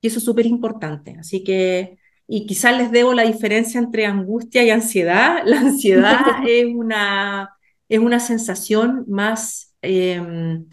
Y 0.02 0.08
eso 0.08 0.20
es 0.20 0.26
súper 0.26 0.46
importante. 0.46 1.16
Así 1.20 1.44
que, 1.44 1.98
y 2.28 2.46
quizás 2.46 2.78
les 2.78 2.92
debo 2.92 3.14
la 3.14 3.24
diferencia 3.24 3.80
entre 3.80 4.06
angustia 4.06 4.64
y 4.64 4.70
ansiedad. 4.70 5.42
La 5.46 5.60
ansiedad 5.60 6.20
es 6.48 6.66
una, 6.74 7.50
es 7.90 8.00
una 8.00 8.20
sensación 8.20 9.06
más 9.08 9.76
em, 9.82 10.68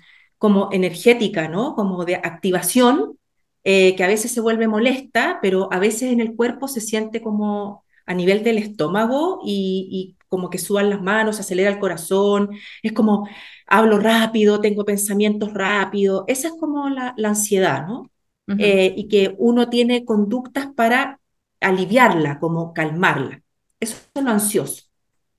como 0.46 0.68
energética, 0.72 1.48
¿no? 1.48 1.74
Como 1.74 2.04
de 2.04 2.14
activación, 2.16 3.18
eh, 3.64 3.96
que 3.96 4.04
a 4.04 4.08
veces 4.08 4.30
se 4.32 4.40
vuelve 4.40 4.68
molesta, 4.68 5.38
pero 5.42 5.68
a 5.72 5.78
veces 5.80 6.12
en 6.12 6.20
el 6.20 6.36
cuerpo 6.36 6.68
se 6.68 6.80
siente 6.80 7.20
como 7.20 7.84
a 8.06 8.14
nivel 8.14 8.44
del 8.44 8.58
estómago 8.58 9.40
y, 9.44 9.88
y 9.90 10.16
como 10.28 10.48
que 10.50 10.58
suban 10.58 10.88
las 10.90 11.02
manos, 11.02 11.36
se 11.36 11.42
acelera 11.42 11.70
el 11.70 11.80
corazón, 11.80 12.50
es 12.82 12.92
como 12.92 13.28
hablo 13.66 13.98
rápido, 13.98 14.60
tengo 14.60 14.84
pensamientos 14.84 15.52
rápidos, 15.52 16.24
esa 16.28 16.48
es 16.48 16.54
como 16.60 16.88
la, 16.90 17.12
la 17.16 17.28
ansiedad, 17.30 17.86
¿no? 17.88 18.10
Eh, 18.56 18.94
y 18.96 19.08
que 19.08 19.34
uno 19.38 19.68
tiene 19.68 20.04
conductas 20.04 20.68
para 20.76 21.20
aliviarla, 21.60 22.38
como 22.38 22.72
calmarla. 22.72 23.42
Eso 23.80 23.96
es 24.14 24.22
lo 24.22 24.30
ansioso. 24.30 24.84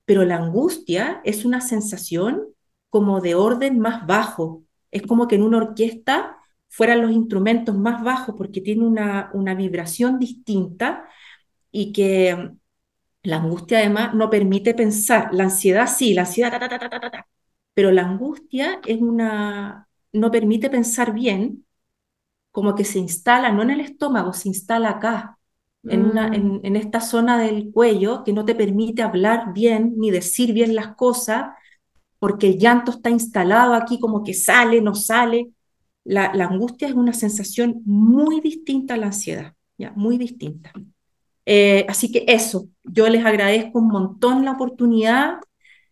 Pero 0.05 0.25
la 0.25 0.35
angustia 0.37 1.21
es 1.23 1.45
una 1.45 1.61
sensación 1.61 2.43
como 2.89 3.21
de 3.21 3.35
orden 3.35 3.79
más 3.79 4.05
bajo. 4.07 4.63
Es 4.91 5.03
como 5.03 5.27
que 5.27 5.35
en 5.35 5.43
una 5.43 5.57
orquesta 5.57 6.37
fueran 6.69 7.01
los 7.01 7.11
instrumentos 7.11 7.77
más 7.77 8.03
bajos 8.03 8.35
porque 8.37 8.61
tiene 8.61 8.85
una, 8.85 9.29
una 9.33 9.55
vibración 9.55 10.19
distinta 10.19 11.05
y 11.71 11.93
que 11.93 12.35
mm, 12.35 12.59
la 13.23 13.37
angustia 13.37 13.79
además 13.79 14.13
no 14.15 14.29
permite 14.29 14.73
pensar. 14.75 15.29
La 15.33 15.45
ansiedad 15.45 15.87
sí, 15.87 16.13
la 16.13 16.21
ansiedad, 16.23 16.51
ta, 16.51 16.59
ta, 16.69 16.79
ta, 16.79 16.89
ta, 16.89 17.11
ta, 17.11 17.27
pero 17.73 17.91
la 17.91 18.03
angustia 18.03 18.81
es 18.85 19.01
una, 19.01 19.87
no 20.13 20.31
permite 20.31 20.69
pensar 20.69 21.13
bien 21.13 21.65
como 22.51 22.75
que 22.75 22.83
se 22.85 22.99
instala, 22.99 23.51
no 23.51 23.61
en 23.63 23.71
el 23.71 23.81
estómago, 23.81 24.33
se 24.33 24.49
instala 24.49 24.89
acá, 24.91 25.37
en, 25.87 26.05
una, 26.05 26.27
Mm. 26.27 26.33
en, 26.35 26.59
en 26.63 26.75
esta 26.75 26.99
zona 27.01 27.37
del 27.39 27.71
cuello 27.71 28.23
que 28.23 28.33
no 28.33 28.45
te 28.45 28.55
permite 28.55 29.03
hablar 29.03 29.53
bien 29.53 29.93
ni 29.97 30.11
decir 30.11 30.53
bien 30.53 30.75
las 30.75 30.95
cosas, 30.95 31.47
porque 32.19 32.47
el 32.47 32.57
llanto 32.59 32.91
está 32.91 33.09
instalado 33.09 33.73
aquí, 33.73 33.99
como 33.99 34.23
que 34.23 34.33
sale, 34.33 34.81
no 34.81 34.95
sale. 34.95 35.51
La, 36.03 36.31
angustia 36.31 36.87
es 36.87 36.93
una 36.93 37.13
sensación 37.13 37.81
muy 37.85 38.39
distinta 38.41 38.95
a 38.95 38.97
la 38.97 39.07
ansiedad, 39.07 39.53
¿ya? 39.77 39.91
Muy 39.95 40.17
distinta. 40.17 40.71
Eh, 41.45 41.85
así 41.89 42.11
que 42.11 42.25
eso, 42.27 42.69
yo 42.83 43.07
les 43.09 43.25
agradezco 43.25 43.79
un 43.79 43.89
montón 43.89 44.45
la 44.45 44.53
oportunidad. 44.53 45.35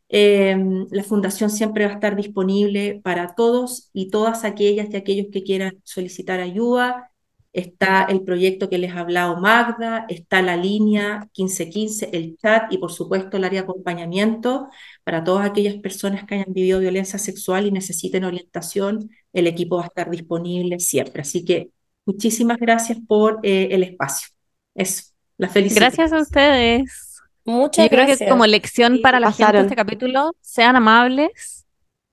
Eh, 0.09 0.57
la 0.91 1.03
fundación 1.03 1.49
siempre 1.49 1.85
va 1.85 1.91
a 1.91 1.95
estar 1.95 2.15
disponible 2.15 3.01
para 3.03 3.35
todos 3.35 3.89
y 3.93 4.09
todas 4.09 4.43
aquellas 4.45 4.89
y 4.91 4.97
aquellos 4.97 5.27
que 5.31 5.43
quieran 5.43 5.81
solicitar 5.83 6.39
ayuda. 6.39 7.11
Está 7.57 8.03
el 8.03 8.21
proyecto 8.23 8.69
que 8.69 8.77
les 8.77 8.91
ha 8.93 8.99
hablado 8.99 9.37
Magda, 9.37 10.05
está 10.09 10.41
la 10.41 10.57
línea 10.57 11.19
1515, 11.37 12.09
el 12.11 12.37
chat 12.37 12.71
y 12.73 12.77
por 12.79 12.91
supuesto 12.91 13.37
el 13.37 13.45
área 13.45 13.61
de 13.61 13.63
acompañamiento 13.63 14.67
para 15.05 15.23
todas 15.23 15.49
aquellas 15.49 15.75
personas 15.75 16.25
que 16.25 16.35
hayan 16.35 16.53
vivido 16.53 16.79
violencia 16.81 17.17
sexual 17.17 17.65
y 17.65 17.71
necesiten 17.71 18.25
orientación. 18.25 19.09
El 19.31 19.47
equipo 19.47 19.77
va 19.77 19.83
a 19.83 19.87
estar 19.87 20.09
disponible 20.09 20.79
siempre. 20.79 21.21
Así 21.21 21.45
que 21.45 21.69
muchísimas 22.05 22.57
gracias 22.57 22.97
por 23.07 23.39
eh, 23.43 23.69
el 23.71 23.83
espacio. 23.83 24.27
Eso, 24.75 25.03
la 25.37 25.47
felicito. 25.47 25.79
Gracias 25.79 26.11
a 26.11 26.19
ustedes. 26.19 27.21
Muchas 27.45 27.85
Yo 27.85 27.89
creo 27.89 28.01
que 28.05 28.07
gracias. 28.11 28.29
como 28.29 28.45
lección 28.47 28.95
Sí, 28.95 28.99
para 28.99 29.19
la 29.21 29.31
gente 29.31 29.53
de 29.57 29.63
este 29.63 29.75
capítulo, 29.75 30.35
sean 30.41 30.75
amables 30.75 31.65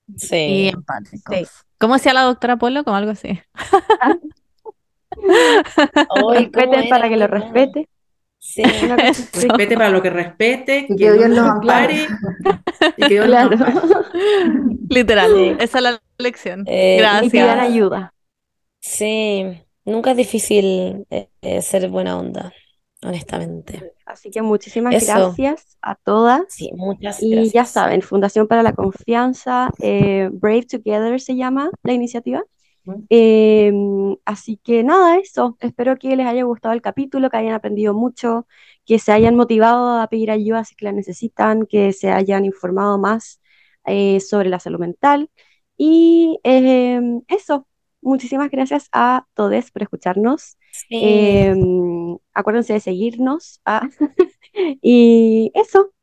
y 0.07 0.19
Sí. 0.19 0.71
empáticos. 0.73 1.35
Sí. 1.37 1.45
¿Cómo 1.79 1.95
decía 1.95 2.13
la 2.13 2.21
doctora 2.21 2.55
Polo? 2.55 2.83
Como 2.85 2.95
algo 2.95 3.11
así. 3.11 3.39
¿cómo 6.09 6.31
Respeten 6.33 6.89
para 6.89 7.09
que 7.09 7.17
lo 7.17 7.27
respete. 7.27 7.89
Sí. 8.39 8.61
Respete 8.63 9.75
para 9.75 9.89
lo 9.89 10.01
que 10.01 10.09
respete, 10.09 10.79
Y 10.79 10.87
que 10.87 10.95
que 10.95 11.13
Dios 11.13 11.29
los 11.29 11.47
ampare 11.47 12.07
y 12.97 13.01
que 13.01 13.09
Dios 13.09 13.27
los 13.27 13.47
Claro. 13.47 13.57
Literal. 14.89 15.57
Esa 15.59 15.77
es 15.77 15.83
la 15.83 16.01
lección. 16.17 16.63
Eh, 16.67 16.97
Gracias. 16.99 17.25
Y 17.25 17.29
pidan 17.29 17.59
ayuda. 17.59 18.13
Sí, 18.81 19.45
nunca 19.85 20.11
es 20.11 20.17
difícil 20.17 21.05
eh, 21.09 21.29
eh, 21.41 21.61
ser 21.61 21.87
buena 21.89 22.19
onda, 22.19 22.51
honestamente. 23.01 23.93
Así 24.05 24.29
que 24.29 24.41
muchísimas 24.41 24.93
Eso. 24.95 25.13
gracias 25.15 25.77
a 25.81 25.95
todas. 25.95 26.41
Sí, 26.49 26.69
muchas 26.75 27.23
Y 27.23 27.29
ya 27.29 27.35
gracias. 27.41 27.69
saben, 27.71 28.01
Fundación 28.01 28.47
para 28.47 28.61
la 28.61 28.73
Confianza, 28.73 29.69
eh, 29.79 30.29
Brave 30.33 30.63
Together 30.63 31.19
se 31.21 31.35
llama 31.37 31.69
la 31.81 31.93
iniciativa. 31.93 32.43
Eh, 33.09 33.71
así 34.25 34.57
que 34.57 34.83
nada, 34.83 35.17
eso. 35.19 35.57
Espero 35.59 35.97
que 35.97 36.15
les 36.15 36.25
haya 36.27 36.43
gustado 36.43 36.73
el 36.73 36.81
capítulo, 36.81 37.29
que 37.29 37.37
hayan 37.37 37.53
aprendido 37.53 37.93
mucho, 37.93 38.47
que 38.85 38.99
se 38.99 39.11
hayan 39.11 39.35
motivado 39.35 39.99
a 40.01 40.07
pedir 40.09 40.31
ayuda 40.31 40.63
si 40.65 40.75
la 40.79 40.91
necesitan, 40.91 41.65
que 41.67 41.93
se 41.93 42.11
hayan 42.11 42.45
informado 42.45 42.97
más 42.99 43.41
eh, 43.85 44.19
sobre 44.19 44.49
la 44.49 44.59
salud 44.59 44.79
mental. 44.79 45.29
Y 45.77 46.39
eh, 46.43 47.01
eso. 47.27 47.67
Muchísimas 48.01 48.51
gracias 48.51 48.89
a 48.91 49.27
todos 49.33 49.71
por 49.71 49.81
escucharnos. 49.83 50.57
Sí, 50.71 50.97
Eh, 50.99 51.55
acuérdense 52.33 52.73
de 52.73 52.79
seguirnos. 52.81 53.61
ah, 53.65 53.87
y 54.81 55.51
eso. 55.55 55.93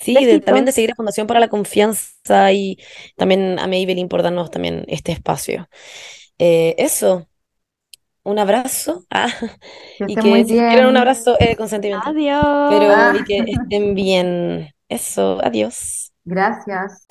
Sí, 0.00 0.14
de- 0.14 0.40
también 0.40 0.64
de 0.64 0.72
seguir 0.72 0.92
a 0.92 0.94
Fundación 0.94 1.26
para 1.26 1.40
la 1.40 1.48
Confianza 1.48 2.52
y 2.52 2.78
también 3.16 3.58
a 3.58 3.66
Maybelline 3.66 4.08
por 4.08 4.22
darnos 4.22 4.50
también 4.50 4.84
este 4.88 5.12
espacio. 5.12 5.68
Eh, 6.38 6.74
eso, 6.78 7.28
un 8.22 8.38
abrazo. 8.38 9.04
Ah, 9.10 9.28
Que 9.98 10.04
y 10.08 10.14
que 10.14 10.44
si 10.44 10.54
quieren 10.54 10.86
un 10.86 10.96
abrazo, 10.96 11.36
eh, 11.40 11.56
con 11.56 11.68
sentimiento. 11.68 12.08
Adiós. 12.08 12.44
Pero 12.70 12.92
Ah. 12.94 13.14
y 13.18 13.24
que 13.24 13.38
estén 13.68 13.94
bien. 13.94 14.74
Eso, 14.88 15.38
adiós. 15.42 16.12
Gracias. 16.24 17.06